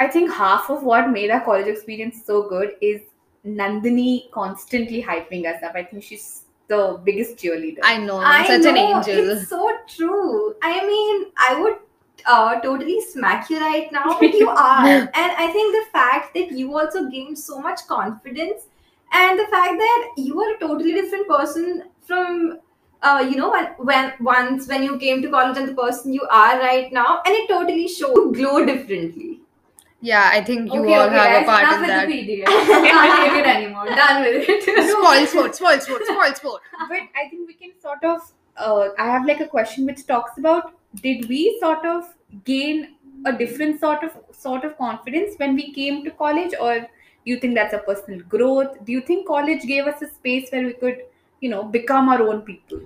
I 0.00 0.08
think 0.08 0.32
half 0.32 0.70
of 0.70 0.82
what 0.82 1.10
made 1.10 1.30
our 1.30 1.40
college 1.44 1.68
experience 1.68 2.24
so 2.24 2.48
good 2.48 2.72
is 2.80 3.02
Nandini 3.46 4.30
constantly 4.32 5.02
hyping 5.02 5.46
us 5.46 5.62
up. 5.62 5.76
I 5.76 5.84
think 5.84 6.02
she's 6.02 6.44
the 6.68 7.00
biggest 7.04 7.36
cheerleader. 7.36 7.80
I 7.82 7.98
know, 7.98 8.20
I'm 8.20 8.46
such 8.46 8.62
know, 8.62 8.70
an 8.70 8.76
angel. 8.76 9.30
It's 9.30 9.48
so 9.48 9.70
true. 9.88 10.54
I 10.62 10.86
mean, 10.86 11.26
I 11.36 11.60
would 11.60 11.76
uh, 12.26 12.60
totally 12.60 13.00
smack 13.00 13.50
you 13.50 13.58
right 13.58 13.90
now, 13.90 14.18
but 14.20 14.34
you 14.34 14.48
are. 14.66 14.86
and 14.86 15.12
I 15.14 15.50
think 15.52 15.74
the 15.74 15.90
fact 15.92 16.34
that 16.34 16.52
you 16.52 16.76
also 16.76 17.08
gained 17.08 17.38
so 17.38 17.60
much 17.60 17.86
confidence 17.86 18.62
and 19.12 19.38
the 19.38 19.46
fact 19.46 19.78
that 19.78 20.10
you 20.16 20.40
are 20.40 20.54
a 20.54 20.58
totally 20.58 20.92
different 20.92 21.28
person 21.28 21.84
from 22.06 22.58
uh, 23.02 23.24
you 23.28 23.36
know 23.36 23.50
when, 23.50 23.66
when 23.78 24.12
once 24.20 24.66
when 24.68 24.82
you 24.82 24.98
came 24.98 25.22
to 25.22 25.30
college 25.30 25.56
and 25.56 25.68
the 25.68 25.74
person 25.74 26.12
you 26.12 26.26
are 26.30 26.58
right 26.58 26.92
now 26.92 27.22
and 27.24 27.34
it 27.34 27.48
totally 27.48 27.86
shows 27.86 28.14
you 28.14 28.32
glow 28.34 28.64
differently 28.64 29.37
Yeah, 30.00 30.30
I 30.32 30.42
think 30.44 30.72
you 30.72 30.80
okay, 30.80 30.94
all 30.94 31.06
okay, 31.06 31.16
have 31.16 31.32
guys, 31.32 31.42
a 31.42 31.46
part 31.46 31.62
enough 31.62 31.74
in 31.74 31.80
with 31.80 31.88
that. 31.88 32.08
the 32.08 32.14
PDF. 32.14 32.46
Can't 32.46 33.32
take 33.34 33.38
it 33.40 33.46
anymore. 33.56 33.86
Done 33.86 34.22
with 34.22 34.48
it. 34.48 34.90
Spoil 34.90 35.26
sport, 35.26 35.54
spoil 35.56 35.80
sport, 35.80 36.02
spoil 36.06 36.34
sport. 36.34 36.62
but 36.88 36.98
I 37.16 37.28
think 37.28 37.48
we 37.48 37.54
can 37.54 37.72
sort 37.80 38.04
of. 38.04 38.20
Uh, 38.56 38.88
I 38.98 39.06
have 39.06 39.26
like 39.26 39.40
a 39.40 39.48
question 39.48 39.86
which 39.86 40.06
talks 40.06 40.38
about: 40.38 40.72
Did 41.02 41.28
we 41.28 41.58
sort 41.60 41.84
of 41.84 42.14
gain 42.44 42.94
a 43.26 43.32
different 43.32 43.80
sort 43.80 44.04
of 44.04 44.16
sort 44.32 44.64
of 44.64 44.78
confidence 44.78 45.34
when 45.38 45.56
we 45.56 45.72
came 45.72 46.04
to 46.04 46.10
college, 46.12 46.54
or 46.60 46.78
do 46.80 46.86
you 47.24 47.40
think 47.40 47.56
that's 47.56 47.74
a 47.74 47.78
personal 47.78 48.20
growth? 48.20 48.76
Do 48.84 48.92
you 48.92 49.00
think 49.00 49.26
college 49.26 49.62
gave 49.62 49.86
us 49.86 50.00
a 50.02 50.08
space 50.08 50.48
where 50.50 50.64
we 50.64 50.74
could, 50.74 51.02
you 51.40 51.48
know, 51.50 51.64
become 51.64 52.08
our 52.08 52.22
own 52.22 52.42
people? 52.42 52.80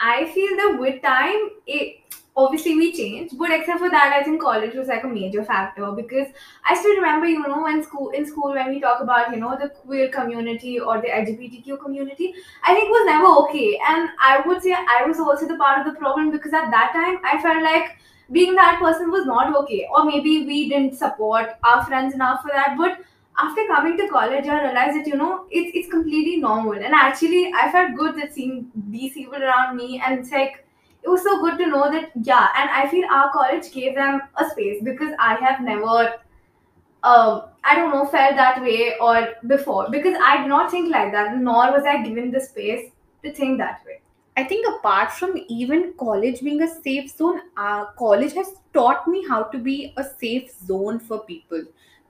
I 0.00 0.24
feel 0.32 0.56
that 0.56 0.76
with 0.80 1.02
time, 1.02 1.50
it 1.66 1.96
obviously 2.36 2.76
we 2.76 2.92
changed, 2.92 3.38
but 3.38 3.50
except 3.50 3.78
for 3.78 3.90
that, 3.90 4.12
I 4.12 4.22
think 4.22 4.42
college 4.42 4.74
was 4.74 4.88
like 4.88 5.04
a 5.04 5.08
major 5.08 5.42
factor 5.42 5.90
because 5.92 6.28
I 6.68 6.74
still 6.74 6.94
remember, 6.96 7.26
you 7.26 7.40
know, 7.46 7.62
when 7.62 7.82
school 7.82 8.10
in 8.10 8.26
school 8.26 8.52
when 8.52 8.68
we 8.70 8.80
talk 8.80 9.00
about 9.00 9.30
you 9.30 9.40
know 9.40 9.56
the 9.60 9.70
queer 9.70 10.08
community 10.08 10.78
or 10.78 11.00
the 11.00 11.10
LGBTQ 11.10 11.80
community, 11.82 12.34
I 12.64 12.74
think 12.74 12.90
was 12.90 13.06
never 13.06 13.26
okay, 13.44 13.78
and 13.88 14.10
I 14.20 14.42
would 14.46 14.62
say 14.62 14.74
I 14.74 15.04
was 15.06 15.18
also 15.18 15.48
the 15.48 15.56
part 15.56 15.80
of 15.80 15.92
the 15.92 15.98
problem 15.98 16.30
because 16.30 16.52
at 16.52 16.70
that 16.70 16.92
time 16.92 17.18
I 17.24 17.40
felt 17.42 17.62
like 17.62 17.96
being 18.32 18.54
that 18.56 18.78
person 18.80 19.10
was 19.10 19.24
not 19.24 19.54
okay, 19.62 19.86
or 19.94 20.04
maybe 20.04 20.46
we 20.46 20.68
didn't 20.68 20.96
support 20.96 21.50
our 21.64 21.84
friends 21.86 22.14
enough 22.14 22.42
for 22.42 22.48
that, 22.48 22.76
but 22.76 22.98
after 23.38 23.66
coming 23.66 23.96
to 23.98 24.08
college, 24.08 24.46
I 24.46 24.62
realized 24.64 24.98
that 24.98 25.06
you 25.06 25.16
know 25.16 25.46
it's 25.50 25.70
it's 25.74 25.90
completely 25.90 26.36
normal, 26.36 26.74
and 26.74 26.94
actually 26.94 27.50
I 27.54 27.70
felt 27.72 27.96
good 27.96 28.16
that 28.20 28.34
seeing 28.34 28.70
these 28.74 29.14
people 29.14 29.42
around 29.42 29.76
me, 29.76 30.02
and 30.04 30.18
it's 30.18 30.30
like 30.30 30.65
it 31.06 31.10
was 31.10 31.22
so 31.22 31.40
good 31.40 31.56
to 31.58 31.66
know 31.66 31.90
that 31.90 32.10
yeah, 32.22 32.48
and 32.56 32.68
I 32.70 32.88
feel 32.90 33.04
our 33.10 33.30
college 33.32 33.70
gave 33.72 33.94
them 33.94 34.22
a 34.36 34.50
space 34.50 34.82
because 34.82 35.14
I 35.20 35.34
have 35.36 35.60
never, 35.60 36.14
um, 37.04 37.42
I 37.64 37.76
don't 37.76 37.92
know, 37.92 38.06
felt 38.06 38.34
that 38.36 38.60
way 38.60 38.94
or 39.00 39.34
before 39.46 39.88
because 39.90 40.16
I 40.20 40.38
did 40.38 40.48
not 40.48 40.70
think 40.70 40.90
like 40.90 41.12
that, 41.12 41.36
nor 41.38 41.70
was 41.70 41.84
I 41.86 42.02
given 42.02 42.32
the 42.32 42.40
space 42.40 42.90
to 43.22 43.32
think 43.32 43.58
that 43.58 43.82
way. 43.86 44.00
I 44.36 44.44
think 44.44 44.66
apart 44.78 45.12
from 45.12 45.38
even 45.48 45.94
college 45.98 46.40
being 46.40 46.60
a 46.62 46.68
safe 46.68 47.16
zone, 47.16 47.40
uh, 47.56 47.86
college 47.98 48.32
has 48.34 48.48
taught 48.74 49.06
me 49.06 49.24
how 49.26 49.44
to 49.44 49.58
be 49.58 49.94
a 49.96 50.04
safe 50.04 50.50
zone 50.66 50.98
for 50.98 51.20
people 51.20 51.62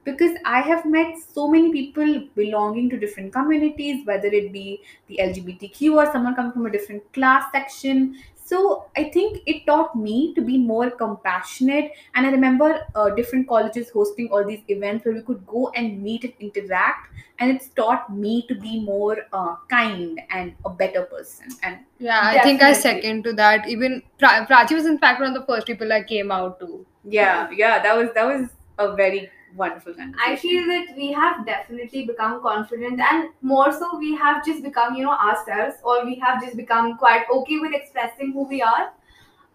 because 0.07 0.37
I 0.45 0.61
have 0.61 0.85
met 0.85 1.15
so 1.19 1.49
many 1.49 1.71
people 1.71 2.27
belonging 2.33 2.89
to 2.91 2.97
different 2.97 3.33
communities, 3.33 4.05
whether 4.05 4.27
it 4.27 4.53
be 4.53 4.81
the 5.07 5.19
LGBTQ 5.21 5.95
or 5.95 6.11
someone 6.13 6.33
coming 6.33 6.53
from 6.53 6.65
a 6.65 6.71
different 6.71 7.11
class 7.11 7.43
section. 7.51 8.15
So 8.49 8.85
I 8.95 9.03
think 9.15 9.41
it 9.45 9.65
taught 9.65 9.95
me 9.95 10.33
to 10.35 10.41
be 10.41 10.57
more 10.57 10.89
compassionate. 10.89 11.91
And 12.15 12.25
I 12.25 12.31
remember 12.31 12.69
uh, 12.95 13.09
different 13.09 13.47
colleges 13.47 13.89
hosting 13.89 14.29
all 14.31 14.45
these 14.45 14.61
events 14.69 15.05
where 15.05 15.13
we 15.15 15.21
could 15.21 15.45
go 15.45 15.69
and 15.75 16.01
meet 16.01 16.23
and 16.23 16.33
interact. 16.39 17.09
And 17.39 17.51
it's 17.51 17.67
taught 17.69 18.11
me 18.15 18.45
to 18.47 18.55
be 18.55 18.79
more 18.79 19.17
uh, 19.33 19.55
kind 19.69 20.21
and 20.29 20.53
a 20.65 20.69
better 20.69 21.03
person. 21.03 21.47
And 21.61 21.79
Yeah, 21.99 22.19
I 22.23 22.39
think 22.41 22.61
I 22.61 22.71
Definitely. 22.71 23.01
second 23.01 23.23
to 23.25 23.33
that. 23.33 23.67
Even 23.67 24.01
pra- 24.17 24.47
Prachi 24.49 24.73
was 24.75 24.85
in 24.85 24.97
fact 24.97 25.19
one 25.19 25.35
of 25.35 25.39
the 25.39 25.45
first 25.45 25.67
people 25.67 25.91
I 25.91 26.03
came 26.03 26.31
out 26.31 26.59
to. 26.61 26.85
yeah, 27.03 27.49
yeah, 27.51 27.81
that 27.83 27.95
was 27.97 28.09
that 28.15 28.25
was 28.25 28.49
a 28.79 28.95
very 28.95 29.29
wonderful 29.57 29.93
conversation. 29.93 30.15
I 30.25 30.35
feel 30.35 30.65
that 30.67 30.95
we 30.95 31.11
have 31.13 31.45
definitely 31.45 32.05
become 32.05 32.41
confident, 32.41 32.99
and 32.99 33.29
more 33.41 33.71
so, 33.71 33.97
we 33.97 34.15
have 34.15 34.45
just 34.45 34.63
become, 34.63 34.95
you 34.95 35.03
know, 35.03 35.17
ourselves, 35.27 35.75
or 35.83 36.05
we 36.05 36.15
have 36.19 36.43
just 36.43 36.55
become 36.55 36.97
quite 36.97 37.25
okay 37.39 37.59
with 37.59 37.73
expressing 37.73 38.31
who 38.33 38.47
we 38.47 38.61
are. 38.61 38.93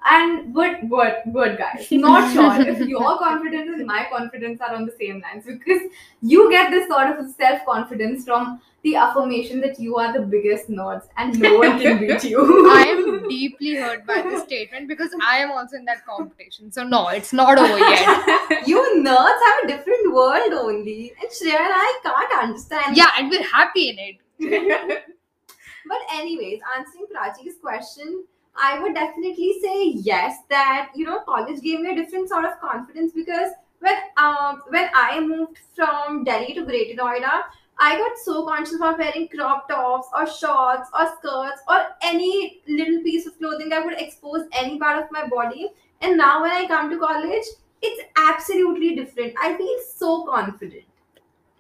And 0.04 0.52
but 0.52 0.88
but 0.88 1.22
but 1.32 1.56
guys, 1.58 1.86
not 1.92 2.32
sure 2.32 2.68
if 2.68 2.80
your 2.88 3.18
confidence 3.18 3.70
and 3.72 3.86
my 3.86 4.06
confidence 4.10 4.60
are 4.60 4.74
on 4.74 4.84
the 4.84 4.92
same 4.98 5.20
lines 5.20 5.44
because 5.46 5.82
you 6.20 6.50
get 6.50 6.70
this 6.70 6.88
sort 6.88 7.06
of 7.16 7.30
self 7.30 7.64
confidence 7.64 8.24
from 8.24 8.60
the 8.82 8.96
affirmation 8.96 9.60
that 9.60 9.78
you 9.78 9.96
are 9.96 10.12
the 10.12 10.20
biggest 10.20 10.68
nerds 10.68 11.06
and 11.16 11.38
no 11.38 11.58
one 11.58 11.78
can 11.78 11.98
beat 12.06 12.24
you. 12.24 12.68
I 12.68 12.82
am 12.82 13.28
deeply 13.28 13.76
hurt 13.76 14.04
by 14.04 14.22
this 14.22 14.42
statement 14.42 14.88
because 14.88 15.14
I 15.24 15.36
am 15.38 15.52
also 15.52 15.76
in 15.76 15.84
that 15.84 16.04
competition. 16.04 16.72
So 16.72 16.82
no, 16.82 17.08
it's 17.08 17.32
not 17.32 17.58
over 17.58 17.78
yet. 17.78 18.66
you 18.66 18.82
nerds 18.96 19.46
have 19.46 19.64
a 19.64 19.68
different 19.68 20.12
world 20.12 20.52
only 20.52 21.12
and 21.20 21.30
shreya 21.30 21.60
and 21.60 21.72
i 21.74 22.00
can't 22.02 22.42
understand 22.42 22.96
Yeah, 22.96 23.10
and 23.16 23.30
we're 23.30 23.44
happy 23.44 23.90
in 23.90 23.98
it. 23.98 25.04
But 25.86 25.98
anyways, 26.14 26.60
answering 26.76 27.06
Prachi's 27.12 27.56
question, 27.60 28.24
I 28.56 28.80
would 28.80 28.94
definitely 28.94 29.54
say 29.62 29.88
yes. 29.88 30.38
That 30.50 30.90
you 30.94 31.04
know, 31.06 31.20
college 31.20 31.60
gave 31.62 31.80
me 31.80 31.90
a 31.92 31.96
different 31.96 32.28
sort 32.28 32.44
of 32.44 32.60
confidence 32.60 33.12
because 33.12 33.52
when 33.80 33.96
um 34.16 34.62
when 34.68 34.88
I 34.94 35.20
moved 35.20 35.58
from 35.74 36.24
Delhi 36.24 36.54
to 36.54 36.64
Greater 36.64 37.00
Noida, 37.02 37.42
I 37.78 37.96
got 37.96 38.18
so 38.18 38.46
conscious 38.46 38.76
about 38.76 38.98
wearing 38.98 39.28
crop 39.28 39.68
tops 39.68 40.08
or 40.14 40.26
shorts 40.26 40.88
or 40.98 41.06
skirts 41.16 41.62
or 41.68 41.88
any 42.02 42.60
little 42.68 43.02
piece 43.02 43.26
of 43.26 43.38
clothing 43.38 43.68
that 43.70 43.84
would 43.84 44.00
expose 44.00 44.46
any 44.52 44.78
part 44.78 45.02
of 45.02 45.10
my 45.10 45.26
body. 45.26 45.70
And 46.00 46.16
now 46.16 46.42
when 46.42 46.50
I 46.50 46.66
come 46.66 46.90
to 46.90 46.98
college, 46.98 47.44
it's 47.80 48.02
absolutely 48.16 48.94
different. 48.94 49.34
I 49.40 49.56
feel 49.56 49.78
so 49.96 50.24
confident. 50.24 50.84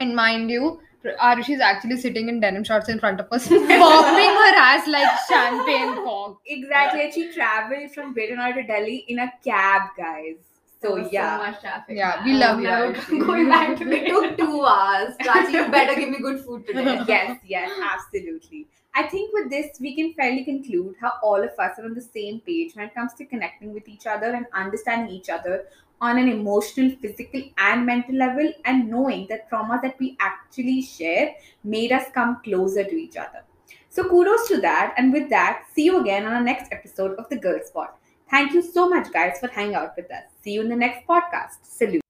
And 0.00 0.14
mind 0.14 0.50
you, 0.50 0.80
Arushi 1.20 1.54
is 1.54 1.60
actually 1.60 1.96
sitting 2.00 2.28
in 2.28 2.40
denim 2.40 2.64
shorts 2.64 2.88
in 2.88 2.98
front 2.98 3.20
of 3.20 3.26
us, 3.32 3.48
popping 3.48 3.66
her 3.68 4.54
ass 4.56 4.86
like 4.88 5.08
champagne 5.28 5.96
cork. 6.04 6.38
exactly. 6.46 7.02
And 7.02 7.12
she 7.14 7.32
traveled 7.32 7.90
from 7.92 8.12
Greater 8.12 8.36
to 8.36 8.62
Delhi 8.62 9.04
in 9.08 9.18
a 9.18 9.32
cab, 9.44 9.82
guys. 9.96 10.36
So 10.80 10.96
yeah. 11.12 11.38
so 11.38 11.44
much 11.44 11.60
traffic. 11.60 11.96
Yeah, 11.96 12.24
we 12.24 12.32
love 12.34 12.56
I'm 12.58 12.62
you, 12.62 12.68
Arushi. 12.68 13.26
Going 13.26 13.48
back 13.48 13.76
to 13.78 13.88
It 13.88 14.02
it. 14.02 14.08
took 14.08 14.36
two 14.38 14.64
hours. 14.64 15.14
Prachi, 15.20 15.52
you 15.52 15.70
better 15.70 15.94
give 15.98 16.08
me 16.10 16.18
good 16.18 16.40
food 16.44 16.66
today. 16.66 17.00
yes, 17.06 17.38
yes, 17.46 17.70
absolutely. 17.92 18.66
I 18.94 19.04
think 19.04 19.32
with 19.32 19.48
this, 19.48 19.78
we 19.80 19.94
can 19.96 20.12
fairly 20.14 20.44
conclude 20.44 20.96
how 21.00 21.12
all 21.22 21.42
of 21.42 21.50
us 21.58 21.78
are 21.78 21.84
on 21.84 21.94
the 21.94 22.00
same 22.02 22.40
page 22.40 22.74
when 22.74 22.86
it 22.86 22.94
comes 22.94 23.14
to 23.14 23.24
connecting 23.24 23.72
with 23.72 23.88
each 23.88 24.06
other 24.06 24.32
and 24.34 24.44
understanding 24.54 25.14
each 25.14 25.30
other 25.30 25.64
on 26.02 26.18
an 26.18 26.28
emotional, 26.28 26.90
physical, 27.00 27.42
and 27.56 27.86
mental 27.86 28.16
level, 28.16 28.52
and 28.66 28.90
knowing 28.90 29.26
that 29.28 29.48
trauma 29.48 29.78
that 29.82 29.98
we 30.00 30.16
actually 30.20 30.82
share 30.82 31.34
made 31.64 31.92
us 31.92 32.04
come 32.12 32.38
closer 32.44 32.84
to 32.84 32.94
each 32.94 33.16
other. 33.16 33.44
So, 33.88 34.08
kudos 34.08 34.48
to 34.48 34.60
that. 34.60 34.94
And 34.98 35.12
with 35.12 35.30
that, 35.30 35.64
see 35.72 35.84
you 35.84 36.00
again 36.00 36.26
on 36.26 36.34
our 36.34 36.42
next 36.42 36.72
episode 36.72 37.18
of 37.18 37.28
The 37.30 37.36
Girl 37.36 37.60
Spot. 37.64 37.96
Thank 38.30 38.52
you 38.52 38.62
so 38.62 38.88
much, 38.88 39.12
guys, 39.12 39.38
for 39.40 39.48
hanging 39.48 39.74
out 39.74 39.96
with 39.96 40.10
us. 40.10 40.24
See 40.42 40.52
you 40.52 40.62
in 40.62 40.68
the 40.68 40.76
next 40.76 41.06
podcast. 41.06 41.64
Salute. 41.64 42.01